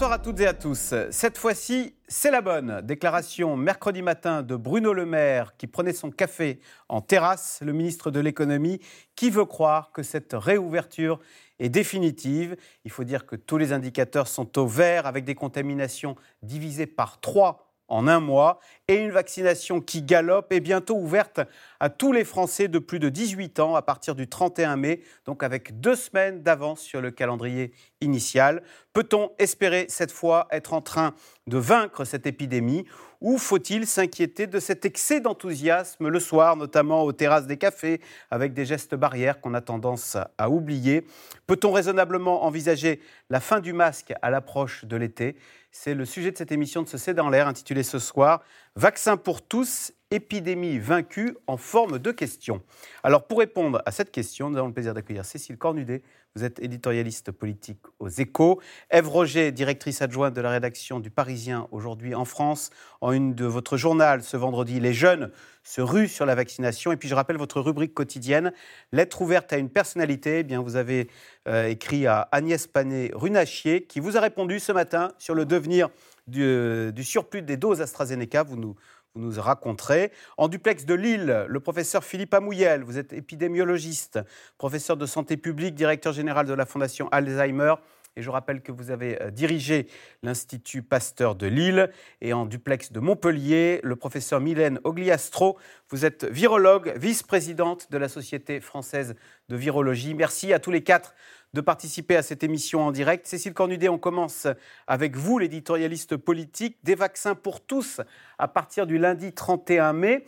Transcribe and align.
Bonsoir 0.00 0.18
à 0.18 0.18
toutes 0.18 0.40
et 0.40 0.46
à 0.46 0.54
tous. 0.54 0.94
Cette 1.10 1.36
fois-ci, 1.36 1.94
c'est 2.08 2.30
la 2.30 2.40
bonne. 2.40 2.80
Déclaration 2.80 3.54
mercredi 3.54 4.00
matin 4.00 4.40
de 4.40 4.56
Bruno 4.56 4.94
Le 4.94 5.04
Maire 5.04 5.58
qui 5.58 5.66
prenait 5.66 5.92
son 5.92 6.10
café 6.10 6.58
en 6.88 7.02
terrasse, 7.02 7.58
le 7.60 7.74
ministre 7.74 8.10
de 8.10 8.18
l'économie, 8.18 8.80
qui 9.14 9.28
veut 9.28 9.44
croire 9.44 9.92
que 9.92 10.02
cette 10.02 10.32
réouverture 10.32 11.20
est 11.58 11.68
définitive? 11.68 12.56
Il 12.86 12.90
faut 12.90 13.04
dire 13.04 13.26
que 13.26 13.36
tous 13.36 13.58
les 13.58 13.74
indicateurs 13.74 14.26
sont 14.26 14.58
au 14.58 14.66
vert 14.66 15.04
avec 15.06 15.26
des 15.26 15.34
contaminations 15.34 16.16
divisées 16.42 16.86
par 16.86 17.20
trois 17.20 17.69
en 17.90 18.08
un 18.08 18.20
mois 18.20 18.58
et 18.88 18.94
une 18.94 19.10
vaccination 19.10 19.80
qui 19.80 20.02
galope 20.02 20.52
est 20.52 20.60
bientôt 20.60 20.96
ouverte 20.96 21.40
à 21.80 21.90
tous 21.90 22.12
les 22.12 22.24
Français 22.24 22.68
de 22.68 22.78
plus 22.78 22.98
de 22.98 23.08
18 23.08 23.60
ans 23.60 23.74
à 23.74 23.82
partir 23.82 24.14
du 24.14 24.28
31 24.28 24.76
mai, 24.76 25.02
donc 25.26 25.42
avec 25.42 25.80
deux 25.80 25.96
semaines 25.96 26.42
d'avance 26.42 26.80
sur 26.80 27.00
le 27.00 27.10
calendrier 27.10 27.72
initial. 28.00 28.62
Peut-on 28.92 29.32
espérer 29.38 29.86
cette 29.88 30.12
fois 30.12 30.46
être 30.50 30.72
en 30.72 30.80
train 30.80 31.14
de 31.46 31.58
vaincre 31.58 32.04
cette 32.04 32.26
épidémie 32.26 32.86
ou 33.20 33.38
faut-il 33.38 33.86
s'inquiéter 33.86 34.46
de 34.46 34.58
cet 34.58 34.84
excès 34.84 35.20
d'enthousiasme 35.20 36.08
le 36.08 36.20
soir, 36.20 36.56
notamment 36.56 37.02
aux 37.02 37.12
terrasses 37.12 37.46
des 37.46 37.56
cafés, 37.56 38.00
avec 38.30 38.54
des 38.54 38.64
gestes 38.64 38.94
barrières 38.94 39.40
qu'on 39.40 39.54
a 39.54 39.60
tendance 39.60 40.16
à 40.38 40.50
oublier? 40.50 41.06
Peut-on 41.46 41.72
raisonnablement 41.72 42.44
envisager 42.44 43.00
la 43.28 43.40
fin 43.40 43.60
du 43.60 43.72
masque 43.72 44.14
à 44.22 44.30
l'approche 44.30 44.84
de 44.84 44.96
l'été? 44.96 45.36
C'est 45.72 45.94
le 45.94 46.04
sujet 46.04 46.32
de 46.32 46.36
cette 46.36 46.52
émission 46.52 46.82
de 46.82 46.88
ce 46.88 46.98
C'est 46.98 47.14
dans 47.14 47.28
l'air, 47.28 47.46
intitulée 47.46 47.82
ce 47.82 47.98
soir 47.98 48.42
Vaccin 48.76 49.16
pour 49.16 49.42
tous, 49.42 49.92
épidémie 50.10 50.78
vaincue 50.78 51.36
en 51.46 51.56
forme 51.56 51.98
de 51.98 52.10
question. 52.10 52.62
Alors 53.02 53.26
pour 53.26 53.38
répondre 53.38 53.80
à 53.86 53.92
cette 53.92 54.10
question, 54.10 54.50
nous 54.50 54.58
avons 54.58 54.68
le 54.68 54.74
plaisir 54.74 54.94
d'accueillir 54.94 55.24
Cécile 55.24 55.56
Cornudet, 55.56 56.02
vous 56.36 56.44
êtes 56.44 56.60
éditorialiste 56.60 57.32
politique 57.32 57.80
aux 57.98 58.08
échos. 58.08 58.60
Ève 58.88 59.08
Roger, 59.08 59.50
directrice 59.50 60.00
adjointe 60.00 60.32
de 60.32 60.40
la 60.40 60.50
rédaction 60.50 61.00
du 61.00 61.10
Parisien 61.10 61.66
aujourd'hui 61.72 62.14
en 62.14 62.24
France, 62.24 62.70
en 63.00 63.10
une 63.10 63.34
de 63.34 63.46
votre 63.46 63.76
journal 63.76 64.22
ce 64.22 64.36
vendredi, 64.36 64.78
Les 64.78 64.92
jeunes 64.92 65.32
se 65.64 65.80
ruent 65.80 66.08
sur 66.08 66.26
la 66.26 66.36
vaccination. 66.36 66.92
Et 66.92 66.96
puis 66.96 67.08
je 67.08 67.16
rappelle 67.16 67.36
votre 67.36 67.60
rubrique 67.60 67.94
quotidienne, 67.94 68.52
Lettre 68.92 69.22
ouverte 69.22 69.52
à 69.52 69.58
une 69.58 69.70
personnalité. 69.70 70.40
Eh 70.40 70.42
bien, 70.44 70.62
vous 70.62 70.76
avez 70.76 71.08
euh, 71.48 71.66
écrit 71.66 72.06
à 72.06 72.28
Agnès 72.30 72.66
Panay-Runachier 72.68 73.82
qui 73.82 73.98
vous 73.98 74.16
a 74.16 74.20
répondu 74.20 74.60
ce 74.60 74.70
matin 74.70 75.12
sur 75.18 75.34
le 75.34 75.44
devenir 75.44 75.88
du, 76.28 76.44
euh, 76.44 76.92
du 76.92 77.02
surplus 77.02 77.42
des 77.42 77.56
doses 77.56 77.80
AstraZeneca. 77.80 78.44
Vous 78.44 78.56
nous 78.56 78.76
vous 79.14 79.22
nous 79.22 79.40
raconterez. 79.40 80.12
En 80.36 80.48
duplex 80.48 80.84
de 80.84 80.94
Lille, 80.94 81.44
le 81.48 81.60
professeur 81.60 82.04
Philippe 82.04 82.34
Amouyel, 82.34 82.82
vous 82.82 82.98
êtes 82.98 83.12
épidémiologiste, 83.12 84.20
professeur 84.56 84.96
de 84.96 85.06
santé 85.06 85.36
publique, 85.36 85.74
directeur 85.74 86.12
général 86.12 86.46
de 86.46 86.54
la 86.54 86.66
Fondation 86.66 87.08
Alzheimer. 87.10 87.74
Et 88.16 88.22
je 88.22 88.30
rappelle 88.30 88.60
que 88.60 88.72
vous 88.72 88.90
avez 88.90 89.22
euh, 89.22 89.30
dirigé 89.30 89.86
l'Institut 90.22 90.82
Pasteur 90.82 91.36
de 91.36 91.46
Lille. 91.46 91.90
Et 92.20 92.32
en 92.32 92.44
duplex 92.44 92.92
de 92.92 92.98
Montpellier, 92.98 93.80
le 93.84 93.94
professeur 93.94 94.40
Mylène 94.40 94.80
Ogliastro, 94.82 95.58
vous 95.90 96.04
êtes 96.04 96.24
virologue, 96.24 96.92
vice-présidente 96.96 97.90
de 97.90 97.98
la 97.98 98.08
Société 98.08 98.60
française 98.60 99.14
de 99.48 99.56
virologie. 99.56 100.14
Merci 100.14 100.52
à 100.52 100.58
tous 100.58 100.72
les 100.72 100.82
quatre 100.82 101.14
de 101.52 101.60
participer 101.60 102.16
à 102.16 102.22
cette 102.22 102.42
émission 102.44 102.82
en 102.82 102.92
direct. 102.92 103.26
Cécile 103.26 103.54
Cornudet, 103.54 103.88
on 103.88 103.98
commence 103.98 104.46
avec 104.86 105.16
vous, 105.16 105.38
l'éditorialiste 105.38 106.16
politique, 106.16 106.78
des 106.84 106.94
vaccins 106.94 107.34
pour 107.34 107.60
tous 107.60 108.00
à 108.38 108.48
partir 108.48 108.86
du 108.86 108.98
lundi 108.98 109.32
31 109.32 109.92
mai. 109.92 110.24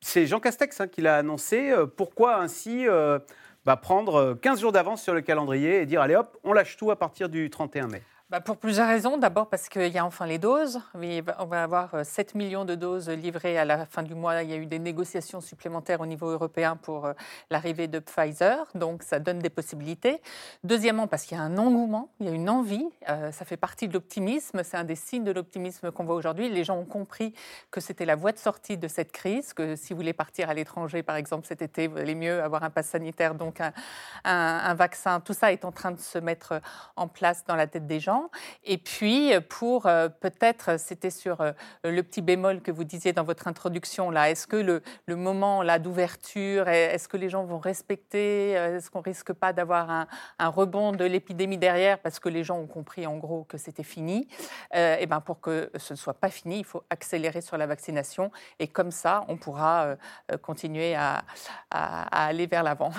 C'est 0.00 0.26
Jean 0.26 0.40
Castex 0.40 0.80
hein, 0.80 0.88
qui 0.88 1.00
l'a 1.00 1.18
annoncé. 1.18 1.70
Euh, 1.70 1.86
pourquoi 1.86 2.40
ainsi 2.40 2.86
euh, 2.86 3.18
bah, 3.64 3.76
prendre 3.76 4.34
15 4.40 4.60
jours 4.60 4.72
d'avance 4.72 5.02
sur 5.02 5.14
le 5.14 5.20
calendrier 5.20 5.82
et 5.82 5.86
dire 5.86 6.00
allez 6.00 6.16
hop, 6.16 6.36
on 6.44 6.52
lâche 6.52 6.76
tout 6.76 6.90
à 6.90 6.96
partir 6.96 7.28
du 7.28 7.48
31 7.48 7.88
mai? 7.88 8.02
Bah, 8.28 8.40
pour 8.40 8.56
plusieurs 8.56 8.88
raisons. 8.88 9.18
D'abord 9.18 9.48
parce 9.48 9.68
qu'il 9.68 9.86
y 9.86 9.98
a 9.98 10.04
enfin 10.04 10.26
les 10.26 10.38
doses. 10.38 10.80
On 11.38 11.44
va 11.44 11.62
avoir 11.62 12.04
7 12.04 12.32
euh, 12.34 12.38
millions 12.38 12.64
de 12.64 12.74
doses 12.74 13.08
livrées 13.08 13.56
à 13.56 13.64
la 13.64 13.86
fin 13.86 14.02
du 14.02 14.16
mois. 14.16 14.42
Il 14.42 14.50
y 14.50 14.52
a 14.52 14.56
eu 14.56 14.66
des 14.66 14.80
négociations 14.80 15.40
supplémentaires 15.40 16.00
au 16.00 16.06
niveau 16.06 16.26
européen 16.26 16.74
pour 16.74 17.06
euh, 17.06 17.12
l'arrivée 17.50 17.86
de 17.86 18.00
Pfizer. 18.00 18.66
Donc 18.74 19.04
ça 19.04 19.20
donne 19.20 19.38
des 19.38 19.48
possibilités. 19.48 20.20
Deuxièmement 20.64 21.06
parce 21.06 21.22
qu'il 21.22 21.38
y 21.38 21.40
a 21.40 21.44
un 21.44 21.56
engouement, 21.56 22.10
il 22.18 22.26
y 22.26 22.28
a 22.28 22.32
une 22.32 22.50
envie. 22.50 22.88
Euh, 23.08 23.30
ça 23.30 23.44
fait 23.44 23.56
partie 23.56 23.86
de 23.86 23.92
l'optimisme. 23.92 24.64
C'est 24.64 24.76
un 24.76 24.82
des 24.82 24.96
signes 24.96 25.22
de 25.22 25.30
l'optimisme 25.30 25.92
qu'on 25.92 26.02
voit 26.02 26.16
aujourd'hui. 26.16 26.48
Les 26.48 26.64
gens 26.64 26.78
ont 26.78 26.84
compris 26.84 27.32
que 27.70 27.80
c'était 27.80 28.06
la 28.06 28.16
voie 28.16 28.32
de 28.32 28.38
sortie 28.38 28.76
de 28.76 28.88
cette 28.88 29.12
crise, 29.12 29.52
que 29.52 29.76
si 29.76 29.92
vous 29.92 29.98
voulez 30.00 30.14
partir 30.14 30.50
à 30.50 30.54
l'étranger, 30.54 31.04
par 31.04 31.14
exemple, 31.14 31.46
cet 31.46 31.62
été, 31.62 31.86
vous 31.86 31.98
allez 31.98 32.16
mieux 32.16 32.42
avoir 32.42 32.64
un 32.64 32.70
pass 32.70 32.88
sanitaire, 32.88 33.36
donc 33.36 33.60
un, 33.60 33.72
un 34.24 34.74
vaccin. 34.74 35.20
Tout 35.20 35.32
ça 35.32 35.52
est 35.52 35.64
en 35.64 35.70
train 35.70 35.92
de 35.92 36.00
se 36.00 36.18
mettre 36.18 36.60
en 36.96 37.06
place 37.06 37.44
dans 37.44 37.54
la 37.54 37.68
tête 37.68 37.86
des 37.86 38.00
gens. 38.00 38.15
Et 38.64 38.78
puis, 38.78 39.32
pour 39.48 39.86
euh, 39.86 40.08
peut-être, 40.08 40.78
c'était 40.78 41.10
sur 41.10 41.40
euh, 41.40 41.52
le 41.84 42.02
petit 42.02 42.22
bémol 42.22 42.60
que 42.60 42.70
vous 42.70 42.84
disiez 42.84 43.12
dans 43.12 43.24
votre 43.24 43.48
introduction, 43.48 44.10
là, 44.10 44.30
est-ce 44.30 44.46
que 44.46 44.56
le, 44.56 44.82
moment 45.16 45.62
d'ouverture, 45.78 46.68
est-ce 46.68 47.08
que 47.08 47.16
les 47.16 47.28
gens 47.28 47.44
vont 47.44 47.58
respecter 47.58 48.56
euh, 48.56 48.76
Est-ce 48.76 48.90
qu'on 48.90 49.00
risque 49.00 49.32
pas 49.32 49.52
d'avoir 49.52 49.90
un, 49.90 50.06
rebond 50.48 50.92
de 50.92 51.04
l'épidémie 51.04 51.58
derrière 51.58 51.98
parce 51.98 52.18
que 52.18 52.28
les 52.28 52.44
gens 52.44 52.58
ont 52.58 52.66
compris 52.66 53.06
en 53.06 53.16
gros 53.16 53.44
que 53.44 53.58
c'était 53.58 53.82
fini? 53.82 54.28
Et 54.72 54.96
eh 55.00 55.06
ben 55.06 55.20
pour 55.20 55.40
que 55.40 55.70
ce 55.76 55.94
ne 55.94 55.96
soit 55.96 56.14
pas 56.14 56.30
fini, 56.30 56.58
il 56.58 56.64
faut 56.64 56.82
accélérer 56.90 57.40
sur 57.40 57.56
la 57.56 57.66
vaccination. 57.66 58.30
Et 58.58 58.68
comme 58.68 58.90
ça, 58.90 59.24
on 59.28 59.36
pourra 59.36 59.96
continuer 60.42 60.94
à, 60.94 61.24
à, 61.70 62.24
à 62.24 62.26
aller 62.26 62.46
vers 62.46 62.62
l'avant. 62.62 62.92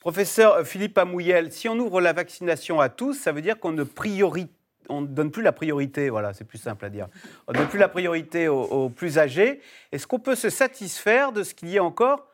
Professeur 0.00 0.66
Philippe 0.66 0.96
Amouyel, 0.96 1.52
si 1.52 1.68
on 1.68 1.78
ouvre 1.78 2.00
la 2.00 2.12
vaccination 2.12 2.80
à 2.80 2.88
tous, 2.88 3.14
ça 3.14 3.32
veut 3.32 3.42
dire 3.42 3.58
qu'on 3.60 3.72
ne 3.72 3.84
priorise 3.84 4.46
on 4.90 5.02
ne 5.02 5.06
donne 5.06 5.30
plus 5.30 5.42
la 5.42 5.52
priorité, 5.52 6.10
voilà, 6.10 6.32
c'est 6.32 6.44
plus 6.44 6.58
simple 6.58 6.84
à 6.84 6.90
dire. 6.90 7.08
On 7.46 7.52
ne 7.52 7.58
donne 7.58 7.68
plus 7.68 7.78
la 7.78 7.88
priorité 7.88 8.48
aux, 8.48 8.90
plus 8.90 9.18
âgés. 9.18 9.60
Est-ce 9.92 10.06
qu'on 10.06 10.18
peut 10.18 10.34
se 10.34 10.50
satisfaire 10.50 11.32
de 11.32 11.42
ce 11.42 11.54
qu'il 11.54 11.68
y 11.68 11.76
ait 11.76 11.80
encore 11.80 12.28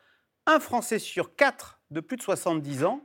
un 0.45 0.59
Français 0.59 0.99
sur 0.99 1.35
quatre 1.35 1.79
de 1.91 1.99
plus 1.99 2.17
de 2.17 2.21
70 2.21 2.83
ans 2.83 3.01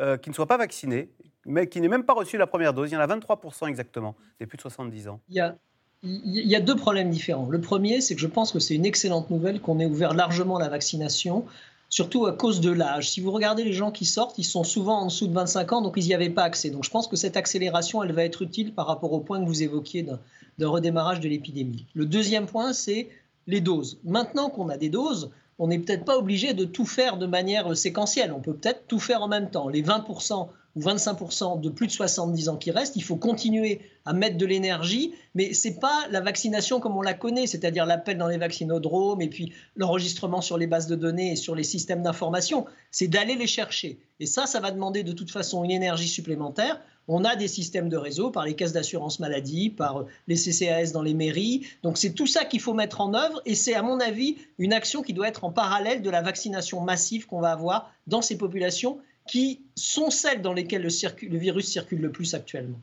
euh, 0.00 0.16
qui 0.16 0.30
ne 0.30 0.34
soit 0.34 0.46
pas 0.46 0.56
vacciné, 0.56 1.10
mais 1.46 1.68
qui 1.68 1.80
n'ait 1.80 1.88
même 1.88 2.04
pas 2.04 2.14
reçu 2.14 2.36
la 2.38 2.46
première 2.46 2.74
dose? 2.74 2.90
Il 2.90 2.94
y 2.94 2.96
en 2.96 3.00
a 3.00 3.06
23% 3.06 3.68
exactement 3.68 4.16
des 4.40 4.46
plus 4.46 4.56
de 4.56 4.62
70 4.62 5.08
ans. 5.08 5.20
Il 5.28 6.48
y 6.48 6.56
a 6.56 6.60
deux 6.60 6.76
problèmes 6.76 7.10
différents. 7.10 7.48
Le 7.48 7.60
premier, 7.60 8.00
c'est 8.00 8.14
que 8.14 8.20
je 8.20 8.26
pense 8.26 8.52
que 8.52 8.58
c'est 8.58 8.74
une 8.74 8.84
excellente 8.84 9.30
nouvelle 9.30 9.60
qu'on 9.60 9.80
ait 9.80 9.86
ouvert 9.86 10.12
largement 10.12 10.58
la 10.58 10.68
vaccination 10.68 11.46
surtout 11.94 12.26
à 12.26 12.32
cause 12.32 12.60
de 12.60 12.72
l'âge. 12.72 13.08
Si 13.08 13.20
vous 13.20 13.30
regardez 13.30 13.62
les 13.62 13.72
gens 13.72 13.92
qui 13.92 14.04
sortent, 14.04 14.36
ils 14.36 14.44
sont 14.44 14.64
souvent 14.64 15.02
en 15.02 15.06
dessous 15.06 15.28
de 15.28 15.32
25 15.32 15.74
ans, 15.74 15.80
donc 15.80 15.94
ils 15.96 16.04
n'y 16.04 16.12
avaient 16.12 16.28
pas 16.28 16.42
accès. 16.42 16.70
Donc 16.70 16.82
je 16.82 16.90
pense 16.90 17.06
que 17.06 17.14
cette 17.14 17.36
accélération, 17.36 18.02
elle 18.02 18.10
va 18.10 18.24
être 18.24 18.42
utile 18.42 18.74
par 18.74 18.88
rapport 18.88 19.12
au 19.12 19.20
point 19.20 19.40
que 19.40 19.46
vous 19.46 19.62
évoquiez 19.62 20.02
d'un 20.02 20.68
redémarrage 20.68 21.20
de 21.20 21.28
l'épidémie. 21.28 21.86
Le 21.94 22.04
deuxième 22.04 22.46
point, 22.46 22.72
c'est 22.72 23.10
les 23.46 23.60
doses. 23.60 24.00
Maintenant 24.02 24.50
qu'on 24.50 24.70
a 24.70 24.76
des 24.76 24.88
doses, 24.88 25.30
on 25.60 25.68
n'est 25.68 25.78
peut-être 25.78 26.04
pas 26.04 26.18
obligé 26.18 26.52
de 26.52 26.64
tout 26.64 26.84
faire 26.84 27.16
de 27.16 27.26
manière 27.26 27.76
séquentielle. 27.76 28.32
On 28.32 28.40
peut 28.40 28.54
peut-être 28.54 28.88
tout 28.88 28.98
faire 28.98 29.22
en 29.22 29.28
même 29.28 29.50
temps. 29.50 29.68
Les 29.68 29.84
20% 29.84 30.48
ou 30.76 30.80
25% 30.80 31.60
de 31.60 31.68
plus 31.68 31.86
de 31.86 31.92
70 31.92 32.48
ans 32.48 32.56
qui 32.56 32.70
restent, 32.70 32.96
il 32.96 33.02
faut 33.02 33.16
continuer 33.16 33.80
à 34.04 34.12
mettre 34.12 34.36
de 34.36 34.44
l'énergie, 34.44 35.14
mais 35.34 35.54
ce 35.54 35.68
n'est 35.68 35.74
pas 35.74 36.06
la 36.10 36.20
vaccination 36.20 36.80
comme 36.80 36.96
on 36.96 37.02
la 37.02 37.14
connaît, 37.14 37.46
c'est-à-dire 37.46 37.86
l'appel 37.86 38.18
dans 38.18 38.28
les 38.28 38.38
vaccinodromes 38.38 39.22
et 39.22 39.28
puis 39.28 39.52
l'enregistrement 39.76 40.40
sur 40.40 40.58
les 40.58 40.66
bases 40.66 40.86
de 40.86 40.96
données 40.96 41.32
et 41.32 41.36
sur 41.36 41.54
les 41.54 41.62
systèmes 41.62 42.02
d'information. 42.02 42.66
C'est 42.90 43.08
d'aller 43.08 43.36
les 43.36 43.46
chercher. 43.46 43.98
Et 44.20 44.26
ça, 44.26 44.46
ça 44.46 44.60
va 44.60 44.70
demander 44.70 45.02
de 45.02 45.12
toute 45.12 45.30
façon 45.30 45.64
une 45.64 45.70
énergie 45.70 46.08
supplémentaire. 46.08 46.80
On 47.06 47.24
a 47.24 47.36
des 47.36 47.48
systèmes 47.48 47.88
de 47.88 47.96
réseau 47.96 48.30
par 48.30 48.44
les 48.44 48.54
caisses 48.54 48.72
d'assurance 48.72 49.20
maladie, 49.20 49.68
par 49.68 50.06
les 50.26 50.36
CCAS 50.36 50.92
dans 50.92 51.02
les 51.02 51.14
mairies. 51.14 51.66
Donc 51.82 51.98
c'est 51.98 52.12
tout 52.12 52.26
ça 52.26 52.44
qu'il 52.44 52.60
faut 52.60 52.72
mettre 52.72 53.00
en 53.00 53.12
œuvre 53.14 53.42
et 53.44 53.54
c'est 53.54 53.74
à 53.74 53.82
mon 53.82 54.00
avis 54.00 54.36
une 54.58 54.72
action 54.72 55.02
qui 55.02 55.12
doit 55.12 55.28
être 55.28 55.44
en 55.44 55.50
parallèle 55.50 56.02
de 56.02 56.10
la 56.10 56.22
vaccination 56.22 56.80
massive 56.80 57.26
qu'on 57.26 57.40
va 57.40 57.52
avoir 57.52 57.92
dans 58.06 58.22
ces 58.22 58.38
populations 58.38 58.98
qui 59.28 59.62
sont 59.74 60.10
celles 60.10 60.42
dans 60.42 60.52
lesquelles 60.52 60.82
le, 60.82 61.38
virus 61.38 61.66
circule 61.66 62.00
le 62.00 62.12
plus 62.12 62.34
actuellement. 62.34 62.80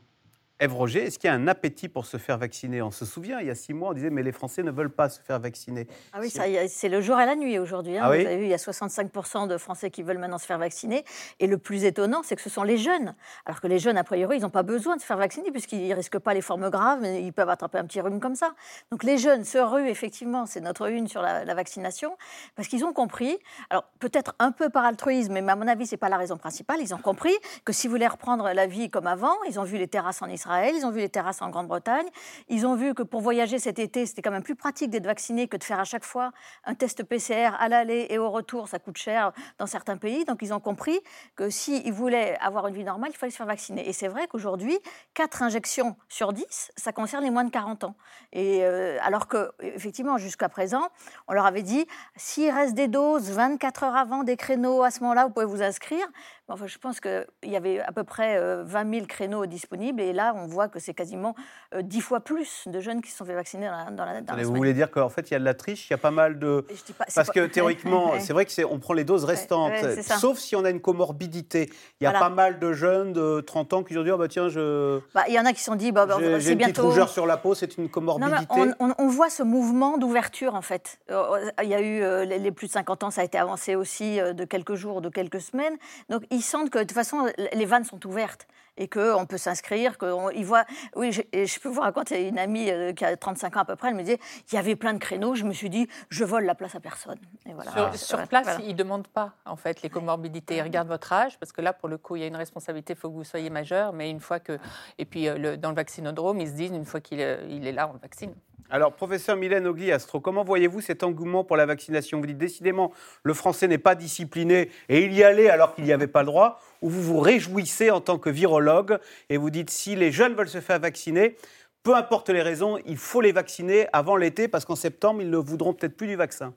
Ève 0.62 0.74
Roger, 0.74 1.06
est-ce 1.06 1.18
qu'il 1.18 1.26
y 1.26 1.30
a 1.32 1.34
un 1.34 1.48
appétit 1.48 1.88
pour 1.88 2.06
se 2.06 2.18
faire 2.18 2.38
vacciner? 2.38 2.82
On 2.82 2.92
se 2.92 3.04
souvient, 3.04 3.40
il 3.40 3.48
y 3.48 3.50
a 3.50 3.54
six 3.56 3.74
mois, 3.74 3.88
on 3.88 3.94
disait 3.94 4.10
mais 4.10 4.22
les 4.22 4.30
Français 4.30 4.62
ne 4.62 4.70
veulent 4.70 4.94
pas 4.94 5.08
se 5.08 5.20
faire 5.20 5.40
vacciner. 5.40 5.88
Ah 6.12 6.18
oui, 6.20 6.32
c'est 6.68 6.88
le 6.88 7.00
jour 7.00 7.18
et 7.18 7.26
la 7.26 7.34
nuit 7.34 7.58
aujourd'hui. 7.58 7.98
Hein. 7.98 8.02
Ah 8.04 8.10
Vous 8.10 8.14
avez 8.14 8.36
vu, 8.36 8.44
il 8.44 8.48
y 8.48 8.54
a 8.54 8.58
65% 8.58 9.48
de 9.48 9.56
Français 9.56 9.90
qui 9.90 10.04
veulent 10.04 10.18
maintenant 10.18 10.38
se 10.38 10.46
faire 10.46 10.58
vacciner. 10.58 11.04
Et 11.40 11.48
le 11.48 11.58
plus 11.58 11.82
étonnant, 11.82 12.22
c'est 12.22 12.36
que 12.36 12.42
ce 12.42 12.48
sont 12.48 12.62
les 12.62 12.78
jeunes. 12.78 13.16
Alors 13.44 13.60
que 13.60 13.66
les 13.66 13.80
jeunes, 13.80 13.98
a 13.98 14.04
priori, 14.04 14.36
ils 14.36 14.42
n'ont 14.42 14.50
pas 14.50 14.62
besoin 14.62 14.94
de 14.94 15.00
se 15.00 15.06
faire 15.06 15.16
vacciner 15.16 15.50
puisqu'ils 15.50 15.88
ne 15.88 15.96
risquent 15.96 16.20
pas 16.20 16.32
les 16.32 16.42
formes 16.42 16.70
graves, 16.70 17.00
mais 17.02 17.24
ils 17.24 17.32
peuvent 17.32 17.50
attraper 17.50 17.78
un 17.78 17.84
petit 17.84 18.00
rhume 18.00 18.20
comme 18.20 18.36
ça. 18.36 18.54
Donc 18.92 19.02
les 19.02 19.18
jeunes 19.18 19.42
se 19.44 19.58
ruent, 19.58 19.88
effectivement, 19.88 20.46
c'est 20.46 20.60
notre 20.60 20.88
une 20.88 21.08
sur 21.08 21.22
la, 21.22 21.54
vaccination, 21.54 22.16
parce 22.54 22.68
qu'ils 22.68 22.84
ont 22.84 22.92
compris, 22.92 23.36
alors 23.68 23.82
peut-être 23.98 24.36
un 24.38 24.52
peu 24.52 24.68
par 24.68 24.84
altruisme, 24.84 25.40
mais 25.40 25.50
à 25.50 25.56
mon 25.56 25.66
avis, 25.66 25.88
ce 25.88 25.94
n'est 25.94 25.98
pas 25.98 26.08
la 26.08 26.18
raison 26.18 26.36
principale, 26.36 26.78
ils 26.80 26.94
ont 26.94 26.98
compris 26.98 27.34
que 27.64 27.72
si 27.72 27.88
vous 27.88 27.94
voulez 27.94 28.06
reprendre 28.06 28.48
la 28.54 28.68
vie 28.68 28.90
comme 28.90 29.08
avant, 29.08 29.34
ils 29.48 29.58
ont 29.58 29.64
vu 29.64 29.76
les 29.76 29.88
terrasses 29.88 30.22
en 30.22 30.28
Israël 30.28 30.51
Ils 30.60 30.84
ont 30.86 30.90
vu 30.90 31.00
les 31.00 31.08
terrasses 31.08 31.42
en 31.42 31.50
Grande-Bretagne, 31.50 32.06
ils 32.48 32.66
ont 32.66 32.74
vu 32.74 32.94
que 32.94 33.02
pour 33.02 33.20
voyager 33.20 33.58
cet 33.58 33.78
été, 33.78 34.06
c'était 34.06 34.22
quand 34.22 34.30
même 34.30 34.42
plus 34.42 34.54
pratique 34.54 34.90
d'être 34.90 35.06
vacciné 35.06 35.48
que 35.48 35.56
de 35.56 35.64
faire 35.64 35.80
à 35.80 35.84
chaque 35.84 36.04
fois 36.04 36.32
un 36.64 36.74
test 36.74 37.04
PCR 37.04 37.50
à 37.58 37.68
l'aller 37.68 38.06
et 38.10 38.18
au 38.18 38.30
retour, 38.30 38.68
ça 38.68 38.78
coûte 38.78 38.96
cher 38.98 39.32
dans 39.58 39.66
certains 39.66 39.96
pays. 39.96 40.24
Donc 40.24 40.38
ils 40.42 40.52
ont 40.52 40.60
compris 40.60 41.00
que 41.36 41.50
s'ils 41.50 41.92
voulaient 41.92 42.36
avoir 42.40 42.66
une 42.68 42.74
vie 42.74 42.84
normale, 42.84 43.10
il 43.12 43.16
fallait 43.16 43.30
se 43.30 43.36
faire 43.36 43.46
vacciner. 43.46 43.88
Et 43.88 43.92
c'est 43.92 44.08
vrai 44.08 44.26
qu'aujourd'hui, 44.28 44.78
4 45.14 45.42
injections 45.42 45.96
sur 46.08 46.32
10, 46.32 46.72
ça 46.76 46.92
concerne 46.92 47.24
les 47.24 47.30
moins 47.30 47.44
de 47.44 47.50
40 47.50 47.84
ans. 47.84 47.94
Et 48.32 48.60
euh, 48.62 48.98
alors 49.02 49.28
que, 49.28 49.52
effectivement, 49.60 50.18
jusqu'à 50.18 50.48
présent, 50.48 50.88
on 51.28 51.32
leur 51.32 51.46
avait 51.46 51.62
dit, 51.62 51.86
s'il 52.16 52.50
reste 52.50 52.74
des 52.74 52.88
doses 52.88 53.30
24 53.30 53.84
heures 53.84 53.96
avant 53.96 54.22
des 54.22 54.36
créneaux, 54.36 54.82
à 54.82 54.90
ce 54.90 55.00
moment-là, 55.00 55.26
vous 55.26 55.32
pouvez 55.32 55.46
vous 55.46 55.62
inscrire. 55.62 56.06
Enfin, 56.52 56.66
je 56.66 56.76
pense 56.76 57.00
qu'il 57.00 57.24
y 57.44 57.56
avait 57.56 57.80
à 57.80 57.92
peu 57.92 58.04
près 58.04 58.38
20 58.38 58.86
euh, 58.86 58.90
000 58.92 59.06
créneaux 59.06 59.46
disponibles 59.46 60.02
et 60.02 60.12
là, 60.12 60.34
on 60.36 60.46
voit 60.46 60.68
que 60.68 60.78
c'est 60.78 60.92
quasiment 60.92 61.34
10 61.74 61.98
euh, 61.98 62.00
fois 62.02 62.20
plus 62.20 62.64
de 62.66 62.78
jeunes 62.80 63.00
qui 63.00 63.10
se 63.10 63.16
sont 63.16 63.24
fait 63.24 63.34
vacciner 63.34 63.70
dans 63.92 64.04
la, 64.04 64.20
dans 64.20 64.36
Vous 64.36 64.54
voulez 64.54 64.74
dire 64.74 64.90
qu'en 64.90 65.08
fait, 65.08 65.30
il 65.30 65.32
y 65.32 65.36
a 65.36 65.40
de 65.40 65.44
la 65.44 65.54
triche, 65.54 65.88
il 65.88 65.92
y 65.92 65.94
a 65.94 65.98
pas 65.98 66.10
mal 66.10 66.38
de... 66.38 66.66
Parce 67.14 67.30
que 67.30 67.46
théoriquement, 67.52 68.12
c'est 68.20 68.34
vrai 68.34 68.44
qu'on 68.46 68.78
prend 68.78 68.92
les 68.92 69.04
doses 69.04 69.24
restantes, 69.24 69.72
sauf 70.18 70.38
si 70.38 70.54
on 70.54 70.64
a 70.64 70.70
une 70.70 70.80
comorbidité. 70.80 71.70
Il 72.00 72.04
y 72.04 72.06
a 72.06 72.12
pas 72.12 72.28
mal 72.28 72.58
de 72.58 72.72
jeunes 72.72 73.14
de 73.14 73.40
30 73.40 73.72
ans 73.72 73.82
qui 73.82 73.96
ont 73.96 74.02
dit, 74.02 74.10
oh, 74.10 74.18
bah 74.18 74.28
tiens, 74.28 74.48
je... 74.48 75.00
Bah, 75.14 75.24
il 75.28 75.34
y 75.34 75.40
en 75.40 75.46
a 75.46 75.52
qui 75.52 75.60
se 75.60 75.66
sont 75.66 75.76
dit, 75.76 75.90
bah, 75.90 76.04
bah 76.04 76.18
c'est 76.38 76.54
bientôt... 76.54 76.82
J'ai 76.82 76.88
rougeur 76.88 77.08
sur 77.08 77.26
la 77.26 77.38
peau, 77.38 77.54
c'est 77.54 77.78
une 77.78 77.88
comorbidité. 77.88 78.72
on, 78.78 79.08
voit 79.08 79.30
ce 79.30 79.42
mouvement 79.42 79.96
d'ouverture, 79.96 80.54
en 80.54 80.62
fait. 80.62 80.98
Euh, 81.10 81.50
il 81.62 81.68
y 81.68 81.74
a 81.74 81.80
eu 81.80 82.26
les 82.26 82.52
plus 82.52 82.66
de 82.66 82.72
50 82.72 83.04
ans, 83.04 83.10
ça 83.10 83.22
a 83.22 83.24
été 83.24 83.38
avancé 83.38 83.74
aussi 83.74 84.18
de 84.18 84.44
quelques 84.44 84.74
jours, 84.74 85.00
de 85.00 85.08
quelques 85.08 85.40
semaines. 85.40 85.76
Donc, 86.10 86.24
sentent 86.42 86.70
que 86.70 86.78
de 86.78 86.84
toute 86.84 86.92
façon, 86.92 87.30
les 87.52 87.64
vannes 87.64 87.84
sont 87.84 88.04
ouvertes 88.06 88.46
et 88.76 88.88
qu'on 88.88 89.26
peut 89.26 89.38
s'inscrire, 89.38 89.98
qu'ils 89.98 90.46
voient... 90.46 90.64
Oui, 90.96 91.12
je, 91.12 91.22
je, 91.32 91.60
peux 91.60 91.68
vous 91.68 91.80
raconter 91.80 92.28
une 92.28 92.38
amie 92.38 92.70
euh, 92.70 92.92
qui 92.92 93.04
a 93.04 93.16
35 93.16 93.56
ans 93.56 93.60
à 93.60 93.64
peu 93.64 93.76
près, 93.76 93.88
elle 93.88 93.94
me 93.94 94.00
disait, 94.00 94.18
il 94.50 94.54
y 94.54 94.58
avait 94.58 94.76
plein 94.76 94.94
de 94.94 94.98
créneaux, 94.98 95.34
je 95.34 95.44
me 95.44 95.52
suis 95.52 95.68
dit, 95.68 95.88
je 96.08 96.24
vole 96.24 96.44
la 96.44 96.54
place 96.54 96.74
à 96.74 96.80
personne. 96.80 97.18
Et 97.46 97.52
voilà. 97.52 97.92
Sur, 97.96 98.26
place, 98.26 98.58
ils 98.60 98.68
ne 98.68 98.72
demandent 98.72 99.08
pas, 99.08 99.34
en 99.44 99.56
fait, 99.56 99.82
les 99.82 99.90
comorbidités. 99.90 100.56
Ils 100.56 100.62
regardent 100.62 100.88
votre 100.88 101.12
âge, 101.12 101.38
parce 101.38 101.52
que 101.52 101.60
là, 101.60 101.72
pour 101.72 101.88
le 101.88 101.98
coup, 101.98 102.16
il 102.16 102.20
y 102.20 102.24
a 102.24 102.28
une 102.28 102.36
responsabilité, 102.36 102.94
il 102.94 102.98
faut 102.98 103.10
que 103.10 103.16
vous 103.16 103.24
soyez 103.24 103.50
majeur, 103.50 103.92
mais 103.92 104.10
une 104.10 104.20
fois 104.20 104.40
que... 104.40 104.58
Et 104.98 105.04
puis, 105.04 105.28
euh, 105.28 105.36
le, 105.36 105.56
dans 105.58 105.68
le 105.68 105.76
vaccinodrome, 105.76 106.40
ils 106.40 106.48
se 106.48 106.54
disent, 106.54 106.70
une 106.70 106.86
fois 106.86 107.00
qu'il 107.00 107.20
est, 107.20 107.40
il 107.50 107.66
est 107.66 107.72
là, 107.72 107.88
on 107.88 107.92
le 107.92 107.98
vaccine. 107.98 108.34
Alors, 108.74 108.94
professeur 108.94 109.36
Mylène 109.36 109.66
Ogli-Astro, 109.66 110.20
comment 110.20 110.44
voyez-vous 110.44 110.80
cet 110.80 111.02
engouement 111.02 111.44
pour 111.44 111.58
la 111.58 111.66
vaccination? 111.66 112.18
Vous 112.20 112.26
dites 112.26 112.38
décidément, 112.38 112.90
le 113.22 113.34
français 113.34 113.68
n'est 113.68 113.76
pas 113.76 113.94
discipliné 113.94 114.70
et 114.88 115.04
il 115.04 115.12
y 115.12 115.22
allait 115.22 115.50
alors 115.50 115.74
qu'il 115.74 115.84
n'y 115.84 115.92
avait 115.92 116.06
pas 116.06 116.22
le 116.22 116.28
droit, 116.28 116.58
ou 116.80 116.88
vous 116.88 117.02
vous 117.02 117.20
réjouissez 117.20 117.90
en 117.90 118.00
tant 118.00 118.16
que 118.16 118.30
virologue 118.30 118.98
et 119.28 119.36
vous 119.36 119.50
dites 119.50 119.68
si 119.68 119.94
les 119.94 120.10
jeunes 120.10 120.32
veulent 120.32 120.48
se 120.48 120.62
faire 120.62 120.80
vacciner, 120.80 121.36
peu 121.82 121.94
importe 121.94 122.30
les 122.30 122.40
raisons, 122.40 122.78
il 122.86 122.96
faut 122.96 123.20
les 123.20 123.32
vacciner 123.32 123.88
avant 123.92 124.16
l'été 124.16 124.48
parce 124.48 124.64
qu'en 124.64 124.74
septembre, 124.74 125.20
ils 125.20 125.28
ne 125.28 125.36
voudront 125.36 125.74
peut-être 125.74 125.94
plus 125.94 126.06
du 126.06 126.16
vaccin. 126.16 126.54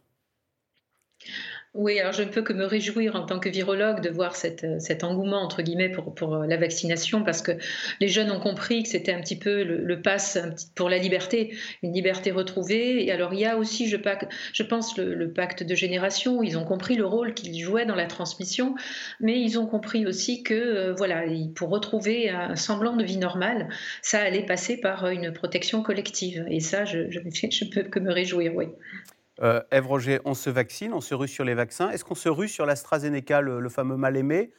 Oui, 1.75 1.99
alors 1.99 2.13
je 2.13 2.23
ne 2.23 2.29
peux 2.29 2.41
que 2.41 2.53
me 2.53 2.63
réjouir 2.63 3.17
en 3.17 3.25
tant 3.25 3.37
que 3.37 3.49
virologue 3.49 3.99
de 3.99 4.09
voir 4.09 4.33
euh, 4.45 4.79
cet 4.79 5.03
engouement, 5.03 5.41
entre 5.41 5.61
guillemets, 5.61 5.89
pour, 5.89 6.33
euh, 6.33 6.47
la 6.47 6.55
vaccination, 6.55 7.21
parce 7.21 7.41
que 7.41 7.51
les 7.99 8.07
jeunes 8.07 8.31
ont 8.31 8.39
compris 8.39 8.83
que 8.83 8.87
c'était 8.87 9.11
un 9.11 9.19
petit 9.19 9.37
peu 9.37 9.61
le, 9.63 10.01
pass 10.01 10.37
pour 10.75 10.87
la 10.87 10.97
liberté, 10.97 11.53
une 11.83 11.91
liberté 11.91 12.31
retrouvée. 12.31 13.03
Et 13.05 13.11
alors 13.11 13.33
il 13.33 13.41
y 13.41 13.45
a 13.45 13.57
aussi, 13.57 13.89
je, 13.89 13.97
je 14.53 14.63
pense, 14.63 14.97
le, 14.97 15.29
pacte 15.29 15.63
de 15.63 15.75
génération, 15.75 16.41
ils 16.43 16.57
ont 16.57 16.63
compris 16.63 16.95
le 16.95 17.05
rôle 17.05 17.33
qu'ils 17.33 17.61
jouaient 17.61 17.85
dans 17.85 17.95
la 17.95 18.05
transmission, 18.05 18.75
mais 19.19 19.41
ils 19.41 19.59
ont 19.59 19.65
compris 19.65 20.05
aussi 20.07 20.43
que, 20.43 20.53
euh, 20.53 20.93
voilà, 20.93 21.23
pour 21.55 21.69
retrouver 21.69 22.29
un 22.29 22.55
semblant 22.55 22.95
de 22.95 23.03
vie 23.03 23.17
normale, 23.17 23.67
ça 24.01 24.21
allait 24.21 24.45
passer 24.45 24.77
par 24.77 25.09
une 25.09 25.33
protection 25.33 25.83
collective. 25.83 26.45
Et 26.49 26.61
ça, 26.61 26.85
je 26.85 26.99
ne 26.99 27.69
peux 27.69 27.83
que 27.83 27.99
me 27.99 28.13
réjouir, 28.13 28.55
oui. 28.55 28.67
Euh, 29.41 29.61
Ève 29.71 29.87
Roger, 29.87 30.19
on 30.25 30.33
se 30.33 30.49
vaccine, 30.49 30.93
on 30.93 31.01
se 31.01 31.13
rue 31.13 31.27
sur 31.27 31.43
les 31.43 31.55
vaccins. 31.55 31.89
Est-ce 31.89 32.05
qu'on 32.05 32.15
se 32.15 32.29
rue 32.29 32.47
sur 32.47 32.65
l'AstraZeneca, 32.65 33.41
le, 33.41 33.69
fameux 33.69 33.97
mal-aimé 33.97 34.51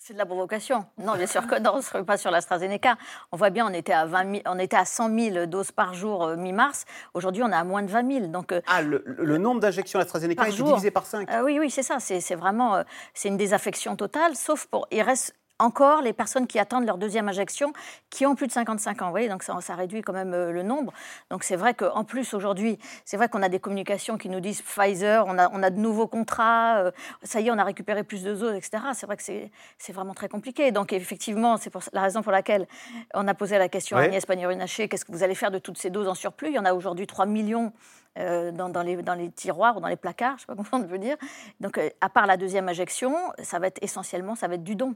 c'est 0.00 0.12
de 0.14 0.18
la 0.18 0.26
provocation. 0.26 0.86
Non, 0.96 1.16
bien 1.16 1.26
sûr 1.26 1.44
que 1.48 1.58
non, 1.58 1.72
on 1.74 1.76
ne 1.78 1.82
se 1.82 1.94
rue 1.94 2.04
pas 2.04 2.16
sur 2.16 2.30
l'AstraZeneca. 2.30 2.96
On 3.32 3.36
voit 3.36 3.50
bien, 3.50 3.66
on 3.66 3.74
était 3.74 3.92
à, 3.92 4.06
20 4.06 4.42
on 4.46 4.58
était 4.58 4.76
à 4.76 4.84
100 4.84 5.18
000 5.18 5.46
doses 5.46 5.72
par 5.72 5.92
jour 5.92 6.22
euh, 6.22 6.36
mi-mars. 6.36 6.84
Aujourd'hui, 7.14 7.42
on 7.42 7.50
est 7.50 7.56
à 7.56 7.64
moins 7.64 7.82
de 7.82 7.90
20 7.90 8.12
000. 8.12 8.26
Donc, 8.28 8.52
euh, 8.52 8.62
ah, 8.68 8.80
le, 8.80 9.02
nombre 9.38 9.60
d'injections 9.60 9.98
AstraZeneca 9.98 10.48
est 10.48 10.52
divisé 10.52 10.92
par 10.92 11.04
5 11.04 11.28
Oui, 11.42 11.58
oui, 11.58 11.68
c'est 11.68 11.82
ça. 11.82 11.98
C'est 11.98 12.36
vraiment 12.36 12.82
c'est 13.12 13.28
une 13.28 13.36
désaffection 13.36 13.96
totale, 13.96 14.36
sauf 14.36 14.66
pour. 14.66 14.86
Il 14.92 15.02
reste 15.02 15.34
encore 15.58 16.02
les 16.02 16.12
personnes 16.12 16.46
qui 16.46 16.58
attendent 16.58 16.86
leur 16.86 16.98
deuxième 16.98 17.28
injection, 17.28 17.72
qui 18.10 18.26
ont 18.26 18.34
plus 18.34 18.46
de 18.46 18.52
55 18.52 19.02
ans. 19.02 19.06
Vous 19.06 19.10
voyez, 19.10 19.28
donc 19.28 19.42
ça, 19.42 19.60
ça 19.60 19.74
réduit 19.74 20.02
quand 20.02 20.12
même 20.12 20.34
euh, 20.34 20.52
le 20.52 20.62
nombre. 20.62 20.92
Donc 21.30 21.44
c'est 21.44 21.56
vrai 21.56 21.74
qu'en 21.74 22.04
plus 22.04 22.34
aujourd'hui, 22.34 22.78
c'est 23.04 23.16
vrai 23.16 23.28
qu'on 23.28 23.42
a 23.42 23.48
des 23.48 23.58
communications 23.58 24.18
qui 24.18 24.28
nous 24.28 24.40
disent 24.40 24.62
Pfizer, 24.62 25.24
on 25.26 25.38
a, 25.38 25.50
on 25.52 25.62
a 25.62 25.70
de 25.70 25.78
nouveaux 25.78 26.06
contrats, 26.06 26.78
euh, 26.78 26.90
ça 27.22 27.40
y 27.40 27.48
est, 27.48 27.50
on 27.50 27.58
a 27.58 27.64
récupéré 27.64 28.04
plus 28.04 28.22
de 28.22 28.34
doses, 28.34 28.54
etc. 28.54 28.82
C'est 28.94 29.06
vrai 29.06 29.16
que 29.16 29.22
c'est 29.22 29.92
vraiment 29.92 30.14
très 30.14 30.28
compliqué. 30.28 30.70
Donc 30.72 30.92
effectivement, 30.92 31.56
c'est 31.56 31.72
la 31.92 32.02
raison 32.02 32.22
pour 32.22 32.32
laquelle 32.32 32.66
on 33.14 33.26
a 33.26 33.34
posé 33.34 33.58
la 33.58 33.68
question 33.68 33.96
à 33.96 34.02
Agnès 34.02 34.24
Pannier-Runacher, 34.24 34.88
qu'est-ce 34.88 35.04
que 35.04 35.12
vous 35.12 35.22
allez 35.22 35.34
faire 35.34 35.50
de 35.50 35.58
toutes 35.58 35.78
ces 35.78 35.90
doses 35.90 36.08
en 36.08 36.14
surplus? 36.14 36.48
Il 36.48 36.54
y 36.54 36.58
en 36.58 36.64
a 36.64 36.72
aujourd'hui 36.72 37.06
3 37.06 37.26
millions 37.26 37.72
euh, 38.18 38.50
dans, 38.50 38.68
dans, 38.68 38.82
les, 38.82 38.96
dans, 38.96 39.14
les, 39.14 39.30
tiroirs 39.30 39.76
ou 39.76 39.80
dans 39.80 39.88
les 39.88 39.96
placards, 39.96 40.38
je 40.38 40.44
ne 40.44 40.56
sais 40.56 40.62
pas 40.62 40.68
comment 40.70 40.84
on 40.84 40.88
peut 40.88 40.98
dire. 40.98 41.16
Donc, 41.60 41.80
à 42.00 42.08
part 42.08 42.26
la 42.26 42.36
deuxième 42.36 42.68
injection, 42.68 43.14
ça 43.42 43.58
va 43.58 43.68
être 43.68 43.78
essentiellement, 43.82 44.34
ça 44.34 44.48
va 44.48 44.54
être 44.54 44.64
du 44.64 44.74
don. 44.74 44.94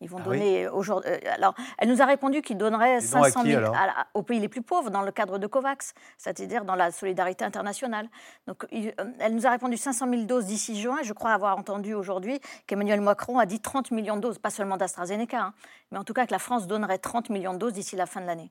Ils 0.00 0.10
vont 0.10 0.18
ah 0.20 0.24
donner 0.24 0.68
aujourd'hui. 0.68 1.10
Euh, 1.10 1.18
alors, 1.32 1.54
elle 1.78 1.88
nous 1.88 2.02
a 2.02 2.04
répondu 2.04 2.42
qu'ils 2.42 2.58
donneraient 2.58 3.00
500 3.00 3.42
000 3.44 3.72
aux 4.12 4.22
pays 4.22 4.40
les 4.40 4.48
plus 4.48 4.60
pauvres 4.60 4.90
dans 4.90 5.00
le 5.00 5.10
cadre 5.10 5.38
de 5.38 5.46
COVAX, 5.46 5.94
c'est-à-dire 6.18 6.64
dans 6.66 6.74
la 6.74 6.90
solidarité 6.90 7.44
internationale. 7.44 8.08
Donc, 8.46 8.64
euh, 8.64 8.90
elle 9.18 9.34
nous 9.34 9.46
a 9.46 9.50
répondu 9.50 9.76
500 9.76 10.10
000 10.10 10.22
doses 10.24 10.44
d'ici 10.44 10.78
juin. 10.80 10.98
Je 11.02 11.14
crois 11.14 11.32
avoir 11.32 11.56
entendu 11.56 11.94
aujourd'hui 11.94 12.40
qu'Emmanuel 12.66 13.00
Macron 13.00 13.38
a 13.38 13.46
dit 13.46 13.60
30 13.60 13.90
millions 13.90 14.16
de 14.16 14.20
doses, 14.20 14.38
pas 14.38 14.50
seulement 14.50 14.76
d'AstraZeneca, 14.76 15.40
hein, 15.40 15.54
mais 15.90 15.98
en 15.98 16.04
tout 16.04 16.12
cas 16.12 16.26
que 16.26 16.32
la 16.32 16.38
France 16.38 16.66
donnerait 16.66 16.98
30 16.98 17.30
millions 17.30 17.54
de 17.54 17.58
doses 17.58 17.72
d'ici 17.72 17.96
la 17.96 18.06
fin 18.06 18.20
de 18.20 18.26
l'année. 18.26 18.50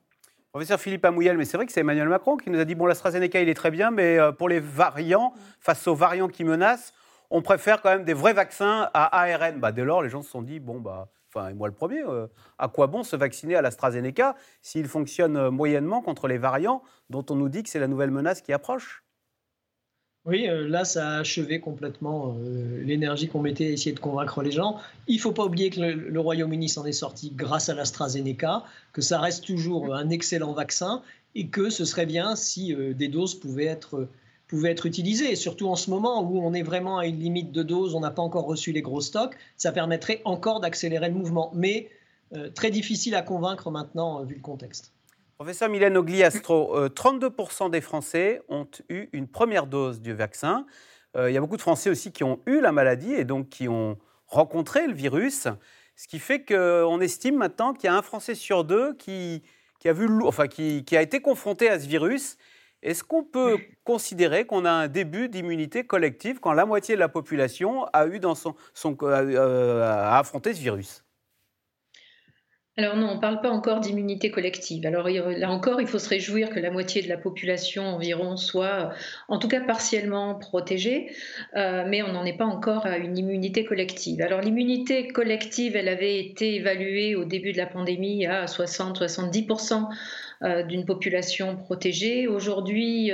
Professeur 0.50 0.80
Philippe 0.80 1.04
Amouyel, 1.04 1.36
mais 1.36 1.44
c'est 1.44 1.58
vrai 1.58 1.66
que 1.66 1.72
c'est 1.72 1.80
Emmanuel 1.80 2.08
Macron 2.08 2.36
qui 2.36 2.50
nous 2.50 2.58
a 2.58 2.64
dit 2.64 2.74
bon, 2.74 2.86
l'AstraZeneca, 2.86 3.40
il 3.40 3.48
est 3.48 3.54
très 3.54 3.70
bien, 3.70 3.92
mais 3.92 4.18
euh, 4.18 4.32
pour 4.32 4.48
les 4.48 4.58
variants, 4.58 5.32
face 5.60 5.86
aux 5.86 5.94
variants 5.94 6.28
qui 6.28 6.42
menacent, 6.42 6.92
on 7.30 7.42
préfère 7.42 7.82
quand 7.82 7.90
même 7.90 8.04
des 8.04 8.14
vrais 8.14 8.32
vaccins 8.32 8.88
à 8.94 9.22
ARN. 9.22 9.60
Bah, 9.60 9.70
dès 9.70 9.84
lors, 9.84 10.02
les 10.02 10.08
gens 10.08 10.22
se 10.22 10.30
sont 10.30 10.42
dit 10.42 10.58
bon, 10.58 10.80
bah 10.80 11.08
et 11.50 11.54
moi 11.54 11.68
le 11.68 11.74
premier, 11.74 12.02
euh, 12.02 12.26
à 12.58 12.68
quoi 12.68 12.86
bon 12.86 13.02
se 13.02 13.16
vacciner 13.16 13.56
à 13.56 13.62
l'AstraZeneca 13.62 14.36
s'il 14.62 14.86
fonctionne 14.86 15.36
euh, 15.36 15.50
moyennement 15.50 16.02
contre 16.02 16.28
les 16.28 16.38
variants 16.38 16.82
dont 17.10 17.24
on 17.30 17.36
nous 17.36 17.48
dit 17.48 17.62
que 17.62 17.68
c'est 17.68 17.78
la 17.78 17.88
nouvelle 17.88 18.10
menace 18.10 18.40
qui 18.40 18.52
approche? 18.52 19.04
Oui, 20.24 20.48
euh, 20.48 20.66
là, 20.66 20.84
ça 20.84 21.08
a 21.08 21.18
achevé 21.20 21.60
complètement 21.60 22.36
l'énergie 22.82 23.28
qu'on 23.28 23.42
mettait 23.42 23.66
à 23.66 23.70
essayer 23.70 23.92
de 23.92 24.00
convaincre 24.00 24.42
les 24.42 24.50
gens. 24.50 24.80
Il 25.06 25.16
ne 25.16 25.20
faut 25.20 25.30
pas 25.30 25.44
oublier 25.44 25.70
que 25.70 25.80
le, 25.80 26.20
Royaume-Uni 26.20 26.68
s'en 26.68 26.84
est 26.84 26.92
sorti 26.92 27.30
grâce 27.30 27.68
à 27.68 27.74
l'AstraZeneca, 27.74 28.64
que 28.92 29.02
ça 29.02 29.20
reste 29.20 29.44
toujours 29.46 29.94
un 29.94 30.10
excellent 30.10 30.52
vaccin 30.52 31.02
et 31.36 31.46
que 31.46 31.70
ce 31.70 31.84
serait 31.84 32.06
bien 32.06 32.34
si 32.34 32.74
des 32.74 33.06
doses 33.06 33.36
pouvaient 33.36 33.66
être 33.66 34.08
pouvait 34.46 34.70
être 34.70 34.86
utilisé. 34.86 35.34
Surtout 35.36 35.68
en 35.68 35.76
ce 35.76 35.90
moment 35.90 36.22
où 36.22 36.40
on 36.40 36.52
est 36.54 36.62
vraiment 36.62 36.98
à 36.98 37.06
une 37.06 37.18
limite 37.18 37.52
de 37.52 37.62
dose, 37.62 37.94
on 37.94 38.00
n'a 38.00 38.10
pas 38.10 38.22
encore 38.22 38.46
reçu 38.46 38.72
les 38.72 38.82
gros 38.82 39.00
stocks, 39.00 39.36
ça 39.56 39.72
permettrait 39.72 40.22
encore 40.24 40.60
d'accélérer 40.60 41.08
le 41.08 41.14
mouvement. 41.14 41.50
Mais 41.54 41.90
euh, 42.34 42.50
très 42.50 42.70
difficile 42.70 43.14
à 43.14 43.22
convaincre 43.22 43.70
maintenant, 43.70 44.20
euh, 44.20 44.24
vu 44.24 44.34
le 44.34 44.40
contexte. 44.40 44.92
Professeur 45.36 45.68
Mylène 45.68 45.96
Ogliastro, 45.96 46.88
32% 46.88 47.66
euh, 47.66 47.68
des 47.68 47.80
Français 47.80 48.40
ont 48.48 48.66
eu 48.88 49.08
une 49.12 49.28
première 49.28 49.66
dose 49.66 50.00
du 50.00 50.14
vaccin. 50.14 50.64
il 51.14 51.30
y 51.30 51.36
a 51.36 51.40
beaucoup 51.40 51.56
de 51.56 51.62
Français 51.62 51.90
aussi 51.90 52.10
qui 52.10 52.24
ont 52.24 52.40
eu 52.46 52.60
la 52.60 52.72
maladie 52.72 53.12
et 53.12 53.24
donc 53.24 53.50
qui 53.50 53.68
ont 53.68 53.98
rencontré 54.26 54.86
le 54.86 54.94
virus. 54.94 55.46
Ce 55.94 56.08
qui 56.08 56.18
fait 56.18 56.42
qu'on 56.44 57.00
estime 57.00 57.36
maintenant 57.36 57.74
qu'il 57.74 57.84
y 57.84 57.88
a 57.88 57.96
un 57.96 58.02
Français 58.02 58.34
sur 58.34 58.64
deux 58.64 58.94
qui, 58.94 59.42
a, 59.84 59.92
vu, 59.92 60.08
enfin, 60.24 60.46
qui 60.46 60.84
a 60.92 61.02
été 61.02 61.20
confronté 61.20 61.68
à 61.68 61.78
ce 61.78 61.86
virus 61.86 62.38
est-ce 62.86 63.02
qu'on 63.02 63.24
peut 63.24 63.58
considérer 63.84 64.46
qu'on 64.46 64.64
a 64.64 64.70
un 64.70 64.86
début 64.88 65.28
d'immunité 65.28 65.84
collective 65.84 66.38
quand 66.38 66.52
la 66.52 66.64
moitié 66.64 66.94
de 66.94 67.00
la 67.00 67.08
population 67.08 67.84
a 67.92 68.06
eu 68.06 68.20
dans 68.20 68.36
son, 68.36 68.54
son 68.74 68.96
euh, 69.02 69.82
affronté 70.12 70.54
ce 70.54 70.60
virus? 70.60 71.02
Alors 72.78 72.94
non, 72.94 73.08
on 73.08 73.14
ne 73.14 73.20
parle 73.20 73.40
pas 73.40 73.48
encore 73.48 73.80
d'immunité 73.80 74.30
collective. 74.30 74.86
Alors 74.86 75.08
là 75.08 75.50
encore, 75.50 75.80
il 75.80 75.86
faut 75.86 75.98
se 75.98 76.10
réjouir 76.10 76.50
que 76.50 76.60
la 76.60 76.70
moitié 76.70 77.00
de 77.00 77.08
la 77.08 77.16
population 77.16 77.84
environ 77.84 78.36
soit, 78.36 78.90
en 79.28 79.38
tout 79.38 79.48
cas 79.48 79.60
partiellement 79.60 80.34
protégée, 80.34 81.10
euh, 81.56 81.84
mais 81.88 82.02
on 82.02 82.12
n'en 82.12 82.26
est 82.26 82.36
pas 82.36 82.44
encore 82.44 82.84
à 82.84 82.98
une 82.98 83.16
immunité 83.16 83.64
collective. 83.64 84.20
Alors 84.20 84.42
l'immunité 84.42 85.08
collective, 85.08 85.74
elle 85.74 85.88
avait 85.88 86.20
été 86.20 86.56
évaluée 86.56 87.16
au 87.16 87.24
début 87.24 87.52
de 87.52 87.58
la 87.58 87.66
pandémie 87.66 88.26
à 88.26 88.44
60-70% 88.44 89.88
d'une 90.42 90.84
population 90.84 91.56
protégée. 91.56 92.26
Aujourd'hui, 92.26 93.10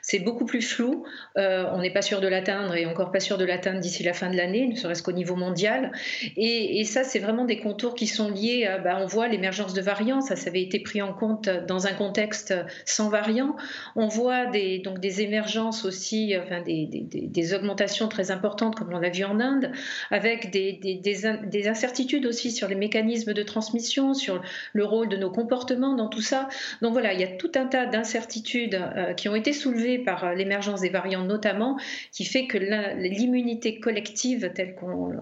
c'est 0.00 0.20
beaucoup 0.20 0.44
plus 0.44 0.62
flou. 0.62 1.04
on 1.36 1.78
n'est 1.80 1.92
pas 1.92 2.02
sûr 2.02 2.20
de 2.20 2.28
l'atteindre 2.28 2.74
et 2.74 2.86
encore 2.86 3.10
pas 3.10 3.20
sûr 3.20 3.38
de 3.38 3.44
l'atteindre 3.44 3.80
d'ici 3.80 4.02
la 4.02 4.12
fin 4.12 4.30
de 4.30 4.36
l'année, 4.36 4.68
ne 4.68 4.76
serait-ce 4.76 5.02
qu'au 5.02 5.12
niveau 5.12 5.36
mondial. 5.36 5.92
Et, 6.36 6.84
ça, 6.84 7.04
c'est 7.04 7.20
vraiment 7.20 7.44
des 7.44 7.58
contours 7.58 7.94
qui 7.94 8.06
sont 8.06 8.30
liés 8.30 8.66
à, 8.66 8.78
bah, 8.78 8.98
on 9.00 9.06
voit 9.06 9.28
l'émergence 9.28 9.72
de 9.74 9.80
variants, 9.80 10.20
ça, 10.20 10.36
ça 10.36 10.50
avait 10.50 10.62
été 10.62 10.80
pris 10.80 11.00
en 11.00 11.12
compte 11.14 11.48
dans 11.48 11.86
un 11.86 11.92
contexte 11.92 12.54
sans 12.84 13.08
variants. 13.08 13.56
On 13.96 14.08
voit 14.08 14.46
des, 14.46 14.78
donc 14.78 15.00
des 15.00 15.22
émergences 15.22 15.84
aussi, 15.84 16.34
enfin 16.36 16.60
des, 16.60 16.86
des, 16.86 17.26
des 17.26 17.54
augmentations 17.54 18.08
très 18.08 18.30
importantes 18.30 18.76
comme 18.76 18.92
on 18.92 18.98
l'a 18.98 19.10
vu 19.10 19.24
en 19.24 19.40
Inde, 19.40 19.72
avec 20.10 20.50
des, 20.50 20.72
des, 20.72 21.68
incertitudes 21.68 22.26
aussi 22.26 22.50
sur 22.50 22.68
les 22.68 22.74
mécanismes 22.74 23.32
de 23.32 23.42
transmission, 23.42 24.14
sur 24.14 24.42
le 24.72 24.84
rôle 24.84 25.08
de 25.08 25.16
nos 25.16 25.30
comportements 25.30 25.94
dans 25.94 26.08
tout 26.08 26.20
ça. 26.20 26.48
Donc 26.80 26.92
voilà, 26.92 27.12
il 27.12 27.20
y 27.20 27.24
a 27.24 27.28
tout 27.28 27.52
un 27.54 27.66
tas 27.66 27.86
d'incertitudes 27.86 28.74
euh, 28.74 29.14
qui 29.14 29.28
ont 29.28 29.34
été 29.34 29.52
soulevées 29.52 29.98
par 29.98 30.24
euh, 30.24 30.34
l'émergence 30.34 30.80
des 30.80 30.88
variants 30.88 31.24
notamment, 31.24 31.78
qui 32.12 32.24
fait 32.24 32.46
que 32.46 32.58
l'immunité 32.58 33.80
collective 33.80 34.52
telle 34.54 34.74
qu'on 34.74 35.12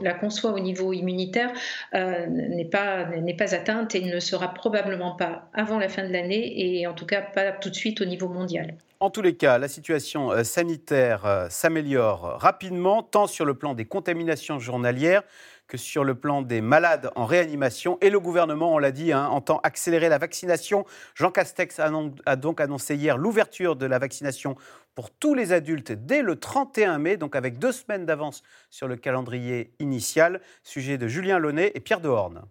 la 0.00 0.14
conçoit 0.14 0.52
au 0.52 0.60
niveau 0.60 0.92
immunitaire 0.92 1.52
euh, 1.94 2.26
n'est 2.26 2.64
pas, 2.64 3.06
pas 3.38 3.54
atteinte 3.54 3.94
et 3.94 4.00
ne 4.02 4.20
sera 4.20 4.52
probablement 4.52 5.16
pas 5.16 5.48
avant 5.54 5.78
la 5.78 5.88
fin 5.88 6.06
de 6.06 6.12
l'année 6.12 6.78
et 6.78 6.86
en 6.86 6.92
tout 6.92 7.06
cas 7.06 7.22
pas 7.22 7.52
tout 7.52 7.70
de 7.70 7.74
suite 7.74 8.00
au 8.00 8.04
niveau 8.04 8.28
mondial. 8.28 8.74
En 9.00 9.10
tous 9.10 9.22
les 9.22 9.34
cas, 9.34 9.58
la 9.58 9.68
situation 9.68 10.32
sanitaire 10.44 11.46
s'améliore 11.50 12.38
rapidement, 12.38 13.02
tant 13.02 13.26
sur 13.26 13.44
le 13.44 13.54
plan 13.54 13.74
des 13.74 13.84
contaminations 13.84 14.58
journalières 14.58 15.22
que 15.66 15.76
sur 15.76 16.04
le 16.04 16.14
plan 16.14 16.42
des 16.42 16.60
malades 16.60 17.10
en 17.16 17.24
réanimation. 17.24 17.98
Et 18.00 18.10
le 18.10 18.20
gouvernement, 18.20 18.74
on 18.74 18.78
l'a 18.78 18.92
dit, 18.92 19.12
hein, 19.12 19.26
entend 19.28 19.60
accélérer 19.62 20.08
la 20.08 20.18
vaccination. 20.18 20.84
Jean 21.14 21.30
Castex 21.30 21.80
a 21.80 22.36
donc 22.36 22.60
annoncé 22.60 22.96
hier 22.96 23.16
l'ouverture 23.18 23.76
de 23.76 23.86
la 23.86 23.98
vaccination 23.98 24.56
pour 24.94 25.10
tous 25.10 25.34
les 25.34 25.52
adultes 25.52 25.92
dès 25.92 26.22
le 26.22 26.36
31 26.36 26.98
mai, 26.98 27.16
donc 27.16 27.34
avec 27.34 27.58
deux 27.58 27.72
semaines 27.72 28.06
d'avance 28.06 28.42
sur 28.70 28.88
le 28.88 28.96
calendrier 28.96 29.72
initial. 29.80 30.40
Sujet 30.62 30.98
de 30.98 31.08
Julien 31.08 31.38
Launay 31.38 31.72
et 31.74 31.80
Pierre 31.80 32.00
Dehorne. 32.00 32.42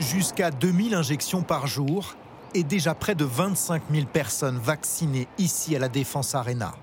Jusqu'à 0.00 0.50
2000 0.50 0.94
injections 0.94 1.42
par 1.42 1.66
jour 1.68 2.16
et 2.54 2.64
déjà 2.64 2.94
près 2.94 3.14
de 3.14 3.24
25 3.24 3.84
000 3.90 4.06
personnes 4.06 4.58
vaccinées 4.58 5.28
ici 5.38 5.76
à 5.76 5.78
la 5.78 5.88
Défense 5.88 6.34
Arena. 6.34 6.74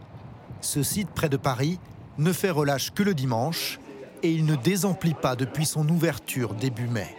Ce 0.61 0.83
site 0.83 1.09
près 1.09 1.29
de 1.29 1.37
Paris 1.37 1.79
ne 2.17 2.33
fait 2.33 2.49
relâche 2.49 2.91
que 2.91 3.03
le 3.03 3.13
dimanche 3.13 3.79
et 4.23 4.31
il 4.31 4.45
ne 4.45 4.55
désemplit 4.55 5.13
pas 5.13 5.35
depuis 5.35 5.65
son 5.65 5.87
ouverture 5.87 6.53
début 6.53 6.87
mai. 6.87 7.15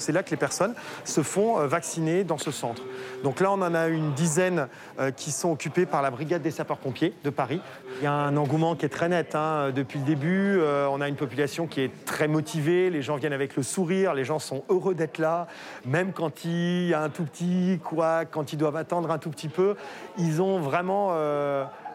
C'est 0.00 0.12
là 0.12 0.22
que 0.22 0.30
les 0.30 0.36
personnes 0.36 0.74
se 1.04 1.22
font 1.22 1.60
euh, 1.60 1.66
vacciner 1.66 2.24
dans 2.24 2.38
ce 2.38 2.50
centre. 2.50 2.82
Donc 3.22 3.40
là, 3.40 3.52
on 3.52 3.62
en 3.62 3.74
a 3.74 3.88
une 3.88 4.12
dizaine 4.12 4.66
euh, 4.98 5.10
qui 5.10 5.30
sont 5.30 5.52
occupées 5.52 5.86
par 5.86 6.02
la 6.02 6.10
brigade 6.10 6.42
des 6.42 6.50
sapeurs-pompiers 6.50 7.14
de 7.22 7.30
Paris. 7.30 7.60
Il 7.98 8.04
y 8.04 8.06
a 8.06 8.12
un 8.12 8.36
engouement 8.36 8.74
qui 8.74 8.86
est 8.86 8.90
très 8.90 9.08
net. 9.08 9.34
Hein. 9.34 9.70
Depuis 9.74 9.98
le 9.98 10.04
début, 10.04 10.58
euh, 10.58 10.88
on 10.90 11.00
a 11.00 11.08
une 11.08 11.16
population 11.16 11.66
qui 11.66 11.82
est 11.82 12.04
très 12.04 12.28
motivée. 12.28 12.90
Les 12.90 13.02
gens 13.02 13.16
viennent 13.16 13.32
avec 13.32 13.56
le 13.56 13.62
sourire. 13.62 14.14
Les 14.14 14.24
gens 14.24 14.38
sont 14.38 14.64
heureux 14.68 14.94
d'être 14.94 15.18
là. 15.18 15.46
Même 15.84 16.12
quand 16.12 16.44
il 16.44 16.88
y 16.88 16.94
a 16.94 17.02
un 17.02 17.10
tout 17.10 17.24
petit 17.24 17.78
quoi, 17.84 18.24
quand 18.24 18.52
ils 18.52 18.56
doivent 18.56 18.76
attendre 18.76 19.10
un 19.10 19.18
tout 19.18 19.30
petit 19.30 19.48
peu, 19.48 19.76
ils 20.18 20.40
ont 20.40 20.58
vraiment 20.60 21.10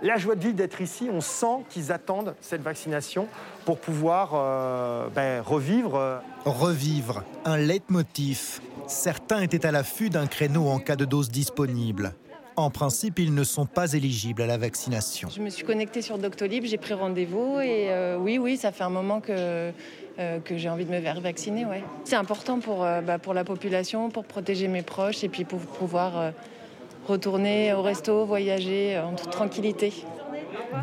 la 0.02 0.18
joie 0.18 0.36
de 0.36 0.42
vivre 0.42 0.56
d'être 0.56 0.82
ici. 0.82 1.10
On 1.12 1.22
sent 1.22 1.64
qu'ils 1.70 1.92
attendent 1.92 2.36
cette 2.42 2.62
vaccination 2.62 3.28
pour 3.66 3.80
pouvoir 3.80 4.32
euh, 4.34 5.08
ben, 5.14 5.42
revivre. 5.42 6.22
Revivre, 6.46 7.24
un 7.46 7.58
leitmotiv. 7.58 8.62
Certains 8.88 9.42
étaient 9.42 9.66
à 9.66 9.72
l'affût 9.72 10.10
d'un 10.10 10.28
créneau 10.28 10.68
en 10.68 10.80
cas 10.80 10.96
de 10.96 11.06
dose 11.06 11.30
disponible. 11.30 12.14
En 12.58 12.70
principe, 12.70 13.20
ils 13.20 13.34
ne 13.34 13.44
sont 13.44 13.66
pas 13.66 13.94
éligibles 13.94 14.42
à 14.42 14.46
la 14.46 14.58
vaccination. 14.58 15.28
Je 15.30 15.42
me 15.42 15.50
suis 15.50 15.66
connectée 15.66 16.02
sur 16.02 16.18
Doctolib, 16.18 16.64
j'ai 16.64 16.78
pris 16.78 16.94
rendez-vous 16.94 17.60
et 17.60 17.88
euh, 17.90 18.18
oui, 18.18 18.38
oui, 18.38 18.56
ça 18.56 18.72
fait 18.72 18.86
un 18.86 18.90
moment 18.90 19.20
que, 19.20 19.72
euh, 20.20 20.40
que 20.40 20.56
j'ai 20.56 20.70
envie 20.70 20.86
de 20.86 20.92
me 20.92 21.02
faire 21.02 21.20
vacciner. 21.20 21.66
Ouais. 21.66 21.84
C'est 22.06 22.16
important 22.16 22.60
pour, 22.60 22.80
bah, 22.80 23.20
pour 23.20 23.34
la 23.34 23.44
population, 23.44 24.10
pour 24.10 24.24
protéger 24.24 24.70
mes 24.70 24.84
proches 24.84 25.25
et 25.25 25.30
puis 25.30 25.44
pour 25.44 25.60
pouvoir 25.60 26.32
retourner 27.07 27.74
au 27.74 27.81
resto, 27.81 28.25
voyager 28.25 29.00
en 29.00 29.15
toute 29.15 29.29
tranquillité. 29.29 29.93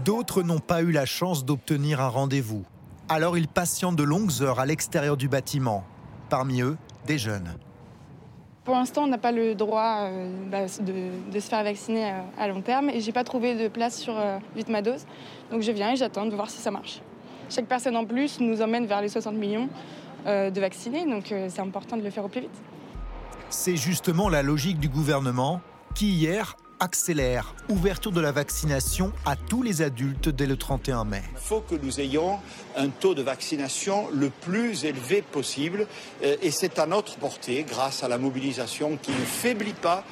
D'autres 0.05 0.43
n'ont 0.43 0.59
pas 0.59 0.83
eu 0.83 0.91
la 0.91 1.07
chance 1.07 1.45
d'obtenir 1.45 2.01
un 2.01 2.09
rendez-vous. 2.09 2.65
Alors 3.09 3.37
ils 3.37 3.49
patientent 3.49 3.97
de 3.97 4.03
longues 4.03 4.43
heures 4.43 4.61
à 4.61 4.67
l'extérieur 4.67 5.17
du 5.17 5.29
bâtiment. 5.29 5.85
Parmi 6.29 6.63
eux, 6.63 6.77
des 7.07 7.19
jeunes. 7.19 7.55
Pour 8.65 8.77
l'instant, 8.77 9.03
on 9.03 9.07
n'a 9.09 9.19
pas 9.19 9.33
le 9.33 9.57
droit 9.57 10.03
euh, 10.03 10.31
bah, 10.49 10.67
de, 10.81 11.41
se 11.41 11.49
faire 11.49 11.65
vacciner 11.65 12.13
euh, 12.13 12.21
à 12.39 12.47
long 12.47 12.63
terme 12.63 12.91
et 12.91 13.01
j'ai 13.01 13.11
pas 13.11 13.25
trouvé 13.25 13.57
de 13.57 13.67
place 13.67 13.99
sur 13.99 14.17
euh, 14.17 14.39
ma 14.69 14.83
dose. 14.83 15.05
Donc 15.51 15.63
je 15.63 15.73
viens 15.73 15.93
et 15.93 15.97
j'attends 15.97 16.27
de 16.27 16.35
voir 16.35 16.49
si 16.49 16.59
ça 16.59 16.71
marche. 16.71 17.01
Chaque 17.51 17.67
personne 17.67 17.97
en 17.97 18.05
plus 18.05 18.39
nous 18.39 18.63
emmène 18.63 18.87
vers 18.87 19.03
les 19.03 19.09
60 19.09 19.35
millions 19.35 19.69
de 20.25 20.61
vaccinés, 20.61 21.05
donc 21.05 21.35
c'est 21.49 21.61
important 21.61 21.97
de 21.97 22.03
le 22.03 22.09
faire 22.09 22.25
au 22.25 22.29
plus 22.29 22.43
vite. 22.43 22.63
C'est 23.51 23.77
justement 23.77 24.29
la 24.29 24.43
logique 24.43 24.79
du 24.79 24.89
gouvernement 24.89 25.61
qui 25.95 26.13
hier 26.13 26.57
accélère 26.81 27.55
ouverture 27.69 28.11
de 28.11 28.21
la 28.21 28.33
vaccination 28.33 29.13
à 29.25 29.37
tous 29.37 29.63
les 29.63 29.83
adultes 29.83 30.29
dès 30.29 30.47
le 30.47 30.57
31 30.57 31.05
mai. 31.05 31.23
Il 31.33 31.41
faut 31.41 31.61
que 31.61 31.77
nous 31.77 32.01
ayons 32.01 32.41
un 32.77 32.89
taux 32.89 33.15
de 33.15 33.23
vaccination 33.23 34.09
le 34.13 34.31
plus 34.31 34.85
élevé 34.85 35.23
possible 35.23 35.87
euh, 36.25 36.37
et 36.43 36.51
c'est 36.51 36.79
à 36.79 36.87
notre 36.87 37.17
portée 37.17 37.65
grâce 37.69 38.03
à 38.03 38.09
la 38.09 38.19
mobilisation 38.19 38.99
qui 39.01 39.13
ne 39.13 39.25
faiblit 39.25 39.75
pas. 39.75 40.05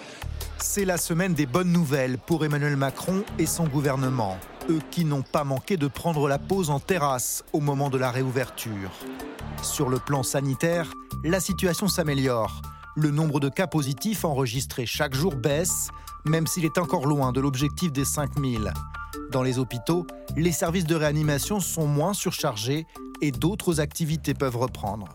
C'est 0.58 0.84
la 0.84 0.96
semaine 0.96 1.34
des 1.34 1.46
bonnes 1.46 1.72
nouvelles 1.72 2.18
pour 2.18 2.44
Emmanuel 2.44 2.76
Macron 2.76 3.24
et 3.38 3.46
son 3.46 3.64
gouvernement, 3.64 4.38
eux 4.68 4.80
qui 4.90 5.04
n'ont 5.04 5.22
pas 5.22 5.42
manqué 5.42 5.76
de 5.76 5.88
prendre 5.88 6.28
la 6.28 6.38
pause 6.38 6.70
en 6.70 6.78
terrasse 6.78 7.42
au 7.52 7.60
moment 7.60 7.90
de 7.90 7.98
la 7.98 8.10
réouverture. 8.10 8.92
Sur 9.62 9.88
le 9.88 9.98
plan 9.98 10.22
sanitaire, 10.22 10.92
la 11.24 11.40
situation 11.40 11.88
s'améliore. 11.88 12.62
Le 13.02 13.10
nombre 13.10 13.40
de 13.40 13.48
cas 13.48 13.66
positifs 13.66 14.26
enregistrés 14.26 14.84
chaque 14.84 15.14
jour 15.14 15.34
baisse, 15.34 15.88
même 16.26 16.46
s'il 16.46 16.66
est 16.66 16.76
encore 16.76 17.06
loin 17.06 17.32
de 17.32 17.40
l'objectif 17.40 17.90
des 17.90 18.04
5000. 18.04 18.74
Dans 19.32 19.42
les 19.42 19.58
hôpitaux, 19.58 20.06
les 20.36 20.52
services 20.52 20.84
de 20.84 20.94
réanimation 20.94 21.60
sont 21.60 21.86
moins 21.86 22.12
surchargés 22.12 22.86
et 23.22 23.30
d'autres 23.30 23.80
activités 23.80 24.34
peuvent 24.34 24.58
reprendre. 24.58 25.14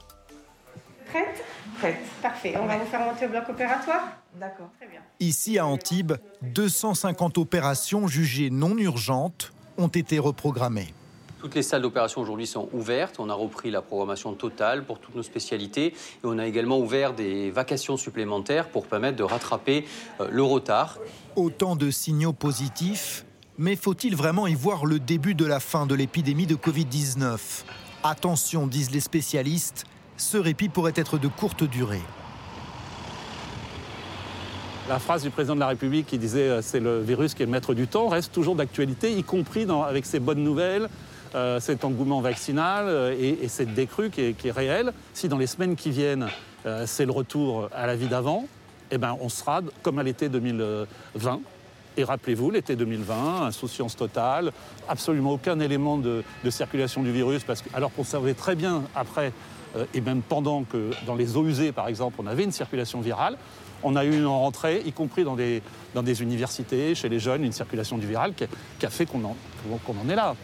Prête? 1.11 1.43
Prête. 1.77 1.99
Parfait. 2.23 2.55
On 2.59 2.65
va 2.65 2.79
vous 2.79 2.87
faire 2.87 3.01
monter 3.01 3.27
au 3.27 3.29
bloc 3.29 3.49
opératoire? 3.49 4.01
D'accord. 4.39 4.71
Très 4.79 4.87
bien. 4.87 5.01
Ici 5.19 5.59
à 5.59 5.67
Antibes, 5.67 6.13
250 6.41 7.37
opérations 7.37 8.07
jugées 8.07 8.49
non 8.49 8.79
urgentes 8.79 9.53
ont 9.77 9.89
été 9.89 10.17
reprogrammées. 10.17 10.91
Toutes 11.45 11.53
les 11.53 11.61
salles 11.61 11.83
d'opération 11.83 12.21
aujourd'hui 12.21 12.47
sont 12.47 12.69
ouvertes. 12.73 13.17
On 13.19 13.29
a 13.29 13.33
repris 13.35 13.69
la 13.69 13.83
programmation 13.83 14.33
totale 14.33 14.83
pour 14.83 14.97
toutes 14.97 15.13
nos 15.13 15.21
spécialités. 15.21 15.93
Et 15.93 15.93
on 16.23 16.39
a 16.39 16.47
également 16.47 16.79
ouvert 16.79 17.13
des 17.13 17.51
vacations 17.51 17.97
supplémentaires 17.97 18.67
pour 18.67 18.87
permettre 18.87 19.15
de 19.15 19.23
rattraper 19.23 19.85
euh, 20.21 20.27
le 20.31 20.41
retard. 20.41 20.97
Autant 21.35 21.75
de 21.75 21.91
signaux 21.91 22.33
positifs, 22.33 23.25
mais 23.59 23.75
faut-il 23.75 24.15
vraiment 24.15 24.47
y 24.47 24.55
voir 24.55 24.87
le 24.87 24.97
début 24.97 25.35
de 25.35 25.45
la 25.45 25.59
fin 25.59 25.85
de 25.85 25.93
l'épidémie 25.93 26.47
de 26.47 26.55
Covid-19 26.55 27.37
Attention, 28.03 28.65
disent 28.65 28.89
les 28.89 28.99
spécialistes, 28.99 29.85
ce 30.17 30.37
répit 30.37 30.69
pourrait 30.69 30.93
être 30.95 31.19
de 31.19 31.27
courte 31.27 31.63
durée. 31.63 32.01
La 34.89 34.97
phrase 34.97 35.21
du 35.21 35.29
président 35.29 35.53
de 35.53 35.59
la 35.59 35.67
République 35.67 36.07
qui 36.07 36.17
disait 36.17 36.49
euh, 36.49 36.61
c'est 36.63 36.79
le 36.79 37.01
virus 37.01 37.35
qui 37.35 37.43
est 37.43 37.45
le 37.45 37.51
maître 37.51 37.75
du 37.75 37.85
temps 37.85 38.07
reste 38.07 38.31
toujours 38.31 38.55
d'actualité, 38.55 39.11
y 39.11 39.21
compris 39.21 39.67
avec 39.69 40.07
ces 40.07 40.19
bonnes 40.19 40.43
nouvelles 40.43 40.89
euh, 41.35 41.59
cet 41.59 41.83
engouement 41.83 42.21
vaccinal 42.21 42.85
euh, 42.87 43.13
et, 43.19 43.49
cette 43.49 43.73
décrue 43.73 44.09
qui 44.09 44.21
est, 44.21 44.51
réelle. 44.51 44.93
Si 45.13 45.27
dans 45.27 45.37
les 45.37 45.47
semaines 45.47 45.75
qui 45.75 45.89
viennent, 45.89 46.27
euh, 46.65 46.85
c'est 46.87 47.03
le 47.03 47.11
retour 47.11 47.67
à 47.73 47.87
la 47.87 47.97
vie 47.97 48.07
d'avant, 48.07 48.45
eh 48.89 48.97
ben, 48.97 49.17
on 49.19 49.27
sera 49.27 49.59
comme 49.83 49.99
à 49.99 50.03
l'été 50.03 50.29
2020. 50.29 51.41
Et 51.97 52.05
rappelez-vous, 52.05 52.51
l'été 52.51 52.77
2020, 52.77 53.47
insouciance 53.47 53.97
totale, 53.97 54.53
absolument 54.87 55.33
aucun 55.33 55.59
élément 55.59 55.97
de, 55.97 56.23
circulation 56.49 57.03
du 57.03 57.11
virus, 57.11 57.43
parce 57.43 57.61
que, 57.61 57.69
alors 57.73 57.91
qu'on 57.91 58.05
savait 58.05 58.33
très 58.33 58.55
bien 58.55 58.83
après, 58.95 59.33
et 59.93 59.99
même 59.99 60.21
pendant 60.21 60.63
que 60.63 60.91
dans 61.05 61.15
les 61.15 61.35
eaux 61.35 61.45
usées, 61.45 61.73
par 61.73 61.89
exemple, 61.89 62.15
on 62.19 62.27
avait 62.27 62.45
une 62.45 62.51
circulation 62.53 63.01
virale, 63.01 63.37
on 63.83 63.97
a 63.97 64.05
eu 64.05 64.13
une 64.13 64.25
rentrée, 64.25 64.83
y 64.85 64.91
compris 64.91 65.25
dans 65.25 65.35
des, 65.35 66.21
universités, 66.21 66.95
chez 66.95 67.09
les 67.09 67.19
jeunes, 67.19 67.43
une 67.43 67.53
circulation 67.53 67.97
du 67.97 68.07
viral 68.07 68.33
qui, 68.33 68.85
a 68.85 68.89
fait 68.89 69.05
qu'on 69.05 69.23
en 69.23 70.09
est 70.09 70.15
là. 70.15 70.35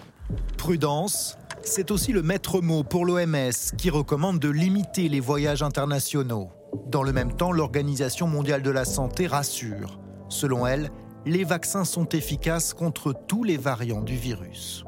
Prudence, 0.58 1.38
c'est 1.64 1.92
aussi 1.92 2.12
le 2.12 2.22
maître 2.22 2.62
mot 2.62 2.84
pour 2.84 3.06
l'OMS 3.06 3.52
qui 3.78 3.90
recommande 3.90 4.40
de 4.40 4.50
limiter 4.50 5.10
les 5.10 5.20
voyages 5.20 5.64
internationaux. 5.64 6.52
Dans 6.88 7.04
le 7.04 7.14
même 7.14 7.36
temps, 7.36 7.52
l'Organisation 7.52 8.28
mondiale 8.28 8.62
de 8.62 8.72
la 8.72 8.86
santé 8.86 9.28
rassure. 9.28 10.00
Selon 10.30 10.66
elle, 10.66 10.90
les 11.26 11.44
vaccins 11.44 11.86
sont 11.86 12.08
efficaces 12.10 12.74
contre 12.74 13.14
tous 13.28 13.44
les 13.44 13.58
variants 13.58 14.02
du 14.02 14.16
virus. 14.16 14.86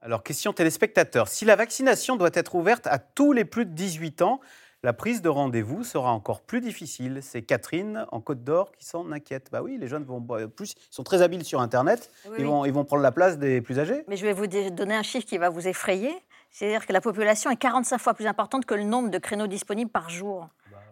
Alors, 0.00 0.22
question 0.22 0.52
téléspectateur. 0.52 1.28
Si 1.28 1.46
la 1.46 1.56
vaccination 1.56 2.16
doit 2.16 2.30
être 2.34 2.54
ouverte 2.54 2.86
à 2.86 2.98
tous 2.98 3.32
les 3.32 3.46
plus 3.46 3.64
de 3.64 3.72
18 3.72 4.22
ans, 4.22 4.40
la 4.84 4.92
prise 4.92 5.22
de 5.22 5.30
rendez-vous 5.30 5.82
sera 5.82 6.12
encore 6.12 6.42
plus 6.42 6.60
difficile. 6.60 7.20
C'est 7.22 7.40
Catherine 7.40 8.04
en 8.12 8.20
Côte 8.20 8.44
d'Or 8.44 8.70
qui 8.72 8.84
s'en 8.84 9.10
inquiète. 9.12 9.48
Bah 9.50 9.62
oui, 9.62 9.78
les 9.80 9.88
jeunes 9.88 10.04
vont 10.04 10.20
plus, 10.54 10.72
ils 10.72 10.94
sont 10.94 11.02
très 11.02 11.22
habiles 11.22 11.42
sur 11.42 11.62
Internet. 11.62 12.10
ils, 12.38 12.44
vont, 12.44 12.66
ils 12.66 12.72
vont 12.72 12.84
prendre 12.84 13.02
la 13.02 13.10
place 13.10 13.38
des 13.38 13.62
plus 13.62 13.78
âgés. 13.78 14.04
Mais 14.08 14.18
je 14.18 14.26
vais 14.26 14.34
vous 14.34 14.46
donner 14.46 14.94
un 14.94 15.02
chiffre 15.02 15.26
qui 15.26 15.38
va 15.38 15.48
vous 15.48 15.66
effrayer. 15.66 16.14
C'est-à-dire 16.50 16.86
que 16.86 16.92
la 16.92 17.00
population 17.00 17.50
est 17.50 17.56
45 17.56 17.98
fois 17.98 18.12
plus 18.12 18.26
importante 18.26 18.66
que 18.66 18.74
le 18.74 18.84
nombre 18.84 19.08
de 19.08 19.16
créneaux 19.16 19.46
disponibles 19.46 19.90
par 19.90 20.10
jour, 20.10 20.48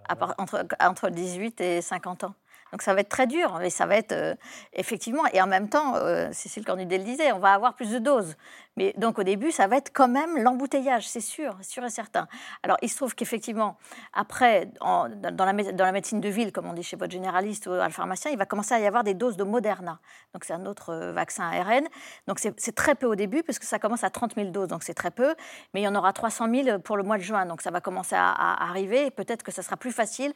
bah, 0.08 0.34
entre, 0.38 0.66
entre 0.80 1.10
18 1.10 1.60
et 1.60 1.82
50 1.82 2.24
ans. 2.24 2.34
Donc 2.72 2.80
ça 2.80 2.94
va 2.94 3.00
être 3.00 3.10
très 3.10 3.26
dur, 3.26 3.58
mais 3.60 3.68
ça 3.68 3.84
va 3.84 3.96
être 3.96 4.12
euh, 4.12 4.34
effectivement, 4.72 5.24
et 5.34 5.42
en 5.42 5.46
même 5.46 5.68
temps, 5.68 5.96
euh, 5.96 6.30
Cécile 6.32 6.64
Cornudel 6.64 7.02
le 7.02 7.06
disait, 7.06 7.30
on 7.32 7.38
va 7.38 7.52
avoir 7.52 7.74
plus 7.74 7.90
de 7.90 7.98
doses. 7.98 8.34
Mais 8.76 8.94
donc 8.96 9.18
au 9.18 9.22
début, 9.22 9.50
ça 9.50 9.66
va 9.66 9.76
être 9.76 9.92
quand 9.92 10.08
même 10.08 10.42
l'embouteillage, 10.42 11.08
c'est 11.08 11.20
sûr, 11.20 11.56
sûr 11.60 11.84
et 11.84 11.90
certain. 11.90 12.26
Alors 12.62 12.78
il 12.80 12.88
se 12.88 12.96
trouve 12.96 13.14
qu'effectivement, 13.14 13.76
après, 14.14 14.70
dans, 14.80 15.44
la, 15.44 15.92
médecine 15.92 16.20
de 16.20 16.28
ville, 16.28 16.52
comme 16.52 16.66
on 16.66 16.72
dit 16.72 16.82
chez 16.82 16.96
votre 16.96 17.12
généraliste 17.12 17.66
ou 17.66 17.70
le 17.70 17.90
pharmacien, 17.90 18.30
il 18.30 18.38
va 18.38 18.46
commencer 18.46 18.74
à 18.74 18.80
y 18.80 18.86
avoir 18.86 19.04
des 19.04 19.14
doses 19.14 19.36
de 19.36 19.44
Moderna. 19.44 20.00
Donc 20.32 20.44
c'est 20.44 20.54
un 20.54 20.64
autre 20.64 20.90
euh, 20.90 21.12
vaccin 21.12 21.44
ARN. 21.44 21.84
Donc 22.26 22.38
c'est 22.38 22.74
très 22.74 22.94
peu 22.94 23.06
au 23.06 23.14
début, 23.14 23.42
puisque 23.42 23.64
ça 23.64 23.78
commence 23.78 24.04
à 24.04 24.10
30 24.10 24.34
000 24.36 24.50
doses, 24.50 24.68
donc 24.68 24.82
c'est 24.82 24.94
très 24.94 25.10
peu. 25.10 25.34
Mais 25.74 25.80
il 25.82 25.84
y 25.84 25.88
en 25.88 25.94
aura 25.94 26.12
300 26.12 26.48
000 26.50 26.78
pour 26.78 26.96
le 26.96 27.02
mois 27.02 27.18
de 27.18 27.22
juin, 27.22 27.44
donc 27.44 27.60
ça 27.60 27.70
va 27.70 27.80
commencer 27.80 28.16
à, 28.16 28.30
à 28.30 28.68
arriver. 28.70 29.10
Peut-être 29.10 29.42
que 29.42 29.52
ça 29.52 29.62
sera 29.62 29.76
plus 29.76 29.92
facile, 29.92 30.32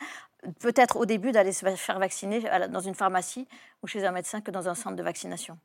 peut-être 0.60 0.96
au 0.96 1.06
début, 1.06 1.32
d'aller 1.32 1.52
se 1.52 1.64
faire 1.76 1.98
vacciner 1.98 2.42
dans 2.68 2.80
une 2.80 2.94
pharmacie 2.94 3.48
ou 3.82 3.86
chez 3.86 4.04
un 4.04 4.12
médecin 4.12 4.40
que 4.40 4.50
dans 4.50 4.68
un 4.68 4.74
centre 4.74 4.96
de 4.96 5.02
vaccination. 5.02 5.58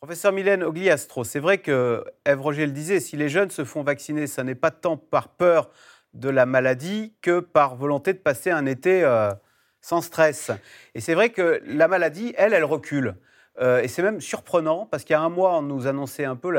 Professeur 0.00 0.30
Mylène 0.30 0.62
Ogliastro, 0.62 1.24
c'est 1.24 1.40
vrai 1.40 1.56
que 1.56 2.04
Ève 2.26 2.42
Roger 2.42 2.66
le 2.66 2.72
disait, 2.72 3.00
si 3.00 3.16
les 3.16 3.30
jeunes 3.30 3.50
se 3.50 3.64
font 3.64 3.82
vacciner, 3.82 4.26
ce 4.26 4.42
n'est 4.42 4.54
pas 4.54 4.70
tant 4.70 4.98
par 4.98 5.30
peur 5.30 5.70
de 6.12 6.28
la 6.28 6.44
maladie 6.44 7.14
que 7.22 7.40
par 7.40 7.76
volonté 7.76 8.12
de 8.12 8.18
passer 8.18 8.50
un 8.50 8.66
été 8.66 9.02
euh, 9.04 9.32
sans 9.80 10.02
stress. 10.02 10.50
Et 10.94 11.00
c'est 11.00 11.14
vrai 11.14 11.30
que 11.30 11.62
la 11.64 11.88
maladie, 11.88 12.34
elle, 12.36 12.52
elle 12.52 12.64
recule. 12.64 13.16
Euh, 13.58 13.80
et 13.80 13.88
c'est 13.88 14.02
même 14.02 14.20
surprenant 14.20 14.84
parce 14.84 15.02
qu'il 15.02 15.14
y 15.14 15.16
a 15.16 15.22
un 15.22 15.30
mois, 15.30 15.56
on 15.56 15.62
nous 15.62 15.86
annonçait 15.86 16.26
un 16.26 16.36
peu 16.36 16.54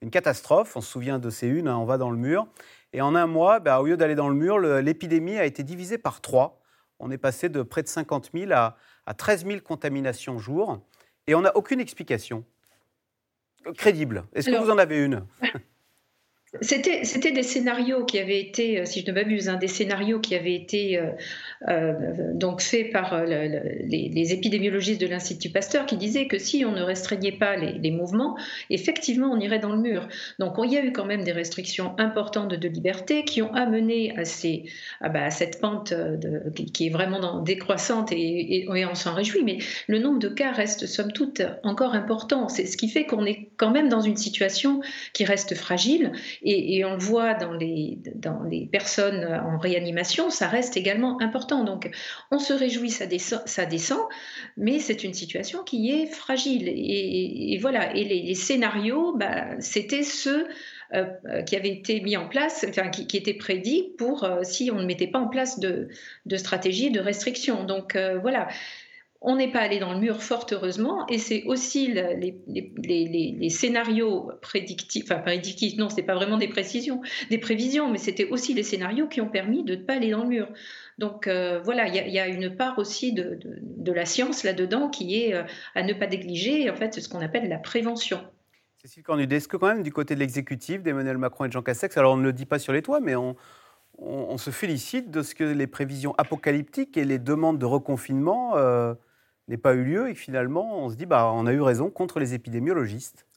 une 0.00 0.10
catastrophe. 0.10 0.74
On 0.74 0.80
se 0.80 0.90
souvient 0.90 1.18
de 1.18 1.28
ces 1.28 1.48
unes, 1.48 1.68
hein, 1.68 1.76
on 1.76 1.84
va 1.84 1.98
dans 1.98 2.10
le 2.10 2.16
mur. 2.16 2.46
Et 2.94 3.02
en 3.02 3.14
un 3.14 3.26
mois, 3.26 3.60
bah, 3.60 3.78
au 3.78 3.84
lieu 3.84 3.98
d'aller 3.98 4.14
dans 4.14 4.30
le 4.30 4.34
mur, 4.34 4.58
l'épidémie 4.58 5.36
a 5.36 5.44
été 5.44 5.62
divisée 5.62 5.98
par 5.98 6.22
trois. 6.22 6.62
On 6.98 7.10
est 7.10 7.18
passé 7.18 7.50
de 7.50 7.60
près 7.60 7.82
de 7.82 7.88
50 7.88 8.30
000 8.32 8.52
à, 8.52 8.76
à 9.04 9.12
13 9.12 9.44
000 9.44 9.60
contaminations 9.60 10.38
jour. 10.38 10.80
Et 11.28 11.34
on 11.34 11.42
n'a 11.42 11.54
aucune 11.54 11.78
explication 11.78 12.42
crédible. 13.76 14.24
Est-ce 14.32 14.50
que 14.50 14.56
vous 14.56 14.70
en 14.70 14.78
avez 14.78 15.04
une? 15.04 15.26
C'était, 16.62 17.32
des 17.32 17.42
scénarios 17.42 18.06
qui 18.06 18.18
avaient 18.18 18.40
été, 18.40 18.80
euh, 18.80 18.86
si 18.86 19.02
je 19.02 19.06
ne 19.06 19.12
m'abuse, 19.12 19.50
hein, 19.50 19.56
des 19.56 19.68
scénarios 19.68 20.18
qui 20.18 20.34
avaient 20.34 20.54
été 20.54 20.98
euh, 20.98 21.10
euh, 21.68 21.92
donc 22.32 22.62
faits 22.62 22.90
par 22.90 23.22
les, 23.24 24.32
épidémiologistes 24.32 25.00
de 25.00 25.06
l'Institut 25.06 25.50
Pasteur 25.50 25.84
qui 25.84 25.98
disaient 25.98 26.26
que 26.26 26.38
si 26.38 26.64
on 26.64 26.72
ne 26.72 26.80
restreignait 26.80 27.32
pas 27.32 27.56
les, 27.56 27.90
mouvements, 27.90 28.36
effectivement, 28.70 29.30
on 29.30 29.38
irait 29.38 29.58
dans 29.58 29.72
le 29.72 29.80
mur. 29.80 30.08
Donc 30.38 30.54
il 30.64 30.72
y 30.72 30.78
a 30.78 30.84
eu 30.84 30.92
quand 30.92 31.04
même 31.04 31.22
des 31.22 31.32
restrictions 31.32 31.94
importantes 31.98 32.54
de 32.54 32.68
liberté 32.68 33.24
qui 33.24 33.42
ont 33.42 33.52
amené 33.52 34.16
à, 34.16 34.24
ces, 34.24 34.64
bah, 35.00 35.30
cette 35.30 35.60
pente 35.60 35.92
qui 36.72 36.86
est 36.86 36.90
vraiment 36.90 37.40
décroissante 37.40 38.12
et, 38.12 38.64
et, 38.64 38.86
on 38.86 38.94
s'en 38.94 39.14
réjouit. 39.14 39.42
Mais 39.44 39.58
le 39.86 39.98
nombre 39.98 40.18
de 40.18 40.28
cas 40.28 40.52
reste 40.52 40.86
somme 40.86 41.12
toute 41.12 41.42
encore 41.62 41.94
important. 41.94 42.48
C'est 42.48 42.66
ce 42.66 42.76
qui 42.76 42.88
fait 42.88 43.04
qu'on 43.04 43.26
est 43.26 43.48
quand 43.56 43.70
même 43.70 43.88
dans 43.88 44.00
une 44.00 44.16
situation 44.16 44.80
qui 45.12 45.24
reste 45.24 45.54
fragile 45.54 46.12
et, 46.42 46.84
on 46.84 46.92
le 46.92 47.00
voit 47.00 47.34
dans 47.34 47.52
les, 47.52 47.98
dans 48.14 48.42
les 48.42 48.66
personnes 48.66 49.24
en 49.24 49.58
réanimation, 49.58 50.30
ça 50.30 50.48
reste 50.48 50.76
également 50.76 51.20
important. 51.20 51.64
Donc 51.64 51.90
on 52.30 52.38
se 52.38 52.52
réjouit, 52.52 52.90
ça 52.90 53.06
descend, 53.06 53.42
ça 53.46 53.66
descend 53.66 54.00
mais 54.56 54.78
c'est 54.78 55.04
une 55.04 55.14
situation 55.14 55.62
qui 55.62 55.90
est 55.90 56.06
fragile. 56.06 56.68
Et, 56.68 57.58
voilà, 57.60 57.94
et 57.94 58.04
les, 58.04 58.34
scénarios, 58.34 59.16
bah, 59.16 59.60
c'était 59.60 60.02
ceux 60.02 60.46
euh, 60.94 61.42
qui 61.42 61.56
avaient 61.56 61.70
été 61.70 62.00
mis 62.00 62.16
en 62.16 62.28
place, 62.28 62.66
enfin, 62.68 62.88
qui, 62.88 63.16
étaient 63.16 63.34
prédits 63.34 63.92
pour 63.98 64.24
euh, 64.24 64.42
si 64.42 64.70
on 64.70 64.76
ne 64.76 64.86
mettait 64.86 65.06
pas 65.06 65.18
en 65.18 65.28
place 65.28 65.60
de, 65.60 65.88
de 66.26 66.36
stratégie 66.36 66.90
de 66.90 67.00
restriction. 67.00 67.64
Donc 67.64 67.94
euh, 67.94 68.18
voilà, 68.18 68.48
on 69.20 69.36
n'est 69.36 69.50
pas 69.50 69.60
allé 69.60 69.80
dans 69.80 69.92
le 69.92 69.98
mur, 69.98 70.22
fort 70.22 70.46
heureusement, 70.52 71.06
et 71.08 71.18
c'est 71.18 71.42
aussi 71.44 71.88
les, 71.88 73.50
scénarios 73.50 74.30
prédictifs, 74.40 75.04
enfin 75.10 75.18
prédictifs, 75.18 75.76
non, 75.76 75.88
c'est 75.88 76.02
pas 76.02 76.14
vraiment 76.14 76.36
des 76.36 76.46
précisions, 76.46 77.00
des 77.28 77.38
prévisions, 77.38 77.90
mais 77.90 77.98
c'était 77.98 78.28
aussi 78.28 78.54
les 78.54 78.62
scénarios 78.62 79.08
qui 79.08 79.20
ont 79.20 79.28
permis 79.28 79.64
de 79.64 79.74
ne 79.74 79.82
pas 79.82 79.94
aller 79.94 80.10
dans 80.10 80.22
le 80.22 80.28
mur. 80.28 80.48
Donc 80.98 81.26
euh, 81.26 81.60
voilà, 81.64 81.88
il 81.88 82.12
y, 82.12 82.18
a 82.20 82.28
une 82.28 82.54
part 82.56 82.78
aussi 82.78 83.12
de, 83.12 83.38
la 83.92 84.04
science 84.04 84.44
là-dedans 84.44 84.88
qui 84.88 85.20
est 85.20 85.34
euh, 85.34 85.42
à 85.74 85.82
ne 85.82 85.94
pas 85.94 86.06
négliger, 86.06 86.70
en 86.70 86.76
fait, 86.76 87.00
ce 87.00 87.08
qu'on 87.08 87.20
appelle 87.20 87.48
la 87.48 87.58
prévention. 87.58 88.20
Cécile 88.80 89.02
Cornudet, 89.02 89.36
est-ce 89.36 89.48
que 89.48 89.56
quand 89.56 89.66
même 89.66 89.82
du 89.82 89.92
côté 89.92 90.14
de 90.14 90.20
l'exécutif, 90.20 90.82
d'Emmanuel 90.82 91.18
Macron 91.18 91.44
et 91.44 91.48
de 91.48 91.52
Jean 91.52 91.62
Castex, 91.62 91.96
alors 91.96 92.14
on 92.14 92.16
ne 92.16 92.22
le 92.22 92.32
dit 92.32 92.46
pas 92.46 92.60
sur 92.60 92.72
les 92.72 92.82
toits, 92.82 93.00
mais 93.00 93.16
on, 93.16 93.34
on, 93.98 94.38
se 94.38 94.50
félicite 94.50 95.10
de 95.10 95.22
ce 95.22 95.34
que 95.34 95.44
les 95.44 95.66
prévisions 95.66 96.14
apocalyptiques 96.18 96.96
et 96.96 97.04
les 97.04 97.18
demandes 97.18 97.58
de 97.58 97.66
reconfinement 97.66 98.56
euh, 98.56 98.94
n'ait 99.48 99.56
pas 99.56 99.74
eu 99.74 99.84
lieu 99.84 100.08
et 100.08 100.14
que 100.14 100.20
finalement 100.20 100.78
on 100.78 100.90
se 100.90 100.96
dit 100.96 101.06
bah 101.06 101.30
on 101.32 101.46
a 101.46 101.52
eu 101.52 101.60
raison 101.60 101.90
contre 101.90 102.20
les 102.20 102.34
épidémiologistes 102.34 103.27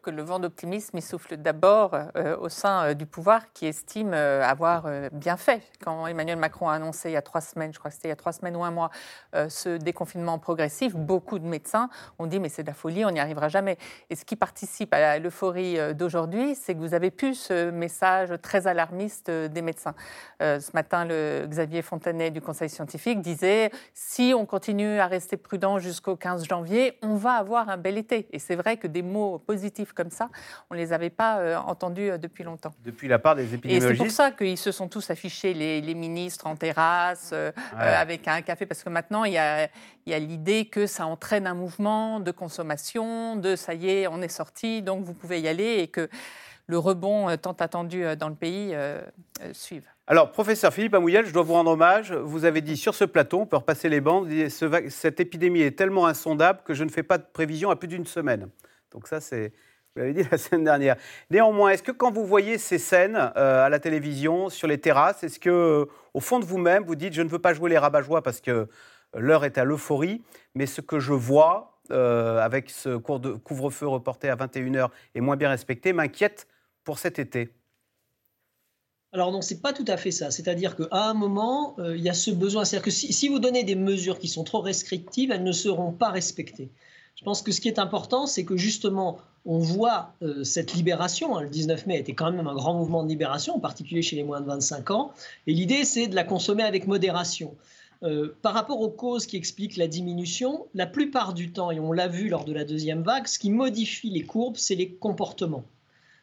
que 0.00 0.10
le 0.10 0.22
vent 0.22 0.38
d'optimisme 0.38 1.00
souffle 1.00 1.36
d'abord 1.36 1.94
euh, 2.16 2.36
au 2.38 2.48
sein 2.48 2.84
euh, 2.84 2.94
du 2.94 3.06
pouvoir 3.06 3.52
qui 3.52 3.66
estime 3.66 4.12
euh, 4.14 4.42
avoir 4.44 4.88
bien 5.12 5.36
fait. 5.36 5.62
Quand 5.84 6.06
Emmanuel 6.06 6.38
Macron 6.38 6.68
a 6.68 6.74
annoncé 6.74 7.10
il 7.10 7.12
y 7.12 7.16
a 7.16 7.22
trois 7.22 7.40
semaines, 7.40 7.72
je 7.72 7.78
crois 7.78 7.90
que 7.90 7.96
c'était 7.96 8.08
il 8.08 8.10
y 8.10 8.12
a 8.12 8.16
trois 8.16 8.32
semaines 8.32 8.56
ou 8.56 8.64
un 8.64 8.70
mois, 8.70 8.90
ce 9.32 9.76
déconfinement 9.76 10.38
progressif, 10.38 10.94
beaucoup 10.94 11.38
de 11.38 11.46
médecins 11.46 11.88
ont 12.18 12.26
dit 12.26 12.40
mais 12.40 12.48
c'est 12.48 12.62
de 12.62 12.68
la 12.68 12.74
folie, 12.74 13.04
on 13.04 13.10
n'y 13.10 13.20
arrivera 13.20 13.48
jamais. 13.48 13.78
Et 14.10 14.16
ce 14.16 14.24
qui 14.24 14.36
participe 14.36 14.92
à 14.94 15.18
l'euphorie 15.18 15.94
d'aujourd'hui, 15.94 16.54
c'est 16.54 16.74
que 16.74 16.78
vous 16.78 16.94
avez 16.94 17.10
pu 17.10 17.34
ce 17.34 17.70
message 17.70 18.34
très 18.42 18.66
alarmiste 18.66 19.30
des 19.30 19.62
médecins. 19.62 19.94
ce 20.40 20.70
matin, 20.74 21.06
Xavier 21.46 21.82
Fontanet 21.82 22.30
du 22.30 22.40
Conseil 22.40 22.68
scientifique 22.68 23.20
disait 23.20 23.70
si 23.94 24.32
on 24.36 24.46
continue 24.46 24.98
à 24.98 25.06
rester 25.06 25.36
prudent 25.36 25.78
jusqu'au 25.78 26.16
15 26.16 26.46
janvier, 26.46 26.98
on 27.02 27.14
va 27.14 27.32
avoir 27.32 27.68
un 27.68 27.76
bel 27.76 27.98
été. 27.98 28.28
Et 28.32 28.38
c'est 28.38 28.56
vrai 28.56 28.76
que 28.76 28.86
des 28.86 29.02
mots 29.02 29.38
positifs 29.38 29.81
comme 29.90 30.10
ça, 30.10 30.28
on 30.70 30.74
ne 30.74 30.78
les 30.78 30.92
avait 30.92 31.10
pas 31.10 31.38
euh, 31.38 31.56
entendus 31.56 32.10
euh, 32.10 32.18
depuis 32.18 32.44
longtemps. 32.44 32.72
Depuis 32.84 33.08
la 33.08 33.18
part 33.18 33.34
des 33.34 33.54
épidémiologistes 33.54 33.92
Et 33.92 33.96
c'est 33.96 34.04
pour 34.04 34.12
ça 34.12 34.30
qu'ils 34.30 34.58
se 34.58 34.70
sont 34.70 34.88
tous 34.88 35.10
affichés, 35.10 35.54
les, 35.54 35.94
ministres 35.94 36.46
en 36.46 36.56
terrasse, 36.56 37.30
euh, 37.32 37.52
avec 37.74 38.28
un 38.28 38.40
café, 38.42 38.66
parce 38.66 38.82
que 38.82 38.88
maintenant, 38.88 39.24
il 39.24 39.32
y 39.32 39.38
a, 39.38 39.64
il 40.06 40.12
y 40.12 40.14
a 40.14 40.18
l'idée 40.18 40.66
que 40.66 40.86
ça 40.86 41.06
entraîne 41.06 41.46
un 41.46 41.54
mouvement 41.54 42.20
de 42.20 42.30
consommation, 42.30 43.36
de 43.36 43.56
ça 43.56 43.74
y 43.74 43.90
est, 43.90 44.06
on 44.06 44.22
est 44.22 44.28
sorti, 44.28 44.82
donc 44.82 45.04
vous 45.04 45.14
pouvez 45.14 45.40
y 45.40 45.48
aller, 45.48 45.78
et 45.80 45.88
que 45.88 46.08
le 46.66 46.78
rebond 46.78 47.36
tant 47.36 47.52
attendu 47.52 48.04
dans 48.16 48.28
le 48.28 48.34
pays 48.34 48.74
suive. 49.52 49.86
Alors, 50.08 50.32
professeur 50.32 50.74
Philippe 50.74 50.94
Amouyel, 50.94 51.26
je 51.26 51.32
dois 51.32 51.42
vous 51.42 51.52
rendre 51.52 51.70
hommage. 51.70 52.12
Vous 52.12 52.44
avez 52.44 52.60
dit 52.60 52.76
sur 52.76 52.94
ce 52.94 53.04
plateau, 53.04 53.40
on 53.40 53.46
peut 53.46 53.56
repasser 53.56 53.88
les 53.88 54.00
bandes, 54.00 54.28
cette 54.88 55.20
épidémie 55.20 55.62
est 55.62 55.78
tellement 55.78 56.06
insondable 56.06 56.60
que 56.64 56.74
je 56.74 56.82
ne 56.82 56.90
fais 56.90 57.04
pas 57.04 57.18
de 57.18 57.24
prévision 57.32 57.70
à 57.70 57.76
plus 57.76 57.88
d'une 57.88 58.04
semaine. 58.04 58.48
Donc 58.90 59.06
ça, 59.06 59.20
c'est 59.20 59.52
vous 59.94 60.00
l'avez 60.00 60.14
dit 60.14 60.28
la 60.30 60.38
semaine 60.38 60.64
dernière. 60.64 60.96
Néanmoins, 61.30 61.70
est-ce 61.70 61.82
que 61.82 61.92
quand 61.92 62.10
vous 62.10 62.24
voyez 62.24 62.56
ces 62.56 62.78
scènes 62.78 63.16
euh, 63.36 63.64
à 63.64 63.68
la 63.68 63.78
télévision, 63.78 64.48
sur 64.48 64.66
les 64.66 64.78
terrasses, 64.78 65.22
est-ce 65.22 65.38
que, 65.38 65.50
euh, 65.50 65.84
au 66.14 66.20
fond 66.20 66.40
de 66.40 66.44
vous-même, 66.46 66.84
vous 66.84 66.94
dites 66.94 67.12
je 67.12 67.22
ne 67.22 67.28
veux 67.28 67.38
pas 67.38 67.52
jouer 67.52 67.68
les 67.68 67.78
rabat 67.78 68.02
parce 68.22 68.40
que 68.40 68.68
l'heure 69.14 69.44
est 69.44 69.58
à 69.58 69.64
l'euphorie, 69.64 70.22
mais 70.54 70.64
ce 70.64 70.80
que 70.80 70.98
je 70.98 71.12
vois 71.12 71.78
euh, 71.90 72.38
avec 72.38 72.70
ce 72.70 72.96
couvre-feu 72.96 73.86
reporté 73.86 74.30
à 74.30 74.36
21h 74.36 74.88
et 75.14 75.20
moins 75.20 75.36
bien 75.36 75.50
respecté 75.50 75.92
m'inquiète 75.92 76.46
pour 76.84 76.98
cet 76.98 77.18
été 77.18 77.52
alors 79.14 79.30
non, 79.30 79.42
c'est 79.42 79.60
pas 79.60 79.74
tout 79.74 79.84
à 79.88 79.98
fait 79.98 80.10
ça. 80.10 80.30
C'est-à-dire 80.30 80.74
qu'à 80.74 80.86
un 80.90 81.12
moment, 81.12 81.76
il 81.86 82.00
y 82.00 82.08
a 82.08 82.14
ce 82.14 82.30
besoin. 82.30 82.64
C'est-à-dire 82.64 82.86
que 82.86 82.90
si, 82.90 83.28
vous 83.28 83.40
donnez 83.40 83.62
des 83.62 83.74
mesures 83.74 84.18
qui 84.18 84.26
sont 84.26 84.42
trop 84.42 84.62
restrictives, 84.62 85.30
elles 85.30 85.44
ne 85.44 85.52
seront 85.52 85.92
pas 85.92 86.08
respectées. 86.08 86.70
Je 87.14 87.24
pense 87.24 87.42
que 87.42 87.52
ce 87.52 87.60
qui 87.60 87.68
est 87.68 87.78
important, 87.78 88.26
c'est 88.26 88.44
que 88.44 88.56
justement, 88.56 89.18
on 89.44 89.58
voit 89.58 90.14
euh, 90.22 90.44
cette 90.44 90.74
libération. 90.74 91.36
Hein, 91.36 91.42
le 91.42 91.48
19 91.48 91.86
mai 91.86 91.98
était 91.98 92.14
quand 92.14 92.32
même 92.32 92.46
un 92.46 92.54
grand 92.54 92.74
mouvement 92.74 93.02
de 93.02 93.08
libération, 93.08 93.56
en 93.56 93.60
particulier 93.60 94.02
chez 94.02 94.16
les 94.16 94.24
moins 94.24 94.40
de 94.40 94.46
25 94.46 94.90
ans. 94.90 95.12
Et 95.46 95.52
l'idée, 95.52 95.84
c'est 95.84 96.08
de 96.08 96.14
la 96.14 96.24
consommer 96.24 96.62
avec 96.62 96.86
modération. 96.86 97.56
Euh, 98.02 98.36
par 98.42 98.54
rapport 98.54 98.80
aux 98.80 98.90
causes 98.90 99.26
qui 99.26 99.36
expliquent 99.36 99.76
la 99.76 99.86
diminution, 99.86 100.66
la 100.74 100.86
plupart 100.86 101.34
du 101.34 101.52
temps, 101.52 101.70
et 101.70 101.78
on 101.78 101.92
l'a 101.92 102.08
vu 102.08 102.28
lors 102.28 102.44
de 102.44 102.52
la 102.52 102.64
deuxième 102.64 103.02
vague, 103.02 103.28
ce 103.28 103.38
qui 103.38 103.50
modifie 103.50 104.10
les 104.10 104.24
courbes, 104.24 104.56
c'est 104.56 104.74
les 104.74 104.92
comportements. 104.92 105.64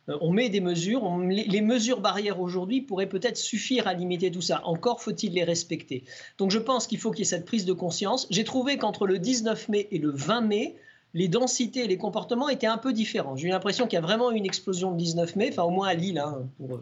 Euh, 0.10 0.18
on 0.22 0.32
met 0.32 0.50
des 0.50 0.60
mesures, 0.60 1.08
les, 1.28 1.62
mesures 1.62 2.02
barrières 2.02 2.40
aujourd'hui 2.40 2.82
pourraient 2.82 3.10
peut-être 3.10 3.38
suffire 3.38 3.88
à 3.88 3.94
limiter 3.94 4.32
tout 4.32 4.42
ça. 4.42 4.62
Encore 4.66 5.02
faut-il 5.02 5.34
les 5.34 5.44
respecter. 5.44 6.04
Donc 6.38 6.52
je 6.52 6.60
pense 6.60 6.88
qu'il 6.88 6.98
faut 6.98 7.12
qu'il 7.12 7.20
y 7.20 7.22
ait 7.24 7.26
cette 7.26 7.46
prise 7.46 7.66
de 7.66 7.74
conscience. 7.74 8.28
J'ai 8.30 8.44
trouvé 8.44 8.78
qu'entre 8.78 9.08
le 9.08 9.20
19 9.20 9.70
mai 9.70 9.88
et 9.92 9.98
le 9.98 10.12
20 10.12 10.42
mai, 10.42 10.76
les 11.14 11.28
densités 11.28 11.86
et 11.86 11.88
les 11.88 11.98
comportements 11.98 12.50
étaient 12.50 12.68
un 12.68 12.78
peu 12.78 12.94
différents. 12.94 13.36
J'ai 13.36 13.48
eu 13.48 13.52
l'impression 13.52 13.86
qu'il 13.88 13.96
y 13.96 13.98
a 13.98 14.02
vraiment 14.02 14.32
eu 14.32 14.36
une 14.36 14.46
explosion 14.46 14.92
le 14.92 14.98
19 14.98 15.36
mai, 15.36 15.50
enfin 15.52 15.64
au 15.64 15.72
moins 15.72 15.88
à 15.88 15.94
Lille, 15.94 16.20
hein, 16.20 16.48
pour, 16.58 16.82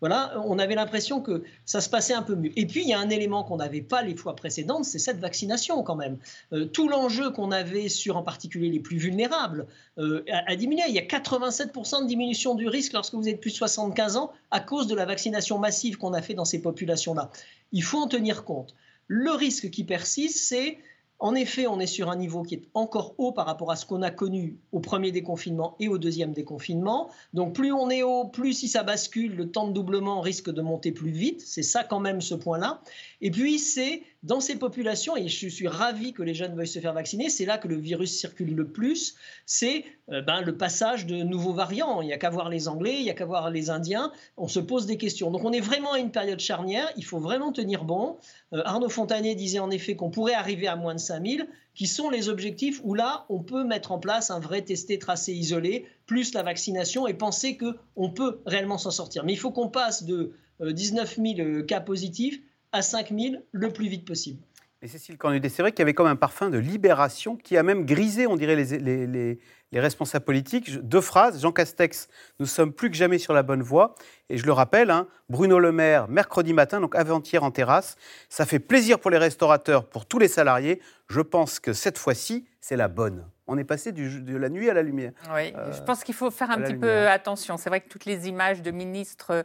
voilà, 0.00 0.34
on 0.44 0.58
avait 0.58 0.74
l'impression 0.74 1.22
que 1.22 1.44
ça 1.64 1.80
se 1.80 1.88
passait 1.88 2.12
un 2.12 2.20
peu 2.20 2.34
mieux. 2.34 2.50
Et 2.56 2.66
puis, 2.66 2.82
il 2.82 2.88
y 2.88 2.92
a 2.92 2.98
un 2.98 3.08
élément 3.08 3.42
qu'on 3.42 3.56
n'avait 3.56 3.80
pas 3.80 4.02
les 4.02 4.14
fois 4.14 4.36
précédentes, 4.36 4.84
c'est 4.84 4.98
cette 4.98 5.18
vaccination 5.18 5.82
quand 5.82 5.96
même. 5.96 6.18
Euh, 6.52 6.66
tout 6.66 6.88
l'enjeu 6.88 7.30
qu'on 7.30 7.50
avait 7.50 7.88
sur 7.88 8.18
en 8.18 8.22
particulier 8.22 8.68
les 8.68 8.80
plus 8.80 8.98
vulnérables 8.98 9.66
euh, 9.98 10.22
a, 10.28 10.56
diminué. 10.56 10.82
Il 10.88 10.94
y 10.94 10.98
a 10.98 11.06
87% 11.06 12.02
de 12.02 12.06
diminution 12.06 12.54
du 12.54 12.68
risque 12.68 12.92
lorsque 12.92 13.14
vous 13.14 13.28
êtes 13.28 13.40
plus 13.40 13.52
de 13.52 13.56
75 13.56 14.18
ans 14.18 14.30
à 14.50 14.60
cause 14.60 14.88
de 14.88 14.94
la 14.94 15.06
vaccination 15.06 15.58
massive 15.58 15.96
qu'on 15.96 16.12
a 16.12 16.20
fait 16.20 16.34
dans 16.34 16.44
ces 16.44 16.60
populations-là. 16.60 17.30
Il 17.72 17.82
faut 17.82 17.98
en 17.98 18.06
tenir 18.06 18.44
compte. 18.44 18.74
Le 19.06 19.30
risque 19.30 19.70
qui 19.70 19.84
persiste, 19.84 20.36
c'est 20.36 20.78
en 21.24 21.34
effet, 21.34 21.66
on 21.66 21.80
est 21.80 21.86
sur 21.86 22.10
un 22.10 22.16
niveau 22.16 22.42
qui 22.42 22.56
est 22.56 22.68
encore 22.74 23.14
haut 23.16 23.32
par 23.32 23.46
rapport 23.46 23.70
à 23.70 23.76
ce 23.76 23.86
qu'on 23.86 24.02
a 24.02 24.10
connu 24.10 24.58
au 24.72 24.80
premier 24.80 25.10
déconfinement 25.10 25.74
et 25.80 25.88
au 25.88 25.96
deuxième 25.96 26.34
déconfinement. 26.34 27.08
Donc 27.32 27.54
plus 27.54 27.72
on 27.72 27.88
est 27.88 28.02
haut, 28.02 28.26
plus 28.26 28.52
si 28.52 28.68
ça 28.68 28.82
bascule, 28.82 29.34
le 29.34 29.50
temps 29.50 29.66
de 29.66 29.72
doublement 29.72 30.20
risque 30.20 30.52
de 30.52 30.60
monter 30.60 30.92
plus 30.92 31.12
vite. 31.12 31.40
C'est 31.40 31.62
ça 31.62 31.82
quand 31.82 31.98
même 31.98 32.20
ce 32.20 32.34
point-là. 32.34 32.82
Et 33.22 33.30
puis 33.30 33.58
c'est 33.58 34.02
dans 34.24 34.40
ces 34.40 34.56
populations, 34.56 35.18
et 35.18 35.28
je 35.28 35.48
suis 35.48 35.68
ravi 35.68 36.14
que 36.14 36.22
les 36.22 36.32
jeunes 36.32 36.56
veuillent 36.56 36.66
se 36.66 36.78
faire 36.78 36.94
vacciner, 36.94 37.28
c'est 37.28 37.44
là 37.44 37.58
que 37.58 37.68
le 37.68 37.76
virus 37.76 38.18
circule 38.18 38.54
le 38.54 38.66
plus, 38.66 39.16
c'est 39.44 39.84
euh, 40.10 40.22
ben, 40.22 40.40
le 40.40 40.56
passage 40.56 41.04
de 41.04 41.16
nouveaux 41.16 41.52
variants. 41.52 42.00
Il 42.00 42.06
n'y 42.06 42.14
a 42.14 42.16
qu'à 42.16 42.30
voir 42.30 42.48
les 42.48 42.66
Anglais, 42.66 42.96
il 42.96 43.02
n'y 43.02 43.10
a 43.10 43.14
qu'à 43.14 43.26
voir 43.26 43.50
les 43.50 43.68
Indiens, 43.68 44.10
on 44.38 44.48
se 44.48 44.60
pose 44.60 44.86
des 44.86 44.96
questions. 44.96 45.30
Donc 45.30 45.44
on 45.44 45.52
est 45.52 45.60
vraiment 45.60 45.92
à 45.92 45.98
une 45.98 46.10
période 46.10 46.40
charnière, 46.40 46.90
il 46.96 47.04
faut 47.04 47.18
vraiment 47.18 47.52
tenir 47.52 47.84
bon. 47.84 48.16
Euh, 48.54 48.62
Arnaud 48.64 48.88
Fontanier 48.88 49.34
disait 49.34 49.58
en 49.58 49.70
effet 49.70 49.94
qu'on 49.94 50.10
pourrait 50.10 50.32
arriver 50.32 50.68
à 50.68 50.76
moins 50.76 50.94
de 50.94 51.00
5000, 51.00 51.46
qui 51.74 51.86
sont 51.86 52.08
les 52.08 52.30
objectifs 52.30 52.80
où 52.82 52.94
là, 52.94 53.26
on 53.28 53.40
peut 53.40 53.62
mettre 53.62 53.92
en 53.92 53.98
place 53.98 54.30
un 54.30 54.40
vrai 54.40 54.62
testé, 54.62 54.98
tracé, 54.98 55.34
isolé, 55.34 55.84
plus 56.06 56.32
la 56.32 56.42
vaccination, 56.42 57.06
et 57.06 57.12
penser 57.12 57.58
qu'on 57.58 58.08
peut 58.08 58.40
réellement 58.46 58.78
s'en 58.78 58.90
sortir. 58.90 59.22
Mais 59.22 59.34
il 59.34 59.38
faut 59.38 59.50
qu'on 59.50 59.68
passe 59.68 60.04
de 60.04 60.32
19 60.60 61.18
euh, 61.18 61.34
000 61.36 61.62
cas 61.64 61.80
positifs 61.80 62.40
à 62.74 62.82
5000 62.82 63.42
le 63.52 63.72
plus 63.72 63.88
vite 63.88 64.04
possible. 64.04 64.42
Et 64.82 64.88
Cécile 64.88 65.16
Cornudet, 65.16 65.48
c'est 65.48 65.62
vrai 65.62 65.72
qu'il 65.72 65.78
y 65.78 65.82
avait 65.82 65.94
comme 65.94 66.08
un 66.08 66.16
parfum 66.16 66.50
de 66.50 66.58
libération 66.58 67.36
qui 67.36 67.56
a 67.56 67.62
même 67.62 67.86
grisé, 67.86 68.26
on 68.26 68.36
dirait, 68.36 68.56
les, 68.56 69.06
les, 69.06 69.80
responsables 69.80 70.26
politiques. 70.26 70.78
Deux 70.82 71.00
phrases. 71.00 71.40
Jean 71.40 71.52
Castex, 71.52 72.08
nous 72.38 72.46
sommes 72.46 72.72
plus 72.72 72.90
que 72.90 72.96
jamais 72.96 73.18
sur 73.18 73.32
la 73.32 73.42
bonne 73.42 73.62
voie. 73.62 73.94
Et 74.28 74.36
je 74.36 74.44
le 74.44 74.52
rappelle, 74.52 74.90
hein, 74.90 75.08
Bruno 75.30 75.58
Le 75.58 75.72
Maire, 75.72 76.06
mercredi 76.08 76.52
matin, 76.52 76.80
donc 76.80 76.94
avant-hier 76.94 77.42
en 77.42 77.50
terrasse. 77.50 77.96
Ça 78.28 78.44
fait 78.44 78.58
plaisir 78.58 78.98
pour 78.98 79.10
les 79.10 79.18
restaurateurs, 79.18 79.88
pour 79.88 80.04
tous 80.04 80.18
les 80.18 80.28
salariés. 80.28 80.82
Je 81.08 81.22
pense 81.22 81.60
que 81.60 81.72
cette 81.72 81.96
fois-ci, 81.96 82.44
c'est 82.60 82.76
la 82.76 82.88
bonne. 82.88 83.24
On 83.46 83.58
est 83.58 83.64
passé 83.64 83.92
de 83.92 84.36
la 84.36 84.48
nuit 84.48 84.70
à 84.70 84.74
la 84.74 84.82
lumière. 84.82 85.12
Oui, 85.34 85.52
je 85.52 85.80
euh, 85.80 85.84
pense 85.84 86.02
qu'il 86.02 86.14
faut 86.14 86.30
faire 86.30 86.50
un 86.50 86.58
petit 86.58 86.76
peu 86.76 87.08
attention. 87.08 87.56
C'est 87.56 87.68
vrai 87.68 87.80
que 87.80 87.88
toutes 87.88 88.06
les 88.06 88.28
images 88.28 88.62
de 88.62 88.70
ministres 88.70 89.44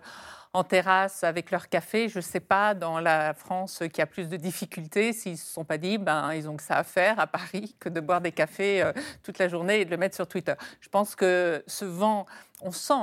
en 0.53 0.63
terrasse 0.63 1.23
avec 1.23 1.51
leur 1.51 1.69
café. 1.69 2.09
Je 2.09 2.17
ne 2.17 2.23
sais 2.23 2.39
pas 2.39 2.73
dans 2.73 2.99
la 2.99 3.33
France 3.33 3.83
qui 3.93 4.01
a 4.01 4.05
plus 4.05 4.29
de 4.29 4.37
difficultés 4.37 5.13
s'ils 5.13 5.33
ne 5.33 5.37
se 5.37 5.45
sont 5.45 5.63
pas 5.63 5.77
dit 5.77 5.97
ben 5.97 6.33
ils 6.33 6.49
ont 6.49 6.57
que 6.57 6.63
ça 6.63 6.77
à 6.77 6.83
faire 6.83 7.19
à 7.19 7.27
Paris 7.27 7.75
que 7.79 7.89
de 7.89 7.99
boire 7.99 8.21
des 8.21 8.31
cafés 8.31 8.81
euh, 8.81 8.91
toute 9.23 9.37
la 9.37 9.47
journée 9.47 9.81
et 9.81 9.85
de 9.85 9.91
le 9.91 9.97
mettre 9.97 10.15
sur 10.15 10.27
Twitter. 10.27 10.53
Je 10.81 10.89
pense 10.89 11.15
que 11.15 11.63
ce 11.67 11.85
vent 11.85 12.25
on 12.61 12.71
sent 12.71 12.93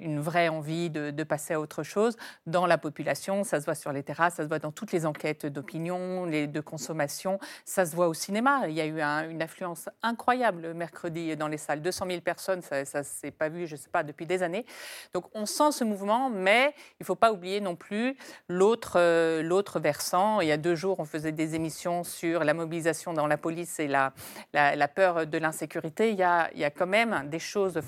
une 0.00 0.20
vraie 0.20 0.48
envie 0.48 0.90
de, 0.90 1.22
passer 1.22 1.54
à 1.54 1.60
autre 1.60 1.82
chose 1.82 2.16
dans 2.46 2.66
la 2.66 2.78
population. 2.78 3.44
Ça 3.44 3.60
se 3.60 3.66
voit 3.66 3.74
sur 3.74 3.92
les 3.92 4.02
terrasses, 4.02 4.34
ça 4.34 4.42
se 4.42 4.48
voit 4.48 4.58
dans 4.58 4.72
toutes 4.72 4.90
les 4.90 5.06
enquêtes 5.06 5.46
d'opinion, 5.46 6.26
de 6.26 6.60
consommation. 6.60 7.38
Ça 7.64 7.84
se 7.84 7.94
voit 7.94 8.08
au 8.08 8.14
cinéma. 8.14 8.68
Il 8.68 8.74
y 8.74 8.80
a 8.80 8.86
eu 8.86 9.00
une 9.30 9.42
affluence 9.42 9.88
incroyable 10.02 10.72
mercredi 10.74 11.36
dans 11.36 11.48
les 11.48 11.58
salles. 11.58 11.82
200 11.82 12.06
000 12.08 12.20
personnes, 12.20 12.62
ça 12.62 12.80
ne 12.80 13.02
s'est 13.04 13.30
pas 13.30 13.48
vu, 13.48 13.66
je 13.66 13.74
ne 13.74 13.80
sais 13.80 13.90
pas, 13.90 14.02
depuis 14.02 14.26
des 14.26 14.42
années. 14.42 14.64
Donc 15.12 15.26
on 15.34 15.46
sent 15.46 15.72
ce 15.72 15.84
mouvement, 15.84 16.30
mais 16.30 16.74
il 16.98 17.02
ne 17.02 17.06
faut 17.06 17.14
pas 17.14 17.32
oublier 17.32 17.60
non 17.60 17.76
plus 17.76 18.16
l'autre 18.48 18.92
euh, 18.96 19.42
l'autre 19.42 19.78
versant. 19.78 20.40
Il 20.40 20.48
y 20.48 20.52
a 20.52 20.56
deux 20.56 20.74
jours, 20.74 21.00
on 21.00 21.04
faisait 21.04 21.32
des 21.32 21.54
émissions 21.54 22.02
sur 22.04 22.44
la 22.44 22.54
mobilisation 22.54 23.12
dans 23.12 23.26
la 23.26 23.36
police 23.36 23.78
et 23.78 23.88
la, 23.88 24.12
peur 24.94 25.26
de 25.26 25.38
l'insécurité. 25.38 26.10
Il, 26.10 26.26
il 26.54 26.60
y 26.60 26.64
a 26.64 26.70
quand 26.70 26.86
même 26.86 27.28
des 27.28 27.38
choses 27.38 27.78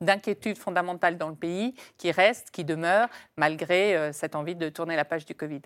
d'inquiétude 0.00 0.23
inquiétude 0.24 0.56
fondamentale 0.56 1.18
dans 1.18 1.28
le 1.28 1.34
pays 1.34 1.74
qui 1.98 2.10
reste, 2.10 2.50
qui 2.50 2.64
demeure, 2.64 3.08
malgré 3.36 3.94
euh, 3.94 4.12
cette 4.12 4.34
envie 4.34 4.54
de 4.54 4.68
tourner 4.70 4.96
la 4.96 5.04
page 5.04 5.26
du 5.26 5.34
Covid. 5.34 5.60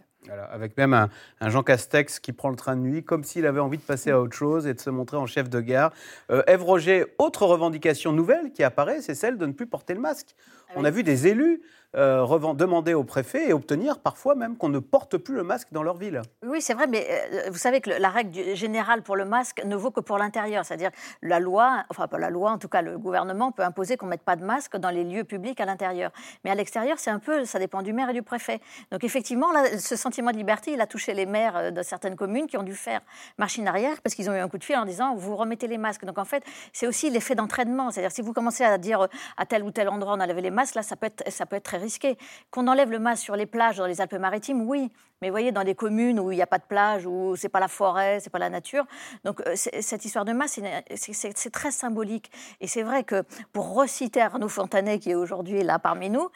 avec 0.51 0.77
même 0.77 0.95
un, 0.95 1.09
Jean 1.49 1.63
Castex 1.63 2.19
qui 2.19 2.33
prend 2.33 2.51
le 2.51 2.57
train 2.57 2.75
de 2.75 2.81
nuit 2.81 3.05
comme 3.05 3.23
s'il 3.23 3.47
avait 3.47 3.61
envie 3.61 3.79
de 3.79 3.83
passer 3.83 4.11
à 4.11 4.21
autre 4.21 4.37
chose 4.37 4.67
et 4.67 4.75
de 4.75 4.81
se 4.81 4.91
montrer 4.91 5.17
en 5.17 5.27
chef 5.27 5.49
de 5.49 5.61
gare. 5.61 5.93
Euh, 6.31 6.43
Ève 6.49 6.65
Roger, 6.65 7.07
autre 7.19 7.47
revendication 7.47 8.13
nouvelle 8.13 8.51
qui 8.53 8.65
apparaît, 8.65 9.01
c'est 9.01 9.15
celle 9.15 9.39
de 9.39 9.47
ne 9.47 9.53
plus 9.53 9.67
porter 9.67 9.95
le 9.95 10.01
masque. 10.01 10.35
Ah 10.69 10.73
On 10.77 10.85
a 10.85 10.91
vu 10.91 11.03
des 11.03 11.27
élus 11.27 11.63
euh, 11.97 12.55
demander 12.55 12.93
au 12.93 13.03
préfet 13.03 13.49
et 13.49 13.53
obtenir 13.53 13.99
parfois 13.99 14.35
même 14.35 14.57
qu'on 14.57 14.69
ne 14.69 14.79
porte 14.79 15.17
plus 15.17 15.35
le 15.35 15.43
masque 15.43 15.69
dans 15.73 15.83
leur 15.83 15.97
ville. 15.97 16.21
Oui, 16.45 16.61
c'est 16.61 16.75
vrai, 16.75 16.87
mais 16.87 17.07
euh, 17.33 17.51
vous 17.51 17.57
savez 17.57 17.81
que 17.81 17.91
la 17.91 18.11
règle 18.11 18.55
générale 18.55 19.03
pour 19.03 19.17
le 19.17 19.25
masque 19.25 19.63
ne 19.65 19.75
vaut 19.75 19.91
que 19.91 20.01
pour 20.01 20.19
l'intérieur. 20.19 20.67
C'est-à-dire 20.67 20.91
la 21.23 21.41
loi, 21.41 21.85
enfin 21.89 22.07
pas 22.07 22.19
la 22.19 22.29
loi, 22.29 22.51
en 22.51 22.59
tout 22.59 22.69
cas 22.69 22.83
le 22.83 22.99
gouvernement 22.99 23.53
peut 23.53 23.63
imposer 23.63 23.97
qu'on 23.97 24.07
ne 24.07 24.11
mette 24.11 24.23
pas 24.23 24.37
de 24.37 24.45
masque 24.45 24.77
dans 24.77 24.91
les 24.91 25.03
lieux 25.03 25.25
publics 25.25 25.61
à 25.61 25.65
l'intérieur. 25.65 26.11
Mais 26.45 26.51
à 26.51 26.55
l'extérieur, 26.55 26.99
c'est 26.99 27.11
un 27.11 27.19
peu, 27.19 27.47
ça 27.47 27.59
dépend 27.59 27.83
du 27.83 27.95
maire 27.95 28.11
et 28.11 28.13
du 28.13 28.23
préfet. 28.23 28.61
Donc 28.93 29.03
effectivement, 29.03 29.51
là, 29.53 29.79
ce 29.79 29.97
sentiment 29.97 30.31
de 30.31 30.37
liberté, 30.37 30.73
il 30.73 30.81
a 30.83 30.87
touché 30.87 31.15
les 31.15 31.27
maires 31.27 31.57
euh, 31.57 31.71
de 31.71 31.83
certaines 31.83 32.17
communes 32.17 32.47
qui 32.47 32.59
ont 32.59 32.63
dû 32.63 32.75
faire 32.75 33.01
machine 33.39 33.67
arrière 33.67 34.01
parce 34.03 34.15
qu'ils 34.15 34.29
ont 34.29 34.35
eu 34.35 34.41
un 34.41 34.49
coup 34.49 34.59
de 34.59 34.65
fil 34.65 34.77
en 34.77 34.85
disant 34.85 35.15
vous 35.15 35.37
remettez 35.37 35.67
les 35.67 35.79
masques. 35.79 36.05
Donc 36.05 36.19
en 36.19 36.27
fait, 36.27 36.45
c'est 36.75 36.87
aussi 36.87 37.09
l'effet 37.09 37.35
d'entraînement. 37.35 37.91
C'est-à-dire 37.91 38.13
si 38.13 38.21
vous 38.21 38.35
commencez 38.35 38.65
à 38.65 38.77
dire 38.77 39.09
à 39.39 39.47
tel 39.47 39.63
ou 39.63 39.71
tel 39.71 39.89
endroit 39.89 40.15
on 40.17 40.21
a 40.21 40.27
les 40.27 40.51
masques, 40.51 40.58
là 40.75 40.83
ça 40.83 40.97
peut 40.97 41.07
être, 41.07 41.31
ça 41.31 41.47
peut 41.47 41.57
être 41.57 41.65
très 41.65 41.79
risqué. 41.79 42.19
Qu'on 42.51 42.67
enlève 42.67 42.91
le 42.91 42.99
masque 42.99 43.25
sur 43.25 43.37
les 43.37 43.47
plages 43.47 43.77
dans 43.77 43.87
les 43.87 44.01
Alpes-Maritimes, 44.01 44.63
oui. 44.63 44.91
Mais 45.21 45.29
vous 45.29 45.33
voyez, 45.33 45.51
dans 45.51 45.65
des 45.65 45.75
communes 45.75 46.21
où 46.21 46.31
il 46.31 46.37
n'y 46.37 46.43
a 46.43 46.47
pas 46.47 46.59
de 46.59 46.65
plage, 46.65 47.05
où 47.05 47.35
c'est 47.35 47.49
pas 47.49 47.59
la 47.59 47.69
forêt, 47.69 48.21
c'est 48.21 48.31
pas 48.31 48.39
la 48.39 48.51
nature. 48.51 48.87
Donc 49.25 49.41
euh, 49.41 49.55
cette 49.57 50.05
histoire 50.05 50.25
de 50.25 50.33
masque, 50.33 50.61
c'est 50.95 51.51
très 51.51 51.71
symbolique. 51.73 52.31
Et 52.61 52.69
c'est 52.69 52.83
vrai 52.83 53.03
que 53.03 53.25
pour 53.53 53.75
reciter 53.75 54.21
Arnaud 54.21 54.49
Fontanet, 54.49 55.01
qui 55.01 55.11
est 55.11 55.17
aujourd'hui 55.17 55.63
là 55.63 55.79
parmi 55.79 56.09
nous, 56.09 56.29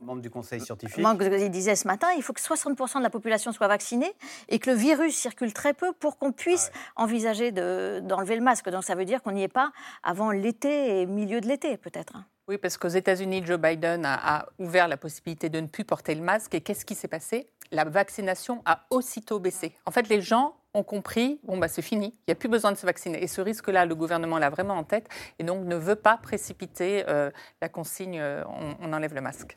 membre 0.00 0.22
du 0.22 0.30
Conseil 0.30 0.60
scientifique, 0.60 1.04
il 1.38 1.50
disait 1.50 1.76
ce 1.76 1.86
matin, 1.86 2.08
il 2.16 2.22
faut 2.22 2.32
que 2.32 2.40
60% 2.40 2.98
de 2.98 3.02
la 3.02 3.10
population 3.10 3.52
soit 3.52 3.68
vaccinée 3.68 4.12
et 4.48 4.58
que 4.58 4.70
le 4.70 4.76
virus 4.76 5.14
circule 5.14 5.52
très 5.52 5.74
peu 5.74 5.92
pour 5.92 6.16
qu'on 6.18 6.32
puisse 6.32 6.70
ah 6.74 7.02
envisager 7.02 7.52
d'enlever 7.52 8.36
le 8.36 8.42
masque. 8.42 8.68
Donc 8.70 8.84
ça 8.84 8.94
veut 8.94 9.04
dire 9.04 9.22
qu'on 9.22 9.32
n'y 9.32 9.42
est 9.42 9.48
pas 9.48 9.72
avant 10.02 10.30
l'été 10.30 11.00
et 11.00 11.06
milieu 11.06 11.40
de 11.40 11.46
l'été, 11.46 11.76
peut-être. 11.76 12.14
Oui, 12.50 12.58
parce 12.58 12.76
qu'aux 12.76 12.88
États-Unis, 12.88 13.42
Joe 13.46 13.60
Biden 13.60 14.04
a, 14.04 14.46
ouvert 14.58 14.88
la 14.88 14.96
possibilité 14.96 15.48
de 15.48 15.60
ne 15.60 15.68
plus 15.68 15.84
porter 15.84 16.16
le 16.16 16.20
masque. 16.20 16.52
Et 16.52 16.60
qu'est-ce 16.60 16.84
qui 16.84 16.96
s'est 16.96 17.06
passé? 17.06 17.48
La 17.70 17.84
vaccination 17.84 18.60
a 18.64 18.86
aussitôt 18.90 19.38
baissé. 19.38 19.72
En 19.86 19.92
fait, 19.92 20.08
les 20.08 20.20
gens 20.20 20.56
ont 20.74 20.82
compris, 20.82 21.38
bon, 21.44 21.58
bah, 21.58 21.68
c'est 21.68 21.80
fini, 21.80 22.06
il 22.06 22.22
n'y 22.26 22.32
a 22.32 22.34
plus 22.34 22.48
besoin 22.48 22.72
de 22.72 22.76
se 22.76 22.84
vacciner. 22.84 23.22
Et 23.22 23.28
ce 23.28 23.40
risque-là, 23.40 23.86
le 23.86 23.94
gouvernement 23.94 24.36
l'a 24.36 24.50
vraiment 24.50 24.74
en 24.74 24.82
tête 24.82 25.08
et 25.38 25.44
donc 25.44 25.64
ne 25.64 25.76
veut 25.76 25.94
pas 25.94 26.16
précipiter 26.16 27.04
euh, 27.06 27.30
la 27.62 27.68
consigne 27.68 28.18
euh, 28.18 28.42
on, 28.80 28.92
enlève 28.92 29.14
le 29.14 29.20
masque. 29.20 29.56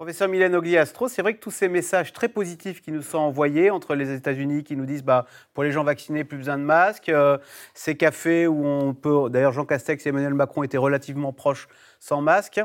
Professeur 0.00 0.28
Mylène 0.28 0.54
Ogliastro, 0.54 1.08
c'est 1.08 1.20
vrai 1.20 1.34
que 1.34 1.40
tous 1.40 1.50
ces 1.50 1.68
messages 1.68 2.14
très 2.14 2.30
positifs 2.30 2.80
qui 2.80 2.90
nous 2.90 3.02
sont 3.02 3.18
envoyés 3.18 3.68
entre 3.68 3.94
les 3.94 4.14
États-Unis 4.14 4.64
qui 4.64 4.74
nous 4.74 4.86
disent 4.86 5.02
bah, 5.02 5.26
pour 5.52 5.62
les 5.62 5.72
gens 5.72 5.84
vaccinés, 5.84 6.24
plus 6.24 6.38
besoin 6.38 6.56
de 6.56 6.62
masques, 6.62 7.10
euh, 7.10 7.36
ces 7.74 7.98
cafés 7.98 8.46
où 8.46 8.64
on 8.64 8.94
peut. 8.94 9.28
D'ailleurs, 9.28 9.52
Jean 9.52 9.66
Castex 9.66 10.06
et 10.06 10.08
Emmanuel 10.08 10.32
Macron 10.32 10.62
étaient 10.62 10.78
relativement 10.78 11.34
proches 11.34 11.68
sans 11.98 12.22
masque. 12.22 12.62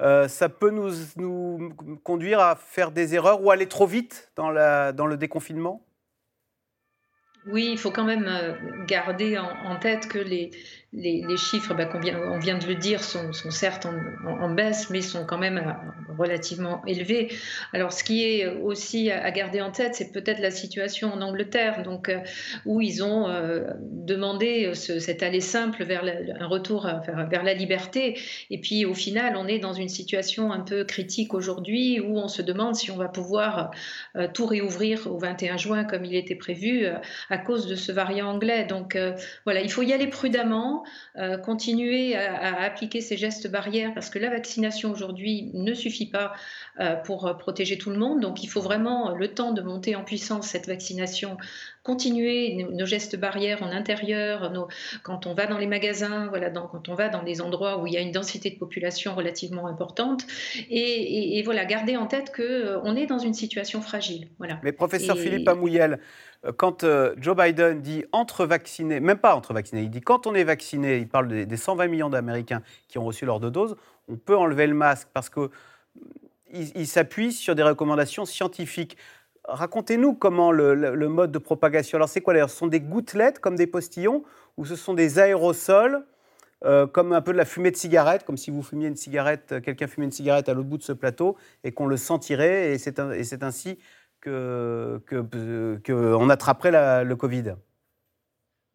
Euh, 0.00 0.28
ça 0.28 0.48
peut 0.48 0.70
nous, 0.70 0.92
nous, 1.16 1.74
conduire 2.04 2.38
à 2.38 2.54
faire 2.54 2.92
des 2.92 3.16
erreurs 3.16 3.42
ou 3.42 3.50
aller 3.50 3.66
trop 3.66 3.88
vite 3.88 4.30
dans, 4.36 4.52
la, 4.52 4.92
dans 4.92 5.06
le 5.06 5.16
déconfinement? 5.16 5.84
Oui, 7.48 7.68
il 7.72 7.78
faut 7.78 7.90
quand 7.90 8.04
même 8.04 8.28
euh, 8.28 8.84
garder 8.86 9.36
en 9.38 9.76
tête 9.80 10.06
que 10.06 10.20
les, 10.20 10.52
les, 10.92 11.36
chiffres, 11.36 11.72
bah, 11.74 11.88
on 11.94 12.38
vient 12.38 12.58
de 12.58 12.66
le 12.66 12.74
dire, 12.74 13.04
sont, 13.04 13.32
certes 13.32 13.86
en, 13.86 14.50
baisse, 14.50 14.90
mais 14.90 15.00
sont 15.02 15.24
quand 15.24 15.38
même 15.38 15.58
euh, 15.58 16.12
relativement 16.18 16.82
élevés. 16.84 17.28
Alors, 17.72 17.92
ce 17.92 18.02
qui 18.02 18.24
est 18.24 18.46
aussi 18.48 19.10
à, 19.10 19.30
garder 19.30 19.60
en 19.60 19.70
tête, 19.70 19.94
c'est 19.94 20.10
peut-être 20.10 20.40
la 20.40 20.50
situation 20.50 21.12
en 21.12 21.20
Angleterre, 21.20 21.84
donc 21.84 22.08
euh, 22.08 22.18
où 22.66 22.80
ils 22.80 23.04
ont 23.04 23.28
euh, 23.28 23.70
demandé 23.80 24.72
cet 24.74 25.22
aller 25.22 25.40
simple 25.40 25.84
vers 25.84 26.04
un 26.40 26.46
retour 26.46 26.88
vers, 27.30 27.44
la 27.44 27.54
liberté. 27.54 28.18
Et 28.50 28.58
puis, 28.60 28.84
au 28.84 28.94
final, 28.94 29.36
on 29.36 29.46
est 29.46 29.60
dans 29.60 29.72
une 29.72 29.88
situation 29.88 30.52
un 30.52 30.60
peu 30.60 30.84
critique 30.84 31.34
aujourd'hui 31.34 32.00
où 32.00 32.18
on 32.18 32.28
se 32.28 32.42
demande 32.42 32.74
si 32.74 32.90
on 32.90 32.96
va 32.96 33.08
pouvoir 33.08 33.70
tout 34.34 34.46
réouvrir 34.46 35.06
au 35.06 35.18
21 35.18 35.56
juin 35.56 35.84
comme 35.84 36.04
il 36.04 36.14
était 36.14 36.34
prévu 36.34 36.86
à 37.28 37.38
cause 37.38 37.66
de 37.66 37.76
ce 37.76 37.92
variant 37.92 38.28
anglais. 38.28 38.64
Donc, 38.64 38.98
voilà, 39.44 39.60
il 39.60 39.70
faut 39.70 39.82
y 39.82 39.92
aller 39.92 40.08
prudemment. 40.08 40.79
Euh, 41.16 41.38
continuer 41.38 42.16
à, 42.16 42.62
appliquer 42.62 43.00
ces 43.00 43.16
gestes 43.16 43.50
barrières 43.50 43.92
parce 43.94 44.10
que 44.10 44.18
la 44.18 44.30
vaccination 44.30 44.90
aujourd'hui 44.90 45.50
ne 45.54 45.74
suffit 45.74 46.06
pas 46.06 46.32
euh, 46.78 46.96
pour 46.96 47.36
protéger 47.38 47.78
tout 47.78 47.90
le 47.90 47.98
monde. 47.98 48.20
Donc 48.20 48.42
il 48.42 48.46
faut 48.46 48.60
vraiment 48.60 49.14
le 49.14 49.28
temps 49.28 49.52
de 49.52 49.62
monter 49.62 49.96
en 49.96 50.04
puissance 50.04 50.48
cette 50.48 50.66
vaccination 50.66 51.36
continuer 51.82 52.66
nos 52.70 52.84
gestes 52.84 53.16
barrières 53.16 53.62
en 53.62 53.70
intérieur, 53.70 54.52
quand 55.02 55.26
on 55.26 55.34
va 55.34 55.46
dans 55.46 55.56
les 55.56 55.66
magasins, 55.66 56.28
voilà, 56.28 56.50
quand 56.50 56.88
on 56.88 56.94
va 56.94 57.08
dans 57.08 57.22
des 57.22 57.40
endroits 57.40 57.80
où 57.80 57.86
il 57.86 57.94
y 57.94 57.96
a 57.96 58.00
une 58.00 58.12
densité 58.12 58.50
de 58.50 58.58
population 58.58 59.14
relativement 59.14 59.66
importante, 59.66 60.26
et, 60.68 61.42
voilà, 61.44 61.64
garder 61.64 61.96
en 61.96 62.06
tête 62.06 62.34
qu'on 62.34 62.42
euh, 62.42 62.94
est 62.96 63.06
dans 63.06 63.18
une 63.18 63.32
situation 63.32 63.80
fragile. 63.80 64.28
Voilà. 64.38 64.60
Mais 64.62 64.72
professeur 64.72 65.16
Philippe 65.16 65.48
Amouyel, 65.48 66.00
euh, 66.44 66.52
quand 66.54 66.84
euh, 66.84 67.14
Joe 67.16 67.36
Biden 67.36 67.80
dit 67.80 68.04
entre 68.12 68.44
vaccinés, 68.44 69.00
même 69.00 69.18
pas 69.18 69.34
entre 69.34 69.54
vaccinés, 69.54 69.82
il 69.82 69.90
dit 69.90 70.02
quand 70.02 70.26
on 70.26 70.34
est 70.34 70.44
vacciné, 70.44 70.98
il 70.98 71.08
parle 71.08 71.28
des, 71.28 71.56
120 71.56 71.86
millions 71.88 72.10
d'Américains 72.10 72.62
qui 72.88 72.98
ont 72.98 73.04
reçu 73.04 73.24
leur 73.24 73.40
deux 73.40 73.50
doses, 73.50 73.76
on 74.08 74.16
peut 74.16 74.36
enlever 74.36 74.66
le 74.66 74.74
masque 74.74 75.08
parce 75.14 75.30
que 75.30 75.50
il 76.52 76.88
s'appuie 76.88 77.32
sur 77.32 77.54
des 77.54 77.62
recommandations 77.62 78.24
scientifiques. 78.24 78.96
Racontez-nous 79.50 80.14
comment 80.14 80.52
le, 80.52 81.08
mode 81.08 81.32
de 81.32 81.38
propagation. 81.38 81.96
Alors, 81.96 82.08
c'est 82.08 82.20
quoi 82.20 82.32
d'ailleurs? 82.32 82.50
Ce 82.50 82.56
sont 82.56 82.66
des 82.66 82.80
gouttelettes 82.80 83.40
comme 83.40 83.56
des 83.56 83.66
postillons 83.66 84.22
ou 84.56 84.64
ce 84.64 84.76
sont 84.76 84.94
des 84.94 85.18
aérosols 85.18 86.04
euh, 86.64 86.86
comme 86.86 87.12
un 87.14 87.22
peu 87.22 87.32
de 87.32 87.38
la 87.38 87.46
fumée 87.46 87.70
de 87.70 87.76
cigarette, 87.76 88.24
comme 88.24 88.36
si 88.36 88.50
vous 88.50 88.62
fumiez 88.62 88.86
une 88.86 88.96
cigarette, 88.96 89.52
euh, 89.52 89.60
quelqu'un 89.60 89.86
fumait 89.86 90.04
une 90.04 90.12
cigarette 90.12 90.48
à 90.50 90.54
l'autre 90.54 90.68
bout 90.68 90.76
de 90.76 90.82
ce 90.82 90.92
plateau 90.92 91.36
et 91.64 91.72
qu'on 91.72 91.86
le 91.86 91.96
sentirait, 91.96 92.74
et 92.74 92.78
c'est 92.78 92.98
ainsi 93.42 93.78
qu'on 94.22 95.00
que, 95.06 96.30
attraperait 96.30 97.04
le 97.04 97.16
Covid. 97.16 97.54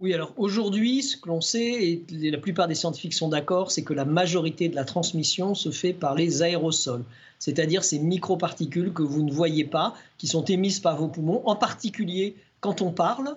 Oui, 0.02 0.14
alors 0.14 0.34
aujourd'hui, 0.36 1.02
ce 1.04 1.16
que 1.16 1.30
l'on 1.30 1.42
sait, 1.42 1.84
et 1.84 2.06
la 2.12 2.38
plupart 2.38 2.68
des 2.68 2.76
scientifiques 2.76 3.14
sont 3.14 3.30
d'accord, 3.30 3.72
c'est 3.72 3.84
que 3.84 3.94
la 3.94 4.06
majorité 4.06 4.68
de 4.68 4.76
la 4.76 4.84
transmission 4.84 5.56
se 5.56 5.72
fait 5.72 5.94
par 5.94 6.16
les 6.16 6.42
aérosols 6.42 7.06
c'est-à-dire 7.40 7.84
ces 7.84 8.00
microparticules 8.00 8.94
que 8.94 9.04
vous 9.04 9.24
ne 9.24 9.32
voyez 9.32 9.66
pas, 9.66 9.94
qui 10.18 10.28
sont 10.28 10.44
émises 10.46 10.80
par 10.80 10.98
vos 10.98 11.08
poumons, 11.08 11.42
en 11.46 11.56
particulier 11.56 12.36
quand 12.60 12.82
on 12.82 12.92
parle. 12.92 13.36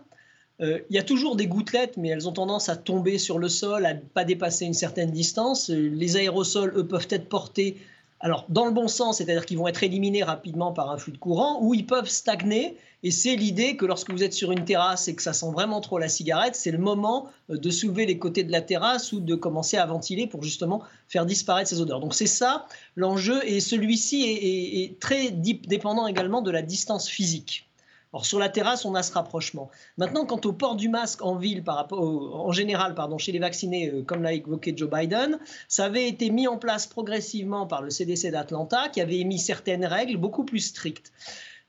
Euh, 0.60 0.80
il 0.90 0.96
y 0.96 0.98
a 0.98 1.02
toujours 1.02 1.36
des 1.36 1.46
gouttelettes, 1.46 1.96
mais 1.96 2.08
elles 2.08 2.28
ont 2.28 2.32
tendance 2.32 2.68
à 2.68 2.76
tomber 2.76 3.18
sur 3.18 3.38
le 3.38 3.48
sol, 3.48 3.86
à 3.86 3.94
ne 3.94 4.00
pas 4.00 4.24
dépasser 4.24 4.64
une 4.64 4.74
certaine 4.74 5.10
distance. 5.10 5.70
Euh, 5.70 5.90
les 5.92 6.16
aérosols, 6.16 6.72
eux, 6.76 6.86
peuvent 6.86 7.06
être 7.10 7.28
portés 7.28 7.76
alors, 8.20 8.46
dans 8.48 8.64
le 8.64 8.72
bon 8.72 8.88
sens, 8.88 9.18
c'est-à-dire 9.18 9.46
qu'ils 9.46 9.58
vont 9.58 9.68
être 9.68 9.84
éliminés 9.84 10.24
rapidement 10.24 10.72
par 10.72 10.90
un 10.90 10.98
flux 10.98 11.12
de 11.12 11.18
courant, 11.18 11.60
ou 11.62 11.74
ils 11.74 11.86
peuvent 11.86 12.08
stagner. 12.08 12.76
Et 13.04 13.12
c'est 13.12 13.36
l'idée 13.36 13.76
que 13.76 13.86
lorsque 13.86 14.10
vous 14.10 14.24
êtes 14.24 14.32
sur 14.32 14.50
une 14.50 14.64
terrasse 14.64 15.06
et 15.06 15.14
que 15.14 15.22
ça 15.22 15.32
sent 15.32 15.50
vraiment 15.52 15.80
trop 15.80 15.98
la 15.98 16.08
cigarette, 16.08 16.56
c'est 16.56 16.72
le 16.72 16.78
moment 16.78 17.28
euh, 17.50 17.56
de 17.56 17.70
soulever 17.70 18.06
les 18.06 18.18
côtés 18.18 18.42
de 18.42 18.50
la 18.50 18.60
terrasse 18.60 19.12
ou 19.12 19.20
de 19.20 19.34
commencer 19.36 19.76
à 19.76 19.86
ventiler 19.86 20.26
pour 20.26 20.42
justement 20.42 20.82
faire 21.06 21.24
disparaître 21.24 21.70
ces 21.70 21.80
odeurs. 21.80 22.00
Donc 22.00 22.14
c'est 22.14 22.26
ça 22.26 22.66
l'enjeu, 22.96 23.40
et 23.46 23.60
celui-ci 23.60 24.24
est, 24.24 24.98
très 25.00 25.30
dépendant 25.30 26.06
également 26.06 26.42
de 26.42 26.50
la 26.50 26.62
distance 26.62 27.08
physique. 27.08 27.68
Or, 28.12 28.24
sur 28.24 28.38
la 28.38 28.48
terrasse, 28.48 28.86
on 28.86 28.94
a 28.94 29.02
ce 29.02 29.12
rapprochement. 29.12 29.70
Maintenant, 29.98 30.24
quant 30.24 30.40
au 30.44 30.52
port 30.54 30.76
du 30.76 30.88
masque 30.88 31.22
en 31.22 31.36
ville, 31.36 31.62
par 31.62 31.76
rapport 31.76 32.00
en 32.00 32.52
général, 32.52 32.94
pardon, 32.94 33.18
chez 33.18 33.32
les 33.32 33.38
vaccinés, 33.38 33.90
euh, 33.90 34.02
comme 34.02 34.22
l'a 34.22 34.32
évoqué 34.32 34.72
Joe 34.74 34.90
Biden, 34.90 35.38
ça 35.68 35.84
avait 35.84 36.08
été 36.08 36.30
mis 36.30 36.48
en 36.48 36.56
place 36.56 36.86
progressivement 36.86 37.66
par 37.66 37.82
le 37.82 37.90
CDC 37.90 38.30
d'Atlanta, 38.30 38.88
qui 38.88 39.02
avait 39.02 39.18
émis 39.18 39.38
certaines 39.38 39.84
règles 39.84 40.16
beaucoup 40.16 40.44
plus 40.44 40.60
strictes. 40.60 41.12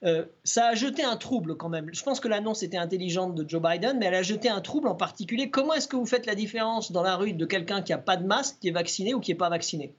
Euh, 0.03 0.25
ça 0.45 0.67
a 0.67 0.75
jeté 0.75 1.03
un 1.03 1.17
trouble 1.17 1.57
quand 1.57 1.69
même. 1.69 1.89
Je 1.91 2.03
pense 2.03 2.19
que 2.19 2.27
l'annonce 2.27 2.63
était 2.63 2.77
intelligente 2.77 3.35
de 3.35 3.47
Joe 3.47 3.61
Biden, 3.61 3.97
mais 3.99 4.05
elle 4.05 4.15
a 4.15 4.23
jeté 4.23 4.49
un 4.49 4.61
trouble 4.61 4.87
en 4.87 4.95
particulier. 4.95 5.49
Comment 5.49 5.73
est-ce 5.73 5.87
que 5.87 5.97
vous 5.97 6.05
faites 6.05 6.25
la 6.25 6.35
différence 6.35 6.91
dans 6.91 7.03
la 7.03 7.15
rue 7.15 7.33
de 7.33 7.45
quelqu'un 7.45 7.81
qui 7.81 7.91
n'a 7.91 7.97
pas 7.97 8.15
de 8.15 8.25
masque, 8.25 8.57
qui 8.61 8.69
est 8.69 8.71
vacciné 8.71 9.13
ou 9.13 9.19
qui 9.19 9.31
n'est 9.31 9.37
pas 9.37 9.49
vacciné? 9.49 9.93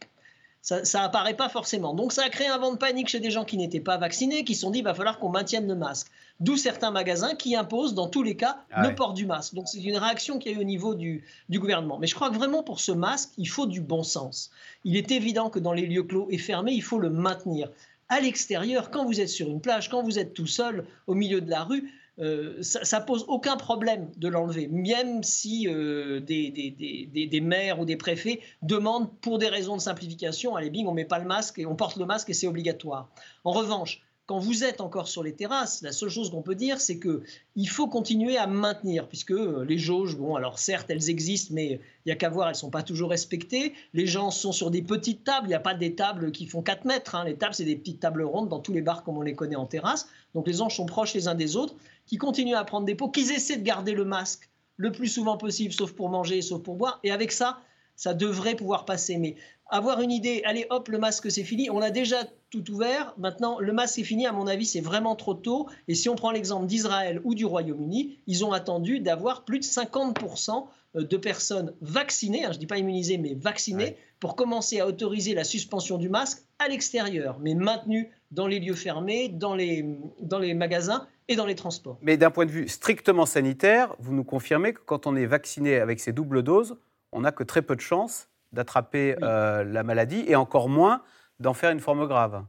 Ça, 0.63 0.85
ça 0.85 1.03
apparaît 1.03 1.35
pas 1.35 1.49
forcément. 1.49 1.95
Donc 1.95 2.13
ça 2.13 2.23
a 2.25 2.29
créé 2.29 2.47
un 2.47 2.59
vent 2.59 2.73
de 2.73 2.79
panique 2.79 3.09
chez 3.09 3.21
des 3.21 3.31
gens 3.31 3.45
qui 3.45 3.57
n'étaient 3.57 3.81
pas 3.81 3.97
vaccinés, 3.97 4.45
qui 4.45 4.55
se 4.55 4.63
sont 4.63 4.71
dit, 4.71 4.81
il 4.81 4.85
va 4.85 4.95
falloir 4.95 5.19
qu'on 5.19 5.31
maintienne 5.31 5.67
le 5.67 5.75
masque. 5.75 6.09
D'où 6.41 6.57
certains 6.57 6.91
magasins 6.91 7.35
qui 7.35 7.55
imposent, 7.55 7.95
dans 7.95 8.09
tous 8.09 8.23
les 8.23 8.35
cas, 8.35 8.59
ah 8.71 8.87
le 8.87 8.95
port 8.95 9.13
du 9.13 9.27
masque. 9.27 9.55
Donc 9.55 9.69
c'est 9.69 9.83
une 9.83 9.97
réaction 9.97 10.39
qu'il 10.39 10.53
y 10.53 10.55
a 10.55 10.59
eu 10.59 10.61
au 10.61 10.65
niveau 10.65 10.95
du, 10.95 11.25
gouvernement. 11.51 11.99
Mais 11.99 12.07
je 12.07 12.15
crois 12.15 12.31
que 12.31 12.35
vraiment 12.35 12.63
pour 12.63 12.81
ce 12.81 12.93
masque, 12.93 13.31
il 13.37 13.49
faut 13.49 13.67
du 13.67 13.83
bon 13.83 14.03
sens. 14.03 14.51
Il 14.85 14.97
est 14.97 15.11
évident 15.11 15.51
que 15.51 15.59
dans 15.59 15.75
les 15.75 15.87
lieux 15.87 16.03
clos 16.03 16.29
et 16.31 16.39
fermés, 16.39 16.73
il 16.73 16.83
faut 16.83 16.99
le 16.99 17.11
maintenir. 17.11 17.71
À 18.11 18.21
l'extérieur, 18.21 18.91
quand 18.91 19.07
vous 19.07 19.21
êtes 19.21 19.29
sur 19.29 19.49
une 19.49 19.61
plage, 19.61 19.89
quand 19.89 20.03
vous 20.03 20.19
êtes 20.19 20.35
tout 20.35 20.47
seul 20.47 20.85
au 21.07 21.15
milieu 21.15 21.41
de 21.41 21.49
la 21.49 21.65
rue, 21.65 21.91
euh, 22.19 22.61
ça, 22.61 23.01
ne 23.01 23.05
pose 23.07 23.25
aucun 23.29 23.57
problème 23.57 24.11
de 24.17 24.29
l'enlever, 24.29 24.69
même 24.69 25.23
si 25.23 25.67
euh, 25.69 26.21
des, 26.21 26.51
des, 26.51 27.41
maires 27.41 27.81
ou 27.81 27.87
des 27.87 27.97
préfets 27.97 28.41
demandent 28.61 29.11
pour 29.21 29.39
des 29.39 29.49
raisons 29.49 29.77
de 29.77 29.81
simplification, 29.81 30.55
allez 30.55 30.69
bing, 30.69 30.87
on 30.87 30.93
met 30.93 31.07
pas 31.07 31.19
le 31.19 31.25
masque 31.25 31.59
et 31.59 31.65
on 31.65 31.77
porte 31.77 31.97
le 31.97 32.05
masque 32.05 32.29
et 32.29 32.35
c'est 32.35 32.47
obligatoire. 32.47 33.09
En 33.45 33.53
revanche, 33.53 34.03
quand 34.31 34.39
vous 34.39 34.63
êtes 34.63 34.81
encore 34.81 35.09
sur 35.09 35.25
les 35.25 35.33
terrasses, 35.33 35.83
la 35.83 35.91
seule 35.91 36.09
chose 36.09 36.31
qu'on 36.31 36.41
peut 36.41 36.55
dire, 36.55 36.81
c'est 36.81 36.99
que 36.99 37.25
il 37.57 37.69
faut 37.69 37.89
continuer 37.89 38.37
à 38.37 38.47
maintenir, 38.47 39.09
puisque 39.09 39.33
euh, 39.33 39.65
les 39.65 39.77
jauges, 39.77 40.17
bon, 40.17 40.37
alors 40.37 40.61
certes, 40.61 40.89
elles 40.89 41.11
existent, 41.11 41.53
mais 41.53 41.67
il 41.73 41.81
n'y 42.07 42.13
a 42.13 42.15
qu'à 42.15 42.29
voir, 42.29 42.47
elles 42.47 42.55
ne 42.55 42.59
sont 42.59 42.71
pas 42.71 42.85
toujours 42.85 43.11
respectées. 43.11 43.75
Les 43.93 44.07
gens 44.07 44.31
sont 44.31 44.53
sur 44.53 44.71
des 44.71 44.83
petites 44.83 45.25
tables, 45.25 45.47
il 45.47 45.49
n'y 45.49 45.57
a 45.57 45.59
pas 45.59 45.75
des 45.75 45.97
tables 45.97 46.31
qui 46.31 46.47
font 46.47 46.63
4 46.63 46.85
mètres. 46.85 47.17
Hein. 47.17 47.25
Les 47.25 47.35
tables, 47.35 47.57
c'est 47.57 47.65
des 47.65 47.75
petites 47.75 47.99
tables 47.99 48.23
rondes 48.23 48.49
dans 48.49 48.61
tous 48.61 48.73
les 48.73 48.83
bars 48.83 49.03
comme 49.03 49.19
on 49.19 49.23
les 49.23 49.35
connaît 49.35 49.57
en 49.57 49.67
terrasse. 49.67 50.07
Donc 50.37 50.47
les 50.47 50.53
gens 50.53 50.69
sont 50.69 50.87
proches 50.87 51.13
les 51.15 51.27
uns 51.27 51.35
des 51.35 51.57
autres, 51.57 51.75
qui 52.07 52.17
continuent 52.17 52.55
à 52.55 52.63
prendre 52.63 52.87
des 52.87 52.95
pots, 52.95 53.09
qu'ils 53.09 53.33
essaient 53.33 53.57
de 53.57 53.65
garder 53.65 53.95
le 53.95 54.05
masque 54.05 54.49
le 54.77 54.93
plus 54.93 55.09
souvent 55.09 55.39
possible, 55.39 55.73
sauf 55.73 55.91
pour 55.91 56.09
manger, 56.09 56.41
sauf 56.41 56.63
pour 56.63 56.77
boire. 56.77 57.01
Et 57.03 57.11
avec 57.11 57.33
ça, 57.33 57.59
ça 57.97 58.15
devrait 58.15 58.55
pouvoir 58.55 58.85
passer. 58.85 59.19
Mais 59.19 59.35
avoir 59.71 60.01
une 60.01 60.13
idée, 60.13 60.43
allez 60.45 60.69
hop, 60.71 60.87
le 60.87 60.99
masque 60.99 61.33
c'est 61.33 61.43
fini, 61.43 61.69
on 61.69 61.81
a 61.81 61.91
déjà 61.91 62.19
tout 62.51 62.69
ouvert, 62.71 63.15
maintenant 63.17 63.61
le 63.61 63.73
masque 63.73 63.99
est 64.01 64.05
fini, 64.05 64.27
à 64.27 64.33
mon 64.33 64.47
avis 64.47 64.67
c'est 64.67 64.81
vraiment 64.81 65.17
trop 65.17 65.35
tôt. 65.35 65.69
Et 65.89 65.95
si 65.95 66.09
on 66.09 66.17
prend 66.17 66.31
l'exemple 66.33 66.67
d'Israël 66.67 67.21
ou 67.25 67.35
du 67.35 67.45
Royaume-Uni, 67.45 68.19
ils 68.27 68.45
ont 68.45 68.53
attendu 68.53 69.01
d'avoir 69.01 69.45
plus 69.45 69.61
de 69.61 69.65
50% 69.65 70.67
euh, 70.97 71.05
de 71.05 71.17
personnes 71.17 71.73
vaccinées, 71.81 72.45
hein, 72.45 72.49
je 72.51 72.57
ne 72.57 72.61
dis 72.61 72.67
pas 72.67 72.79
immunisées, 72.79 73.19
mais 73.19 73.35
vaccinées, 73.35 73.97
pour 74.19 74.37
commencer 74.37 74.81
à 74.81 74.87
autoriser 74.87 75.35
la 75.35 75.45
suspension 75.45 75.97
du 75.97 76.09
masque 76.09 76.43
à 76.59 76.69
l'extérieur, 76.69 77.39
mais 77.41 77.55
maintenu 77.55 78.11
dans 78.33 78.47
les 78.47 78.61
lieux 78.61 78.75
fermés, 78.75 79.29
dans 79.29 79.55
les, 79.55 79.85
dans 80.21 80.39
les 80.39 80.55
magasins 80.55 81.07
et 81.29 81.37
dans 81.37 81.47
les 81.47 81.55
transports. 81.55 81.99
Mais 82.03 82.17
d'un 82.17 82.31
point 82.31 82.47
de 82.47 82.51
vue 82.51 82.69
strictement 82.69 83.27
sanitaire, 83.27 83.95
vous 83.99 84.13
nous 84.13 84.25
confirmez 84.25 84.75
que 84.75 84.81
quand 84.85 85.07
on 85.07 85.17
est 85.17 85.27
vacciné 85.27 85.77
avec 85.77 86.01
ces 86.01 86.13
doubles 86.13 86.43
doses, 86.43 86.77
on 87.13 87.21
n'a 87.21 87.33
que 87.33 87.45
très 87.45 87.63
peu 87.63 87.77
de 87.77 87.81
chances 87.81 88.29
d'attraper 88.53 89.17
euh, 89.23 89.63
la 89.63 89.85
maladie 89.85 90.25
et 90.27 90.35
encore 90.35 90.69
moins 90.69 91.03
d'en 91.41 91.55
faire 91.55 91.71
une 91.71 91.81
forme 91.81 92.07
grave. 92.07 92.45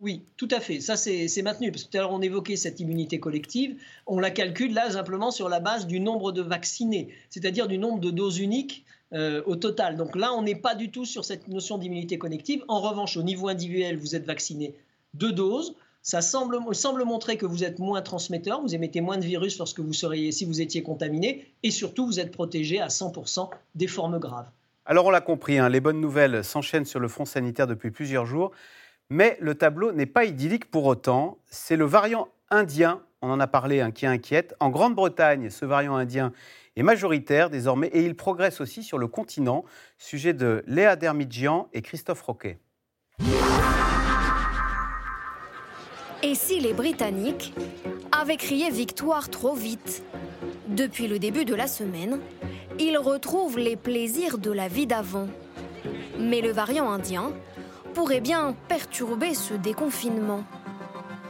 Oui, 0.00 0.24
tout 0.36 0.48
à 0.50 0.60
fait. 0.60 0.80
Ça, 0.80 0.96
c'est 0.96 1.42
maintenu. 1.42 1.72
Parce 1.72 1.84
que 1.84 1.90
tout 1.90 1.96
à 1.96 2.00
l'heure, 2.00 2.12
on 2.12 2.20
évoquait 2.20 2.56
cette 2.56 2.80
immunité 2.80 3.18
collective. 3.18 3.80
On 4.06 4.18
la 4.18 4.30
calcule 4.30 4.74
là 4.74 4.90
simplement 4.90 5.30
sur 5.30 5.48
la 5.48 5.58
base 5.58 5.86
du 5.86 6.00
nombre 6.00 6.32
de 6.32 6.42
vaccinés, 6.42 7.08
c'est-à-dire 7.30 7.66
du 7.66 7.78
nombre 7.78 8.00
de 8.00 8.10
doses 8.10 8.38
uniques 8.38 8.84
euh, 9.14 9.42
au 9.46 9.56
total. 9.56 9.96
Donc 9.96 10.14
là, 10.14 10.34
on 10.34 10.42
n'est 10.42 10.56
pas 10.56 10.74
du 10.74 10.90
tout 10.90 11.06
sur 11.06 11.24
cette 11.24 11.48
notion 11.48 11.78
d'immunité 11.78 12.18
collective. 12.18 12.62
En 12.68 12.80
revanche, 12.80 13.16
au 13.16 13.22
niveau 13.22 13.48
individuel, 13.48 13.96
vous 13.96 14.14
êtes 14.14 14.26
vacciné 14.26 14.74
deux 15.14 15.32
doses. 15.32 15.74
Ça 16.02 16.20
semble, 16.20 16.58
semble 16.74 17.04
montrer 17.04 17.36
que 17.36 17.46
vous 17.46 17.64
êtes 17.64 17.78
moins 17.78 18.02
transmetteur, 18.02 18.60
vous 18.60 18.74
émettez 18.74 19.00
moins 19.00 19.18
de 19.18 19.24
virus 19.24 19.58
lorsque 19.58 19.80
vous 19.80 19.92
seriez, 19.92 20.30
si 20.30 20.44
vous 20.44 20.60
étiez 20.60 20.82
contaminé, 20.82 21.50
et 21.64 21.72
surtout, 21.72 22.06
vous 22.06 22.20
êtes 22.20 22.30
protégé 22.30 22.80
à 22.80 22.86
100% 22.88 23.48
des 23.74 23.88
formes 23.88 24.20
graves. 24.20 24.48
Alors 24.88 25.06
on 25.06 25.10
l'a 25.10 25.20
compris, 25.20 25.58
hein, 25.58 25.68
les 25.68 25.80
bonnes 25.80 26.00
nouvelles 26.00 26.44
s'enchaînent 26.44 26.84
sur 26.84 27.00
le 27.00 27.08
front 27.08 27.24
sanitaire 27.24 27.66
depuis 27.66 27.90
plusieurs 27.90 28.24
jours, 28.24 28.52
mais 29.10 29.36
le 29.40 29.56
tableau 29.56 29.90
n'est 29.90 30.06
pas 30.06 30.24
idyllique 30.24 30.70
pour 30.70 30.84
autant. 30.84 31.38
C'est 31.46 31.74
le 31.74 31.84
variant 31.84 32.28
indien, 32.50 33.02
on 33.20 33.28
en 33.28 33.40
a 33.40 33.48
parlé, 33.48 33.80
hein, 33.80 33.90
qui 33.90 34.06
inquiète. 34.06 34.54
En 34.60 34.70
Grande-Bretagne, 34.70 35.50
ce 35.50 35.64
variant 35.64 35.96
indien 35.96 36.32
est 36.76 36.84
majoritaire 36.84 37.50
désormais 37.50 37.88
et 37.88 38.04
il 38.04 38.14
progresse 38.14 38.60
aussi 38.60 38.84
sur 38.84 38.98
le 38.98 39.08
continent. 39.08 39.64
Sujet 39.98 40.34
de 40.34 40.62
Léa 40.68 40.94
Dermidjian 40.94 41.68
et 41.72 41.82
Christophe 41.82 42.22
Roquet. 42.22 42.60
Et 46.22 46.34
si 46.36 46.60
les 46.60 46.72
Britanniques 46.72 47.54
avaient 48.12 48.36
crié 48.36 48.70
victoire 48.70 49.30
trop 49.30 49.56
vite? 49.56 50.04
Depuis 50.68 51.06
le 51.06 51.18
début 51.18 51.44
de 51.44 51.54
la 51.54 51.68
semaine, 51.68 52.18
ils 52.78 52.98
retrouvent 52.98 53.58
les 53.58 53.76
plaisirs 53.76 54.38
de 54.38 54.50
la 54.50 54.66
vie 54.66 54.86
d'avant. 54.86 55.28
Mais 56.18 56.40
le 56.40 56.50
variant 56.50 56.90
indien 56.90 57.32
pourrait 57.94 58.20
bien 58.20 58.56
perturber 58.68 59.34
ce 59.34 59.54
déconfinement. 59.54 60.44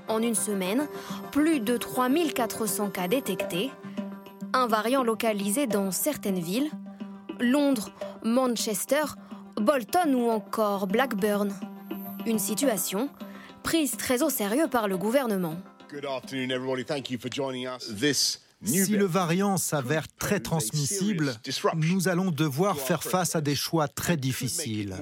En 0.09 0.22
une 0.22 0.35
semaine, 0.35 0.88
plus 1.33 1.61
de 1.61 1.77
3400 1.77 2.90
cas 2.90 3.09
détectés, 3.09 3.70
un 4.53 4.66
variant 4.66 5.03
localisé 5.03 5.66
dans 5.66 5.90
certaines 5.90 6.38
villes, 6.38 6.70
Londres, 7.38 7.90
Manchester, 8.25 9.05
Bolton 9.61 10.14
ou 10.14 10.31
encore 10.31 10.87
Blackburn. 10.87 11.53
Une 12.25 12.38
situation 12.38 13.11
prise 13.62 13.96
très 13.96 14.22
au 14.22 14.31
sérieux 14.31 14.68
par 14.68 14.88
le 14.88 14.96
gouvernement. 14.96 15.57
Si 18.64 18.92
le 18.92 19.05
variant 19.05 19.59
s'avère 19.59 20.07
très 20.19 20.40
transmissible, 20.40 21.35
nous 21.77 22.09
allons 22.09 22.31
devoir 22.31 22.79
faire 22.79 23.03
face 23.03 23.37
à 23.37 23.40
des 23.40 23.55
choix 23.55 23.87
très 23.87 24.16
difficiles. 24.16 24.97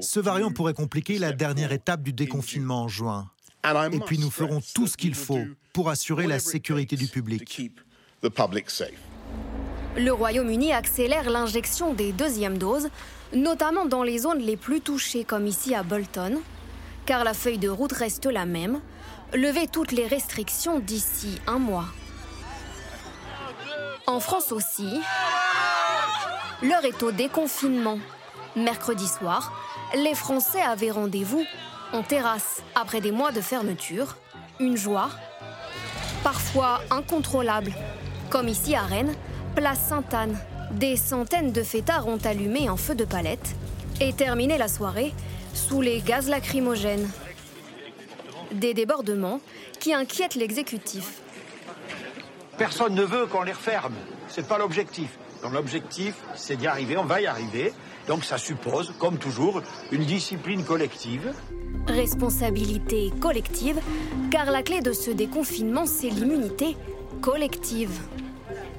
Ce 0.00 0.20
variant 0.20 0.50
pourrait 0.50 0.74
compliquer 0.74 1.18
la 1.18 1.32
dernière 1.32 1.72
étape 1.72 2.02
du 2.02 2.12
déconfinement 2.12 2.82
en 2.82 2.88
juin. 2.88 3.30
Et 3.92 4.00
puis 4.00 4.18
nous 4.18 4.30
ferons 4.30 4.60
tout 4.74 4.86
ce 4.86 4.96
qu'il 4.96 5.14
faut 5.14 5.44
pour 5.72 5.90
assurer 5.90 6.26
la 6.26 6.38
sécurité 6.38 6.96
du 6.96 7.06
public. 7.06 7.70
Le 9.96 10.10
Royaume-Uni 10.10 10.72
accélère 10.72 11.30
l'injection 11.30 11.94
des 11.94 12.12
deuxièmes 12.12 12.58
doses, 12.58 12.88
notamment 13.34 13.86
dans 13.86 14.02
les 14.02 14.18
zones 14.18 14.38
les 14.38 14.56
plus 14.56 14.80
touchées 14.80 15.24
comme 15.24 15.46
ici 15.46 15.74
à 15.74 15.82
Bolton, 15.82 16.40
car 17.04 17.24
la 17.24 17.34
feuille 17.34 17.58
de 17.58 17.68
route 17.68 17.92
reste 17.92 18.26
la 18.26 18.46
même, 18.46 18.80
lever 19.32 19.66
toutes 19.66 19.92
les 19.92 20.06
restrictions 20.06 20.78
d'ici 20.78 21.40
un 21.46 21.58
mois. 21.58 21.88
En 24.08 24.20
France 24.20 24.52
aussi, 24.52 25.00
l'heure 26.62 26.86
est 26.86 27.02
au 27.02 27.12
déconfinement. 27.12 27.98
Mercredi 28.56 29.06
soir, 29.06 29.52
les 29.94 30.14
Français 30.14 30.62
avaient 30.62 30.90
rendez-vous 30.90 31.44
en 31.92 32.02
terrasse 32.02 32.62
après 32.74 33.02
des 33.02 33.10
mois 33.10 33.32
de 33.32 33.42
fermeture. 33.42 34.16
Une 34.60 34.78
joie, 34.78 35.10
parfois 36.24 36.80
incontrôlable, 36.90 37.74
comme 38.30 38.48
ici 38.48 38.74
à 38.74 38.80
Rennes, 38.80 39.14
place 39.54 39.80
Sainte-Anne. 39.90 40.38
Des 40.70 40.96
centaines 40.96 41.52
de 41.52 41.62
fêtards 41.62 42.08
ont 42.08 42.24
allumé 42.24 42.66
un 42.66 42.78
feu 42.78 42.94
de 42.94 43.04
palette 43.04 43.56
et 44.00 44.14
terminé 44.14 44.56
la 44.56 44.68
soirée 44.68 45.12
sous 45.52 45.82
les 45.82 46.00
gaz 46.00 46.30
lacrymogènes. 46.30 47.10
Des 48.52 48.72
débordements 48.72 49.42
qui 49.78 49.92
inquiètent 49.92 50.34
l'exécutif. 50.34 51.20
Personne 52.58 52.96
ne 52.96 53.04
veut 53.04 53.26
qu'on 53.26 53.42
les 53.42 53.52
referme. 53.52 53.94
C'est 54.26 54.48
pas 54.48 54.58
l'objectif. 54.58 55.16
Donc 55.44 55.52
l'objectif, 55.52 56.16
c'est 56.34 56.56
d'y 56.56 56.66
arriver. 56.66 56.96
On 56.96 57.04
va 57.04 57.20
y 57.20 57.26
arriver. 57.28 57.72
Donc 58.08 58.24
ça 58.24 58.36
suppose, 58.36 58.92
comme 58.98 59.16
toujours, 59.16 59.62
une 59.92 60.04
discipline 60.04 60.64
collective. 60.64 61.32
Responsabilité 61.86 63.12
collective, 63.20 63.80
car 64.32 64.50
la 64.50 64.64
clé 64.64 64.80
de 64.80 64.92
ce 64.92 65.12
déconfinement, 65.12 65.86
c'est 65.86 66.10
l'immunité 66.10 66.76
collective. 67.22 68.00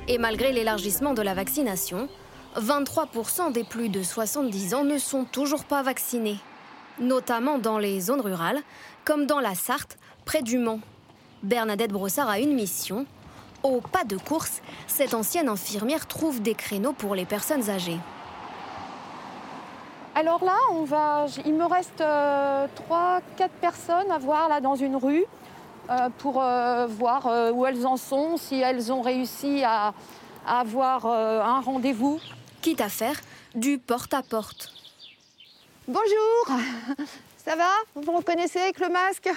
Et 0.10 0.18
malgré 0.18 0.52
l'élargissement 0.52 1.14
de 1.14 1.22
la 1.22 1.34
vaccination, 1.34 2.10
23% 2.58 3.54
des 3.54 3.64
plus 3.64 3.88
de 3.88 4.04
70 4.04 4.74
ans 4.74 4.84
ne 4.84 4.98
sont 4.98 5.24
toujours 5.24 5.64
pas 5.64 5.84
vaccinés, 5.84 6.38
notamment 7.00 7.60
dans 7.60 7.78
les 7.78 8.02
zones 8.02 8.22
rurales, 8.22 8.60
comme 9.06 9.26
dans 9.26 9.40
la 9.40 9.56
Sarthe, 9.56 9.98
près 10.26 10.42
du 10.42 10.58
Mans. 10.58 10.82
Bernadette 11.44 11.94
Brossard 11.94 12.28
a 12.28 12.40
une 12.40 12.54
mission. 12.54 13.06
Au 13.64 13.82
pas 13.82 14.06
de 14.06 14.18
course, 14.18 14.62
cette 14.88 15.14
ancienne 15.14 15.50
infirmière 15.50 16.08
trouve 16.08 16.42
des 16.42 16.56
créneaux 16.56 16.94
pour 16.94 17.14
les 17.14 17.26
personnes 17.26 17.70
âgées. 17.70 18.00
Alors 20.16 20.44
là, 20.44 20.58
on 20.72 20.84
va, 20.84 21.26
il 21.46 21.54
me 21.54 21.66
reste 21.66 22.00
3-4 22.00 22.02
euh, 22.02 23.20
personnes 23.62 24.12
à 24.12 24.18
voir 24.18 24.50
là 24.50 24.60
dans 24.62 24.76
une 24.76 24.96
rue. 24.96 25.26
Euh, 25.90 26.10
pour 26.20 26.40
euh, 26.40 26.86
voir 26.86 27.26
où 27.54 27.66
elles 27.66 27.88
en 27.88 27.98
sont, 27.98 28.38
si 28.38 28.62
elles 28.62 28.92
ont 28.92 29.02
réussi 29.02 29.64
à, 29.64 29.94
avoir 30.46 31.06
un 31.06 31.60
rendez-vous. 31.62 32.20
Quitte 32.62 32.82
à 32.82 32.90
faire 32.90 33.20
du 33.56 33.78
porte-à-porte. 33.78 34.72
Bonjour, 35.88 36.60
ça 37.38 37.56
va? 37.56 37.70
Vous 37.96 38.02
me 38.02 38.18
reconnaissez 38.18 38.60
avec 38.60 38.80
le 38.80 38.90
masque? 38.90 39.30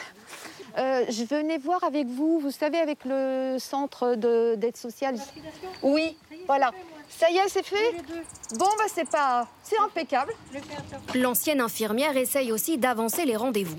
Je 0.77 1.25
venais 1.25 1.59
voir 1.59 1.83
avec 1.85 2.07
vous, 2.07 2.39
vous 2.41 2.51
savez, 2.51 2.79
avec 2.79 2.99
le 3.05 3.57
centre 3.59 4.15
d'aide 4.15 4.77
sociale. 4.77 5.17
Oui, 5.83 6.17
voilà. 6.47 6.71
Ça 7.19 7.31
y 7.31 7.37
est, 7.37 7.49
c'est 7.49 7.63
fait 7.63 7.93
Bon, 8.59 8.67
bah 8.79 8.85
c'est 8.93 9.09
pas... 9.09 9.47
C'est 9.63 9.79
impeccable. 9.79 10.33
L'ancienne 11.15 11.61
infirmière 11.61 12.17
essaye 12.17 12.53
aussi 12.53 12.79
d'avancer 12.79 13.25
les 13.25 13.37
rendez-vous. 13.37 13.77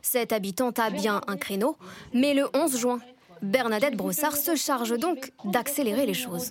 Cette 0.00 0.32
habitante 0.32 0.78
a 0.78 0.90
bien 0.90 1.20
un 1.26 1.36
créneau, 1.36 1.76
mais 2.14 2.34
le 2.34 2.48
11 2.54 2.78
juin, 2.78 3.00
Bernadette 3.42 3.96
Brossard 3.96 4.36
se 4.36 4.56
charge 4.56 4.96
donc 4.98 5.32
d'accélérer 5.44 6.06
les 6.06 6.14
choses. 6.14 6.50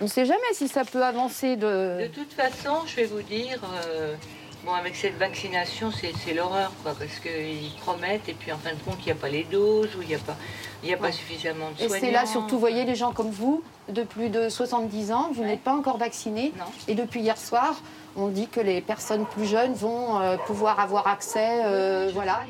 On 0.00 0.04
ne 0.04 0.08
sait 0.08 0.24
jamais 0.24 0.40
si 0.52 0.68
ça 0.68 0.84
peut 0.84 1.02
avancer 1.02 1.56
de... 1.56 2.02
De 2.02 2.06
toute 2.08 2.32
façon, 2.32 2.86
je 2.86 2.96
vais 2.96 3.06
vous 3.06 3.22
dire, 3.22 3.60
euh, 3.86 4.14
bon, 4.64 4.72
avec 4.72 4.96
cette 4.96 5.16
vaccination, 5.18 5.90
c'est 5.92 6.34
l'horreur, 6.34 6.72
quoi, 6.82 6.94
parce 6.98 7.18
qu'ils 7.18 7.72
promettent 7.80 8.28
et 8.28 8.34
puis 8.34 8.52
en 8.52 8.58
fin 8.58 8.70
de 8.70 8.80
compte, 8.84 8.98
il 9.00 9.06
n'y 9.06 9.12
a 9.12 9.16
pas 9.16 9.28
les 9.28 9.44
doses 9.44 9.94
ou 9.96 10.02
il 10.02 10.08
n'y 10.08 10.14
a 10.14 10.18
pas... 10.18 10.36
Il 10.84 10.88
n'y 10.88 10.94
a 10.94 10.96
pas 10.96 11.12
suffisamment 11.12 11.70
de 11.70 11.76
soignants. 11.76 11.94
Et 11.94 12.00
c'est 12.00 12.10
là 12.10 12.26
surtout, 12.26 12.56
vous 12.56 12.60
voyez, 12.60 12.82
les 12.82 12.96
gens 12.96 13.12
comme 13.12 13.30
vous, 13.30 13.62
de 13.88 14.02
plus 14.02 14.30
de 14.30 14.48
70 14.48 15.12
ans, 15.12 15.30
vous 15.32 15.44
n'êtes 15.44 15.60
pas 15.60 15.74
encore 15.74 15.96
vaccinés. 15.96 16.52
Et 16.88 16.96
depuis 16.96 17.20
hier 17.20 17.38
soir, 17.38 17.76
on 18.16 18.26
dit 18.26 18.48
que 18.48 18.58
les 18.60 18.80
personnes 18.80 19.24
plus 19.26 19.46
jeunes 19.46 19.74
vont 19.74 20.18
euh, 20.18 20.36
pouvoir 20.46 20.80
avoir 20.80 21.06
accès. 21.06 21.62
Euh, 21.64 22.10
voilà. 22.12 22.40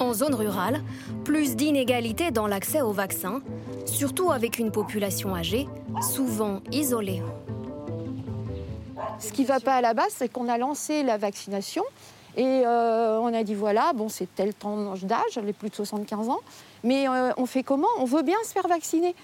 En 0.00 0.12
zone 0.12 0.34
rurale, 0.34 0.82
plus 1.24 1.54
d'inégalités 1.54 2.32
dans 2.32 2.48
l'accès 2.48 2.80
aux 2.82 2.92
vaccins, 2.92 3.40
surtout 3.86 4.32
avec 4.32 4.58
une 4.58 4.72
population 4.72 5.36
âgée, 5.36 5.68
souvent 6.02 6.60
isolée. 6.72 7.22
Ce 9.18 9.32
qui 9.32 9.42
ne 9.42 9.46
va 9.48 9.60
pas 9.60 9.74
à 9.74 9.80
la 9.80 9.94
base, 9.94 10.12
c'est 10.16 10.28
qu'on 10.28 10.48
a 10.48 10.58
lancé 10.58 11.02
la 11.02 11.16
vaccination 11.16 11.84
et 12.36 12.62
euh, 12.64 13.18
on 13.20 13.34
a 13.34 13.42
dit 13.42 13.54
voilà, 13.54 13.92
bon, 13.92 14.08
c'est 14.08 14.32
tel 14.34 14.54
temps 14.54 14.94
d'âge, 15.02 15.38
les 15.42 15.52
plus 15.52 15.70
de 15.70 15.74
75 15.74 16.28
ans, 16.28 16.40
mais 16.84 17.08
euh, 17.08 17.32
on 17.36 17.46
fait 17.46 17.64
comment? 17.64 17.88
On 17.98 18.04
veut 18.04 18.22
bien 18.22 18.36
se 18.44 18.50
faire 18.52 18.68
vacciner, 18.68 19.16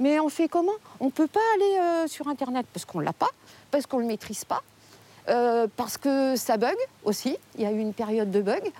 mais 0.00 0.20
on 0.20 0.28
fait 0.28 0.48
comment? 0.48 0.72
On 1.00 1.06
ne 1.06 1.10
peut 1.10 1.26
pas 1.26 1.40
aller 1.54 1.78
euh, 1.80 2.06
sur 2.08 2.28
Internet 2.28 2.66
parce 2.72 2.84
qu'on 2.84 3.00
ne 3.00 3.04
l'a 3.04 3.14
pas, 3.14 3.30
parce 3.70 3.86
qu'on 3.86 3.96
ne 3.96 4.02
le 4.02 4.08
maîtrise 4.08 4.44
pas, 4.44 4.62
parce 5.76 5.96
que 5.96 6.36
ça 6.36 6.56
bug 6.56 6.76
aussi. 7.04 7.36
Il 7.56 7.62
y 7.62 7.66
a 7.66 7.70
eu 7.70 7.78
une 7.78 7.94
période 7.94 8.30
de 8.30 8.42
bug. 8.42 8.70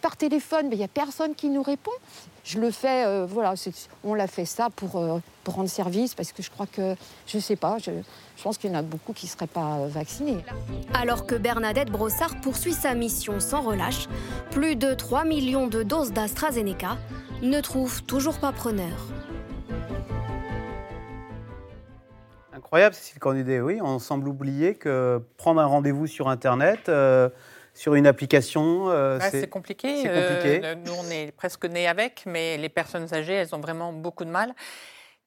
par 0.00 0.16
téléphone, 0.18 0.68
il 0.70 0.78
n'y 0.78 0.84
a 0.84 0.88
personne 0.88 1.34
qui 1.34 1.48
nous 1.48 1.62
répond. 1.62 1.92
Je 2.44 2.60
le 2.60 2.70
fais, 2.70 3.24
voilà, 3.26 3.54
on 4.04 4.14
l'a 4.14 4.26
fait 4.26 4.44
ça 4.44 4.68
pour, 4.76 5.02
pour 5.42 5.54
rendre 5.54 5.68
service 5.68 6.14
parce 6.14 6.32
que 6.32 6.42
je 6.42 6.50
crois 6.50 6.66
que, 6.66 6.94
je 7.26 7.38
ne 7.38 7.42
sais 7.42 7.56
pas, 7.56 7.78
je, 7.78 7.90
je 8.36 8.42
pense 8.42 8.58
qu'il 8.58 8.70
y 8.70 8.74
en 8.74 8.78
a 8.78 8.82
beaucoup 8.82 9.12
qui 9.12 9.26
ne 9.26 9.30
seraient 9.30 9.46
pas 9.46 9.78
euh, 9.78 9.88
vaccinés. 9.88 10.38
Alors 10.92 11.26
que 11.26 11.34
Bernadette 11.34 11.90
Brossard 11.90 12.40
poursuit 12.40 12.72
sa 12.72 12.94
mission 12.94 13.40
sans 13.40 13.62
relâche, 13.62 14.08
plus 14.50 14.76
de 14.76 14.94
3 14.94 15.24
millions 15.24 15.66
de 15.66 15.82
doses 15.82 16.12
d'AstraZeneca 16.12 16.98
ne 17.42 17.60
trouvent 17.60 18.02
toujours 18.02 18.38
pas 18.38 18.52
preneur. 18.52 19.08
Incroyable, 22.52 22.94
Cécile 22.94 23.18
Cornudet, 23.18 23.60
oui. 23.60 23.78
On 23.82 23.98
semble 23.98 24.28
oublier 24.28 24.74
que 24.74 25.22
prendre 25.36 25.60
un 25.60 25.66
rendez-vous 25.66 26.06
sur 26.06 26.28
Internet, 26.28 26.88
euh, 26.88 27.28
sur 27.74 27.96
une 27.96 28.06
application, 28.06 28.88
euh, 28.88 29.18
c'est 29.30 29.50
compliqué. 29.50 30.04
compliqué. 30.04 30.62
nous, 30.86 30.92
on 30.92 31.10
est 31.10 31.32
presque 31.32 31.64
nés 31.66 31.88
avec, 31.88 32.22
mais 32.24 32.56
les 32.56 32.68
personnes 32.68 33.12
âgées, 33.12 33.34
elles 33.34 33.54
ont 33.54 33.60
vraiment 33.60 33.92
beaucoup 33.92 34.24
de 34.24 34.30
mal. 34.30 34.54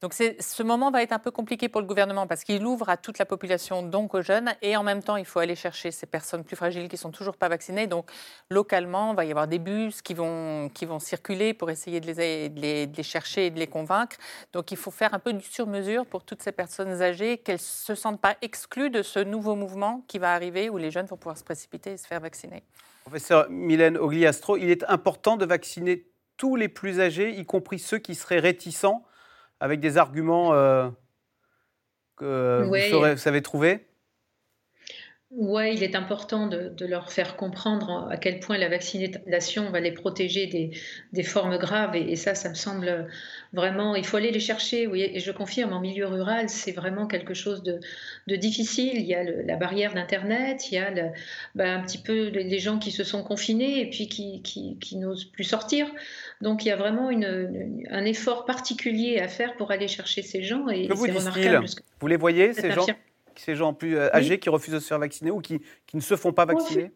Donc 0.02 0.14
ce 0.14 0.62
moment 0.62 0.92
va 0.92 1.02
être 1.02 1.12
un 1.12 1.18
peu 1.18 1.32
compliqué 1.32 1.70
pour 1.70 1.82
le 1.82 1.88
gouvernement 1.88 2.28
parce 2.28 2.44
qu'il 2.44 2.64
ouvre 2.64 2.88
à 2.88 2.98
toute 2.98 3.18
la 3.18 3.26
population, 3.26 3.82
donc 3.82 4.14
aux 4.14 4.22
jeunes, 4.22 4.54
et 4.62 4.78
en 4.78 4.84
même 4.84 5.02
temps, 5.02 5.16
il 5.16 5.26
faut 5.26 5.40
aller 5.40 5.56
chercher 5.56 5.90
ces 5.90 6.06
personnes 6.06 6.44
plus 6.44 6.56
fragiles 6.56 6.88
qui 6.88 6.98
sont 6.98 7.10
toujours 7.10 7.36
pas 7.36 7.50
vaccinées. 7.50 7.88
Donc 7.88 8.12
localement, 8.52 9.14
il 9.14 9.16
va 9.16 9.26
y 9.26 9.32
avoir 9.32 9.48
des 9.48 9.58
bus 9.58 10.04
qui 10.04 10.14
vont, 10.14 10.70
qui 10.70 10.86
vont 10.86 11.00
circuler 11.00 11.56
pour 11.56 11.72
essayer 11.72 12.00
de 12.00 12.12
les, 12.12 12.50
de 12.50 12.96
les, 12.96 13.04
chercher 13.04 13.48
et 13.48 13.50
de 13.50 13.58
les 13.58 13.66
convaincre. 13.66 14.18
Donc 14.54 14.72
il 14.72 14.78
faut 14.78 14.92
faire 14.92 15.16
un 15.16 15.20
peu 15.20 15.34
du 15.34 15.44
sur-mesure 15.44 16.06
pour 16.06 16.24
toutes 16.24 16.44
ces 16.44 16.52
personnes 16.52 17.02
âgées, 17.02 17.40
qu'elles 17.40 17.58
se 17.58 17.96
sentent 17.96 18.22
pas 18.22 18.38
exclues 18.44 18.92
de 18.92 19.02
ce 19.02 19.18
nouveau 19.18 19.56
mouvement 19.56 20.04
qui 20.08 20.20
va 20.20 20.32
arriver 20.36 20.70
où 20.70 20.78
les 20.78 20.92
jeunes 20.92 21.08
vont 21.08 21.18
pouvoir 21.18 21.40
se 21.40 21.44
précipiter 21.44 21.94
et 21.94 21.98
se 21.98 22.06
faire 22.06 22.20
vacciner. 22.20 22.62
Professeur 23.02 23.50
Mylène 23.50 23.98
Ogliastro, 23.98 24.58
il 24.58 24.70
est 24.70 24.84
important 24.88 25.38
de 25.38 25.46
vacciner 25.46 26.06
tous 26.36 26.56
les 26.56 26.68
plus 26.68 27.00
âgés, 27.00 27.32
y 27.32 27.46
compris 27.48 27.80
ceux 27.80 27.98
qui 27.98 28.14
seraient 28.14 28.40
réticents 28.40 29.04
avec 29.60 29.80
des 29.80 29.98
arguments 29.98 30.54
euh, 30.54 30.90
que 32.18 32.64
vous, 32.64 33.18
savez 33.18 33.42
trouver 33.42 33.87
oui, 35.30 35.74
il 35.74 35.84
est 35.84 35.96
important 35.96 36.48
de, 36.48 36.86
leur 36.86 37.12
faire 37.12 37.36
comprendre 37.36 38.08
à 38.10 38.16
quel 38.16 38.40
point 38.40 38.58
la 38.58 38.70
vaccination 38.70 39.70
va 39.72 39.82
les 39.82 39.92
protéger 39.92 40.72
des, 41.12 41.24
formes 41.24 41.58
graves. 41.58 41.98
Et, 41.98 42.16
ça, 42.16 42.34
ça 42.34 42.48
me 42.48 42.56
semble 42.56 43.08
vraiment, 43.52 43.96
il 43.96 44.06
faut 44.06 44.16
aller 44.16 44.32
les 44.32 44.40
chercher. 44.40 44.88
Oui, 44.88 45.02
et 45.02 45.20
je 45.20 45.32
confirme, 45.32 45.74
en 45.74 45.82
milieu 45.82 46.08
rural, 46.08 46.48
c'est 46.48 46.72
vraiment 46.72 47.08
quelque 47.08 47.34
chose 47.34 47.62
de, 47.62 48.36
difficile. 48.38 48.94
Il 48.96 49.06
y 49.06 49.16
a 49.16 49.24
la 49.24 49.58
barrière 49.58 49.94
d'Internet, 49.94 50.72
il 50.72 50.76
y 50.76 50.78
a 50.78 50.94
bah, 51.56 51.74
un 51.74 51.82
petit 51.82 51.98
peu 51.98 52.30
les 52.30 52.60
gens 52.60 52.80
qui 52.80 52.92
se 52.92 53.04
sont 53.04 53.22
confinés 53.22 53.82
et 53.82 53.90
puis 53.90 54.08
qui, 54.08 54.42
qui, 54.42 54.96
n'osent 54.96 55.26
plus 55.26 55.44
sortir. 55.44 55.88
Donc 56.40 56.64
il 56.64 56.70
y 56.70 56.72
a 56.72 56.78
vraiment 56.78 57.10
une, 57.10 57.86
un 57.92 58.06
effort 58.06 58.46
particulier 58.46 59.20
à 59.20 59.28
faire 59.28 59.58
pour 59.58 59.72
aller 59.72 59.90
chercher 59.90 60.22
ces 60.22 60.42
gens. 60.42 60.70
Et, 60.70 60.88
vous 60.88 61.04
remarquable. 61.04 61.66
Vous 62.00 62.08
les 62.08 62.18
voyez, 62.18 62.54
ces 62.54 62.72
gens 62.72 62.86
ces 63.40 63.56
gens 63.56 63.74
plus 63.74 63.98
euh, 63.98 64.14
âgés 64.16 64.40
qui 64.40 64.50
refusent 64.50 64.74
de 64.74 64.80
se 64.80 64.88
faire 64.88 65.00
vacciner 65.00 65.32
ou 65.32 65.40
qui, 65.40 65.62
qui 65.86 65.98
ne 65.98 66.02
se 66.02 66.16
font 66.16 66.34
pas 66.34 66.46
vacciner? 66.46 66.92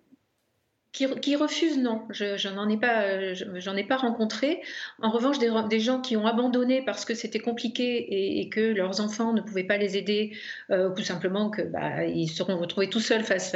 Qui, 0.91 1.37
refusent, 1.37 1.77
non. 1.77 2.01
Je 2.09 2.49
n'en 2.49 2.67
ai, 2.67 2.75
pas, 2.75 3.33
j'en 3.33 3.77
ai 3.77 3.83
pas 3.85 3.95
rencontré. 3.95 4.61
En 5.01 5.09
revanche, 5.09 5.39
des, 5.39 5.79
gens 5.79 6.01
qui 6.01 6.17
ont 6.17 6.27
abandonné 6.27 6.83
parce 6.83 7.05
que 7.05 7.13
c'était 7.15 7.39
compliqué 7.39 8.41
et, 8.41 8.49
que 8.49 8.59
leurs 8.59 8.99
enfants 8.99 9.31
ne 9.31 9.39
pouvaient 9.39 9.63
pas 9.63 9.77
les 9.77 9.95
aider, 9.95 10.35
euh, 10.69 10.89
ou 10.89 10.93
tout 10.93 11.03
simplement 11.03 11.49
que 11.49 11.61
bah, 11.61 12.03
ils 12.03 12.27
seront 12.27 12.57
retrouvés 12.57 12.89
tout 12.89 12.99
seuls 12.99 13.23
face, 13.23 13.55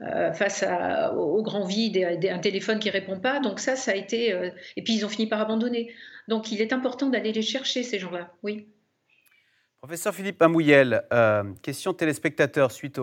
euh, 0.00 0.32
face 0.32 0.62
à, 0.62 1.12
au 1.12 1.42
grand 1.42 1.66
vide 1.66 1.98
et 1.98 2.30
à 2.30 2.34
un 2.34 2.38
téléphone 2.38 2.78
qui 2.78 2.88
répond 2.88 3.20
pas. 3.20 3.40
Donc 3.40 3.60
ça, 3.60 3.76
ça 3.76 3.90
a 3.90 3.94
été... 3.94 4.32
Euh, 4.32 4.48
et 4.78 4.82
puis 4.82 4.94
ils 4.94 5.04
ont 5.04 5.10
fini 5.10 5.26
par 5.26 5.42
abandonner. 5.42 5.92
Donc 6.28 6.50
il 6.50 6.62
est 6.62 6.72
important 6.72 7.10
d'aller 7.10 7.32
les 7.32 7.42
chercher, 7.42 7.82
ces 7.82 7.98
gens-là, 7.98 8.32
oui. 8.42 8.68
Professeur 9.84 10.14
Philippe 10.14 10.40
Amouyel, 10.40 11.04
question 11.60 11.92
téléspectateur 11.92 12.72
suite 12.72 12.98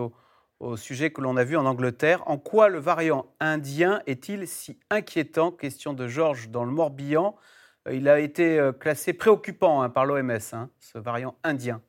au 0.58 0.76
sujet 0.76 1.12
que 1.12 1.20
l'on 1.20 1.36
a 1.36 1.44
vu 1.44 1.56
en 1.56 1.64
Angleterre. 1.64 2.24
En 2.26 2.38
quoi 2.38 2.68
le 2.68 2.80
variant 2.80 3.26
indien 3.38 4.02
est-il 4.08 4.48
si 4.48 4.80
inquiétant? 4.90 5.52
Question 5.52 5.92
de 5.92 6.08
Georges 6.08 6.48
dans 6.48 6.64
le 6.64 6.72
Morbihan. 6.72 7.36
Euh, 7.86 7.94
il 7.94 8.08
a 8.08 8.18
été 8.18 8.58
euh, 8.58 8.72
classé 8.72 9.12
préoccupant 9.12 9.80
hein, 9.80 9.90
par 9.90 10.06
l'OMS, 10.06 10.32
hein, 10.54 10.70
ce 10.80 10.98
variant 10.98 11.36
indien. 11.44 11.80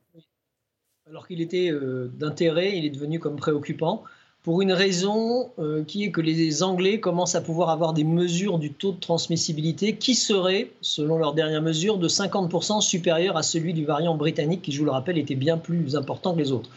Alors 1.08 1.26
qu'il 1.26 1.41
était 1.41 1.72
euh, 1.72 2.12
d'intérêt, 2.14 2.78
il 2.78 2.86
est 2.86 2.91
devenu 2.91 3.20
comme 3.20 3.36
préoccupant 3.36 4.04
pour 4.44 4.62
une 4.62 4.74
raison 4.74 5.52
qui 5.88 6.04
est 6.04 6.12
que 6.12 6.20
les 6.20 6.64
Anglais 6.64 7.00
commencent 7.00 7.36
à 7.36 7.41
pouvoir 7.41 7.70
avoir 7.70 7.94
des 7.94 8.04
mesures 8.04 8.60
du 8.60 8.74
taux 8.74 8.91
de 8.91 9.00
transmissibilité 9.00 9.96
qui 9.96 10.16
serait, 10.16 10.72
selon 10.82 11.18
leurs 11.18 11.34
dernières 11.34 11.62
mesures, 11.62 11.98
de 11.98 12.10
50% 12.10 12.82
supérieur 12.82 13.38
à 13.38 13.44
celui 13.44 13.74
du 13.74 13.86
variant 13.86 14.16
britannique 14.16 14.62
qui, 14.62 14.74
je 14.74 14.80
vous 14.80 14.86
le 14.86 14.91
rappelle, 14.91 15.18
était 15.18 15.36
bien 15.36 15.58
plus 15.58 15.96
important 15.96 16.34
que 16.34 16.39
les 16.39 16.52
autres. 16.52 16.70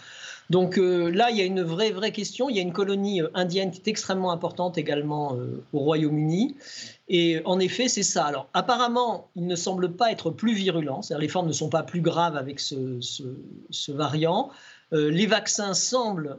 Donc 0.50 0.78
euh, 0.78 1.10
là, 1.10 1.30
il 1.30 1.36
y 1.36 1.40
a 1.40 1.44
une 1.44 1.62
vraie, 1.62 1.90
vraie 1.90 2.12
question. 2.12 2.48
Il 2.48 2.56
y 2.56 2.58
a 2.58 2.62
une 2.62 2.72
colonie 2.72 3.20
euh, 3.20 3.28
indienne 3.34 3.70
qui 3.70 3.80
est 3.80 3.88
extrêmement 3.88 4.30
importante 4.30 4.78
également 4.78 5.34
euh, 5.34 5.62
au 5.72 5.80
Royaume-Uni. 5.80 6.56
Et 7.08 7.40
en 7.44 7.58
effet, 7.58 7.88
c'est 7.88 8.02
ça. 8.02 8.24
Alors 8.24 8.48
apparemment, 8.54 9.28
il 9.34 9.46
ne 9.46 9.56
semble 9.56 9.92
pas 9.92 10.12
être 10.12 10.30
plus 10.30 10.54
virulent, 10.54 11.02
c'est-à-dire 11.02 11.22
les 11.22 11.28
formes 11.28 11.48
ne 11.48 11.52
sont 11.52 11.68
pas 11.68 11.82
plus 11.82 12.00
graves 12.00 12.36
avec 12.36 12.60
ce, 12.60 13.92
variant. 13.92 14.50
les 14.92 15.26
vaccins 15.26 15.74
semblent 15.74 16.38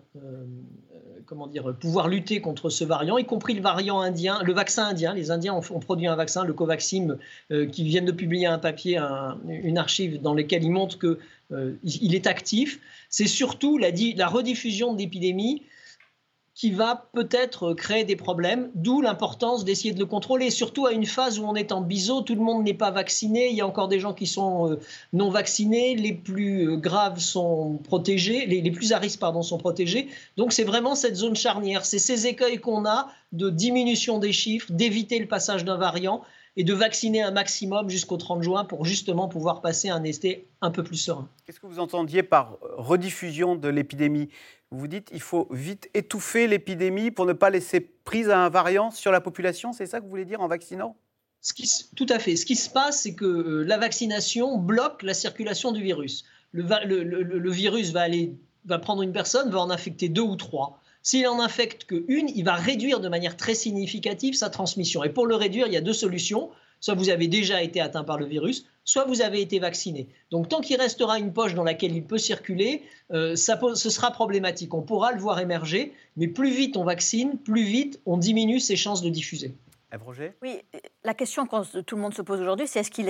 comment 1.27 1.47
dire, 1.47 1.75
pouvoir 1.79 2.07
lutter 2.07 2.41
contre 2.41 2.69
ce 2.69 2.83
variant, 2.83 3.17
y 3.17 3.25
compris 3.25 3.53
le 3.53 3.61
variant 3.61 3.99
indien, 3.99 4.41
le 4.43 4.53
vaccin 4.53 4.85
indien. 4.85 5.13
Les 5.13 5.29
Indiens 5.29 5.53
ont, 5.53 5.79
produit 5.79 6.07
un 6.07 6.15
vaccin, 6.15 6.43
le 6.45 6.53
Covaxim, 6.53 7.17
qui 7.49 7.83
viennent 7.83 8.05
de 8.05 8.11
publier 8.11 8.47
un 8.47 8.57
papier, 8.57 8.97
une 9.47 9.77
archive 9.77 10.21
dans 10.21 10.33
lequel 10.33 10.63
ils 10.63 10.71
montrent 10.71 10.97
que 10.97 11.19
euh, 11.51 11.73
il 11.83 12.15
est 12.15 12.27
actif. 12.27 12.79
C'est 13.09 13.27
surtout 13.27 13.77
la, 13.77 13.89
la 14.15 14.27
rediffusion 14.27 14.93
de 14.93 14.99
l'épidémie 14.99 15.63
qui 16.57 16.71
va 16.71 17.07
peut-être 17.13 17.75
créer 17.75 18.03
des 18.03 18.15
problèmes, 18.15 18.71
d'où 18.73 18.99
l'importance 18.99 19.63
d'essayer 19.63 19.93
de 19.93 19.99
le 19.99 20.07
contrôler, 20.07 20.49
surtout 20.49 20.87
à 20.87 20.91
une 20.91 21.05
phase 21.05 21.37
où 21.37 21.45
on 21.45 21.53
est 21.53 21.71
en 21.71 21.81
biseau, 21.81 22.21
tout 22.21 22.33
le 22.33 22.41
monde 22.41 22.63
n'est 22.63 22.73
pas 22.73 22.89
vacciné, 22.89 23.49
il 23.51 23.55
y 23.55 23.61
a 23.61 23.67
encore 23.67 23.87
des 23.87 23.99
gens 23.99 24.15
qui 24.15 24.25
sont 24.25 24.71
euh, 24.71 24.79
non 25.13 25.29
vaccinés, 25.29 25.95
les 25.95 26.13
plus 26.13 26.67
euh, 26.67 26.75
graves 26.75 27.19
sont 27.19 27.77
protégés, 27.83 28.47
les, 28.47 28.71
plus 28.71 28.91
à 28.91 28.97
risque 28.97 29.19
pardon, 29.19 29.43
sont 29.43 29.59
protégés. 29.59 30.07
Donc 30.35 30.51
c'est 30.51 30.63
vraiment 30.63 30.95
cette 30.95 31.15
zone 31.15 31.35
charnière, 31.35 31.85
c'est 31.85 31.99
ces 31.99 32.25
écueils 32.25 32.57
qu'on 32.57 32.87
a 32.87 33.09
de 33.33 33.51
diminution 33.51 34.17
des 34.17 34.33
chiffres, 34.33 34.71
d'éviter 34.71 35.19
le 35.19 35.27
passage 35.27 35.63
d'un 35.63 35.77
variant 35.77 36.23
et 36.55 36.63
de 36.63 36.73
vacciner 36.73 37.21
un 37.21 37.29
maximum 37.29 37.87
jusqu'au 37.87 38.17
30 38.17 38.41
juin 38.41 38.65
pour 38.65 38.83
justement 38.83 39.27
pouvoir 39.27 39.61
passer 39.61 39.89
un 39.89 40.03
été 40.03 40.47
un 40.61 40.71
peu 40.71 40.83
plus 40.83 40.97
serein. 40.97 41.29
Qu'est-ce 41.45 41.59
que 41.59 41.67
vous 41.67 41.77
entendiez 41.77 42.23
par 42.23 42.57
rediffusion 42.77 43.55
de 43.55 43.67
l'épidémie? 43.67 44.29
Vous 44.71 44.87
dites 44.87 45.05
qu'il 45.05 45.21
faut 45.21 45.47
vite 45.51 45.89
étouffer 45.93 46.47
l'épidémie 46.47 47.11
pour 47.11 47.25
ne 47.25 47.33
pas 47.33 47.49
laisser 47.49 47.79
prise 47.79 48.29
à 48.29 48.39
un 48.39 48.49
variant 48.49 48.91
sur 48.91 49.11
la 49.11 49.21
population, 49.21 49.71
c'est 49.71 49.85
ça 49.85 49.99
que 49.99 50.03
vous 50.03 50.09
voulez 50.09 50.25
dire 50.25 50.41
en 50.41 50.47
vaccinant? 50.47 50.97
Ce 51.41 51.53
qui, 51.53 51.69
Tout 51.95 52.07
à 52.09 52.19
fait. 52.19 52.35
Ce 52.35 52.45
qui 52.45 52.55
se 52.55 52.69
passe, 52.69 53.03
c'est 53.03 53.15
que 53.15 53.25
euh, 53.25 53.63
la 53.63 53.77
vaccination 53.77 54.57
bloque 54.57 55.03
la 55.03 55.13
circulation 55.13 55.71
du 55.71 55.81
virus. 55.81 56.25
Le, 56.51 57.03
le 57.03 57.51
virus 57.51 57.91
va, 57.91 58.01
aller, 58.01 58.35
va 58.65 58.79
prendre 58.79 59.03
une 59.03 59.11
personne, 59.11 59.49
va 59.49 59.59
en 59.59 59.69
infecter 59.69 60.09
deux 60.09 60.21
ou 60.21 60.35
trois. 60.35 60.81
S'il 61.03 61.25
en 61.27 61.39
infecte 61.39 61.85
qu'une, 61.85 62.27
il 62.27 62.43
va 62.43 62.55
réduire 62.55 62.99
de 62.99 63.07
manière 63.07 63.37
très 63.37 63.55
significative 63.55 64.33
sa 64.33 64.49
transmission. 64.49 65.05
Et 65.05 65.09
pour 65.09 65.25
le 65.25 65.35
réduire, 65.35 65.67
il 65.67 65.73
y 65.73 65.77
a 65.77 65.81
deux 65.81 65.93
solutions. 65.93 66.49
Soit 66.79 66.95
vous 66.95 67.09
avez 67.09 67.27
déjà 67.27 67.61
été 67.63 67.81
atteint 67.81 68.03
par 68.03 68.17
le 68.17 68.25
virus, 68.25 68.65
soit 68.83 69.05
vous 69.05 69.21
avez 69.21 69.41
été 69.41 69.59
vacciné. 69.59 70.07
Donc 70.31 70.49
tant 70.49 70.61
qu'il 70.61 70.77
restera 70.77 71.19
une 71.19 71.33
poche 71.33 71.53
dans 71.53 71.63
laquelle 71.63 71.95
il 71.95 72.03
peut 72.03 72.17
circuler, 72.17 72.83
euh, 73.11 73.35
ce 73.35 73.89
sera 73.89 74.11
problématique. 74.11 74.73
On 74.73 74.81
pourra 74.81 75.11
le 75.11 75.19
voir 75.19 75.39
émerger, 75.39 75.93
mais 76.15 76.27
plus 76.27 76.51
vite 76.51 76.77
on 76.77 76.83
vaccine, 76.83 77.37
plus 77.37 77.63
vite 77.63 77.99
on 78.05 78.17
diminue 78.17 78.59
ses 78.59 78.75
chances 78.75 79.01
de 79.01 79.09
diffuser. 79.09 79.53
Oui, 80.41 80.61
la 81.05 81.13
question 81.13 81.45
que 81.45 81.79
tout 81.79 81.95
le 81.95 82.01
monde 82.01 82.13
se 82.13 82.21
pose 82.21 82.41
aujourd'hui, 82.41 82.67
c'est 82.67 82.81
est-ce 82.81 82.91
qu'il 82.91 83.07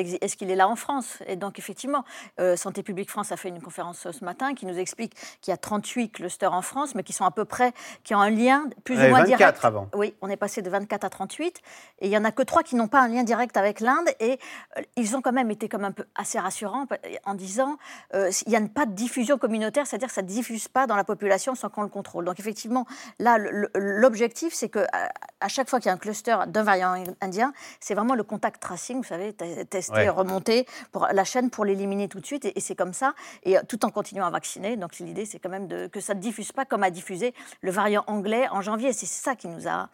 est, 0.52 0.56
là 0.56 0.68
en 0.68 0.76
France? 0.76 1.18
Et 1.26 1.36
donc, 1.36 1.58
effectivement, 1.58 2.04
euh, 2.40 2.56
Santé 2.56 2.84
publique 2.84 3.10
France 3.10 3.32
a 3.32 3.38
fait 3.38 3.50
une 3.50 3.62
conférence 3.62 4.12
ce 4.12 4.24
matin 4.24 4.54
qui 4.54 4.68
nous 4.68 4.78
explique 4.78 5.16
qu'il 5.42 5.52
y 5.52 5.56
a 5.56 5.58
38 5.58 6.12
clusters 6.12 6.54
en 6.54 6.62
France, 6.62 6.94
mais 6.94 7.02
qui 7.02 7.14
sont 7.14 7.26
à 7.26 7.32
peu 7.32 7.46
près, 7.46 7.74
qui 8.04 8.14
ont 8.14 8.20
un 8.20 8.30
lien 8.30 8.70
plus 8.84 8.96
ou 8.96 9.10
moins 9.10 9.24
24 9.24 9.38
direct. 9.38 9.60
avant. 9.66 9.90
Oui, 9.96 10.14
on 10.22 10.30
est 10.30 10.38
passé 10.38 10.62
de 10.62 10.70
24 10.70 11.04
à 11.04 11.10
38. 11.10 11.62
Et 12.00 12.06
il 12.06 12.10
n'y 12.10 12.18
en 12.18 12.26
a 12.26 12.32
que 12.32 12.44
3 12.44 12.62
qui 12.62 12.76
n'ont 12.76 12.88
pas 12.88 13.02
un 13.02 13.08
lien 13.08 13.24
direct 13.24 13.58
avec 13.58 13.80
l'Inde. 13.80 14.08
Et 14.20 14.40
euh, 14.78 14.82
ils 14.98 15.16
ont 15.16 15.22
quand 15.24 15.34
même 15.34 15.50
été 15.50 15.68
comme 15.70 15.84
un 15.84 15.92
peu 15.92 16.06
assez 16.14 16.38
rassurants 16.38 16.86
en 17.26 17.34
disant 17.34 17.78
euh, 18.14 18.30
il 18.46 18.50
n'y 18.52 18.56
a 18.56 18.62
pas 18.68 18.86
de 18.86 18.94
diffusion 18.94 19.40
communautaire, 19.40 19.88
c'est-à-dire 19.88 20.10
que 20.10 20.14
ça 20.14 20.22
ne 20.22 20.28
diffuse 20.28 20.68
pas 20.68 20.86
dans 20.86 20.96
la 20.96 21.04
population 21.04 21.56
sans 21.56 21.70
qu'on 21.70 21.82
le 21.82 21.90
contrôle. 21.90 22.26
Donc, 22.26 22.40
effectivement, 22.40 22.86
là, 23.18 23.40
l'objectif, 23.74 24.54
c'est 24.54 24.70
qu'à 24.70 24.86
à 25.40 25.48
chaque 25.48 25.70
fois 25.70 25.80
qu'il 25.80 25.88
y 25.88 25.92
a 25.92 25.94
un 25.94 25.98
cluster 25.98 26.36
d'un 26.48 26.67
variant 26.68 27.04
indien, 27.22 27.54
c'est 27.80 27.96
vraiment 27.96 28.16
le 28.16 28.24
contact 28.24 28.62
tracing, 28.62 28.98
vous 28.98 29.04
savez, 29.04 29.34
tester, 29.34 30.10
remonter 30.10 30.66
pour 30.92 31.08
la 31.12 31.24
chaîne 31.24 31.50
pour 31.50 31.66
l'éliminer 31.66 32.08
tout 32.08 32.20
de 32.20 32.26
suite. 32.26 32.46
Et, 32.46 32.60
c'est 32.60 32.76
comme 32.76 32.94
ça, 32.94 33.14
et 33.44 33.58
euh, 33.58 33.62
tout 33.68 33.86
en 33.86 33.90
continuant 33.90 34.26
à 34.26 34.30
vacciner. 34.30 34.76
Donc 34.76 35.00
l'idée, 35.00 35.26
c'est 35.26 35.40
quand 35.40 35.50
même 35.50 35.68
de, 35.68 35.88
que 35.88 36.02
ça 36.02 36.14
ne 36.14 36.20
diffuse 36.20 36.52
pas 36.52 36.66
comme 36.66 36.84
a 36.84 36.90
diffusé 36.90 37.34
le 37.62 37.72
variant 37.72 38.04
anglais 38.08 38.48
en 38.52 38.62
janvier. 38.62 38.92
C'est 38.92 39.06
ça 39.06 39.36
qui 39.36 39.48
nous 39.48 39.68
a, 39.68 39.90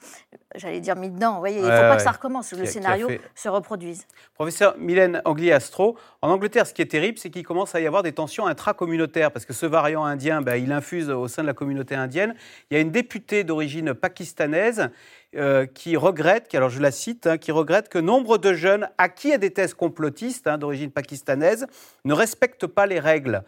j'allais 0.55 0.80
dire, 0.80 0.95
mis 0.95 1.09
dedans. 1.09 1.34
Vous 1.34 1.39
voyez, 1.39 1.59
il 1.59 1.65
ne 1.65 1.69
faut 1.69 1.78
pas 1.78 1.97
que 1.97 2.01
ça 2.01 2.11
recommence, 2.11 2.49
que 2.49 2.55
le 2.55 2.65
scénario 2.65 3.07
se 3.36 3.49
reproduise. 3.49 4.07
Professeur 4.34 4.76
Mylène 4.78 5.21
Angli-Astro, 5.26 5.97
en 6.21 6.30
Angleterre, 6.30 6.65
ce 6.65 6.74
qui 6.74 6.82
est 6.82 6.88
terrible, 6.88 7.19
c'est 7.19 7.30
qu'il 7.30 7.45
commence 7.45 7.76
à 7.76 7.82
y 7.82 7.88
avoir 7.88 8.01
des 8.01 8.13
tensions 8.13 8.47
intracommunautaires, 8.47 9.32
parce 9.32 9.45
que 9.45 9.53
ce 9.53 9.65
variant 9.65 10.03
indien, 10.03 10.41
ben, 10.41 10.55
il 10.55 10.71
infuse 10.71 11.09
au 11.09 11.28
sein 11.28 11.43
de 11.43 11.47
la 11.47 11.53
communauté 11.53 11.93
indienne. 11.95 12.36
Il 12.71 12.76
y 12.76 12.78
a 12.78 12.82
une 12.82 12.91
députée 12.91 13.43
d'origine 13.43 13.93
pakistanaise 13.93 14.89
euh, 15.36 15.65
qui 15.65 15.97
regrette, 15.97 16.53
alors 16.53 16.69
je 16.69 16.81
la 16.81 16.91
cite, 16.91 17.27
hein, 17.27 17.38
qui 17.38 17.51
regrette 17.51 17.89
que 17.89 17.97
nombre 17.97 18.38
de 18.38 18.53
jeunes 18.53 18.88
acquis 18.97 19.34
à 19.34 19.38
des 19.38 19.51
thèses 19.51 19.73
complotistes 19.73 20.47
hein, 20.47 20.57
d'origine 20.57 20.91
pakistanaise 20.91 21.67
ne 22.05 22.13
respectent 22.13 22.67
pas 22.67 22.86
les 22.86 22.99
règles. 22.99 23.43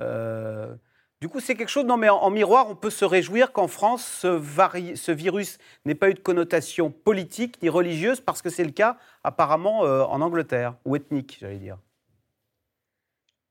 Euh, 0.00 0.74
du 1.20 1.28
coup, 1.28 1.40
c'est 1.40 1.54
quelque 1.54 1.68
chose, 1.68 1.84
non 1.84 1.96
mais 1.96 2.08
en, 2.08 2.30
miroir, 2.30 2.68
on 2.70 2.74
peut 2.74 2.90
se 2.90 3.04
réjouir 3.04 3.52
qu'en 3.52 3.68
France, 3.68 4.04
ce, 4.22 5.12
virus 5.12 5.58
n'ait 5.84 5.94
pas 5.94 6.10
eu 6.10 6.14
de 6.14 6.20
connotation 6.20 6.90
politique 6.90 7.62
ni 7.62 7.68
religieuse, 7.68 8.20
parce 8.20 8.42
que 8.42 8.50
c'est 8.50 8.64
le 8.64 8.72
cas 8.72 8.96
apparemment 9.24 9.84
euh, 9.84 10.02
en 10.04 10.20
Angleterre, 10.20 10.76
ou 10.84 10.96
ethnique, 10.96 11.38
j'allais 11.40 11.58
dire. 11.58 11.78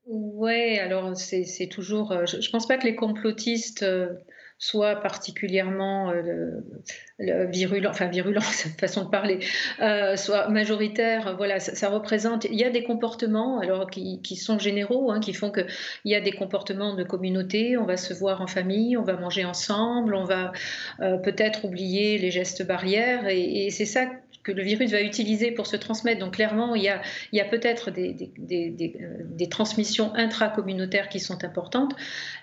Oui, 0.08 0.78
alors 0.80 1.18
c'est 1.18 1.68
toujours. 1.72 2.14
Je 2.26 2.38
ne 2.38 2.52
pense 2.52 2.68
pas 2.68 2.78
que 2.78 2.86
les 2.86 2.96
complotistes 2.96 3.84
soit 4.58 4.96
particulièrement 4.96 6.12
euh, 6.12 7.46
virulent, 7.46 7.90
enfin 7.90 8.08
virulent, 8.08 8.42
cette 8.42 8.80
façon 8.80 9.06
de 9.06 9.10
parler, 9.10 9.40
euh, 9.82 10.16
soit 10.16 10.50
majoritaire. 10.50 11.36
Voilà, 11.38 11.60
ça, 11.60 11.90
représente. 11.90 12.46
Il 12.46 12.56
y 12.56 12.64
a 12.64 12.70
des 12.70 12.84
comportements, 12.84 13.60
alors 13.60 13.90
qui, 13.90 14.36
sont 14.36 14.58
généraux, 14.58 15.12
hein, 15.12 15.20
qui 15.20 15.34
font 15.34 15.52
que 15.52 15.62
il 16.06 16.12
y 16.12 16.16
a 16.16 16.22
des 16.22 16.32
comportements 16.32 16.96
de 16.96 17.04
communauté. 17.04 17.78
On 17.78 17.86
va 17.86 17.98
se 17.98 18.14
voir 18.14 18.42
en 18.42 18.48
famille, 18.48 18.98
on 18.98 19.04
va 19.04 19.18
manger 19.18 19.46
ensemble, 19.46 20.16
on 20.16 20.24
va 20.24 20.52
euh, 21.02 21.18
peut-être 21.18 21.66
oublier 21.66 22.18
les 22.18 22.32
gestes 22.32 22.66
barrières, 22.66 23.28
et, 23.28 23.66
et 23.66 23.70
c'est 23.72 23.86
ça 23.86 24.08
que 24.46 24.52
le 24.52 24.62
virus 24.62 24.92
va 24.92 25.02
utiliser 25.02 25.52
pour 25.52 25.66
se 25.66 25.76
transmettre. 25.76 26.20
Donc 26.20 26.36
clairement, 26.36 26.76
il 26.76 26.84
y 26.84 26.90
a, 27.40 27.46
peut-être 27.46 27.90
des, 27.90 28.14
des, 28.14 28.70
des, 28.70 28.96
euh, 29.02 29.24
des, 29.24 29.50
transmissions 29.50 30.14
intracommunautaires 30.14 31.10
qui 31.10 31.20
sont 31.20 31.44
importantes. 31.44 31.96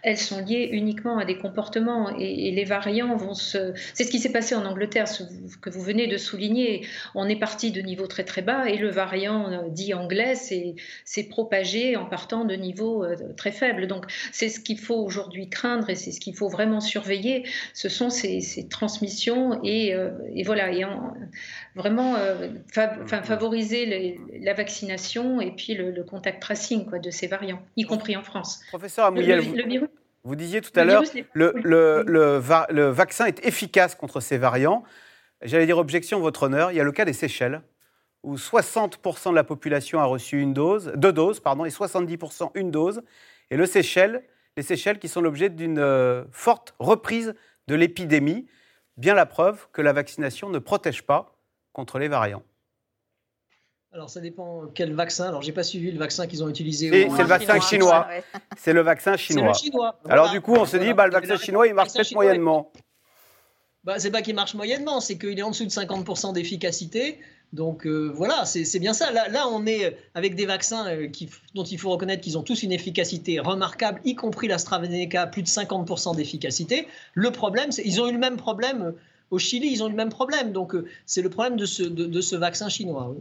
Elles 0.03 0.19
sont 0.19 0.45
liées 0.45 0.69
uniquement 0.73 1.19
à 1.19 1.25
des 1.25 1.39
comportements 1.39 2.11
et, 2.19 2.51
les 2.51 2.65
variants 2.65 3.17
vont 3.17 3.35
se... 3.35 3.73
C'est 3.95 4.03
ce 4.03 4.11
qui 4.11 4.19
s'est 4.19 4.33
passé 4.33 4.57
en 4.57 4.67
Angleterre, 4.67 5.07
ce 5.07 5.23
que 5.61 5.71
vous 5.71 5.81
venez 5.81 6.09
de 6.09 6.17
souligner. 6.17 6.85
On 7.15 7.29
est 7.29 7.39
parti 7.39 7.71
de 7.71 7.81
niveaux 7.81 8.09
très 8.09 8.25
très 8.25 8.43
bas 8.43 8.69
et 8.69 8.79
le 8.79 8.91
variant 8.91 9.51
euh, 9.51 9.69
dit 9.69 9.95
anglais 9.95 10.35
s'est 10.35 11.25
propagé 11.31 11.95
en 11.95 12.07
partant 12.07 12.45
de 12.45 12.57
niveaux 12.57 13.05
euh, 13.05 13.15
très 13.37 13.53
faibles. 13.53 13.87
Donc 13.87 14.07
c'est 14.33 14.49
ce 14.49 14.59
qu'il 14.59 14.79
faut 14.79 14.97
aujourd'hui 14.97 15.49
craindre 15.49 15.89
et 15.89 15.95
c'est 15.95 16.11
ce 16.11 16.19
qu'il 16.19 16.35
faut 16.35 16.49
vraiment 16.49 16.81
surveiller. 16.81 17.45
Ce 17.75 17.89
sont 17.89 18.11
ces, 18.11 18.41
transmissions 18.69 19.61
et, 19.63 19.95
voilà. 20.45 20.73
Vraiment 21.75 22.17
euh, 22.17 22.49
mm-hmm. 22.75 23.25
favoriser 23.25 24.19
la 24.41 24.55
vaccination 24.55 25.41
et 25.41 25.51
puis 25.53 25.75
le, 25.75 26.03
contact 26.05 26.43
tracing 26.43 26.87
quoi, 26.87 26.99
de 26.99 27.11
ces 27.11 27.27
variants, 27.27 27.63
y 27.77 27.85
compris 27.85 28.17
en 28.17 28.23
France. 28.23 28.61
Professeur 28.69 29.07
Amouyel, 29.07 29.41
vous, 29.41 29.87
vous, 30.25 30.37
disiez 30.37 30.61
tout 30.61 30.79
à 30.79 30.85
l'heure 30.85 31.03
le, 31.33 31.53
le, 31.63 32.05
le, 32.07 32.89
vaccin 32.91 33.27
est 33.27 33.45
efficace 33.45 33.95
contre 33.95 34.21
ces 34.21 34.39
variants. 34.39 34.85
J'allais 35.43 35.67
dire 35.67 35.79
objection, 35.79 36.21
votre 36.21 36.45
honneur. 36.45 36.71
Il 36.71 36.77
y 36.77 36.81
a 36.81 36.85
le 36.85 36.93
cas 36.93 37.05
des 37.05 37.13
Seychelles, 37.13 37.63
où 38.23 38.37
60% 38.37 39.31
de 39.31 39.35
la 39.35 39.45
population 39.45 39.99
a 39.99 40.05
reçu 40.05 40.41
une 40.41 40.55
dose, 40.55 40.93
deux 40.95 41.13
doses, 41.13 41.41
pardon, 41.41 41.65
et 41.65 41.71
70% 41.71 42.51
une 42.55 42.71
dose. 42.71 43.03
Et 43.51 43.57
le 43.57 43.67
Seychelles, 43.67 44.23
les 44.57 44.63
Seychelles 44.63 44.99
qui 44.99 45.09
sont 45.09 45.21
l'objet 45.21 45.49
d'une 45.49 45.79
euh, 45.79 46.25
forte 46.31 46.75
reprise 46.79 47.35
de 47.69 47.75
l'épidémie. 47.75 48.47
Bien 48.99 49.15
la 49.15 49.27
preuve 49.27 49.67
que 49.73 49.83
la 49.83 49.93
vaccination 49.93 50.51
ne 50.51 50.59
protège 50.59 51.03
pas 51.03 51.32
contre 51.73 51.99
les 51.99 52.09
variants. 52.09 52.43
Alors 53.95 54.09
ça 54.09 54.21
dépend 54.21 54.69
quel 54.75 54.95
vaccin. 54.95 55.29
Alors 55.29 55.43
j'ai 55.43 55.53
pas 55.53 55.63
suivi 55.63 55.93
le 55.93 55.99
vaccin 55.99 56.27
qu'ils 56.27 56.43
ont 56.43 56.49
utilisé. 56.49 56.91
C'est 57.11 57.23
le 57.23 57.29
vaccin 57.29 57.61
chinois. 57.61 58.09
C'est 58.57 58.73
le 58.73 58.81
vaccin 58.81 59.17
chinois. 59.17 59.53
Alors 60.09 60.31
du 60.31 60.41
coup 60.41 60.55
on 60.55 60.65
se 60.65 60.79
dit 60.79 60.95
bah, 60.95 61.07
le 61.07 61.13
vaccin 61.13 61.37
chinois 61.37 61.67
il 61.67 61.75
marche 61.75 61.93
peut-être 61.93 62.15
moyennement. 62.15 62.73
Bah, 63.85 63.99
c'est 63.99 64.13
pas 64.13 64.23
qu'il 64.23 64.37
marche 64.37 64.55
moyennement, 64.55 65.01
c'est 65.01 65.19
qu'il 65.19 65.37
est 65.37 65.43
en 65.43 65.51
dessous 65.51 65.65
de 65.65 65.71
50% 65.71 66.33
d'efficacité. 66.35 67.19
Donc 67.53 67.85
euh, 67.85 68.11
voilà, 68.15 68.45
c'est 68.47 68.79
bien 68.79 68.95
ça. 68.95 69.11
Là, 69.11 69.47
on 69.49 69.67
est 69.67 69.95
avec 70.15 70.37
des 70.37 70.47
vaccins 70.47 70.89
euh, 70.89 71.09
dont 71.55 71.65
il 71.65 71.79
faut 71.79 71.91
reconnaître 71.91 72.23
qu'ils 72.23 72.39
ont 72.39 72.43
tous 72.43 72.63
une 72.63 72.73
efficacité 72.73 73.41
remarquable, 73.41 74.01
y 74.05 74.15
compris 74.15 74.49
l'AstraZeneca, 74.49 75.27
plus 75.27 75.43
de 75.43 75.49
50% 75.49 76.17
d'efficacité. 76.17 76.87
Le 77.13 77.31
problème, 77.31 77.71
c'est 77.73 77.83
ils 77.85 78.01
ont 78.01 78.09
eu 78.09 78.13
le 78.13 78.19
même 78.19 78.37
problème 78.37 78.83
euh, 78.83 78.93
au 79.33 79.39
Chili, 79.39 79.73
ils 79.73 79.83
ont 79.83 79.89
le 79.89 79.97
même 79.97 80.11
problème. 80.11 80.53
Donc 80.53 80.77
c'est 81.05 81.23
le 81.23 81.31
problème 81.31 81.57
de 81.57 81.67
ce, 81.67 81.83
de, 81.83 82.21
ce 82.21 82.37
vaccin 82.37 82.69
chinois. 82.69 83.13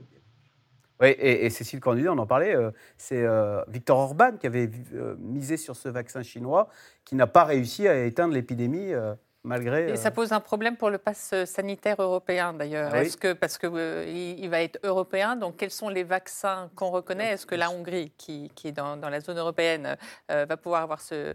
Oui. 1.00 1.16
et, 1.18 1.50
Cécile 1.50 1.80
Candidat, 1.80 2.14
on 2.14 2.18
en 2.20 2.28
parlait, 2.28 2.56
c'est 2.98 3.26
Victor 3.68 3.98
Orban 3.98 4.34
qui 4.40 4.46
avait 4.46 4.70
misé 5.18 5.58
sur 5.58 5.76
ce 5.76 5.90
vaccin 5.90 6.22
chinois, 6.22 6.70
qui 7.06 7.16
n'a 7.16 7.26
pas 7.26 7.44
réussi 7.44 7.88
à 7.88 8.06
éteindre 8.06 8.36
l'épidémie 8.36 8.94
malgré. 9.44 9.90
Et 9.92 9.96
ça 9.96 10.10
euh, 10.10 10.12
pose 10.12 10.32
un 10.32 10.40
problème 10.40 10.78
pour 10.78 10.90
le 10.90 10.98
pass 10.98 11.34
sanitaire 11.46 12.02
européen 12.02 12.54
d'ailleurs. 12.54 12.92
Ah 12.94 13.04
Est-ce 13.04 13.18
que 13.18 13.34
parce 13.34 13.58
que 13.58 13.68
euh, 13.68 14.06
il 14.08 14.50
va 14.50 14.62
être 14.62 14.80
européen, 14.84 15.36
donc 15.36 15.58
quels 15.58 15.72
sont 15.72 15.90
les 15.90 16.04
vaccins 16.04 16.70
qu'on 16.76 16.90
reconnaît? 16.90 17.34
Est-ce 17.34 17.46
que 17.46 17.56
la 17.56 17.72
Hongrie, 17.72 18.12
qui, 18.18 18.52
qui 18.56 18.70
est 18.70 18.72
dans, 18.72 18.98
dans, 18.98 19.10
la 19.10 19.20
zone 19.20 19.38
européenne, 19.38 19.98
euh, 20.32 20.46
va 20.48 20.58
pouvoir 20.58 20.84
avoir 20.84 21.02
ce, 21.02 21.34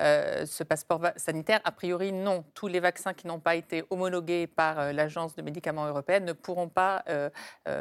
ce 0.00 0.62
passeport 0.62 1.00
sanitaire? 1.16 1.60
A 1.64 1.72
priori, 1.72 2.12
non. 2.12 2.44
Tous 2.54 2.68
les 2.68 2.80
vaccins 2.80 3.14
qui 3.14 3.26
n'ont 3.26 3.40
pas 3.40 3.56
été 3.56 3.84
homologués 3.90 4.46
par 4.46 4.92
l'agence 4.92 5.34
de 5.34 5.42
médicaments 5.42 5.86
européenne 5.86 6.24
ne 6.24 6.32
pourront 6.32 6.68
pas 6.68 7.04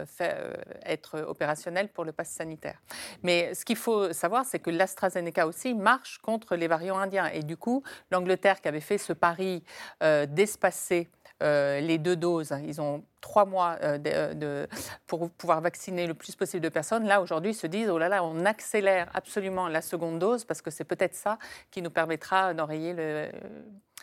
faire, 0.05 0.57
être 0.85 1.21
opérationnels 1.21 1.89
pour 1.89 2.05
le 2.05 2.11
pass 2.11 2.29
sanitaire. 2.29 2.81
Mais 3.23 3.53
ce 3.53 3.65
qu'il 3.65 3.75
faut 3.75 4.13
savoir, 4.13 4.45
c'est 4.45 4.59
que 4.59 4.69
l'AstraZeneca 4.69 5.47
aussi 5.47 5.73
marche 5.73 6.19
contre 6.19 6.55
les 6.55 6.67
variants 6.67 6.97
indiens. 6.97 7.27
Et 7.27 7.43
du 7.43 7.57
coup, 7.57 7.83
l'Angleterre 8.11 8.61
qui 8.61 8.67
avait 8.67 8.79
fait 8.79 8.97
ce 8.97 9.13
pari 9.13 9.63
euh, 9.66 9.66
d'espacer 10.01 11.09
euh, 11.43 11.79
les 11.81 11.99
deux 11.99 12.15
doses. 12.15 12.51
Ils 12.65 12.81
ont 12.81 13.03
trois 13.21 13.45
mois 13.45 13.77
euh, 13.83 14.33
de, 14.33 14.67
pour 15.05 15.29
pouvoir 15.29 15.61
vacciner 15.61 16.07
le 16.07 16.15
plus 16.15 16.35
possible 16.35 16.63
de 16.63 16.69
personnes. 16.69 17.05
Là, 17.05 17.21
aujourd'hui, 17.21 17.51
ils 17.51 17.55
se 17.55 17.67
disent, 17.67 17.89
oh 17.91 17.99
là 17.99 18.09
là, 18.09 18.23
on 18.23 18.43
accélère 18.43 19.07
absolument 19.13 19.67
la 19.67 19.83
seconde 19.83 20.17
dose 20.17 20.45
parce 20.45 20.63
que 20.63 20.71
c'est 20.71 20.83
peut-être 20.83 21.13
ça 21.13 21.37
qui 21.69 21.83
nous 21.83 21.91
permettra 21.91 22.55
d'enrayer 22.55 22.93
le, 22.93 23.27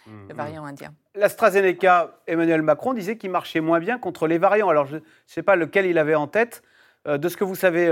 mmh, 0.07 0.13
mmh. 0.13 0.33
variant 0.33 0.65
indien. 0.65 0.95
L'AstraZeneca, 1.17 2.21
Emmanuel 2.29 2.63
Macron 2.63 2.95
disait 2.95 3.17
qu'il 3.17 3.33
marchait 3.33 3.61
moins 3.61 3.81
bien 3.81 3.99
contre 3.99 4.29
les 4.29 4.39
variants. 4.39 4.69
Alors, 4.69 4.87
je 4.87 4.97
ne 4.97 5.03
sais 5.27 5.43
pas 5.43 5.57
lequel 5.57 5.87
il 5.87 5.99
avait 5.99 6.15
en 6.15 6.29
tête. 6.29 6.63
de 7.05 7.29
ce 7.29 7.37
que 7.37 7.43
vous 7.43 7.57
savez, 7.57 7.91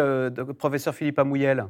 professeur 0.56 0.94
Philippe 0.94 1.18
Amouyel 1.18 1.66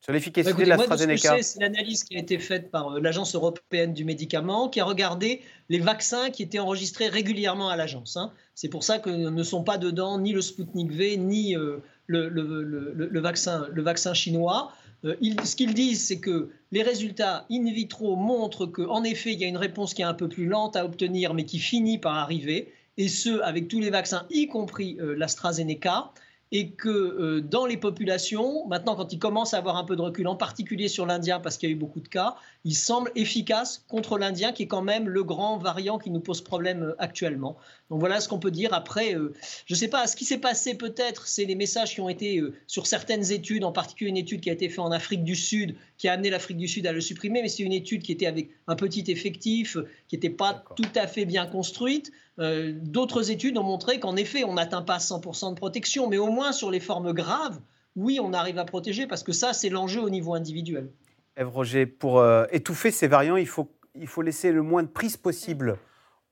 sur 0.00 0.12
l'efficacité 0.12 0.54
bah, 0.54 0.64
de 0.64 0.68
l'AstraZeneca 0.68 1.42
C'est 1.42 1.60
l'analyse 1.60 2.04
qui 2.04 2.16
a 2.16 2.20
été 2.20 2.38
faite 2.38 2.70
par 2.70 2.92
euh, 2.92 3.00
l'Agence 3.00 3.34
européenne 3.34 3.92
du 3.92 4.04
médicament, 4.04 4.68
qui 4.68 4.80
a 4.80 4.84
regardé 4.84 5.42
les 5.68 5.80
vaccins 5.80 6.30
qui 6.30 6.42
étaient 6.42 6.58
enregistrés 6.58 7.08
régulièrement 7.08 7.68
à 7.68 7.76
l'agence. 7.76 8.16
Hein. 8.16 8.32
C'est 8.54 8.68
pour 8.68 8.84
ça 8.84 8.98
que 8.98 9.10
ne 9.10 9.42
sont 9.42 9.64
pas 9.64 9.78
dedans 9.78 10.18
ni 10.18 10.32
le 10.32 10.40
Sputnik 10.40 10.92
V, 10.92 11.16
ni 11.16 11.56
euh, 11.56 11.78
le, 12.06 13.20
vaccin, 13.20 13.66
le 13.72 13.82
vaccin 13.82 14.14
chinois. 14.14 14.72
Euh, 15.04 15.14
ce 15.44 15.56
qu'ils 15.56 15.74
disent, 15.74 16.06
c'est 16.06 16.20
que 16.20 16.50
les 16.70 16.82
résultats 16.82 17.44
in 17.50 17.64
vitro 17.72 18.16
montrent 18.16 18.66
qu'en 18.66 19.02
effet, 19.04 19.32
il 19.32 19.40
y 19.40 19.44
a 19.44 19.48
une 19.48 19.56
réponse 19.56 19.94
qui 19.94 20.02
est 20.02 20.06
un 20.06 20.14
peu 20.14 20.28
plus 20.28 20.46
lente 20.46 20.76
à 20.76 20.84
obtenir, 20.84 21.34
mais 21.34 21.44
qui 21.44 21.58
finit 21.58 21.98
par 21.98 22.14
arriver, 22.14 22.72
et 22.96 23.08
ce, 23.08 23.40
avec 23.42 23.68
tous 23.68 23.80
les 23.80 23.90
vaccins, 23.90 24.26
y 24.30 24.48
compris 24.48 24.96
l'AstraZeneca 25.00 26.10
et 26.50 26.70
que 26.70 26.88
euh, 26.88 27.40
dans 27.40 27.66
les 27.66 27.76
populations, 27.76 28.66
maintenant 28.68 28.96
quand 28.96 29.12
ils 29.12 29.18
commencent 29.18 29.54
à 29.54 29.58
avoir 29.58 29.76
un 29.76 29.84
peu 29.84 29.96
de 29.96 30.02
recul, 30.02 30.26
en 30.28 30.36
particulier 30.36 30.88
sur 30.88 31.06
l'Indien 31.06 31.40
parce 31.40 31.58
qu'il 31.58 31.68
y 31.68 31.72
a 31.72 31.74
eu 31.74 31.78
beaucoup 31.78 32.00
de 32.00 32.08
cas, 32.08 32.36
il 32.64 32.74
semble 32.74 33.10
efficace 33.14 33.84
contre 33.88 34.18
l'Indien 34.18 34.52
qui 34.52 34.64
est 34.64 34.66
quand 34.66 34.82
même 34.82 35.08
le 35.08 35.24
grand 35.24 35.58
variant 35.58 35.98
qui 35.98 36.10
nous 36.10 36.20
pose 36.20 36.40
problème 36.40 36.82
euh, 36.82 36.94
actuellement. 36.98 37.56
Donc 37.90 38.00
voilà 38.00 38.20
ce 38.20 38.28
qu'on 38.28 38.38
peut 38.38 38.50
dire. 38.50 38.72
Après, 38.72 39.14
euh, 39.14 39.34
je 39.66 39.74
ne 39.74 39.78
sais 39.78 39.88
pas, 39.88 40.06
ce 40.06 40.16
qui 40.16 40.24
s'est 40.24 40.38
passé 40.38 40.74
peut-être, 40.74 41.26
c'est 41.26 41.44
les 41.44 41.54
messages 41.54 41.94
qui 41.94 42.00
ont 42.00 42.08
été 42.08 42.42
sur 42.66 42.86
certaines 42.86 43.32
études, 43.32 43.64
en 43.64 43.72
particulier 43.72 44.10
une 44.10 44.16
étude 44.16 44.40
qui 44.40 44.50
a 44.50 44.52
été 44.52 44.68
faite 44.68 44.78
en 44.78 44.92
Afrique 44.92 45.24
du 45.24 45.34
Sud, 45.34 45.76
qui 45.96 46.08
a 46.08 46.12
amené 46.12 46.30
l'Afrique 46.30 46.58
du 46.58 46.68
Sud 46.68 46.86
à 46.86 46.92
le 46.92 47.00
supprimer, 47.00 47.42
mais 47.42 47.48
c'est 47.48 47.62
une 47.62 47.72
étude 47.72 48.02
qui 48.02 48.12
était 48.12 48.26
avec 48.26 48.50
un 48.66 48.76
petit 48.76 49.04
effectif, 49.08 49.76
qui 50.06 50.16
n'était 50.16 50.30
pas 50.30 50.64
tout 50.76 50.88
à 50.94 51.06
fait 51.06 51.24
bien 51.24 51.46
construite. 51.46 52.12
Euh, 52.38 52.72
d'autres 52.74 53.30
études 53.30 53.58
ont 53.58 53.64
montré 53.64 53.98
qu'en 53.98 54.16
effet, 54.16 54.44
on 54.44 54.54
n'atteint 54.54 54.82
pas 54.82 54.98
100% 54.98 55.50
de 55.50 55.54
protection, 55.54 56.08
mais 56.08 56.18
au 56.18 56.30
moins 56.30 56.52
sur 56.52 56.70
les 56.70 56.80
formes 56.80 57.12
graves, 57.12 57.58
oui, 57.96 58.20
on 58.22 58.32
arrive 58.32 58.58
à 58.58 58.64
protéger 58.64 59.06
parce 59.06 59.22
que 59.22 59.32
ça, 59.32 59.52
c'est 59.52 59.70
l'enjeu 59.70 60.00
au 60.00 60.10
niveau 60.10 60.34
individuel. 60.34 60.90
Eve 61.36 61.48
Roger, 61.48 61.86
pour 61.86 62.20
euh, 62.20 62.44
étouffer 62.52 62.90
ces 62.90 63.08
variants, 63.08 63.36
il 63.36 63.48
faut, 63.48 63.68
il 63.94 64.06
faut 64.06 64.22
laisser 64.22 64.52
le 64.52 64.62
moins 64.62 64.82
de 64.82 64.88
prise 64.88 65.16
possible 65.16 65.78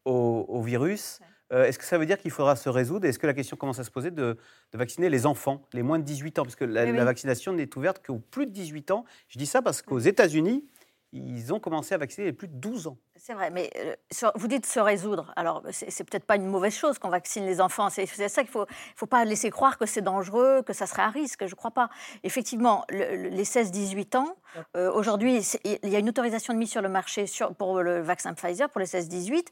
au, 0.05 0.63
virus. 0.63 1.19
Euh, 1.53 1.65
est-ce 1.65 1.81
que 1.81 1.85
ça 1.85 1.99
veut 1.99 2.07
dire 2.07 2.19
qu'il 2.19 2.31
faudra 2.31 2.55
se 2.55 2.69
résoudre? 2.69 3.07
Est-ce 3.07 3.19
que 3.19 3.27
la 3.27 3.35
question 3.35 3.57
commence 3.57 3.81
à 3.81 3.85
se 3.85 3.91
poser 3.91 4.13
de, 4.13 4.37
vacciner 4.73 5.11
les 5.11 5.27
enfants, 5.27 5.63
les 5.73 5.83
moins 5.83 5.99
de 5.99 6.05
18 6.05 6.39
ans? 6.39 6.43
Parce 6.45 6.55
que 6.55 6.65
la, 6.65 6.91
la 6.93 7.05
vaccination 7.05 7.53
n'est 7.53 7.77
ouverte 7.77 8.05
qu'aux 8.07 8.21
plus 8.21 8.47
de 8.47 8.53
18 8.53 8.93
ans. 8.93 9.05
Je 9.29 9.39
dis 9.39 9.47
ça 9.47 9.63
parce 9.63 9.83
qu'aux 9.83 9.99
États-Unis, 9.99 10.65
ils 11.13 11.53
ont 11.53 11.61
commencé 11.61 11.95
à 11.95 11.99
vacciner 11.99 12.27
les 12.27 12.33
plus 12.33 12.49
de 12.49 12.55
12 12.55 12.89
ans. 12.89 12.99
C'est 13.17 13.33
vrai, 13.33 13.51
mais 13.51 13.71
euh, 13.77 14.31
vous 14.35 14.49
dites 14.49 14.67
se 14.67 14.79
résoudre. 14.79 15.33
Alors, 15.37 15.63
c'est 15.71 16.05
peut-être 16.05 16.27
pas 16.27 16.37
une 16.37 16.47
mauvaise 16.47 16.75
chose 16.75 16.99
qu'on 16.99 17.09
vaccine 17.09 17.47
les 17.47 17.61
enfants. 17.61 17.89
C'est 17.91 18.07
ça 18.07 18.43
qu'il 18.43 18.51
faut. 18.51 18.67
Il 18.69 18.99
faut 18.99 19.07
pas 19.07 19.25
laisser 19.25 19.51
croire 19.51 19.79
que 19.79 19.87
c'est 19.87 20.03
dangereux, 20.03 20.63
que 20.63 20.73
ça 20.73 20.87
serait 20.87 21.03
à 21.03 21.09
risque. 21.09 21.47
Je 21.47 21.53
ne 21.53 21.57
crois 21.57 21.71
pas. 21.71 21.89
Effectivement, 22.25 22.85
les 22.91 23.45
16-18 23.45 24.17
ans, 24.17 24.37
euh, 24.77 24.93
aujourd'hui, 24.93 25.41
il 25.65 25.89
y 25.89 25.97
a 25.97 25.99
une 25.99 26.09
autorisation 26.09 26.53
de 26.53 26.59
mise 26.59 26.71
sur 26.71 26.83
le 26.83 26.89
marché 26.89 27.25
pour 27.59 27.83
le 27.83 28.01
vaccin 28.01 28.35
Pfizer 28.35 28.69
pour 28.69 28.81
les 28.81 28.87
16-18 28.87 29.47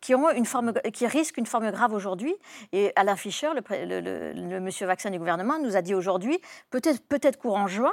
qui 0.00 0.14
ont 0.14 0.30
une 0.30 0.44
forme, 0.44 0.72
risquent 1.02 1.38
une 1.38 1.46
forme 1.46 1.70
grave 1.70 1.92
aujourd'hui. 1.92 2.34
Et 2.72 2.92
Alain 2.96 3.16
Fischer, 3.16 3.50
le, 3.70 4.58
monsieur 4.58 4.86
vaccin 4.86 5.10
du 5.10 5.18
gouvernement, 5.18 5.58
nous 5.58 5.76
a 5.76 5.82
dit 5.82 5.94
aujourd'hui, 5.94 6.38
peut-être 6.70 7.38
courant 7.38 7.68
juin 7.68 7.92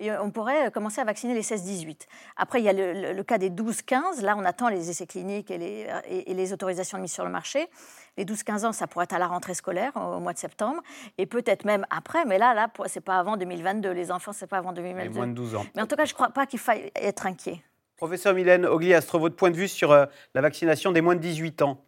on 0.00 0.30
pourrait 0.30 0.70
commencer 0.70 1.00
à 1.00 1.04
vacciner 1.04 1.34
les 1.34 1.42
16-18. 1.42 2.02
Après, 2.36 2.60
il 2.60 2.64
y 2.64 2.68
a 2.68 2.72
le, 2.72 3.22
cas 3.22 3.38
des 3.38 3.50
12-15. 3.50 4.22
Là, 4.22 4.36
on 4.36 4.44
attend 4.44 4.68
les 4.68 4.90
essais 4.90 5.06
cliniques 5.06 5.50
et 5.50 5.58
les, 5.58 5.86
et, 6.08 6.34
les, 6.34 6.52
autorisations 6.52 6.98
de 6.98 7.02
mise 7.02 7.12
sur 7.12 7.24
le 7.24 7.30
marché. 7.30 7.68
Les 8.16 8.24
12-15 8.24 8.66
ans, 8.66 8.72
ça 8.72 8.86
pourrait 8.86 9.04
être 9.04 9.14
à 9.14 9.18
la 9.18 9.26
rentrée 9.26 9.54
scolaire 9.54 9.92
au, 9.96 10.20
mois 10.20 10.32
de 10.32 10.38
septembre. 10.38 10.82
Et 11.18 11.26
peut-être 11.26 11.64
même 11.64 11.86
après. 11.90 12.24
Mais 12.24 12.38
là, 12.38 12.54
là 12.54 12.68
c'est 12.86 13.00
pas 13.00 13.18
avant 13.18 13.36
2022. 13.36 13.90
Les 13.90 14.10
enfants, 14.10 14.32
c'est 14.32 14.46
pas 14.46 14.58
avant 14.58 14.72
2022. 14.72 15.10
moins 15.10 15.26
de 15.26 15.32
12 15.32 15.54
ans. 15.54 15.66
Mais 15.74 15.82
en 15.82 15.86
tout 15.86 15.96
cas, 15.96 16.04
je 16.04 16.12
ne 16.12 16.14
crois 16.14 16.30
pas 16.30 16.46
qu'il 16.46 16.58
faille 16.58 16.90
être 16.96 17.26
inquiet. 17.26 17.62
Professeur 17.96 18.34
Mylène 18.34 18.66
Ogliastre, 18.66 19.18
votre 19.18 19.36
point 19.36 19.50
de 19.50 19.56
vue 19.56 19.68
sur 19.68 19.92
euh, 19.92 20.06
la 20.34 20.40
vaccination 20.40 20.90
des 20.90 21.00
moins 21.00 21.14
de 21.14 21.20
18 21.20 21.62
ans? 21.62 21.84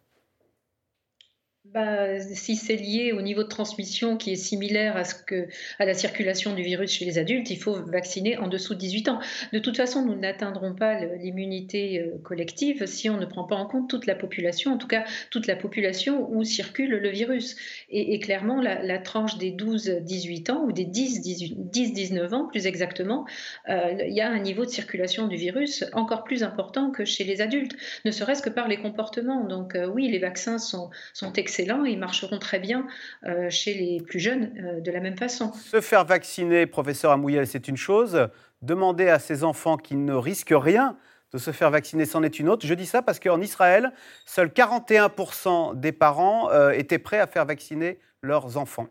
Si 2.19 2.55
c'est 2.55 2.75
lié 2.75 3.11
au 3.11 3.21
niveau 3.21 3.43
de 3.43 3.47
transmission 3.47 4.17
qui 4.17 4.31
est 4.31 4.35
similaire 4.35 4.97
à, 4.97 5.03
ce 5.03 5.15
que, 5.15 5.47
à 5.79 5.85
la 5.85 5.93
circulation 5.93 6.53
du 6.53 6.63
virus 6.63 6.91
chez 6.91 7.05
les 7.05 7.17
adultes, 7.17 7.49
il 7.49 7.59
faut 7.59 7.75
vacciner 7.83 8.37
en 8.37 8.47
dessous 8.47 8.73
de 8.73 8.79
18 8.79 9.09
ans. 9.09 9.19
De 9.53 9.59
toute 9.59 9.77
façon, 9.77 10.05
nous 10.05 10.15
n'atteindrons 10.15 10.73
pas 10.73 11.03
l'immunité 11.15 11.99
euh, 11.99 12.17
collective 12.23 12.85
si 12.85 13.09
on 13.09 13.17
ne 13.17 13.25
prend 13.25 13.43
pas 13.43 13.55
en 13.55 13.65
compte 13.65 13.89
toute 13.89 14.05
la 14.05 14.15
population, 14.15 14.73
en 14.73 14.77
tout 14.77 14.87
cas 14.87 15.05
toute 15.29 15.47
la 15.47 15.55
population 15.55 16.29
où 16.31 16.43
circule 16.43 16.91
le 16.91 17.09
virus. 17.09 17.55
Et, 17.89 18.19
clairement, 18.19 18.61
la, 18.61 18.97
tranche 18.99 19.37
des 19.37 19.51
12-18 19.51 20.51
ans 20.51 20.63
ou 20.65 20.71
des 20.71 20.85
10-19 20.85 22.33
ans, 22.33 22.45
plus 22.45 22.65
exactement, 22.65 23.25
euh, 23.69 23.93
il 24.07 24.13
y 24.13 24.21
a 24.21 24.29
un 24.29 24.39
niveau 24.39 24.65
de 24.65 24.69
circulation 24.69 25.27
du 25.27 25.37
virus 25.37 25.85
encore 25.93 26.23
plus 26.23 26.43
important 26.43 26.91
que 26.91 27.05
chez 27.05 27.23
les 27.23 27.41
adultes, 27.41 27.75
ne 28.05 28.11
serait-ce 28.11 28.41
que 28.41 28.49
par 28.49 28.67
les 28.67 28.77
comportements. 28.77 29.43
Donc 29.45 29.75
euh, 29.75 29.87
oui, 29.87 30.09
les 30.09 30.19
vaccins 30.19 30.57
sont, 30.57 30.89
sont 31.13 31.33
excellents 31.33 31.66
et 31.85 31.91
ils 31.91 31.99
marcheront 31.99 32.39
très 32.39 32.59
bien 32.59 32.87
euh, 33.25 33.49
chez 33.49 33.73
les 33.73 34.01
plus 34.01 34.19
jeunes 34.19 34.53
euh, 34.59 34.79
de 34.79 34.91
la 34.91 34.99
même 34.99 35.17
façon. 35.17 35.51
Se 35.53 35.81
faire 35.81 36.05
vacciner, 36.05 36.65
professeur 36.65 37.11
Amouyel, 37.11 37.47
c'est 37.47 37.67
une 37.67 37.77
chose. 37.77 38.27
Demander 38.61 39.09
à 39.09 39.19
ces 39.19 39.43
enfants 39.43 39.77
qui 39.77 39.95
ne 39.95 40.13
risquent 40.13 40.55
rien 40.55 40.97
de 41.33 41.37
se 41.37 41.51
faire 41.51 41.69
vacciner, 41.71 42.05
c'en 42.05 42.23
est 42.23 42.39
une 42.39 42.47
autre. 42.47 42.65
Je 42.65 42.73
dis 42.73 42.85
ça 42.85 43.01
parce 43.01 43.19
qu'en 43.19 43.41
Israël, 43.41 43.91
seuls 44.25 44.47
41% 44.47 45.77
des 45.77 45.91
parents 45.91 46.49
euh, 46.51 46.71
étaient 46.71 46.99
prêts 46.99 47.19
à 47.19 47.27
faire 47.27 47.45
vacciner 47.45 47.99
leurs 48.21 48.57
enfants. 48.57 48.87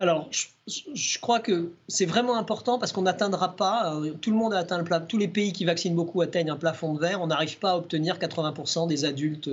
Alors, 0.00 0.30
je, 0.68 1.18
crois 1.18 1.40
que 1.40 1.72
c'est 1.88 2.06
vraiment 2.06 2.36
important 2.36 2.78
parce 2.78 2.92
qu'on 2.92 3.02
n'atteindra 3.02 3.56
pas, 3.56 4.00
tout 4.20 4.30
le 4.30 4.36
monde 4.36 4.54
a 4.54 4.58
atteint 4.58 4.78
le 4.78 4.84
plafond, 4.84 5.06
tous 5.06 5.18
les 5.18 5.26
pays 5.26 5.52
qui 5.52 5.64
vaccinent 5.64 5.96
beaucoup 5.96 6.20
atteignent 6.20 6.52
un 6.52 6.56
plafond 6.56 6.94
de 6.94 7.00
verre, 7.00 7.20
on 7.20 7.26
n'arrive 7.26 7.58
pas 7.58 7.72
à 7.72 7.76
obtenir 7.76 8.16
80% 8.18 8.86
des 8.86 9.04
adultes 9.04 9.50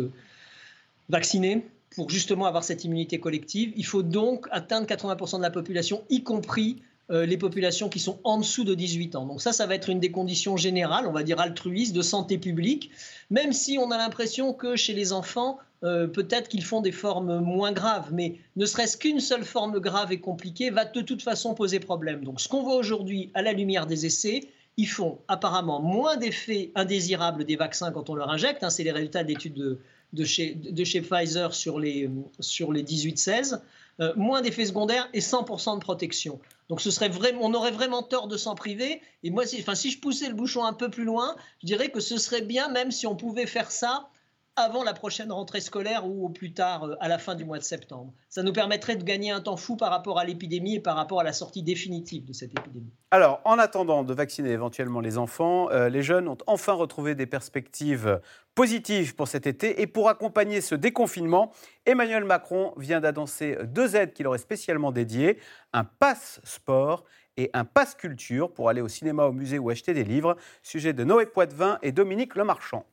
vaccinés 1.10 1.66
pour 1.96 2.10
justement 2.10 2.46
avoir 2.46 2.64
cette 2.64 2.84
immunité 2.84 3.20
collective. 3.20 3.74
Il 3.76 3.86
faut 3.86 4.04
donc 4.04 4.48
atteindre 4.52 4.88
80% 4.88 5.38
de 5.38 5.42
la 5.42 5.52
population, 5.52 6.04
y 6.10 6.24
compris 6.24 6.82
euh, 7.12 7.26
les 7.26 7.38
populations 7.38 7.88
qui 7.88 8.00
sont 8.00 8.20
en 8.24 8.40
dessous 8.40 8.64
de 8.64 8.74
18 8.74 9.16
ans. 9.16 9.26
Donc 9.26 9.42
ça, 9.42 9.54
ça 9.54 9.68
va 9.68 9.76
être 9.76 9.90
une 9.90 10.00
des 10.00 10.12
conditions 10.12 10.58
générales, 10.58 11.06
on 11.08 11.12
va 11.12 11.24
dire 11.24 11.40
altruistes, 11.40 11.96
de 11.96 12.02
santé 12.02 12.38
publique, 12.38 12.90
même 13.30 13.54
si 13.54 13.78
on 13.78 13.92
a 13.92 13.98
l'impression 13.98 14.54
que 14.54 14.76
chez 14.76 14.94
les 14.94 15.14
enfants, 15.14 15.60
euh, 15.84 16.08
peut-être 16.08 16.48
qu'ils 16.48 16.64
font 16.64 16.82
des 16.82 16.92
formes 16.92 17.40
moins 17.40 17.72
graves, 17.72 18.12
mais 18.12 18.40
ne 18.56 18.66
serait-ce 18.66 18.98
qu'une 18.98 19.20
seule 19.20 19.44
forme 19.44 19.80
grave 19.80 20.12
et 20.12 20.20
compliquée 20.20 20.72
va 20.72 20.84
de 20.84 21.02
toute 21.02 21.22
façon 21.22 21.54
poser 21.54 21.80
problème. 21.80 22.24
Donc 22.24 22.42
ce 22.42 22.48
qu'on 22.48 22.64
voit 22.64 22.76
aujourd'hui 22.76 23.30
à 23.36 23.44
la 23.44 23.54
lumière 23.54 23.86
des 23.86 24.08
essais, 24.08 24.50
ils 24.78 24.88
font 24.88 25.20
apparemment 25.28 25.82
moins 25.82 26.18
d'effets 26.18 26.72
indésirables 26.74 27.46
des 27.46 27.56
vaccins 27.56 27.92
quand 27.92 28.10
on 28.10 28.16
leur 28.16 28.32
injecte. 28.32 28.64
Hein, 28.64 28.72
c'est 28.72 28.84
les 28.84 28.92
résultats 28.92 29.24
d'études 29.24 29.54
de, 29.54 29.80
de, 30.16 30.24
chez, 30.26 30.56
de, 30.56 30.84
chez, 30.84 31.02
Pfizer 31.02 31.54
sur 31.54 31.80
les, 31.80 32.10
sur 32.40 32.72
les 32.72 32.84
18-16. 32.84 33.60
Euh, 34.02 34.12
moins 34.18 34.42
d'effets 34.42 34.66
secondaires 34.66 35.08
et 35.14 35.22
100% 35.22 35.76
de 35.76 35.80
protection. 35.80 36.40
Donc 36.68 36.82
ce 36.82 36.92
serait 36.92 37.08
vraiment, 37.08 37.40
on 37.44 37.54
aurait 37.54 37.72
vraiment 37.72 38.04
tort 38.04 38.28
de 38.28 38.36
s'en 38.36 38.54
priver. 38.54 39.02
Et 39.24 39.30
moi, 39.30 39.46
si, 39.46 39.62
enfin, 39.62 39.76
si 39.76 39.90
je 39.90 40.00
poussais 40.00 40.28
le 40.28 40.34
bouchon 40.34 40.66
un 40.66 40.74
peu 40.74 40.90
plus 40.90 41.06
loin, 41.06 41.36
je 41.62 41.68
dirais 41.68 41.90
que 41.90 42.02
ce 42.02 42.18
serait 42.18 42.42
bien 42.42 42.68
même 42.70 42.92
si 42.92 43.08
on 43.08 43.16
pouvait 43.16 43.46
faire 43.46 43.72
ça 43.72 44.10
avant 44.58 44.84
la 44.84 44.94
prochaine 44.94 45.32
rentrée 45.32 45.60
scolaire 45.60 46.08
ou 46.08 46.26
au 46.26 46.30
plus 46.30 46.54
tard 46.54 46.86
euh, 46.86 46.96
à 47.00 47.08
la 47.08 47.18
fin 47.18 47.36
du 47.36 47.44
mois 47.44 47.60
de 47.60 47.64
septembre. 47.64 48.14
Ça 48.30 48.42
nous 48.42 48.54
permettrait 48.54 48.96
de 48.96 49.04
gagner 49.04 49.32
un 49.32 49.42
temps 49.42 49.58
fou 49.58 49.76
par 49.76 49.90
rapport 49.90 50.18
à 50.18 50.26
l'épidémie 50.26 50.76
et 50.76 50.80
par 50.80 50.96
rapport 50.96 51.20
à 51.20 51.24
la 51.24 51.34
sortie 51.34 51.62
définitive 51.62 52.26
de 52.26 52.34
cette 52.34 52.52
épidémie. 52.52 52.92
Alors, 53.12 53.42
en 53.44 53.60
attendant 53.60 54.04
de 54.04 54.14
vacciner 54.14 54.52
éventuellement 54.52 55.02
les 55.02 55.18
enfants, 55.18 55.70
euh, 55.72 55.90
les 55.90 56.04
jeunes 56.04 56.28
ont 56.28 56.38
enfin 56.48 56.74
retrouvé 56.74 57.16
des 57.16 57.26
perspectives 57.26 58.22
positives 58.56 59.16
pour 59.16 59.28
cet 59.28 59.46
été. 59.46 59.82
Et 59.82 59.88
pour 59.88 60.08
accompagner 60.08 60.62
ce 60.62 60.76
déconfinement, 60.76 61.52
Emmanuel 61.86 62.24
Macron 62.24 62.74
vient 62.78 63.02
d'annoncer 63.02 63.58
deux 63.66 63.96
aides 63.96 64.14
qu'il 64.14 64.28
aurait 64.28 64.38
spécialement 64.38 64.92
dédiées, 64.92 65.38
un 65.74 65.84
pass 65.84 66.40
sport 66.46 67.04
et 67.38 67.50
un 67.54 67.66
pass 67.66 67.96
culture 67.96 68.54
pour 68.54 68.70
aller 68.70 68.82
au 68.82 68.88
cinéma, 68.88 69.26
au 69.26 69.34
musée 69.34 69.60
ou 69.60 69.70
acheter 69.70 69.94
des 69.94 70.06
livres. 70.06 70.38
Sujet 70.64 70.94
de 70.94 71.04
Noé 71.04 71.26
Poitvin 71.26 71.78
et 71.82 71.92
Dominique 71.92 72.36
Lemarchand. 72.36 72.86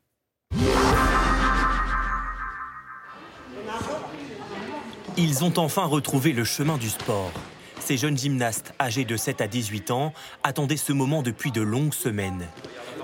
Ils 5.24 5.44
ont 5.44 5.56
enfin 5.56 5.84
retrouvé 5.84 6.32
le 6.32 6.42
chemin 6.42 6.78
du 6.78 6.90
sport. 6.90 7.30
Ces 7.78 7.96
jeunes 7.96 8.18
gymnastes 8.18 8.74
âgés 8.80 9.04
de 9.04 9.16
7 9.16 9.40
à 9.40 9.46
18 9.46 9.92
ans 9.92 10.12
attendaient 10.42 10.76
ce 10.76 10.92
moment 10.92 11.22
depuis 11.22 11.52
de 11.52 11.60
longues 11.60 11.94
semaines. 11.94 12.44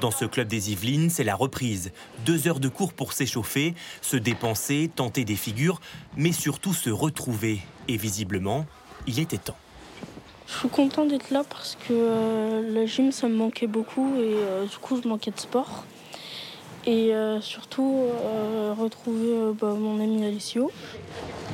Dans 0.00 0.10
ce 0.10 0.24
club 0.24 0.48
des 0.48 0.72
Yvelines, 0.72 1.10
c'est 1.10 1.22
la 1.22 1.36
reprise. 1.36 1.92
Deux 2.26 2.48
heures 2.48 2.58
de 2.58 2.68
cours 2.68 2.92
pour 2.92 3.12
s'échauffer, 3.12 3.76
se 4.02 4.16
dépenser, 4.16 4.90
tenter 4.92 5.24
des 5.24 5.36
figures, 5.36 5.80
mais 6.16 6.32
surtout 6.32 6.74
se 6.74 6.90
retrouver. 6.90 7.60
Et 7.86 7.96
visiblement, 7.96 8.66
il 9.06 9.20
était 9.20 9.38
temps. 9.38 9.56
Je 10.48 10.54
suis 10.54 10.68
content 10.68 11.04
d'être 11.04 11.30
là 11.30 11.44
parce 11.48 11.76
que 11.76 11.92
euh, 11.92 12.74
le 12.74 12.84
gym, 12.84 13.12
ça 13.12 13.28
me 13.28 13.36
manquait 13.36 13.68
beaucoup 13.68 14.16
et 14.16 14.34
euh, 14.42 14.66
du 14.66 14.76
coup, 14.78 15.00
je 15.00 15.06
manquais 15.06 15.30
de 15.30 15.38
sport. 15.38 15.84
Et 16.90 17.14
euh, 17.14 17.38
surtout, 17.42 18.06
retrouver 18.78 19.52
bah, 19.60 19.74
mon 19.78 20.00
ami 20.00 20.24
Alicio. 20.24 20.72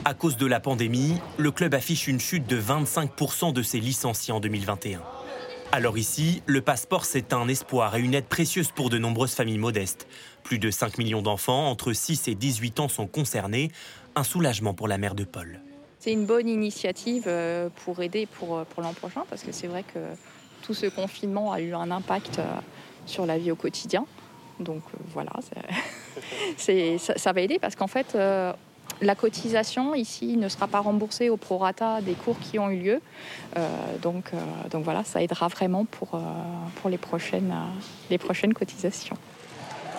À 0.05 0.15
cause 0.15 0.37
de 0.37 0.47
la 0.47 0.61
pandémie, 0.61 1.15
le 1.39 1.51
club 1.51 1.75
affiche 1.75 2.07
une 2.07 2.21
chute 2.21 2.47
de 2.47 2.61
25% 2.61 3.53
de 3.53 3.63
ses 3.63 3.81
licenciés 3.81 4.33
en 4.33 4.39
2021. 4.39 5.01
Alors 5.73 5.99
ici, 5.99 6.41
le 6.47 6.61
passeport, 6.61 7.05
c'est 7.05 7.33
un 7.33 7.49
espoir 7.49 7.97
et 7.97 8.01
une 8.01 8.15
aide 8.15 8.27
précieuse 8.27 8.71
pour 8.71 8.91
de 8.91 8.99
nombreuses 8.99 9.35
familles 9.35 9.59
modestes. 9.59 10.07
Plus 10.45 10.61
de 10.61 10.71
5 10.71 10.99
millions 10.99 11.21
d'enfants 11.21 11.69
entre 11.69 11.93
6 11.93 12.29
et 12.29 12.37
18 12.37 12.79
ans 12.79 12.89
sont 12.89 13.09
concernés. 13.09 13.73
Un 14.15 14.23
soulagement 14.23 14.73
pour 14.73 14.87
la 14.87 14.99
mère 14.99 15.17
de 15.17 15.25
Paul. 15.25 15.59
C'est 15.99 16.13
une 16.13 16.27
bonne 16.27 16.49
initiative 16.49 17.25
euh, 17.27 17.71
pour 17.85 18.01
aider 18.03 18.27
pour, 18.27 18.59
euh, 18.59 18.65
pour 18.65 18.85
l'an 18.85 18.93
prochain, 18.93 19.25
parce 19.29 19.43
que 19.43 19.51
c'est 19.51 19.67
vrai 19.67 19.83
que 19.83 19.99
tout 20.63 20.75
ce 20.75 20.87
confinement 20.87 21.51
a 21.51 21.61
eu 21.61 21.75
un 21.75 21.91
impact 21.91 22.39
euh, 22.39 22.45
sur 23.07 23.27
la 23.27 23.37
vie 23.37 23.51
au 23.51 23.57
quotidien. 23.57 24.07
Donc 24.61 24.83
voilà, 25.13 25.33
ça, 26.57 27.33
va 27.33 27.41
aider 27.41 27.59
parce 27.59 27.75
qu'en 27.75 27.87
fait, 27.87 28.17
la 29.01 29.15
cotisation 29.15 29.95
ici 29.95 30.37
ne 30.37 30.49
sera 30.49 30.67
pas 30.67 30.81
remboursée 30.81 31.31
au 31.31 31.37
prorata 31.37 32.01
des 32.01 32.15
cours 32.15 32.39
qui 32.39 32.59
ont 32.59 32.71
eu 32.71 32.79
lieu. 32.79 33.01
Euh, 33.57 33.69
donc, 34.01 34.31
euh, 34.33 34.39
donc 34.71 34.85
voilà, 34.85 35.05
ça 35.05 35.23
aidera 35.23 35.49
vraiment 35.49 35.85
pour, 35.85 36.15
euh, 36.15 36.89
les 36.91 36.99
prochaines 38.19 38.55
cotisations. 38.55 39.17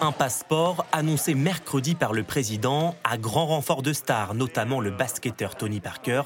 Un 0.02 0.12
passeport 0.12 0.86
annoncé 0.92 1.36
mercredi 1.36 1.96
par 1.96 2.12
le 2.12 2.24
président 2.24 2.96
à 3.06 3.18
grand 3.18 3.46
renfort 3.46 3.82
de 3.82 3.94
stars, 3.94 4.34
notamment 4.34 4.82
le 4.82 4.92
basketteur 4.92 5.56
Tony 5.56 5.80
Parker. 5.80 6.24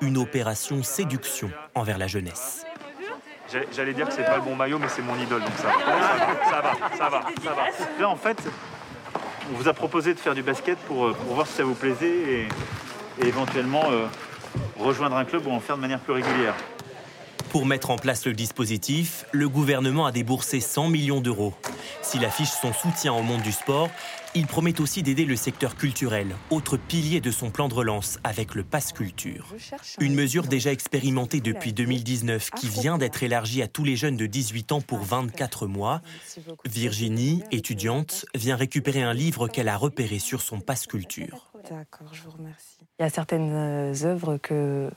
Une 0.00 0.18
opération 0.18 0.84
séduction 0.84 1.50
envers 1.74 1.98
la 1.98 2.06
jeunesse. 2.06 2.64
J'allais 3.72 3.94
dire 3.94 4.06
que 4.08 4.12
c'est 4.12 4.24
pas 4.24 4.36
le 4.36 4.42
bon 4.42 4.54
maillot, 4.54 4.78
mais 4.78 4.88
c'est 4.88 5.02
mon 5.02 5.16
idole, 5.16 5.40
donc 5.40 5.52
ça 5.56 5.68
va. 5.68 5.72
Ça 6.50 6.60
va, 6.60 6.96
ça 6.96 7.08
va, 7.08 7.22
ça 7.42 7.50
va. 7.52 8.00
Là, 8.00 8.08
en 8.08 8.16
fait, 8.16 8.38
on 9.50 9.56
vous 9.56 9.68
a 9.68 9.72
proposé 9.72 10.12
de 10.12 10.18
faire 10.18 10.34
du 10.34 10.42
basket 10.42 10.78
pour, 10.80 11.06
euh, 11.06 11.16
voir 11.28 11.46
si 11.46 11.54
ça 11.54 11.64
vous 11.64 11.74
plaisait 11.74 12.46
et, 13.20 13.26
éventuellement 13.26 13.84
euh, 13.90 14.06
rejoindre 14.78 15.16
un 15.16 15.24
club 15.24 15.46
ou 15.46 15.50
en 15.50 15.60
faire 15.60 15.76
de 15.76 15.80
manière 15.80 15.98
plus 15.98 16.12
régulière. 16.12 16.54
Pour 17.50 17.64
mettre 17.64 17.90
en 17.90 17.96
place 17.96 18.26
le 18.26 18.34
dispositif, 18.34 19.24
le 19.32 19.48
gouvernement 19.48 20.04
a 20.04 20.12
déboursé 20.12 20.60
100 20.60 20.90
millions 20.90 21.20
d'euros. 21.22 21.54
S'il 22.02 22.24
affiche 22.26 22.50
son 22.50 22.74
soutien 22.74 23.14
au 23.14 23.22
monde 23.22 23.40
du 23.40 23.52
sport, 23.52 23.88
il 24.34 24.46
promet 24.46 24.78
aussi 24.82 25.02
d'aider 25.02 25.24
le 25.24 25.34
secteur 25.34 25.74
culturel, 25.74 26.36
autre 26.50 26.76
pilier 26.76 27.22
de 27.22 27.30
son 27.30 27.50
plan 27.50 27.68
de 27.68 27.74
relance 27.74 28.18
avec 28.22 28.54
le 28.54 28.64
Pass 28.64 28.92
Culture. 28.92 29.54
Une 29.98 30.14
mesure 30.14 30.46
déjà 30.46 30.72
expérimentée 30.72 31.40
depuis 31.40 31.72
2019 31.72 32.50
qui 32.50 32.68
vient 32.68 32.98
d'être 32.98 33.22
élargie 33.22 33.62
à 33.62 33.68
tous 33.68 33.84
les 33.84 33.96
jeunes 33.96 34.18
de 34.18 34.26
18 34.26 34.72
ans 34.72 34.80
pour 34.82 34.98
24 34.98 35.66
mois. 35.66 36.02
Virginie, 36.66 37.42
étudiante, 37.50 38.26
vient 38.34 38.56
récupérer 38.56 39.02
un 39.02 39.14
livre 39.14 39.48
qu'elle 39.48 39.68
a 39.68 39.76
repéré 39.78 40.18
sur 40.18 40.42
son 40.42 40.60
Pass 40.60 40.86
Culture. 40.86 41.50
D'accord, 41.70 42.12
je 42.12 42.22
vous 42.22 42.30
remercie. 42.30 42.78
Il 42.98 43.02
y 43.02 43.06
a 43.06 43.10
certaines 43.10 43.52
euh, 43.52 44.04
œuvres 44.04 44.36
que 44.36 44.90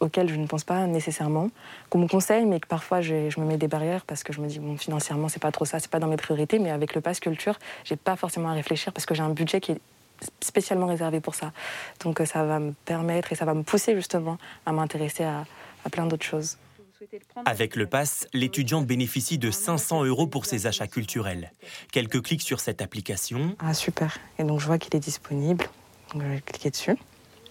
auxquelles 0.00 0.28
je 0.28 0.36
ne 0.36 0.46
pense 0.46 0.64
pas 0.64 0.86
nécessairement, 0.86 1.50
qu'on 1.90 1.98
me 1.98 2.08
conseille, 2.08 2.44
mais 2.46 2.60
que 2.60 2.66
parfois 2.66 3.00
je, 3.00 3.14
me 3.40 3.44
mets 3.44 3.56
des 3.56 3.68
barrières 3.68 4.04
parce 4.04 4.22
que 4.22 4.32
je 4.32 4.40
me 4.40 4.48
dis, 4.48 4.58
bon, 4.58 4.76
financièrement, 4.76 5.28
c'est 5.28 5.42
pas 5.42 5.52
trop 5.52 5.64
ça, 5.64 5.80
c'est 5.80 5.90
pas 5.90 5.98
dans 5.98 6.06
mes 6.06 6.16
priorités, 6.16 6.58
mais 6.58 6.70
avec 6.70 6.94
le 6.94 7.00
pass 7.00 7.20
culture, 7.20 7.58
j'ai 7.84 7.96
pas 7.96 8.16
forcément 8.16 8.48
à 8.48 8.52
réfléchir 8.52 8.92
parce 8.92 9.06
que 9.06 9.14
j'ai 9.14 9.22
un 9.22 9.30
budget 9.30 9.60
qui 9.60 9.72
est 9.72 9.80
spécialement 10.40 10.86
réservé 10.86 11.20
pour 11.20 11.34
ça. 11.34 11.52
Donc 12.00 12.20
ça 12.24 12.44
va 12.44 12.58
me 12.58 12.72
permettre 12.84 13.32
et 13.32 13.36
ça 13.36 13.44
va 13.44 13.54
me 13.54 13.62
pousser 13.62 13.94
justement 13.94 14.38
à 14.66 14.72
m'intéresser 14.72 15.24
à, 15.24 15.44
à 15.84 15.90
plein 15.90 16.06
d'autres 16.06 16.26
choses. 16.26 16.58
Avec 17.44 17.76
le 17.76 17.86
pass, 17.86 18.26
l'étudiante 18.32 18.86
bénéficie 18.86 19.38
de 19.38 19.50
500 19.50 20.04
euros 20.04 20.26
pour 20.26 20.46
ses 20.46 20.66
achats 20.66 20.88
culturels. 20.88 21.52
Quelques 21.92 22.22
clics 22.22 22.42
sur 22.42 22.58
cette 22.58 22.82
application. 22.82 23.54
Ah 23.60 23.72
super. 23.72 24.18
Et 24.38 24.44
donc 24.44 24.58
je 24.60 24.66
vois 24.66 24.78
qu'il 24.78 24.94
est 24.96 25.00
disponible. 25.00 25.64
Donc 26.12 26.22
je 26.22 26.28
vais 26.28 26.40
cliquer 26.40 26.70
dessus 26.70 26.96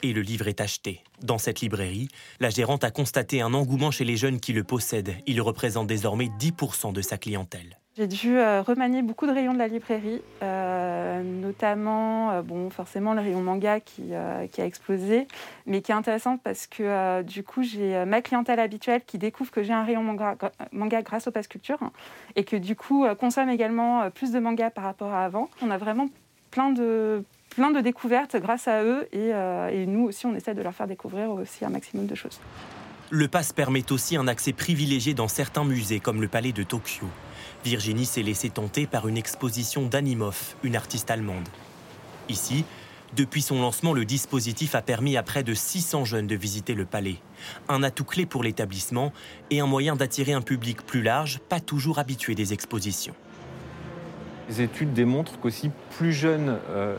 et 0.03 0.13
le 0.13 0.21
livre 0.21 0.47
est 0.47 0.61
acheté. 0.61 1.01
Dans 1.21 1.37
cette 1.37 1.61
librairie, 1.61 2.07
la 2.39 2.49
gérante 2.49 2.83
a 2.83 2.91
constaté 2.91 3.41
un 3.41 3.53
engouement 3.53 3.91
chez 3.91 4.05
les 4.05 4.17
jeunes 4.17 4.39
qui 4.39 4.53
le 4.53 4.63
possèdent. 4.63 5.15
Il 5.25 5.41
représente 5.41 5.87
désormais 5.87 6.29
10% 6.39 6.93
de 6.93 7.01
sa 7.01 7.17
clientèle. 7.17 7.77
J'ai 7.97 8.05
dû 8.05 8.37
euh, 8.37 8.61
remanier 8.61 9.01
beaucoup 9.01 9.25
de 9.25 9.31
rayons 9.31 9.55
de 9.55 9.57
la 9.57 9.67
librairie, 9.67 10.21
euh, 10.43 11.23
notamment 11.23 12.29
euh, 12.29 12.41
bon, 12.43 12.69
forcément 12.69 13.15
le 13.15 13.21
rayon 13.21 13.41
manga 13.41 13.79
qui, 13.79 14.13
a 14.13 14.45
explosé, 14.59 15.27
mais 15.65 15.81
qui 15.81 15.91
est 15.91 15.95
intéressant 15.95 16.37
parce 16.37 16.67
que 16.67 17.23
du 17.23 17.41
coup 17.43 17.63
j'ai 17.63 18.05
ma 18.05 18.21
clientèle 18.21 18.59
habituelle 18.59 19.01
qui 19.03 19.17
découvre 19.17 19.49
que 19.49 19.63
j'ai 19.63 19.73
un 19.73 19.83
rayon 19.83 20.03
manga, 20.03 20.37
manga, 20.71 21.01
grâce 21.01 21.27
au 21.27 21.31
Pass 21.31 21.47
Culture 21.47 21.79
et 22.35 22.43
que 22.43 22.55
du 22.55 22.75
coup 22.75 23.07
consomme 23.19 23.49
également 23.49 24.11
plus 24.11 24.31
de 24.31 24.37
manga 24.37 24.69
par 24.69 24.83
rapport 24.83 25.11
à 25.11 25.25
avant. 25.25 25.49
On 25.63 25.71
a 25.71 25.79
vraiment 25.79 26.07
plein 26.51 26.69
de 26.69 27.23
plein 27.49 27.71
de 27.71 27.81
découvertes 27.81 28.35
grâce 28.37 28.67
à 28.67 28.83
eux 28.83 29.07
euh, 29.13 29.69
et, 29.69 29.85
nous 29.85 30.05
aussi 30.05 30.25
on 30.25 30.35
essaie 30.35 30.53
de 30.53 30.61
leur 30.61 30.73
faire 30.73 30.87
découvrir 30.87 31.31
aussi 31.31 31.65
un 31.65 31.69
maximum 31.69 32.07
de 32.07 32.15
choses. 32.15 32.39
Le 33.09 33.27
pass 33.27 33.53
permet 33.53 33.89
aussi 33.91 34.17
un 34.17 34.27
accès 34.27 34.53
privilégié 34.53 35.13
dans 35.13 35.27
certains 35.27 35.63
musées 35.63 35.99
comme 35.99 36.21
le 36.21 36.27
palais 36.27 36.51
de 36.51 36.63
Tokyo. 36.63 37.07
Virginie 37.63 38.05
s'est 38.05 38.21
laissée 38.21 38.49
tenter 38.49 38.85
par 38.85 39.07
une 39.07 39.17
exposition 39.17 39.85
d'Animov, 39.85 40.55
une 40.63 40.75
artiste 40.75 41.09
allemande. 41.09 41.47
Ici, 42.29 42.65
depuis 43.15 43.41
son 43.41 43.61
lancement, 43.61 43.93
le 43.93 44.03
dispositif 44.03 44.75
a 44.75 44.81
permis 44.81 45.15
à 45.15 45.23
près 45.23 45.43
de 45.43 45.53
600 45.53 46.03
jeunes 46.03 46.27
de 46.27 46.35
visiter 46.35 46.73
le 46.73 46.85
palais. 46.85 47.15
Un 47.69 47.81
atout 47.81 48.03
clé 48.03 48.25
pour 48.25 48.43
l'établissement 48.43 49.13
et 49.49 49.61
un 49.61 49.65
moyen 49.65 49.95
d'attirer 49.95 50.33
un 50.33 50.41
public 50.41 50.85
plus 50.85 51.01
large, 51.01 51.39
pas 51.47 51.61
toujours 51.61 51.99
habitué 51.99 52.35
des 52.35 52.51
expositions. 52.51 53.15
Les 54.49 54.61
études 54.61 54.93
démontrent 54.93 55.39
qu'aussi 55.39 55.71
plus 55.97 56.13
jeunes 56.13 56.59
euh, 56.69 56.97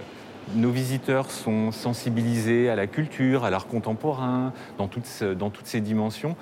nos 0.54 0.70
visiteurs 0.70 1.30
sont 1.30 1.72
sensibilisés 1.72 2.68
à 2.68 2.76
la 2.76 2.86
culture, 2.86 3.44
à 3.44 3.50
l'art 3.50 3.66
contemporain, 3.66 4.52
dans 4.76 4.88
toutes, 4.88 5.22
dans 5.22 5.50
toutes 5.50 5.66
ces 5.66 5.80
dimensions, 5.80 6.36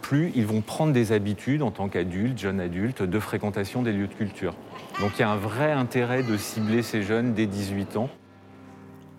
plus 0.00 0.32
ils 0.34 0.46
vont 0.46 0.60
prendre 0.60 0.92
des 0.92 1.12
habitudes 1.12 1.62
en 1.62 1.70
tant 1.70 1.88
qu'adultes, 1.88 2.38
jeunes 2.38 2.60
adultes, 2.60 3.02
de 3.02 3.18
fréquentation 3.18 3.82
des 3.82 3.92
lieux 3.92 4.08
de 4.08 4.14
culture. 4.14 4.54
Donc 5.00 5.12
il 5.16 5.20
y 5.20 5.22
a 5.22 5.30
un 5.30 5.36
vrai 5.36 5.72
intérêt 5.72 6.22
de 6.22 6.36
cibler 6.36 6.82
ces 6.82 7.02
jeunes 7.02 7.34
dès 7.34 7.46
18 7.46 7.96
ans. 7.96 8.08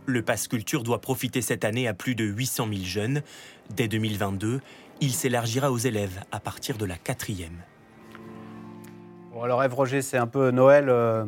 Le 0.06 0.22
pass 0.22 0.48
culture 0.48 0.84
doit 0.84 1.00
profiter 1.00 1.42
cette 1.42 1.64
année 1.64 1.88
à 1.88 1.94
plus 1.94 2.16
de 2.16 2.26
800 2.26 2.68
000 2.74 2.84
jeunes. 2.84 3.22
Dès 3.76 3.88
2022, 3.88 4.60
il 5.00 5.12
s'élargira 5.12 5.72
aux 5.72 5.78
élèves 5.78 6.22
à 6.32 6.40
partir 6.40 6.78
de 6.78 6.86
la 6.86 6.98
quatrième. 6.98 7.64
Bon 9.32 9.44
alors 9.44 9.64
Ève 9.64 9.74
Roger, 9.74 10.02
c'est 10.02 10.18
un 10.18 10.28
peu 10.28 10.52
Noël 10.52 10.90
euh, 10.90 11.26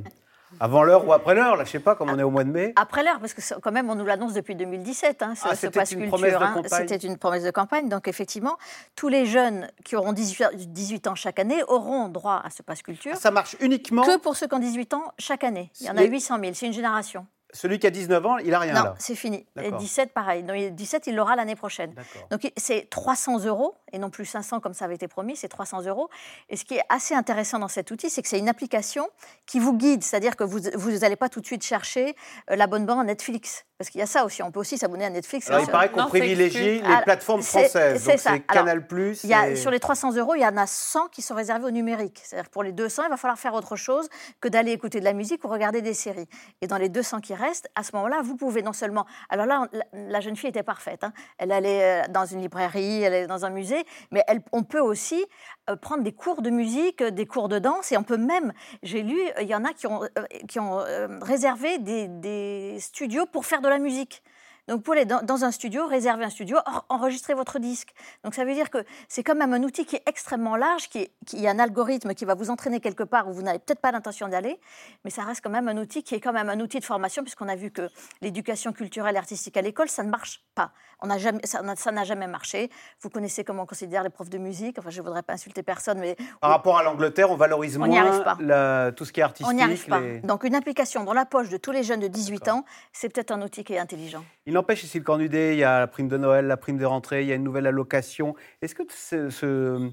avant 0.60 0.84
l'heure 0.84 1.08
ou 1.08 1.14
après 1.14 1.36
l'heure, 1.36 1.56
là, 1.56 1.64
je 1.66 1.70
sais 1.72 1.80
pas, 1.80 1.95
comme 1.95 2.10
on 2.10 2.18
est 2.20 2.24
au 2.24 2.30
mois 2.30 2.43
de 2.43 2.49
mai. 2.51 2.74
Après 2.76 3.04
l'heure, 3.04 3.20
parce 3.20 3.34
que 3.34 3.41
quand 3.60 3.72
même, 3.72 3.89
on 3.89 3.95
nous 3.95 4.06
l'annonce 4.06 4.34
depuis 4.34 4.56
2017, 4.56 5.22
hein, 5.24 5.34
ce, 5.36 5.47
Ah, 5.49 5.56
ce 5.56 5.68
pass 5.68 5.89
culture. 5.89 6.08
promesse 6.10 6.32
de 6.34 6.38
hein. 6.38 6.51
campagne. 6.54 6.88
C'était 6.88 7.08
une 7.08 7.18
promesse 7.18 7.43
de 7.43 7.51
campagne. 7.51 7.89
Donc, 7.89 8.08
effectivement, 8.08 8.58
tous 8.95 9.08
les 9.10 9.26
jeunes 9.26 9.68
qui 9.84 9.95
auront 9.95 10.14
18, 10.14 10.72
18 10.72 11.08
ans 11.08 11.16
chaque 11.16 11.39
année 11.39 11.64
auront 11.68 12.08
droit 12.10 12.41
à 12.43 12.49
ce 12.49 12.62
pass 12.64 12.82
culture. 12.82 13.12
Ah, 13.16 13.20
Ça 13.20 13.32
marche 13.32 13.56
uniquement. 13.60 14.04
Que 14.04 14.18
pour 14.18 14.36
ceux 14.36 14.47
qui 14.47 14.56
ont 14.56 14.60
18 14.60 14.93
ans 14.93 15.04
chaque 15.20 15.43
année. 15.43 15.72
Il 15.82 15.88
y 15.88 15.89
en 15.89 15.97
a 15.97 16.01
Les- 16.01 16.08
800 16.08 16.38
000. 16.39 16.51
C'est 16.54 16.68
une 16.68 16.74
génération. 16.74 17.26
Celui 17.54 17.78
qui 17.80 17.86
a 17.88 17.91
19 17.91 18.26
ans, 18.26 18.38
il 18.39 18.54
a 18.54 18.60
rien 18.60 18.74
non, 18.74 18.93
c'est 18.97 19.16
fini. 19.16 19.45
Et 19.58 19.62
D'accord. 19.64 19.78
17, 19.80 20.12
pareil. 20.14 20.43
Donc, 20.43 20.58
17, 20.58 21.08
il 21.08 21.16
l'aura 21.16 21.36
l'année 21.36 21.56
prochaine. 21.56 21.93
Donc, 22.32 22.51
c'est 22.58 22.89
300 22.89 23.45
euros, 23.45 23.76
et 23.91 23.99
non 23.99 24.10
plus 24.10 24.26
500 24.26 24.60
comme 24.60 24.74
ça 24.74 24.86
avait 24.86 24.95
été 24.95 25.08
promis, 25.08 25.36
c'est 25.36 25.47
300 25.49 25.84
euros. 25.84 26.10
Et 26.49 26.58
ce 26.58 26.66
qui 26.66 26.76
est 26.76 26.84
assez 26.89 27.14
intéressant 27.14 27.60
dans 27.60 27.68
cet 27.68 27.91
outil, 27.91 28.10
c'est 28.10 28.22
que 28.24 28.28
c'est 28.28 28.39
une 28.39 28.49
application 28.49 29.08
qui 29.45 29.60
vous 29.60 29.74
guide, 29.78 30.04
c'est-à-dire 30.04 30.36
que 30.36 30.43
vous 30.43 30.91
n'allez 30.99 31.16
pas 31.16 31.30
tout 31.30 31.41
de 31.41 31.45
suite 31.45 31.64
chercher 31.64 32.16
euh, 32.49 32.56
l'abonnement 32.56 32.99
à 32.99 33.04
Netflix. 33.04 33.66
Parce 33.78 33.89
qu'il 33.89 33.99
y 33.99 34.04
a 34.04 34.08
ça 34.08 34.24
aussi, 34.24 34.41
on 34.41 34.51
peut 34.51 34.60
aussi 34.62 34.78
s'abonner 34.78 35.06
à 35.06 35.10
Netflix. 35.10 35.49
Alors, 35.49 35.60
il 35.62 35.66
Ça- 35.66 35.72
paraît 35.72 35.89
qu'on 35.91 36.06
privilégie 36.06 36.80
les 36.80 36.84
Ah, 36.86 37.01
plateformes 37.04 37.41
c'est- 37.41 37.60
françaises. 37.68 38.01
c'est 38.01 38.12
Donc 38.12 38.20
ça. 38.20 38.30
c'est 38.36 38.43
Alors, 38.47 38.66
Canal+. 38.66 38.86
il 39.24 39.30
y 39.30 39.34
a, 39.34 39.49
et- 39.49 39.56
Sur 39.56 39.72
les 39.72 39.80
300 39.80 40.14
euros, 40.16 40.36
il 40.36 40.41
y 40.41 40.45
en 40.45 40.56
a 40.58 40.66
100 40.68 41.08
qui 41.10 41.22
sont 41.22 41.36
réservés 41.36 41.66
au 41.66 41.72
numérique. 41.72 42.22
C'est-à-dire 42.24 42.45
que 42.49 42.54
pour 42.54 42.64
les 42.64 42.72
200, 42.72 43.04
il 43.04 43.10
va 43.10 43.18
falloir 43.18 43.38
faire 43.38 43.54
autre 43.54 43.76
chose 43.76 44.08
que 44.41 44.47
d'aller 44.47 44.72
écouter 44.72 44.99
de 44.99 45.06
la 45.06 45.14
musique 45.14 45.43
ou 45.43 45.47
regarder 45.49 45.82
des 45.82 45.93
séries. 45.93 46.28
Et 46.62 46.68
dans 46.68 46.78
les 46.78 46.88
200 46.89 47.20
qui 47.20 47.34
restent, 47.34 47.43
à 47.76 47.84
ce 47.84 47.96
moment-là, 47.96 48.22
vous 48.24 48.36
pouvez 48.36 48.62
non 48.62 48.74
seulement... 48.74 49.06
Alors 49.30 49.46
là, 49.46 49.68
la, 49.94 50.20
jeune 50.22 50.36
fille 50.36 50.50
était 50.50 50.64
parfaite. 50.64 51.04
hein. 51.04 51.14
Elle 51.38 51.52
allait 51.52 52.04
euh, 52.04 52.08
dans 52.10 52.26
une 52.26 52.41
librairie, 52.41 53.02
elle 53.02 53.14
allait 53.14 53.28
dans 53.28 53.46
un 53.46 53.50
musée, 53.50 53.84
mais 54.12 54.24
on 54.52 54.64
peut 54.64 54.80
aussi 54.80 55.26
euh, 55.70 55.76
prendre 55.76 56.04
des 56.04 56.14
cours 56.14 56.41
de 56.41 56.50
musique, 56.50 57.02
euh, 57.02 57.12
des 57.12 57.26
cours 57.26 57.50
de 57.50 57.60
danse, 57.60 57.91
et 57.91 57.98
on 57.98 58.04
peut 58.04 58.18
même... 58.18 58.54
J'ai 58.82 59.04
lu, 59.04 59.20
il 59.41 59.48
y 59.48 59.56
en 59.56 59.66
a 59.66 59.74
qui 59.74 59.88
ont, 59.88 60.84
réservé 61.22 61.78
des 61.80 62.78
studios 62.80 63.26
pour 63.26 63.46
faire 63.46 63.62
de 63.62 63.70
la 63.70 63.80
musique. 63.80 64.24
Donc, 64.68 64.78
vous 64.78 64.82
pouvez 64.84 64.97
aller 64.99 65.05
dans, 65.05 65.22
dans 65.22 65.43
un 65.43 65.51
studio, 65.51 65.86
réserver 65.88 66.24
un 66.24 66.30
studio, 66.30 66.57
or- 66.66 66.86
enregistrer 66.88 67.34
votre 67.34 67.59
disque. 67.59 67.89
Donc, 68.24 68.34
ça 68.34 68.45
veut 68.45 68.53
dire 68.53 68.70
que 68.70 68.86
c'est 69.09 69.22
quand 69.24 69.36
même 69.36 69.53
un 69.53 69.61
outil 69.61 69.86
qui 69.86 69.97
est 69.97 70.03
extrêmement 70.07 70.55
large, 70.55 70.88
qui, 70.89 70.99
est- 70.99 71.11
qui 71.26 71.45
a 71.45 71.51
un 71.51 71.59
algorithme 71.59 72.14
qui 72.14 72.24
va 72.24 72.34
vous 72.34 72.49
entraîner 72.49 72.80
quelque 72.80 73.03
part 73.03 73.28
où 73.28 73.34
vous 73.34 73.41
n'avez 73.41 73.59
peut-être 73.59 73.82
pas 73.82 73.91
l'intention 73.91 74.30
d'aller, 74.30 74.59
mais 75.03 75.09
ça 75.11 75.24
reste 75.24 75.41
quand 75.43 75.49
même 75.49 75.68
un 75.68 75.78
outil 75.78 76.01
qui 76.01 76.16
est 76.16 76.22
quand 76.22 76.32
même 76.34 76.49
un 76.49 76.59
outil 76.61 76.80
de 76.80 76.86
formation, 76.86 77.24
puisqu'on 77.24 77.49
a 77.49 77.55
vu 77.55 77.72
que 77.72 77.89
l'éducation 78.22 78.72
culturelle 78.72 79.16
et 79.16 79.20
artistique 79.20 79.57
à 79.57 79.61
l'école, 79.61 79.89
ça 79.89 80.03
ne 80.03 80.09
marche 80.09 80.41
pas. 80.55 80.72
On 81.05 81.18
jamais, 81.18 81.41
ça 81.45 81.61
n'a 81.91 82.03
jamais 82.05 82.28
marché. 82.28 82.70
Vous 83.01 83.09
connaissez 83.09 83.43
comment 83.43 83.64
on 83.64 83.66
considère 83.66 84.03
les 84.03 84.09
profs 84.09 84.30
de 84.30 84.38
musique. 84.38 84.80
Enfin, 84.80 84.89
je 84.89 85.01
ne 85.01 85.05
voudrais 85.05 85.22
pas 85.24 85.34
insulter 85.34 85.61
personne, 85.61 85.99
mais 85.99 86.16
Par 86.39 86.49
rapport 86.49 86.78
à 86.78 86.84
l'Angleterre, 86.84 87.30
on 87.30 87.36
valorise 87.36 87.76
On 87.76 87.86
moins 87.86 88.20
pas. 88.22 88.38
la- 88.39 88.93
tout 88.93 89.03
ce 89.03 89.11
qui 89.11 89.20
est 89.20 89.24
artistique. 89.24 89.51
on 89.51 89.53
n'y 89.53 89.61
arrive 89.61 89.86
pas. 89.86 89.99
Donc, 90.24 90.45
une 90.45 90.55
application 90.55 91.03
dans 91.03 91.11
la 91.11 91.26
poche 91.26 91.49
de 91.49 91.57
tous 91.57 91.72
les 91.72 91.84
jeunes 91.84 91.99
de 91.99 92.07
18 92.07 92.47
ans, 92.47 92.64
c'est 92.93 93.09
peut-être 93.09 93.32
un 93.32 93.41
outil 93.41 93.66
qui 93.66 93.74
est 93.74 93.80
intelligent. 93.80 94.24
Il 94.45 94.53
n'empêche, 94.54 94.84
ici 94.84 94.97
le 94.99 95.04
Cornudet, 95.04 95.54
il 95.56 95.60
y 95.60 95.64
a 95.64 95.80
la 95.80 95.88
prime 95.88 96.08
de 96.08 96.18
Noël, 96.18 96.47
la 96.47 96.58
prime 96.58 96.78
de 96.78 96.86
rentrée, 96.86 97.22
il 97.24 97.28
y 97.28 97.32
a 97.32 97.36
une 97.36 97.43
nouvelle 97.43 97.68
allocation. 97.68 98.36
Est-ce 98.62 98.76
que 98.76 98.84
ce, 98.89 99.30
ce, 99.30 99.89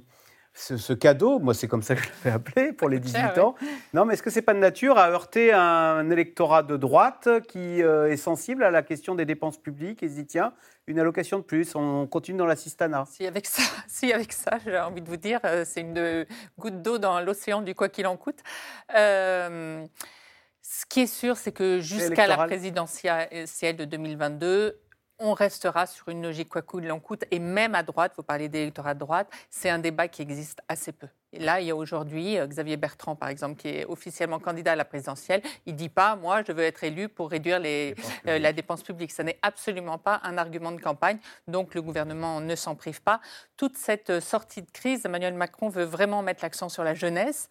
ce- 0.54 0.76
ce 0.76 0.92
cadeau, 0.92 1.38
moi 1.38 1.54
c'est 1.54 1.68
comme 1.68 1.82
ça 1.82 1.94
que 1.94 2.02
je 2.02 2.08
l'avais 2.24 2.34
appelé 2.36 2.72
pour 2.72 2.88
les 2.88 2.98
18 2.98 3.18
cher, 3.18 3.44
ans, 3.44 3.54
non 3.94 4.04
mais 4.04 4.14
est-ce 4.14 4.22
que 4.22 4.30
c'est 4.30 4.42
pas 4.42 4.52
de 4.54 4.58
nature 4.58 4.98
à 4.98 5.08
heurter 5.10 5.52
un 5.52 6.10
électorat 6.10 6.62
de 6.64 6.76
droite 6.76 7.28
qui 7.48 7.82
euh, 7.82 8.10
est 8.10 8.16
sensible 8.16 8.64
à 8.64 8.70
la 8.72 8.82
question 8.82 9.14
des 9.14 9.24
dépenses 9.24 9.58
publiques 9.58 10.02
et 10.02 10.08
se 10.08 10.14
dit 10.16 10.26
tiens, 10.26 10.52
une 10.88 10.98
allocation 10.98 11.38
de 11.38 11.44
plus, 11.44 11.76
on 11.76 12.08
continue 12.08 12.38
dans 12.38 12.46
l'assistanat? 12.46 13.04
Si 13.08 13.24
avec 13.26 13.46
ça, 13.46 13.62
si 13.86 14.12
avec 14.12 14.32
ça 14.32 14.58
j'ai 14.64 14.76
envie 14.78 15.00
de 15.02 15.08
vous 15.08 15.16
dire, 15.16 15.38
euh, 15.44 15.64
c'est 15.64 15.82
une 15.82 15.96
euh, 15.98 16.24
goutte 16.58 16.82
d'eau 16.82 16.98
dans 16.98 17.20
l'océan 17.20 17.62
du 17.62 17.74
quoi 17.76 17.88
qu'il 17.88 18.08
en 18.08 18.16
coûte. 18.16 18.40
Euh, 18.96 19.86
ce 20.72 20.86
qui 20.86 21.00
est 21.00 21.08
sûr, 21.08 21.36
c'est 21.36 21.50
que 21.50 21.80
jusqu'à 21.80 22.28
la 22.28 22.36
présidentielle 22.46 23.76
de 23.76 23.84
2022, 23.84 24.80
on 25.18 25.34
restera 25.34 25.86
sur 25.86 26.08
une 26.08 26.22
logique 26.22 26.48
quoi 26.48 26.62
qu'il 26.62 26.90
en 26.92 27.00
coûte. 27.00 27.24
Et 27.32 27.40
même 27.40 27.74
à 27.74 27.82
droite, 27.82 28.12
vous 28.16 28.22
parlez 28.22 28.48
d'électorat 28.48 28.94
de 28.94 29.00
droite, 29.00 29.28
c'est 29.50 29.68
un 29.68 29.80
débat 29.80 30.06
qui 30.06 30.22
existe 30.22 30.60
assez 30.68 30.92
peu. 30.92 31.08
Et 31.32 31.40
là, 31.40 31.60
il 31.60 31.66
y 31.66 31.70
a 31.70 31.76
aujourd'hui 31.76 32.38
euh, 32.38 32.46
Xavier 32.46 32.76
Bertrand, 32.76 33.16
par 33.16 33.28
exemple, 33.28 33.56
qui 33.60 33.68
est 33.68 33.84
officiellement 33.84 34.38
candidat 34.38 34.72
à 34.72 34.76
la 34.76 34.84
présidentielle. 34.84 35.42
Il 35.66 35.74
ne 35.74 35.78
dit 35.78 35.88
pas, 35.88 36.16
moi, 36.16 36.42
je 36.46 36.52
veux 36.52 36.62
être 36.62 36.82
élu 36.82 37.08
pour 37.08 37.30
réduire 37.30 37.58
les, 37.58 37.94
euh, 38.26 38.38
la 38.38 38.52
dépense 38.52 38.82
publique. 38.82 39.12
Ce 39.12 39.22
n'est 39.22 39.38
absolument 39.42 39.98
pas 39.98 40.20
un 40.24 40.38
argument 40.38 40.72
de 40.72 40.80
campagne. 40.80 41.18
Donc, 41.46 41.74
le 41.74 41.82
gouvernement 41.82 42.40
ne 42.40 42.54
s'en 42.56 42.74
prive 42.74 43.02
pas. 43.02 43.20
Toute 43.56 43.76
cette 43.76 44.10
euh, 44.10 44.20
sortie 44.20 44.62
de 44.62 44.70
crise, 44.70 45.04
Emmanuel 45.04 45.34
Macron 45.34 45.68
veut 45.68 45.84
vraiment 45.84 46.22
mettre 46.22 46.42
l'accent 46.42 46.68
sur 46.68 46.82
la 46.82 46.94
jeunesse. 46.94 47.48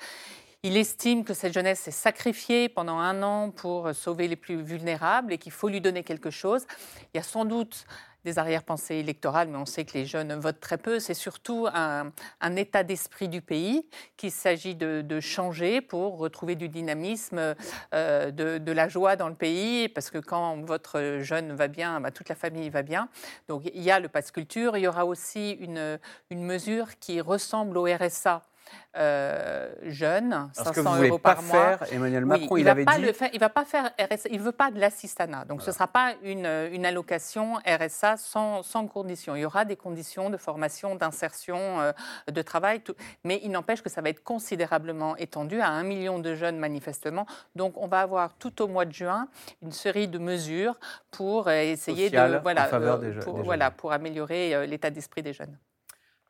Il 0.62 0.76
estime 0.76 1.24
que 1.24 1.34
cette 1.34 1.54
jeunesse 1.54 1.80
s'est 1.80 1.92
sacrifiée 1.92 2.68
pendant 2.68 2.98
un 2.98 3.24
an 3.24 3.50
pour 3.50 3.88
euh, 3.88 3.94
sauver 3.94 4.28
les 4.28 4.36
plus 4.36 4.62
vulnérables 4.62 5.32
et 5.32 5.38
qu'il 5.38 5.54
faut 5.54 5.70
lui 5.70 5.80
donner 5.80 6.04
quelque 6.04 6.32
chose. 6.32 6.68
Il 7.14 7.18
y 7.18 7.20
a 7.22 7.24
sans 7.24 7.46
doute 7.46 7.86
des 8.26 8.40
arrière-pensées 8.40 8.96
électorales, 8.96 9.48
mais 9.48 9.58
on 9.58 9.66
sait 9.66 9.86
que 9.86 9.94
les 9.94 10.06
jeunes 10.06 10.34
votent 10.34 10.60
très 10.60 10.78
peu. 10.78 11.00
C'est 11.00 11.14
surtout 11.14 11.68
un, 11.74 12.12
état 12.58 12.84
d'esprit 12.84 13.30
du 13.30 13.42
pays 13.42 13.88
qu'il 14.18 14.32
s'agit 14.32 14.76
de, 14.76 15.20
changer 15.22 15.80
pour 15.80 16.18
retrouver 16.18 16.56
du 16.56 16.68
dynamisme, 16.68 17.56
euh, 17.94 18.32
de, 18.32 18.72
la 18.74 18.90
joie 18.90 19.16
dans 19.16 19.30
le 19.30 19.36
pays, 19.36 19.88
parce 19.88 20.10
que 20.10 20.18
quand 20.18 20.58
votre 20.66 21.20
jeune 21.22 21.54
va 21.54 21.70
bien, 21.70 22.02
bah, 22.02 22.12
toute 22.12 22.28
la 22.28 22.36
famille 22.36 22.70
va 22.70 22.82
bien. 22.82 23.08
Donc 23.48 23.64
il 23.74 23.82
y 23.82 23.92
a 23.92 24.02
le 24.02 24.10
pass 24.10 24.32
culture, 24.32 24.76
il 24.76 24.82
y 24.82 24.88
aura 24.88 25.06
aussi 25.06 25.52
une, 25.52 25.98
une 26.30 26.44
mesure 26.44 27.00
qui 27.00 27.22
ressemble 27.22 27.78
au 27.78 27.86
RSA 27.86 28.49
euh, 28.98 29.72
jeune, 29.84 30.50
Parce 30.56 30.70
500 30.70 30.74
que 30.74 30.80
vous 30.80 30.96
voulez 30.96 31.10
euros 31.10 31.18
pas 31.20 31.36
par 31.36 31.44
mois. 31.44 31.78
faire, 31.78 31.94
Emmanuel 31.94 32.24
Oui, 32.24 32.30
Macron, 32.42 32.58
il, 32.58 32.64
va 32.66 32.72
avait 32.72 32.86
pas 32.86 32.98
dit. 32.98 33.04
le 33.04 33.14
faire- 33.14 33.30
il 33.34 33.40
va 33.40 33.50
pas 33.50 33.66
faire 33.66 33.92
RSA, 34.00 34.30
il 34.32 34.40
veut 34.40 34.52
pas 34.52 34.72
de 34.72 34.80
l'assistanat. 34.80 35.46
Donc 35.46 35.62
ce 35.62 35.72
sera 35.72 35.88
pas 35.88 36.14
une, 36.24 36.46
une 36.72 36.86
allocation 36.86 37.56
RSA 37.66 38.18
sans, 38.18 38.64
sans 38.64 38.88
conditions. 38.88 39.36
Il 39.36 39.42
y 39.42 39.46
aura 39.46 39.66
des 39.66 39.76
conditions 39.76 40.30
de 40.30 40.38
formation, 40.38 40.96
d'insertion, 40.96 41.80
euh, 41.82 41.92
de 42.32 42.42
travail, 42.42 42.82
tout. 42.82 42.96
mais 43.24 43.40
il 43.44 43.52
n'empêche 43.52 43.82
que 43.82 43.90
ça 43.90 44.02
va 44.02 44.10
être 44.10 44.24
considérablement 44.24 45.16
étendu 45.18 45.62
à 45.62 45.70
un 45.70 45.84
million 45.84 46.20
de 46.20 46.36
jeunes 46.36 46.58
manifestement. 46.58 47.26
Donc 47.56 47.78
on 47.78 47.88
va 47.88 48.02
avoir 48.02 48.34
tout 48.38 48.62
au 48.62 48.68
mois 48.68 48.86
de 48.86 48.94
juin 48.94 49.28
une 49.62 49.72
série 49.72 50.08
de 50.08 50.18
mesures 50.20 50.76
pour 51.12 51.48
euh, 51.48 51.62
essayer 51.62 52.06
Sociales 52.08 52.32
de 52.34 52.38
en 52.38 52.42
voilà, 52.42 52.66
faveur 52.66 52.96
euh, 52.96 53.12
des 53.14 53.20
pour, 53.20 53.34
des 53.34 53.38
jeunes. 53.40 53.46
voilà, 53.46 53.72
pour 53.72 53.92
améliorer 53.92 54.56
euh, 54.56 54.66
l'état 54.66 54.90
d'esprit 54.90 55.22
des 55.24 55.34
jeunes. 55.34 55.58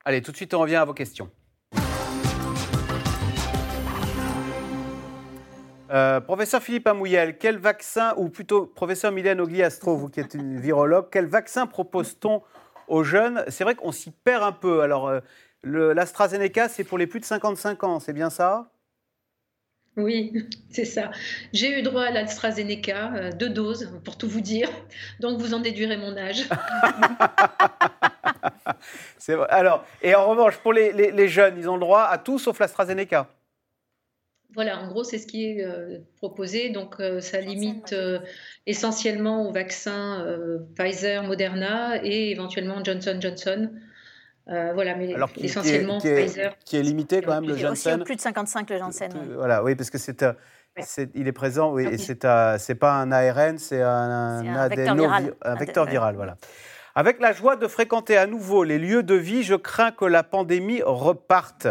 Allez, 0.05 0.21
tout 0.21 0.31
de 0.31 0.37
suite, 0.37 0.53
on 0.53 0.59
revient 0.59 0.77
à 0.77 0.85
vos 0.85 0.93
questions. 0.93 1.29
Euh, 5.91 6.19
professeur 6.21 6.61
Philippe 6.61 6.87
Amouyel, 6.87 7.37
quel 7.37 7.57
vaccin, 7.57 8.13
ou 8.17 8.29
plutôt 8.29 8.65
professeur 8.67 9.11
Mylène 9.11 9.41
Ogliastro, 9.41 9.95
vous 9.97 10.07
qui 10.09 10.19
êtes 10.19 10.35
une 10.35 10.59
virologue, 10.59 11.07
quel 11.11 11.25
vaccin 11.25 11.65
propose-t-on 11.65 12.43
aux 12.87 13.03
jeunes? 13.03 13.43
C'est 13.47 13.63
vrai 13.63 13.73
qu'on 13.75 13.91
s'y 13.91 14.11
perd 14.11 14.43
un 14.43 14.51
peu. 14.51 14.81
Alors, 14.81 15.07
euh, 15.07 15.19
l'AstraZeneca, 15.63 16.69
c'est 16.69 16.83
pour 16.83 16.97
les 16.99 17.07
plus 17.07 17.19
de 17.19 17.25
55 17.25 17.83
ans, 17.83 17.99
c'est 17.99 18.13
bien 18.13 18.29
ça? 18.29 18.71
Oui, 19.97 20.31
c'est 20.69 20.85
ça. 20.85 21.09
J'ai 21.53 21.79
eu 21.79 21.81
droit 21.81 22.03
à 22.03 22.11
l'AstraZeneca, 22.11 23.11
euh, 23.15 23.31
deux 23.31 23.49
doses, 23.49 23.91
pour 24.05 24.15
tout 24.17 24.29
vous 24.29 24.41
dire. 24.41 24.69
Donc, 25.19 25.39
vous 25.39 25.55
en 25.55 25.59
déduirez 25.59 25.97
mon 25.97 26.15
âge. 26.17 26.47
C'est 29.17 29.35
vrai. 29.35 29.47
Alors, 29.49 29.83
et 30.01 30.15
en 30.15 30.27
revanche, 30.29 30.57
pour 30.57 30.71
les, 30.73 30.93
les- 30.93 31.11
les 31.11 31.27
jeunes, 31.27 31.55
ils 31.57 31.69
ont 31.69 31.73
le 31.73 31.79
droit 31.81 32.03
à 32.03 32.17
tout 32.17 32.37
sauf 32.39 32.59
l'AstraZeneca? 32.59 33.27
Voilà, 34.59 34.81
en 34.81 34.89
gros, 34.89 35.05
c'est 35.05 35.19
ce 35.19 35.25
qui 35.25 35.45
est 35.45 35.63
euh, 35.63 35.99
proposé. 36.17 36.69
Donc, 36.69 36.95
euh, 36.99 37.21
ça 37.21 37.39
limite 37.39 37.93
euh, 37.93 38.19
essentiellement 38.65 39.47
au 39.47 39.53
vaccin 39.53 40.19
euh, 40.25 40.57
Pfizer, 40.77 41.23
Moderna 41.23 42.03
et 42.03 42.31
éventuellement 42.31 42.83
Johnson 42.83 43.17
Johnson. 43.21 43.69
Euh, 44.49 44.71
voilà, 44.73 44.95
mais 44.95 45.13
Alors, 45.15 45.29
qui, 45.31 45.35
qui 45.35 45.41
est, 45.43 45.45
essentiellement 45.45 45.99
qui 45.99 46.09
est- 46.09 46.25
Pfizer. 46.25 46.55
qui 46.65 46.75
est 46.75 46.81
limité 46.81 47.21
quand 47.21 47.35
même, 47.35 47.43
le 47.45 47.51
Et 47.51 47.53
aussi 47.53 47.61
Johnson. 47.61 47.99
au 48.01 48.03
plus 48.03 48.17
de 48.17 48.21
55, 48.21 48.69
le 48.69 48.77
Janssen. 48.79 49.11
oui. 49.15 49.33
Voilà, 49.33 49.63
oui, 49.63 49.75
parce 49.75 49.89
que 49.89 49.97
c'est, 49.97 50.23
euh, 50.23 50.33
c'est- 50.81 51.09
il 51.15 51.25
est 51.29 51.31
présent, 51.31 51.71
oui, 51.71 51.85
et 51.89 51.97
c'est, 51.97 52.27
c'est 52.57 52.75
pas 52.75 52.93
un 52.95 53.11
ARN, 53.13 53.57
c'est 53.59 53.81
un, 53.81 54.45
un 54.45 54.67
vecteur 54.67 54.95
viral. 54.95 55.35
un 55.41 55.55
vecteur 55.55 55.85
viral, 55.85 56.15
voilà. 56.17 56.35
Avec 56.95 57.21
la 57.21 57.31
joie 57.31 57.55
de 57.55 57.65
fréquenter 57.69 58.17
à 58.17 58.27
nouveau 58.27 58.65
les 58.65 58.77
lieux 58.77 59.03
de 59.03 59.15
vie, 59.15 59.43
je 59.43 59.55
crains 59.55 59.91
que 59.91 60.03
la 60.03 60.23
pandémie 60.23 60.81
reparte. 60.83 61.67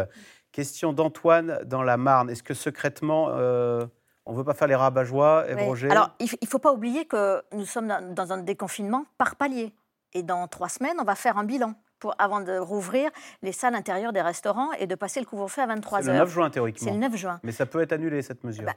Question 0.59 0.93
d'Antoine 0.93 1.61
dans 1.67 1.85
la 1.85 1.97
Marne. 1.97 2.31
Est-ce 2.31 2.43
que 2.43 2.53
secrètement, 2.53 3.29
euh, 3.31 3.87
on 4.27 4.33
ne 4.33 4.39
veut 4.39 4.43
pas 4.43 4.55
faire 4.55 4.67
les 4.67 4.75
Ève 4.75 5.57
Ouais. 5.57 5.65
Roger 5.65 5.89
Alors, 5.89 6.11
il 6.19 6.29
ne 6.43 6.49
faut 6.49 6.59
pas 6.59 6.73
oublier 6.73 7.05
que 7.05 7.41
nous 7.53 7.65
sommes 7.65 7.87
dans, 7.87 8.13
dans 8.13 8.33
un 8.33 8.39
déconfinement 8.39 9.05
par 9.19 9.37
palier. 9.37 9.73
Et 10.15 10.25
dans 10.25 10.49
trois 10.49 10.69
semaines, 10.69 10.97
on 10.99 11.05
va 11.05 11.15
faire 11.15 11.39
un 11.39 11.45
bilan. 11.45 11.75
Pour, 11.99 12.15
avant 12.19 12.41
de 12.41 12.59
rouvrir 12.59 13.11
les 13.43 13.53
salles 13.53 13.75
intérieures 13.75 14.13
des 14.13 14.23
restaurants 14.23 14.73
et 14.73 14.87
de 14.87 14.95
passer 14.95 15.21
le 15.21 15.27
couvre-feu 15.27 15.63
à 15.63 15.67
23 15.67 16.01
h 16.01 16.05
C'est 16.05 16.13
le 16.13 16.19
9 16.19 16.31
juin 16.31 16.51
théoriquement. 16.51 16.87
C'est 16.87 16.95
le 16.95 17.01
9 17.01 17.17
juin. 17.17 17.41
Mais 17.43 17.53
ça 17.53 17.67
peut 17.67 17.81
être 17.81 17.93
annulé 17.93 18.23
cette 18.23 18.45
mesure. 18.45 18.65
Bah, 18.65 18.75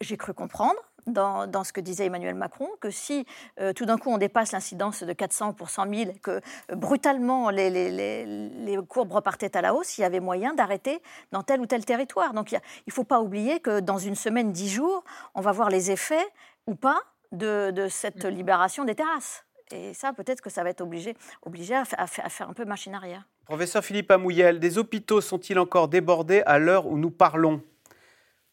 j'ai 0.00 0.16
cru 0.16 0.34
comprendre 0.34 0.78
dans, 1.06 1.64
ce 1.64 1.72
que 1.72 1.80
disait 1.80 2.06
Emmanuel 2.06 2.34
Macron 2.34 2.68
que 2.80 2.90
si 2.90 3.26
euh, 3.58 3.72
tout 3.72 3.84
d'un 3.84 3.98
coup 3.98 4.10
on 4.10 4.18
dépasse 4.18 4.52
l'incidence 4.52 5.02
de 5.02 5.12
400 5.12 5.54
pour 5.54 5.70
100 5.70 5.94
000, 5.94 6.10
que 6.22 6.30
euh, 6.30 6.40
brutalement 6.76 7.50
les, 7.50 7.70
les, 7.70 8.78
courbes 8.88 9.12
repartaient 9.12 9.56
à 9.56 9.62
la 9.62 9.74
hausse, 9.74 9.98
il 9.98 10.02
y 10.02 10.04
avait 10.04 10.20
moyen 10.20 10.54
d'arrêter 10.54 11.02
dans 11.32 11.42
tel 11.42 11.60
ou 11.60 11.66
tel 11.66 11.84
territoire. 11.84 12.34
Donc 12.34 12.52
il 12.52 12.60
ne 12.86 12.92
faut 12.92 13.04
pas 13.04 13.20
oublier 13.20 13.60
que 13.60 13.80
dans 13.80 13.98
une 13.98 14.14
semaine, 14.14 14.52
dix 14.52 14.68
jours, 14.68 15.04
on 15.34 15.40
va 15.40 15.52
voir 15.52 15.70
les 15.70 15.90
effets 15.90 16.26
ou 16.66 16.74
pas 16.74 17.00
de, 17.32 17.86
cette 17.88 18.24
libération 18.24 18.84
des 18.84 18.94
terrasses. 18.94 19.44
Et 19.72 19.94
ça, 19.94 20.12
peut-être 20.12 20.40
que 20.40 20.50
ça 20.50 20.62
va 20.62 20.70
être 20.70 20.80
obligé, 20.80 21.14
obligé 21.42 21.74
à, 21.74 21.84
faire 21.84 22.48
un 22.48 22.52
peu 22.52 22.64
machine 22.64 22.94
arrière. 22.94 23.26
Professeur 23.44 23.84
Philippe 23.84 24.10
Amouyel, 24.10 24.60
des 24.60 24.78
hôpitaux 24.78 25.20
sont-ils 25.20 25.58
encore 25.58 25.88
débordés 25.88 26.42
à 26.46 26.58
l'heure 26.58 26.86
où 26.86 26.98
nous 26.98 27.10
parlons? 27.10 27.62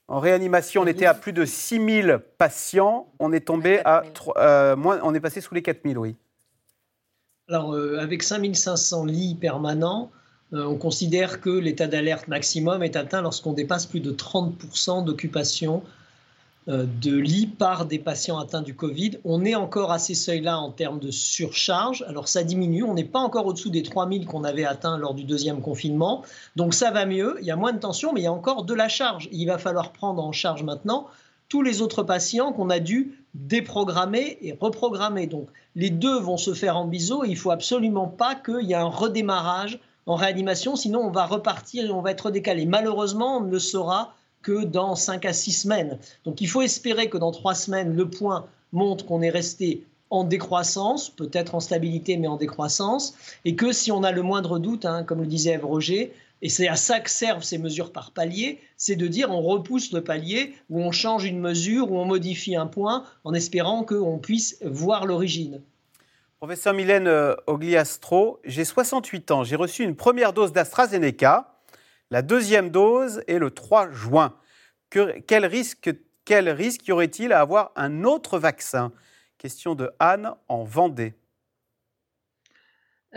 En 0.08 0.20
réanimation, 0.20 0.84
on 0.84 0.88
était 0.88 1.06
à 1.06 1.14
plus 1.14 1.34
de 1.34 1.44
6000 1.44 2.20
patients. 2.38 3.12
On 3.20 3.34
est 3.34 3.42
tombé 3.42 3.82
à, 3.84 4.04
euh, 4.38 4.76
moins, 4.76 5.00
on 5.04 5.14
est 5.14 5.20
passé 5.20 5.42
sous 5.42 5.54
les 5.54 5.62
4000, 5.62 5.98
oui. 5.98 6.16
Alors, 7.50 7.74
euh, 7.74 7.98
avec 8.00 8.24
5500 8.24 9.06
lits 9.06 9.36
permanents, 9.36 10.12
euh, 10.54 10.64
on 10.64 10.78
considère 10.78 11.42
que 11.42 11.50
l'état 11.50 11.88
d'alerte 11.88 12.28
maximum 12.28 12.84
est 12.84 12.96
atteint 12.96 13.22
lorsqu'on 13.22 13.54
dépasse 13.54 13.86
plus 13.86 14.00
de 14.00 14.12
30% 14.12 15.04
d'occupation 15.04 15.82
euh, 15.84 15.90
de 16.68 17.18
lits 17.18 17.48
par 17.48 17.86
des 17.86 17.98
patients 17.98 18.38
atteints 18.40 18.62
du 18.62 18.76
Covid. 18.76 19.12
On 19.24 19.46
est 19.46 19.56
encore 19.56 19.92
à 19.92 20.00
ces 20.00 20.16
seuils-là 20.16 20.60
en 20.60 20.72
termes 20.72 21.00
de 21.00 21.12
surcharge. 21.12 22.04
Alors 22.10 22.28
ça 22.28 22.44
diminue, 22.44 22.84
on 22.84 22.94
n'est 22.94 23.06
pas 23.06 23.20
encore 23.20 23.46
au-dessous 23.46 23.70
des 23.70 23.84
3000 23.84 24.26
qu'on 24.26 24.44
avait 24.44 24.66
atteints 24.66 24.98
lors 24.98 25.14
du 25.14 25.24
deuxième 25.24 25.62
confinement. 25.62 26.24
Donc 26.58 26.74
ça 26.74 26.92
va 26.92 27.06
mieux, 27.06 27.38
il 27.40 27.46
y 27.46 27.52
a 27.52 27.56
moins 27.56 27.72
de 27.72 27.80
tension, 27.80 28.12
mais 28.12 28.22
il 28.22 28.24
y 28.26 28.28
a 28.28 28.34
encore 28.34 28.64
de 28.64 28.74
la 28.74 28.90
charge. 28.90 29.30
Il 29.32 29.46
va 29.46 29.58
falloir 29.58 29.94
prendre 29.94 30.22
en 30.22 30.34
charge 30.34 30.64
maintenant 30.64 31.08
tous 31.50 31.62
les 31.62 31.82
autres 31.82 32.04
patients 32.04 32.52
qu'on 32.52 32.70
a 32.70 32.80
dû 32.80 33.24
déprogrammer 33.34 34.38
et 34.42 34.58
reprogrammer. 34.60 35.28
Donc 35.28 35.48
les 35.76 35.90
deux 35.90 36.20
vont 36.20 36.38
se 36.38 36.54
faire 36.54 36.78
en 36.78 36.86
biseau 36.86 37.24
et 37.24 37.30
il 37.30 37.38
faut 37.38 37.52
absolument 37.52 38.08
pas 38.08 38.36
qu'il 38.36 38.66
y 38.66 38.74
ait 38.74 38.76
un 38.76 38.90
redémarrage 38.90 39.80
en 40.06 40.16
réanimation, 40.16 40.76
sinon 40.76 41.02
on 41.02 41.12
va 41.12 41.26
repartir 41.26 41.86
et 41.86 41.92
on 41.92 42.02
va 42.02 42.12
être 42.12 42.32
décalé. 42.32 42.66
Malheureusement, 42.66 43.38
on 43.38 43.42
ne 43.42 43.52
le 43.52 43.60
saura 43.60 44.14
que 44.48 44.64
dans 44.64 44.96
5 44.96 45.26
à 45.26 45.34
6 45.34 45.52
semaines. 45.52 46.00
Donc 46.24 46.40
il 46.40 46.48
faut 46.48 46.62
espérer 46.62 47.10
que 47.10 47.18
dans 47.18 47.32
3 47.32 47.54
semaines, 47.54 47.94
le 47.94 48.10
point 48.10 48.48
montre 48.72 49.06
qu'on 49.06 49.22
est 49.22 49.30
resté 49.30 49.84
en 50.10 50.24
décroissance, 50.24 51.10
peut-être 51.10 51.54
en 51.54 51.60
stabilité, 51.60 52.16
mais 52.16 52.30
en 52.30 52.38
décroissance, 52.38 53.14
et 53.44 53.56
que 53.56 53.74
si 53.74 53.92
on 53.92 54.04
a 54.04 54.14
le 54.14 54.22
moindre 54.22 54.58
doute, 54.58 54.86
hein, 54.86 55.04
comme 55.04 55.20
le 55.20 55.28
disait 55.28 55.58
Roger, 55.58 56.14
et 56.42 56.48
c'est 56.48 56.70
à 56.70 56.78
ça 56.78 57.02
que 57.02 57.10
servent 57.10 57.44
ces 57.44 57.58
mesures 57.58 57.92
par 57.92 58.12
palier, 58.12 58.62
c'est 58.78 58.96
de 58.96 59.08
dire 59.08 59.32
on 59.32 59.42
repousse 59.42 59.92
le 59.92 60.02
palier, 60.02 60.54
ou 60.70 60.80
on 60.80 60.94
change 60.94 61.26
une 61.26 61.42
mesure, 61.42 61.92
ou 61.92 61.98
on 61.98 62.06
modifie 62.06 62.56
un 62.56 62.68
point, 62.68 63.04
en 63.26 63.34
espérant 63.34 63.84
qu'on 63.84 64.18
puisse 64.18 64.60
voir 64.64 65.06
l'origine. 65.06 65.62
Professeur 66.40 66.74
Mylène 66.74 67.08
euh, 67.08 67.36
Ogliastro, 67.48 68.40
j'ai 68.46 68.64
68 68.64 69.32
ans, 69.32 69.44
j'ai 69.44 69.58
reçu 69.58 69.84
une 69.84 69.96
première 69.96 70.32
dose 70.32 70.54
d'AstraZeneca. 70.54 71.57
La 72.10 72.22
deuxième 72.22 72.70
dose 72.70 73.22
est 73.28 73.38
le 73.38 73.52
3 73.52 73.92
juin. 73.92 74.38
quel, 74.90 75.46
risque, 75.46 75.90
y 76.88 76.92
aurait-il 76.92 77.34
à 77.34 77.42
avoir 77.42 77.72
un 77.76 78.06
autre 78.06 78.40
vaccin? 78.40 78.94
Question 79.38 79.76
de 79.76 79.92
Anne 80.00 80.32
en 80.48 80.64
Vendée. 80.64 81.16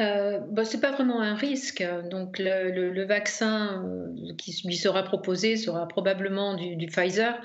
Euh, 0.01 0.41
bah, 0.41 0.65
ce 0.65 0.75
n'est 0.75 0.81
pas 0.81 0.91
vraiment 0.91 1.21
un 1.21 1.37
risque. 1.37 1.85
Donc, 2.11 2.39
le, 2.41 3.05
vaccin 3.05 3.85
euh, 3.85 4.35
qui 4.37 4.61
lui 4.67 4.77
sera 4.77 5.05
proposé 5.05 5.57
sera 5.57 5.87
probablement 5.87 6.55
du, 6.55 6.87
Pfizer. 6.87 7.41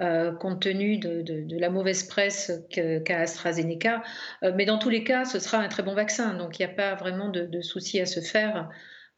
Euh, 0.00 0.32
compte 0.32 0.62
tenu 0.62 0.98
de, 0.98 1.58
la 1.58 1.70
mauvaise 1.70 2.04
presse 2.04 2.52
qu'a 2.70 3.20
AstraZeneca. 3.20 4.02
mais 4.54 4.64
dans 4.64 4.78
tous 4.78 4.90
les 4.90 5.02
cas, 5.02 5.24
ce 5.24 5.40
sera 5.40 5.58
un 5.58 5.68
très 5.68 5.82
bon 5.82 5.94
vaccin. 5.94 6.34
Donc, 6.34 6.58
il 6.58 6.66
n'y 6.66 6.72
a 6.72 6.74
pas 6.74 6.94
vraiment 6.94 7.30
de, 7.30 7.46
de 7.46 7.60
souci 7.62 8.00
à 8.00 8.06
se 8.06 8.20
faire 8.20 8.70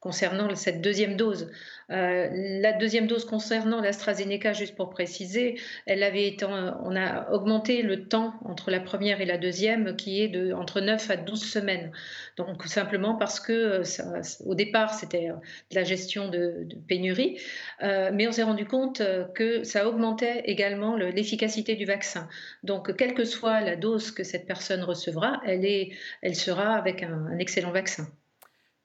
concernant 0.06 0.54
cette 0.54 0.82
deuxième 0.82 1.16
dose. 1.16 1.50
Euh, 1.90 2.28
la 2.32 2.72
deuxième 2.72 3.08
dose 3.08 3.24
concernant 3.24 3.80
l'AstraZeneca, 3.80 4.52
juste 4.52 4.76
pour 4.76 4.88
préciser, 4.88 5.58
elle 5.84 6.04
avait 6.04 6.28
été, 6.28 6.44
on 6.44 6.94
a 6.94 7.32
augmenté 7.32 7.82
le 7.82 8.06
temps 8.06 8.34
entre 8.44 8.70
la 8.70 8.78
première 8.78 9.20
et 9.20 9.24
la 9.24 9.36
deuxième 9.36 9.96
qui 9.96 10.22
est 10.22 10.28
de 10.28 10.52
entre 10.52 10.80
9 10.80 11.10
à 11.10 11.16
12 11.16 11.42
semaines. 11.42 11.90
Donc 12.36 12.64
simplement 12.66 13.16
parce 13.16 13.40
que 13.40 13.52
euh, 13.52 14.22
au 14.44 14.54
départ 14.54 14.94
c'était 14.94 15.26
de 15.26 15.74
la 15.74 15.82
gestion 15.82 16.28
de, 16.28 16.68
pénurie, 16.86 17.40
euh, 17.82 18.10
mais 18.14 18.28
on 18.28 18.32
s'est 18.32 18.44
rendu 18.44 18.64
compte 18.64 19.02
que 19.34 19.64
ça 19.64 19.88
augmentait 19.88 20.42
également 20.44 20.94
l'efficacité 20.96 21.74
du 21.74 21.84
vaccin. 21.84 22.28
Donc 22.62 22.94
quelle 22.96 23.14
que 23.14 23.24
soit 23.24 23.60
la 23.60 23.74
dose 23.74 24.12
que 24.12 24.22
cette 24.22 24.46
personne 24.46 24.84
recevra, 24.84 25.40
elle, 25.44 25.64
est, 25.64 25.90
elle 26.22 26.36
sera 26.36 26.76
avec 26.76 27.02
un 27.02 27.38
excellent 27.38 27.72
vaccin. 27.72 28.06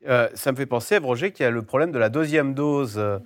Euh, 0.07 0.29
ça 0.33 0.51
me 0.51 0.57
fait 0.57 0.65
penser, 0.65 0.97
Roger, 0.97 1.31
qu'il 1.31 1.43
y 1.43 1.47
a 1.47 1.51
le 1.51 1.61
problème 1.61 1.91
de 1.91 1.99
la 1.99 2.09
deuxième 2.09 2.53
dose 2.53 2.95
euh, 2.97 3.19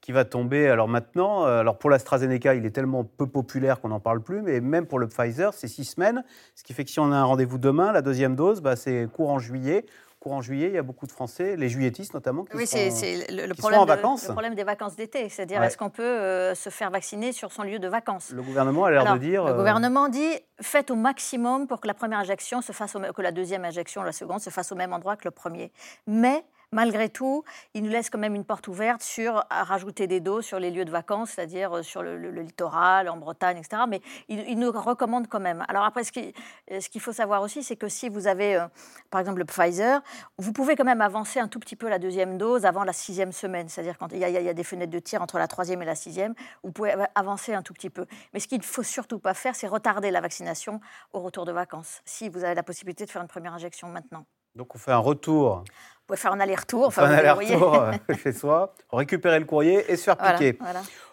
qui 0.00 0.12
va 0.12 0.24
tomber. 0.24 0.68
Alors 0.68 0.88
maintenant, 0.88 1.44
euh, 1.44 1.60
alors 1.60 1.78
pour 1.78 1.90
l'AstraZeneca, 1.90 2.54
il 2.54 2.64
est 2.64 2.70
tellement 2.70 3.04
peu 3.04 3.26
populaire 3.26 3.80
qu'on 3.80 3.88
n'en 3.88 4.00
parle 4.00 4.22
plus, 4.22 4.42
mais 4.42 4.60
même 4.60 4.86
pour 4.86 4.98
le 4.98 5.08
Pfizer, 5.08 5.52
c'est 5.54 5.68
six 5.68 5.84
semaines. 5.84 6.24
Ce 6.54 6.62
qui 6.62 6.72
fait 6.72 6.84
que 6.84 6.90
si 6.90 7.00
on 7.00 7.10
a 7.12 7.16
un 7.16 7.24
rendez-vous 7.24 7.58
demain, 7.58 7.92
la 7.92 8.02
deuxième 8.02 8.36
dose, 8.36 8.60
bah, 8.60 8.76
c'est 8.76 9.08
courant 9.12 9.38
juillet 9.38 9.84
courant 10.20 10.42
juillet, 10.42 10.68
il 10.68 10.74
y 10.74 10.78
a 10.78 10.82
beaucoup 10.82 11.06
de 11.06 11.12
Français, 11.12 11.56
les 11.56 11.68
juilletistes 11.68 12.12
notamment, 12.12 12.44
qui, 12.44 12.56
oui, 12.56 12.66
sont, 12.66 12.76
c'est 12.90 13.26
le, 13.30 13.54
problème 13.54 13.80
en 13.80 13.86
vacances. 13.86 14.26
le 14.28 14.32
problème 14.32 14.54
des 14.54 14.64
vacances 14.64 14.94
d'été, 14.94 15.28
c'est-à-dire 15.30 15.62
est-ce 15.62 15.78
qu'on 15.78 15.90
peut 15.90 16.02
euh, 16.02 16.54
se 16.54 16.68
faire 16.68 16.90
vacciner 16.90 17.32
sur 17.32 17.50
son 17.50 17.62
lieu 17.62 17.78
de 17.78 17.88
vacances? 17.88 18.30
Le 18.30 18.42
gouvernement 18.42 18.84
a 18.84 18.90
l'air 18.90 19.14
de 19.14 19.18
dire... 19.18 19.44
Le 19.44 19.52
euh, 19.52 19.56
gouvernement 19.56 20.08
dit 20.08 20.30
faites 20.60 20.90
au 20.90 20.94
maximum 20.94 21.66
pour 21.66 21.80
que 21.80 21.86
la 21.86 21.94
première 21.94 22.18
injection 22.18 22.60
se 22.60 22.72
fasse, 22.72 22.96
que 23.16 23.22
la 23.22 23.32
deuxième 23.32 23.64
injection, 23.64 24.02
la 24.02 24.12
seconde, 24.12 24.40
se 24.40 24.50
fasse 24.50 24.70
au 24.72 24.76
même 24.76 24.92
endroit 24.92 25.16
que 25.16 25.24
le 25.24 25.30
premier. 25.30 25.72
Mais 26.06 26.44
malgré 26.72 27.08
tout, 27.08 27.44
il 27.74 27.82
nous 27.82 27.90
laisse 27.90 28.10
quand 28.10 28.18
même 28.18 28.34
une 28.34 28.44
porte 28.44 28.68
ouverte 28.68 29.02
sur 29.02 29.44
rajouter 29.50 30.06
des 30.06 30.20
doses 30.20 30.44
sur 30.44 30.58
les 30.58 30.70
lieux 30.70 30.84
de 30.84 30.90
vacances, 30.90 31.30
c'est-à-dire 31.30 31.78
euh, 31.78 31.82
sur 31.82 32.02
le, 32.02 32.30
littoral, 32.30 33.08
en 33.08 33.16
Bretagne, 33.16 33.58
etc. 33.58 33.82
Mais 33.88 34.00
il, 34.28 34.58
nous 34.58 34.70
recommande 34.70 35.26
quand 35.28 35.40
même. 35.40 35.64
Alors 35.68 35.84
après, 35.84 36.04
ce 36.04 36.12
qu'il 36.12 37.00
faut 37.00 37.12
savoir 37.12 37.42
aussi, 37.42 37.62
c'est 37.62 37.76
que 37.76 37.88
si 37.88 38.08
vous 38.08 38.26
avez, 38.26 38.56
euh, 38.56 38.66
par 39.10 39.20
exemple, 39.20 39.38
le 39.38 39.44
Pfizer, 39.44 40.00
vous 40.38 40.52
pouvez 40.52 40.76
quand 40.76 40.84
même 40.84 41.00
avancer 41.00 41.40
un 41.40 41.48
tout 41.48 41.58
petit 41.58 41.76
peu 41.76 41.88
la 41.88 41.98
deuxième 41.98 42.38
dose 42.38 42.64
avant 42.64 42.84
la 42.84 42.92
sixième 42.92 43.32
semaine. 43.32 43.68
C'est-à-dire 43.68 43.98
quand 43.98 44.12
il 44.12 44.18
y, 44.18 44.24
a, 44.24 44.54
des 44.54 44.64
fenêtres 44.64 44.92
de 44.92 44.98
tir 44.98 45.22
entre 45.22 45.38
la 45.38 45.48
troisième 45.48 45.82
et 45.82 45.86
la 45.86 45.94
sixième, 45.94 46.34
vous 46.62 46.72
pouvez 46.72 46.94
avancer 47.14 47.54
un 47.54 47.62
tout 47.62 47.74
petit 47.74 47.90
peu. 47.90 48.06
Mais 48.32 48.40
ce 48.40 48.48
qu'il 48.48 48.58
ne 48.58 48.64
faut 48.64 48.82
surtout 48.82 49.18
pas 49.18 49.34
faire, 49.34 49.54
c'est 49.54 49.66
retarder 49.66 50.10
la 50.10 50.20
vaccination 50.20 50.80
au 51.12 51.20
retour 51.20 51.44
de 51.44 51.52
vacances, 51.52 52.00
si 52.04 52.28
vous 52.28 52.44
avez 52.44 52.54
la 52.54 52.62
possibilité 52.62 53.04
de 53.04 53.10
faire 53.10 53.22
une 53.22 53.28
première 53.28 53.54
injection 53.54 53.88
maintenant. 53.88 54.24
Donc 54.56 54.74
on 54.74 54.78
fait 54.78 54.92
un 54.92 54.98
retour 54.98 55.64
pouvez 56.10 56.20
faire 56.20 56.32
un 56.32 56.40
aller-retour. 56.40 56.86
Enfin, 56.86 57.04
un 57.04 57.12
aller-retour 57.12 57.74
euh, 57.74 57.92
chez 58.22 58.32
soi, 58.32 58.74
récupérer 58.92 59.38
le 59.38 59.44
courrier 59.44 59.84
et 59.88 59.96
se 59.96 60.04
faire 60.04 60.16
piquer. 60.16 60.58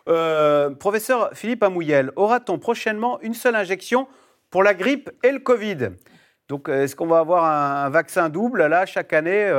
Euh, 0.10 0.72
professeur 0.72 1.30
Philippe 1.34 1.64
Amouyel, 1.64 2.12
aura-t-on 2.16 2.58
prochainement 2.58 3.20
une 3.22 3.34
seule 3.34 3.56
injection 3.56 4.08
pour 4.50 4.64
la 4.64 4.74
grippe 4.74 5.12
et 5.24 5.32
le 5.32 5.40
Covid? 5.40 5.90
Donc, 6.48 6.70
euh, 6.70 6.84
est-ce 6.84 6.96
qu'on 6.96 7.08
va 7.08 7.20
avoir 7.20 7.46
un, 7.46 7.90
vaccin 7.90 8.30
double 8.30 8.66
là 8.66 8.86
chaque 8.86 9.14
année 9.14 9.52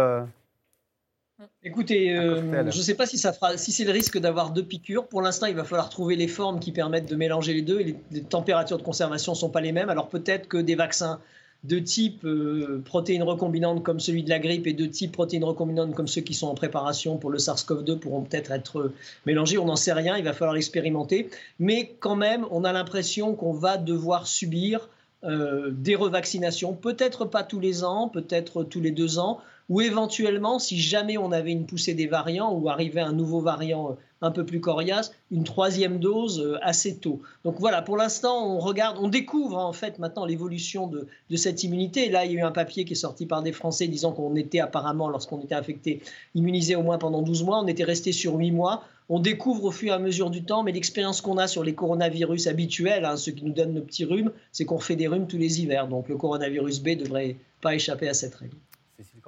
Écoutez, 1.62 2.16
je 2.16 2.64
ne 2.64 2.70
sais 2.70 2.94
pas 2.94 3.06
si, 3.06 3.16
ça 3.16 3.32
fera, 3.32 3.56
si 3.56 3.70
c'est 3.70 3.84
le 3.84 3.92
risque 3.92 4.18
d'avoir 4.18 4.50
deux 4.50 4.64
piqûres. 4.64 5.06
Pour 5.06 5.22
l'instant, 5.22 5.46
il 5.46 5.54
va 5.54 5.62
falloir 5.62 5.88
trouver 5.88 6.16
les 6.16 6.26
formes 6.26 6.58
qui 6.58 6.72
permettent 6.72 7.08
de 7.08 7.14
mélanger 7.14 7.52
les 7.52 7.62
deux. 7.62 7.78
Et 7.78 7.84
les, 7.84 7.96
les 8.10 8.22
températures 8.22 8.78
de 8.78 8.82
conservation 8.82 9.32
ne 9.32 9.36
sont 9.36 9.50
pas 9.50 9.60
les 9.60 9.70
mêmes. 9.70 9.88
Alors 9.88 10.08
peut-être 10.08 10.48
que 10.48 10.56
des 10.56 10.74
vaccins 10.74 11.20
de 11.64 11.78
type 11.80 12.24
euh, 12.24 12.80
protéines 12.84 13.22
recombinantes 13.24 13.82
comme 13.82 13.98
celui 13.98 14.22
de 14.22 14.28
la 14.28 14.38
grippe 14.38 14.66
et 14.66 14.72
de 14.72 14.86
type 14.86 15.12
protéines 15.12 15.44
recombinantes 15.44 15.94
comme 15.94 16.06
ceux 16.06 16.20
qui 16.20 16.34
sont 16.34 16.46
en 16.46 16.54
préparation 16.54 17.16
pour 17.16 17.30
le 17.30 17.38
SARS-CoV-2 17.38 17.98
pourront 17.98 18.22
peut-être 18.22 18.52
être 18.52 18.92
mélangés. 19.26 19.58
On 19.58 19.66
n'en 19.66 19.76
sait 19.76 19.92
rien, 19.92 20.16
il 20.16 20.24
va 20.24 20.32
falloir 20.32 20.56
expérimenter. 20.56 21.28
Mais 21.58 21.94
quand 21.98 22.16
même, 22.16 22.46
on 22.50 22.64
a 22.64 22.72
l'impression 22.72 23.34
qu'on 23.34 23.52
va 23.52 23.76
devoir 23.76 24.26
subir 24.26 24.88
euh, 25.24 25.70
des 25.72 25.96
revaccinations, 25.96 26.74
peut-être 26.74 27.24
pas 27.24 27.42
tous 27.42 27.58
les 27.58 27.82
ans, 27.82 28.08
peut-être 28.08 28.62
tous 28.62 28.80
les 28.80 28.92
deux 28.92 29.18
ans, 29.18 29.40
ou 29.68 29.80
éventuellement, 29.80 30.60
si 30.60 30.78
jamais 30.78 31.18
on 31.18 31.32
avait 31.32 31.50
une 31.50 31.66
poussée 31.66 31.94
des 31.94 32.06
variants 32.06 32.52
ou 32.52 32.68
arrivait 32.68 33.00
un 33.00 33.12
nouveau 33.12 33.40
variant 33.40 33.90
euh, 33.90 33.94
un 34.20 34.30
peu 34.30 34.44
plus 34.44 34.60
coriace, 34.60 35.12
une 35.30 35.44
troisième 35.44 35.98
dose 35.98 36.40
euh, 36.40 36.58
assez 36.62 36.96
tôt. 36.96 37.22
Donc 37.44 37.56
voilà, 37.60 37.82
pour 37.82 37.96
l'instant, 37.96 38.46
on 38.46 38.58
regarde, 38.58 38.98
on 39.00 39.08
découvre 39.08 39.58
en 39.58 39.72
fait 39.72 39.98
maintenant 39.98 40.24
l'évolution 40.24 40.86
de, 40.86 41.06
cette 41.36 41.62
immunité. 41.64 42.08
Là, 42.08 42.24
il 42.24 42.32
y 42.32 42.36
a 42.36 42.40
eu 42.40 42.42
un 42.42 42.50
papier 42.50 42.84
qui 42.84 42.94
est 42.94 42.96
sorti 42.96 43.26
par 43.26 43.42
des 43.42 43.52
Français 43.52 43.86
disant 43.86 44.12
qu'on 44.12 44.34
était 44.36 44.60
apparemment, 44.60 45.08
lorsqu'on 45.08 45.40
était 45.40 45.54
infecté, 45.54 46.02
immunisé 46.34 46.74
au 46.74 46.82
moins 46.82 46.98
pendant 46.98 47.22
12 47.22 47.44
mois. 47.44 47.60
On 47.62 47.66
était 47.66 47.84
resté 47.84 48.12
sur 48.12 48.34
8 48.34 48.50
mois. 48.50 48.82
On 49.08 49.20
découvre 49.20 49.64
au 49.64 49.70
fur 49.70 49.92
et 49.92 49.96
à 49.96 49.98
mesure 49.98 50.28
du 50.28 50.44
temps, 50.44 50.62
mais 50.62 50.72
l'expérience 50.72 51.22
qu'on 51.22 51.38
a 51.38 51.46
sur 51.46 51.64
les 51.64 51.74
coronavirus 51.74 52.46
habituels, 52.46 53.06
hein, 53.06 53.16
ceux 53.16 53.32
qui 53.32 53.44
nous 53.44 53.54
donnent 53.54 53.72
nos 53.72 53.82
petits 53.82 54.04
rhumes, 54.04 54.32
c'est 54.52 54.66
qu'on 54.66 54.76
refait 54.76 54.96
des 54.96 55.08
rhumes 55.08 55.26
tous 55.26 55.38
les 55.38 55.62
hivers. 55.62 55.88
Donc 55.88 56.08
le 56.08 56.16
coronavirus 56.16 56.80
B 56.80 56.90
devrait 56.90 57.36
pas 57.62 57.74
échapper 57.74 58.08
à 58.08 58.14
cette 58.14 58.34
règle. 58.34 58.56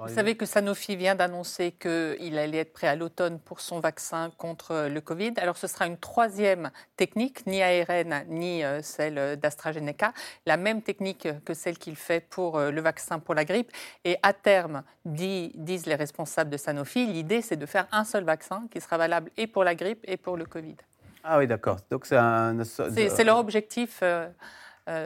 Vous 0.07 0.13
savez 0.15 0.35
que 0.35 0.45
Sanofi 0.45 0.95
vient 0.95 1.15
d'annoncer 1.15 1.71
qu'il 1.71 2.37
allait 2.37 2.59
être 2.59 2.73
prêt 2.73 2.87
à 2.87 2.95
l'automne 2.95 3.39
pour 3.39 3.61
son 3.61 3.79
vaccin 3.79 4.31
contre 4.37 4.87
le 4.87 5.01
Covid. 5.01 5.33
Alors 5.37 5.57
ce 5.57 5.67
sera 5.67 5.85
une 5.85 5.97
troisième 5.97 6.71
technique, 6.97 7.45
ni 7.45 7.61
ARN 7.61 8.23
ni 8.27 8.63
euh, 8.63 8.81
celle 8.81 9.37
d'AstraZeneca, 9.37 10.13
la 10.45 10.57
même 10.57 10.81
technique 10.81 11.27
que 11.45 11.53
celle 11.53 11.77
qu'il 11.77 11.95
fait 11.95 12.19
pour 12.19 12.57
euh, 12.57 12.71
le 12.71 12.81
vaccin 12.81 13.19
pour 13.19 13.35
la 13.35 13.45
grippe. 13.45 13.71
Et 14.03 14.17
à 14.23 14.33
terme, 14.33 14.83
disent 15.05 15.85
les 15.85 15.95
responsables 15.95 16.49
de 16.49 16.57
Sanofi, 16.57 17.05
l'idée 17.05 17.41
c'est 17.41 17.57
de 17.57 17.65
faire 17.65 17.87
un 17.91 18.03
seul 18.03 18.23
vaccin 18.23 18.63
qui 18.71 18.81
sera 18.81 18.97
valable 18.97 19.29
et 19.37 19.47
pour 19.47 19.63
la 19.63 19.75
grippe 19.75 20.03
et 20.05 20.17
pour 20.17 20.35
le 20.35 20.45
Covid. 20.45 20.77
Ah 21.23 21.37
oui, 21.37 21.45
d'accord. 21.45 21.77
Donc 21.91 22.07
c'est 22.07 22.17
un... 22.17 22.63
C'est 22.63 23.23
leur 23.23 23.37
objectif 23.37 23.99
euh, 24.01 24.27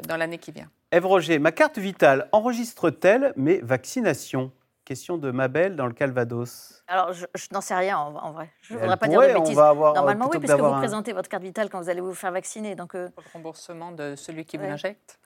dans 0.07 0.15
l'année 0.15 0.37
qui 0.37 0.51
vient. 0.51 0.69
Ève 0.91 1.05
Roger, 1.05 1.39
ma 1.39 1.51
carte 1.51 1.77
vitale 1.77 2.29
enregistre-t-elle 2.31 3.33
mes 3.35 3.59
vaccinations? 3.59 4.51
Question 4.85 5.17
de 5.17 5.31
Mabel 5.31 5.75
dans 5.75 5.87
le 5.87 5.93
Calvados. 5.93 6.83
Alors, 6.87 7.11
je, 7.11 7.25
n'en 7.51 7.61
sais 7.61 7.73
rien 7.73 7.97
en, 7.97 8.31
vrai. 8.31 8.51
Je 8.61 8.75
ne 8.75 8.79
voudrais 8.79 8.97
pas 8.97 9.07
dire 9.07 9.19
de 9.19 9.33
bêtises. 9.33 9.57
Normalement, 9.57 10.29
oui, 10.31 10.37
parce 10.39 10.53
que 10.53 10.61
vous 10.61 10.75
présentez 10.75 11.11
votre 11.11 11.27
carte 11.27 11.41
vitale 11.41 11.69
quand 11.69 11.81
vous 11.81 11.89
allez 11.89 12.01
vous 12.01 12.13
faire 12.13 12.31
vacciner. 12.31 12.75
Donc, 12.75 12.93
euh, 12.93 13.09
Le 13.17 13.23
remboursement 13.33 13.91
de 13.91 14.15
celui 14.15 14.45
qui 14.45 14.57
vous 14.57 14.63
l'injecte. 14.63 15.19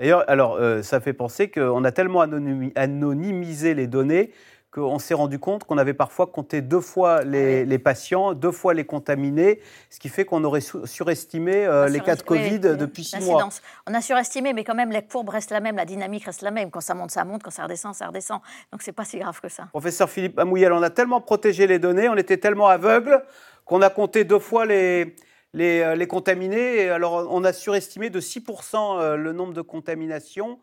D'ailleurs, 0.00 0.24
alors, 0.28 0.56
euh, 0.56 0.82
ça 0.82 0.98
fait 0.98 1.12
penser 1.12 1.50
qu'on 1.50 1.84
a 1.84 1.92
tellement 1.92 2.20
anonymisé 2.20 3.74
les 3.74 3.86
données 3.86 4.32
qu'on 4.78 4.98
s'est 4.98 5.14
rendu 5.14 5.38
compte 5.38 5.64
qu'on 5.64 5.78
avait 5.78 5.94
parfois 5.94 6.26
compté 6.26 6.62
deux 6.62 6.80
fois 6.80 7.22
les, 7.22 7.78
patients, 7.78 8.34
deux 8.34 8.52
fois 8.52 8.74
les 8.74 8.84
contaminés, 8.84 9.60
ce 9.90 9.98
qui 9.98 10.08
fait 10.08 10.24
qu'on 10.24 10.44
aurait 10.44 10.60
surestimé 10.60 11.66
euh, 11.66 11.88
les 11.88 12.00
cas 12.00 12.16
de 12.16 12.22
Covid 12.22 12.60
depuis 12.60 13.04
six 13.04 13.20
mois. 13.20 13.48
On 13.86 13.94
a 13.94 14.00
surestimé, 14.00 14.52
mais 14.52 14.64
quand 14.64 14.74
même, 14.74 14.92
la 14.92 15.02
courbe 15.02 15.30
reste 15.30 15.50
la 15.50 15.60
même, 15.60 15.76
la 15.76 15.84
dynamique 15.84 16.24
reste 16.24 16.42
la 16.42 16.50
même. 16.50 16.70
Quand 16.70 16.80
ça 16.80 16.94
monte, 16.94 17.10
ça 17.10 17.24
monte, 17.24 17.42
quand 17.42 17.50
ça 17.50 17.64
redescend, 17.64 17.94
ça 17.94 18.06
redescend. 18.06 18.40
Donc, 18.72 18.82
c'est 18.82 18.92
pas 18.92 19.04
si 19.04 19.18
grave 19.18 19.40
que 19.40 19.48
ça. 19.48 19.68
Professeur 19.70 20.08
Philippe 20.08 20.38
Amouyel, 20.38 20.72
on 20.72 20.82
a 20.82 20.90
tellement 20.90 21.20
protégé 21.20 21.66
les 21.66 21.78
données, 21.78 22.08
on 22.08 22.16
était 22.16 22.36
tellement 22.38 22.68
aveugle 22.68 23.22
qu'on 23.64 23.82
a 23.82 23.90
compté 23.90 24.24
deux 24.24 24.38
fois 24.38 24.64
les, 24.64 25.16
les, 25.52 25.80
euh, 25.80 25.94
les, 25.94 26.06
contaminés. 26.06 26.88
Alors, 26.88 27.26
on 27.30 27.44
a 27.44 27.52
surestimé 27.52 28.10
de 28.10 28.20
6% 28.20 29.00
euh, 29.00 29.16
le 29.16 29.32
nombre 29.32 29.52
de 29.52 29.62
contaminations 29.62 30.60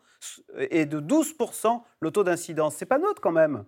et 0.70 0.86
de 0.86 1.00
12% 1.00 1.82
le 2.00 2.10
taux 2.10 2.24
d'incidence. 2.24 2.74
C'est 2.76 2.86
pas 2.86 2.98
neutre 2.98 3.20
quand 3.20 3.32
même. 3.32 3.64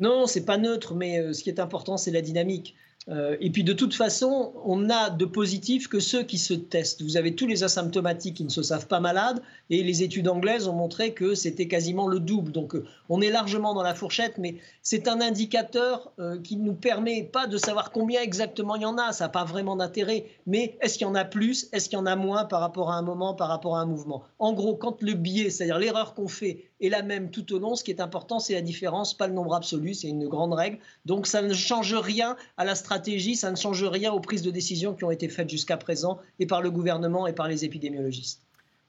Non, 0.00 0.26
c'est 0.26 0.44
pas 0.44 0.58
neutre, 0.58 0.94
mais 0.94 1.18
euh, 1.18 1.32
ce 1.32 1.42
qui 1.42 1.50
est 1.50 1.58
important, 1.58 1.96
c'est 1.96 2.12
la 2.12 2.22
dynamique. 2.22 2.76
Euh, 3.08 3.36
et 3.40 3.50
puis 3.50 3.64
de 3.64 3.72
toute 3.72 3.94
façon, 3.94 4.52
on 4.64 4.90
a 4.90 5.08
de 5.08 5.24
positifs 5.24 5.88
que 5.88 5.98
ceux 5.98 6.22
qui 6.22 6.36
se 6.36 6.52
testent. 6.52 7.02
Vous 7.02 7.16
avez 7.16 7.34
tous 7.34 7.46
les 7.46 7.64
asymptomatiques 7.64 8.36
qui 8.36 8.44
ne 8.44 8.50
se 8.50 8.62
savent 8.62 8.86
pas 8.86 9.00
malades, 9.00 9.40
et 9.70 9.82
les 9.82 10.02
études 10.02 10.28
anglaises 10.28 10.68
ont 10.68 10.74
montré 10.74 11.14
que 11.14 11.34
c'était 11.34 11.66
quasiment 11.66 12.06
le 12.06 12.20
double. 12.20 12.52
Donc 12.52 12.76
euh, 12.76 12.84
on 13.08 13.20
est 13.20 13.30
largement 13.30 13.74
dans 13.74 13.82
la 13.82 13.94
fourchette, 13.94 14.38
mais 14.38 14.56
c'est 14.82 15.08
un 15.08 15.20
indicateur 15.20 16.12
qui 16.44 16.56
ne 16.56 16.64
nous 16.64 16.74
permet 16.74 17.24
pas 17.24 17.46
de 17.46 17.56
savoir 17.56 17.90
combien 17.90 18.20
exactement 18.20 18.76
il 18.76 18.82
y 18.82 18.86
en 18.86 18.98
a. 18.98 19.12
Ça 19.12 19.24
n'a 19.24 19.28
pas 19.30 19.44
vraiment 19.44 19.76
d'intérêt. 19.76 20.26
Mais 20.46 20.76
est-ce 20.80 20.98
qu'il 20.98 21.06
y 21.06 21.10
en 21.10 21.14
a 21.14 21.24
plus? 21.24 21.68
Est-ce 21.72 21.88
qu'il 21.88 21.98
y 21.98 22.00
en 22.00 22.06
a 22.06 22.16
moins 22.16 22.44
par 22.44 22.60
rapport 22.60 22.90
à 22.90 22.96
un 22.96 23.02
moment, 23.02 23.34
par 23.34 23.48
rapport 23.48 23.76
à 23.76 23.80
un 23.80 23.86
mouvement? 23.86 24.22
En 24.38 24.52
gros, 24.52 24.76
quand 24.76 25.02
le 25.02 25.14
biais, 25.14 25.50
c'est-à-dire 25.50 25.78
l'erreur 25.78 26.14
qu'on 26.14 26.28
fait, 26.28 26.67
est 26.80 26.88
la 26.88 27.02
même 27.02 27.30
tout 27.30 27.52
au 27.54 27.58
long. 27.58 27.74
Ce 27.74 27.84
qui 27.84 27.90
est 27.90 28.00
important, 28.00 28.38
c'est 28.38 28.54
la 28.54 28.62
différence, 28.62 29.16
pas 29.16 29.26
le 29.26 29.34
nombre 29.34 29.54
absolu, 29.54 29.94
c'est 29.94 30.08
une 30.08 30.28
grande 30.28 30.52
règle. 30.52 30.78
Donc 31.04 31.26
ça 31.26 31.42
ne 31.42 31.52
change 31.54 31.94
rien 31.94 32.36
à 32.56 32.64
la 32.64 32.74
stratégie, 32.74 33.36
ça 33.36 33.50
ne 33.50 33.56
change 33.56 33.84
rien 33.84 34.12
aux 34.12 34.20
prises 34.20 34.42
de 34.42 34.50
décision 34.50 34.94
qui 34.94 35.04
ont 35.04 35.10
été 35.10 35.28
faites 35.28 35.48
jusqu'à 35.48 35.76
présent 35.76 36.18
et 36.38 36.46
par 36.46 36.62
le 36.62 36.70
gouvernement 36.70 37.26
et 37.26 37.32
par 37.32 37.48
les 37.48 37.64
épidémiologistes. 37.64 38.42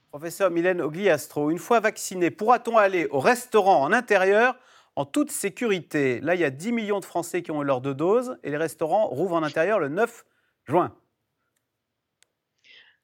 Professeur 0.10 0.50
Mylène 0.50 0.82
Ogliastro, 0.82 1.52
une 1.52 1.60
fois 1.60 1.80
vacciné, 1.80 2.32
pourra-t-on 2.32 2.78
aller 2.78 3.08
au 3.12 3.20
restaurant 3.20 3.84
en 3.84 3.94
intérieur 3.94 4.56
en 4.96 5.06
toute 5.06 5.32
sécurité? 5.32 6.20
Là, 6.22 6.34
il 6.34 6.42
y 6.42 6.44
a 6.44 6.50
10 6.50 6.72
millions 6.72 7.00
de 7.00 7.06
Français 7.06 7.44
qui 7.44 7.52
ont 7.52 7.62
eu 7.62 7.66
leur 7.66 7.80
deux 7.80 7.94
doses 7.94 8.38
et 8.44 8.50
les 8.50 8.58
restaurants 8.58 9.08
rouvrent 9.08 9.36
en 9.36 9.44
intérieur 9.44 9.80
le 9.80 9.88
9 9.88 10.26
juin. 10.66 10.96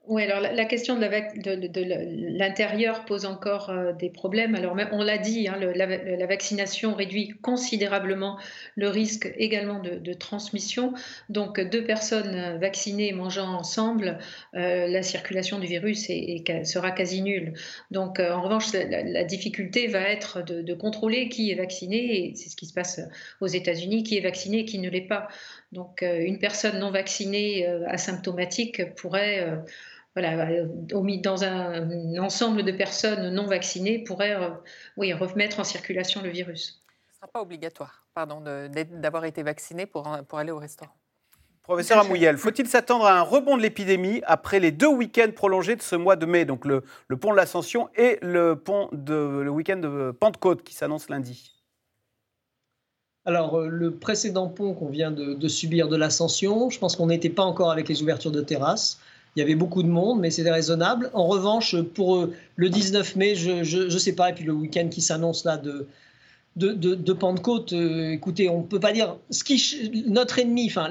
Oui, 0.08 0.22
alors 0.22 0.40
la, 0.40 0.66
question 0.66 1.00
de 1.00 2.38
l'intérieur 2.38 3.06
pose 3.06 3.26
encore 3.26 3.72
euh, 3.72 3.92
des 3.92 4.12
problèmes. 4.12 4.54
Alors 4.54 4.78
on 4.92 5.02
l'a 5.02 5.18
dit, 5.18 5.48
hein, 5.48 5.58
la, 5.60 6.28
vaccination 6.28 6.94
réduit 6.94 7.30
considérablement 7.42 8.38
le 8.76 8.90
risque 8.90 9.34
également 9.38 9.80
de, 9.80 10.14
transmission. 10.14 10.94
Donc 11.30 11.60
deux 11.60 11.84
personnes 11.84 12.60
vaccinées 12.60 13.14
mangeant 13.14 13.48
ensemble, 13.48 14.20
euh, 14.54 14.88
la 14.88 15.02
circulation 15.02 15.58
du 15.58 15.66
virus 15.66 16.08
sera 16.64 16.92
quasi 16.92 17.24
nulle. 17.24 17.54
Donc 17.90 18.20
euh, 18.20 18.32
en 18.32 18.44
revanche, 18.44 18.74
la, 18.74 19.24
difficulté 19.24 19.88
va 19.88 20.02
être 20.02 20.44
de, 20.44 20.74
contrôler 20.76 21.30
qui 21.30 21.50
est 21.50 21.56
vacciné, 21.56 22.34
c'est 22.36 22.50
ce 22.50 22.56
qui 22.56 22.68
se 22.68 22.74
passe 22.74 23.02
aux 23.42 23.48
États-Unis, 23.48 24.04
qui 24.04 24.18
est 24.18 24.22
vacciné 24.22 24.60
et 24.60 24.66
qui 24.66 24.78
ne 24.78 24.90
l'est 24.90 25.02
pas. 25.02 25.30
Donc 25.72 26.04
une 26.04 26.38
personne 26.38 26.78
non 26.80 26.92
vaccinée 26.92 27.66
asymptomatique 27.88 28.94
pourrait 28.96 29.46
voilà, 30.16 30.50
euh, 30.50 30.66
dans 31.22 31.44
un, 31.44 32.18
ensemble 32.18 32.64
de 32.64 32.72
personnes 32.72 33.34
non 33.34 33.46
vaccinées 33.46 34.00
pourrait 34.00 34.36
euh, 34.36 34.50
oui, 34.98 35.14
remettre 35.14 35.60
en 35.60 35.64
circulation 35.64 36.22
le 36.22 36.30
virus. 36.30 36.82
Ce 37.08 37.12
ne 37.12 37.16
sera 37.18 37.28
pas 37.28 37.42
obligatoire 37.42 38.06
pardon, 38.14 38.42
d'avoir 38.42 39.26
été 39.26 39.44
vacciné 39.44 39.86
pour, 39.86 40.10
pour 40.28 40.40
aller 40.40 40.52
au 40.52 40.58
restaurant. 40.58 40.96
Professeur 41.64 42.00
Amouyel, 42.00 42.38
faut-il 42.38 42.68
s'attendre 42.68 43.06
à 43.06 43.18
un 43.18 43.24
rebond 43.24 43.58
de 43.58 43.62
l'épidémie 43.64 44.22
après 44.26 44.60
les 44.60 44.72
deux 44.72 44.88
week-ends 44.88 45.32
prolongés 45.36 45.76
de 45.76 45.82
ce 45.82 45.96
mois 45.96 46.16
de 46.16 46.26
mai, 46.26 46.46
donc 46.46 46.64
le, 46.64 46.84
le 47.08 47.18
pont 47.18 47.32
de 47.32 47.36
l'Ascension 47.36 47.90
et 47.96 48.20
le, 48.22 48.56
pont 48.56 48.88
de, 48.92 49.42
le 49.44 49.50
week-end 49.50 49.78
de 49.78 50.12
Pentecôte 50.12 50.64
qui 50.64 50.76
s'annonce 50.76 51.10
lundi? 51.10 51.56
Alors, 53.26 53.60
euh, 53.60 53.68
le 53.68 53.96
précédent 53.96 54.48
pont 54.48 54.76
qu'on 54.76 54.90
vient 54.90 55.10
de, 55.10 55.34
de, 55.34 55.48
subir 55.48 55.88
de 55.90 55.98
l'ascension, 55.98 56.70
je 56.70 56.78
pense 56.78 56.96
qu'on 56.96 57.08
n'était 57.08 57.32
pas 57.32 57.44
encore 57.44 57.72
avec 57.72 57.90
les 57.90 58.04
ouvertures 58.04 58.32
de 58.32 58.42
terrasses. 58.42 59.00
Il 59.36 59.40
y 59.40 59.42
avait 59.42 59.56
beaucoup 59.56 59.84
de 59.84 59.90
monde, 59.90 60.22
mais 60.22 60.32
c'était 60.32 60.52
raisonnable. 60.52 61.10
En 61.14 61.28
revanche, 61.28 61.76
pour 61.82 62.16
euh, 62.16 62.34
le 62.56 62.70
19 62.70 63.16
mai, 63.18 63.36
je 63.36 63.84
ne 63.84 64.00
sais 64.00 64.14
pas, 64.14 64.30
et 64.30 64.34
puis 64.34 64.46
le 64.46 64.54
week-end 64.54 64.88
qui 64.90 65.02
s'annonce 65.02 65.44
là 65.44 65.58
de, 65.58 65.88
de, 66.56 67.14
Pentecôte, 67.14 67.74
euh, 67.74 68.12
écoutez, 68.12 68.48
on 68.48 68.62
ne 68.62 68.66
peut 68.66 68.80
pas 68.80 68.94
dire. 68.94 69.18
Ce 69.30 69.44
qui, 69.44 70.06
notre 70.08 70.40
ennemi, 70.40 70.68
enfin, 70.68 70.90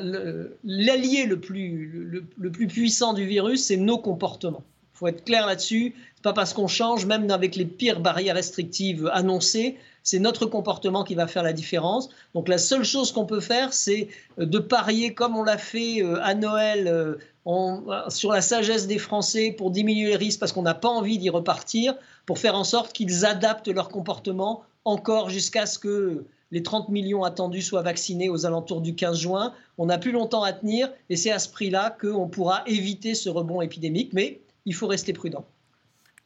l'allié 0.63 1.25
le, 1.25 1.41
plus, 1.41 1.91
le, 1.91 2.25
le, 2.37 2.51
plus 2.51 2.67
puissant 2.67 3.15
du 3.15 3.25
virus, 3.25 3.65
c'est 3.65 3.79
nos 3.79 3.97
comportements. 3.97 4.63
Il 4.95 4.99
faut 4.99 5.07
être 5.09 5.25
clair 5.25 5.47
là-dessus. 5.47 5.95
Ce 6.17 6.23
pas 6.23 6.35
parce 6.35 6.53
qu'on 6.53 6.69
change, 6.69 7.07
même 7.07 7.31
avec 7.31 7.57
les 7.57 7.65
pires 7.65 8.01
barrières 8.01 8.37
restrictives 8.37 9.11
annoncées, 9.13 9.77
c'est 10.03 10.19
notre 10.19 10.45
comportement 10.45 11.03
qui 11.03 11.15
va 11.15 11.27
faire 11.27 11.43
la 11.43 11.55
différence. 11.55 12.11
Donc 12.35 12.49
la 12.49 12.59
seule 12.59 12.85
chose 12.85 13.11
qu'on 13.11 13.25
peut 13.25 13.41
faire, 13.41 13.73
c'est 13.73 14.09
euh, 14.39 14.45
de 14.45 14.59
parier 14.59 15.15
comme 15.15 15.35
on 15.35 15.45
l'a 15.45 15.57
fait 15.57 16.03
à 16.23 16.35
Noël 16.35 17.17
sur 17.47 18.33
la 18.33 18.41
sagesse 18.41 18.87
des 18.87 18.99
Français 18.99 19.55
pour 19.57 19.71
diminuer 19.71 20.11
les 20.11 20.17
risques 20.17 20.41
parce 20.41 20.53
qu'on 20.53 20.63
n'a 20.63 20.75
pas 20.75 20.89
envie 20.89 21.19
d'y 21.19 21.31
repartir, 21.31 21.95
pour 22.27 22.39
faire 22.39 22.55
en 22.55 22.65
sorte 22.65 22.93
qu'ils 22.93 23.27
adaptent 23.27 23.69
leur 23.69 23.89
comportement 23.89 24.63
encore 24.85 25.31
jusqu'à 25.31 25.67
ce 25.67 25.79
que 25.79 26.25
les 26.51 26.63
30 26.63 26.89
millions 26.89 27.25
attendus 27.25 27.63
soient 27.63 27.83
vaccinés 27.83 28.29
aux 28.29 28.47
alentours 28.47 28.81
du 28.81 28.95
15 28.95 29.19
juin. 29.19 29.53
On 29.77 29.87
n'a 29.87 29.99
plus 29.99 30.13
longtemps 30.13 30.43
à 30.43 30.53
tenir 30.53 30.91
et 31.11 31.17
c'est 31.17 31.33
à 31.33 31.39
ce 31.39 31.49
prix-là 31.49 31.97
qu'on 32.01 32.29
pourra 32.29 32.63
éviter 32.67 33.15
ce 33.15 33.29
rebond 33.29 33.61
épidémique, 33.61 34.13
mais 34.13 34.41
il 34.65 34.75
faut 34.75 34.87
rester 34.87 35.13
prudent. 35.13 35.45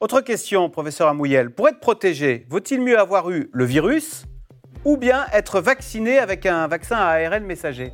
Autre 0.01 0.21
question, 0.21 0.71
professeur 0.71 1.09
Amouyel. 1.09 1.51
Pour 1.51 1.69
être 1.69 1.81
protégé, 1.81 2.47
vaut-il 2.49 2.81
mieux 2.81 2.99
avoir 2.99 3.31
eu 3.31 3.51
le 3.53 3.65
virus 3.65 4.25
ou 4.85 4.97
bien 4.97 5.27
être 5.33 5.61
vacciné 5.61 6.19
avec 6.19 6.47
un 6.47 6.69
vaccin 6.69 6.97
à 6.97 7.15
ARN 7.15 7.45
messager? 7.45 7.91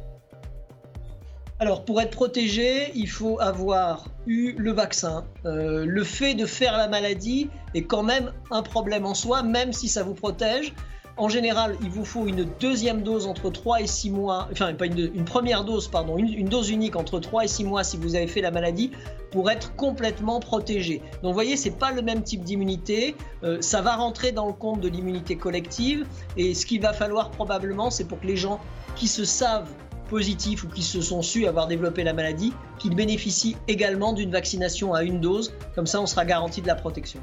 Alors, 1.64 1.86
pour 1.86 1.98
être 2.02 2.10
protégé, 2.10 2.92
il 2.94 3.08
faut 3.08 3.40
avoir 3.40 4.10
eu 4.26 4.52
le 4.58 4.72
vaccin. 4.72 5.24
Euh, 5.46 5.86
le 5.86 6.04
fait 6.04 6.34
de 6.34 6.44
faire 6.44 6.76
la 6.76 6.88
maladie 6.88 7.48
est 7.74 7.84
quand 7.84 8.02
même 8.02 8.32
un 8.50 8.60
problème 8.60 9.06
en 9.06 9.14
soi, 9.14 9.42
même 9.42 9.72
si 9.72 9.88
ça 9.88 10.02
vous 10.02 10.12
protège. 10.12 10.74
En 11.16 11.30
général, 11.30 11.78
il 11.80 11.88
vous 11.88 12.04
faut 12.04 12.26
une 12.26 12.46
deuxième 12.60 13.00
dose 13.00 13.26
entre 13.26 13.48
3 13.48 13.80
et 13.80 13.86
6 13.86 14.10
mois, 14.10 14.46
enfin 14.52 14.74
pas 14.74 14.84
une, 14.84 15.24
première 15.24 15.64
dose, 15.64 15.88
pardon, 15.88 16.18
une, 16.18 16.50
dose 16.50 16.68
unique 16.68 16.96
entre 16.96 17.18
3 17.18 17.44
et 17.44 17.48
6 17.48 17.64
mois 17.64 17.82
si 17.82 17.96
vous 17.96 18.14
avez 18.14 18.26
fait 18.26 18.42
la 18.42 18.50
maladie 18.50 18.90
pour 19.30 19.50
être 19.50 19.74
complètement 19.74 20.40
protégé. 20.40 20.98
Donc 21.22 21.30
vous 21.30 21.32
voyez, 21.32 21.56
c'est 21.56 21.78
pas 21.78 21.92
le 21.92 22.02
même 22.02 22.22
type 22.22 22.42
d'immunité, 22.42 23.16
euh, 23.42 23.56
ça 23.62 23.80
va 23.80 23.96
rentrer 23.96 24.32
dans 24.32 24.48
le 24.48 24.52
compte 24.52 24.82
de 24.82 24.88
l'immunité 24.88 25.36
collective 25.36 26.04
et 26.36 26.52
ce 26.52 26.66
qu'il 26.66 26.82
va 26.82 26.92
falloir 26.92 27.30
probablement, 27.30 27.88
c'est 27.88 28.04
pour 28.04 28.20
que 28.20 28.26
les 28.26 28.36
gens 28.36 28.60
qui 28.96 29.08
se 29.08 29.24
savent 29.24 29.70
positifs 30.04 30.64
ou 30.64 30.68
qui 30.68 30.82
se 30.82 31.00
sont 31.00 31.22
su 31.22 31.46
avoir 31.46 31.66
développé 31.66 32.04
la 32.04 32.12
maladie, 32.12 32.52
qu'ils 32.78 32.94
bénéficient 32.94 33.56
également 33.68 34.12
d'une 34.12 34.30
vaccination 34.30 34.94
à 34.94 35.02
une 35.02 35.20
dose. 35.20 35.54
Comme 35.74 35.86
ça, 35.86 36.00
on 36.00 36.06
sera 36.06 36.24
garanti 36.24 36.62
de 36.62 36.66
la 36.66 36.74
protection. 36.74 37.20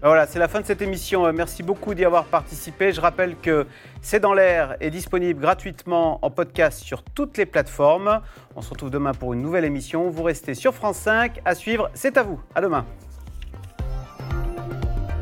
Voilà, 0.00 0.28
c'est 0.28 0.38
la 0.38 0.46
fin 0.46 0.60
de 0.60 0.66
cette 0.66 0.80
émission. 0.80 1.26
Euh, 1.26 1.32
merci 1.32 1.64
beaucoup 1.64 1.92
d'y 1.92 2.04
avoir 2.04 2.24
participé. 2.24 2.92
Je 2.92 3.00
rappelle 3.00 3.34
que 3.36 3.66
C'est 4.00 4.20
dans 4.20 4.32
l'air 4.32 4.76
est 4.78 4.90
disponible 4.90 5.40
gratuitement 5.40 6.20
en 6.22 6.30
podcast 6.30 6.80
sur 6.80 7.02
toutes 7.02 7.36
les 7.36 7.46
plateformes. 7.46 8.20
On 8.54 8.62
se 8.62 8.70
retrouve 8.70 8.90
demain 8.90 9.12
pour 9.12 9.34
une 9.34 9.42
nouvelle 9.42 9.64
émission. 9.64 10.08
Vous 10.08 10.22
restez 10.22 10.54
sur 10.54 10.72
France 10.72 10.98
5. 10.98 11.40
À 11.44 11.56
suivre, 11.56 11.90
c'est 11.94 12.16
à 12.16 12.22
vous. 12.22 12.40
À 12.54 12.60
demain. 12.60 12.86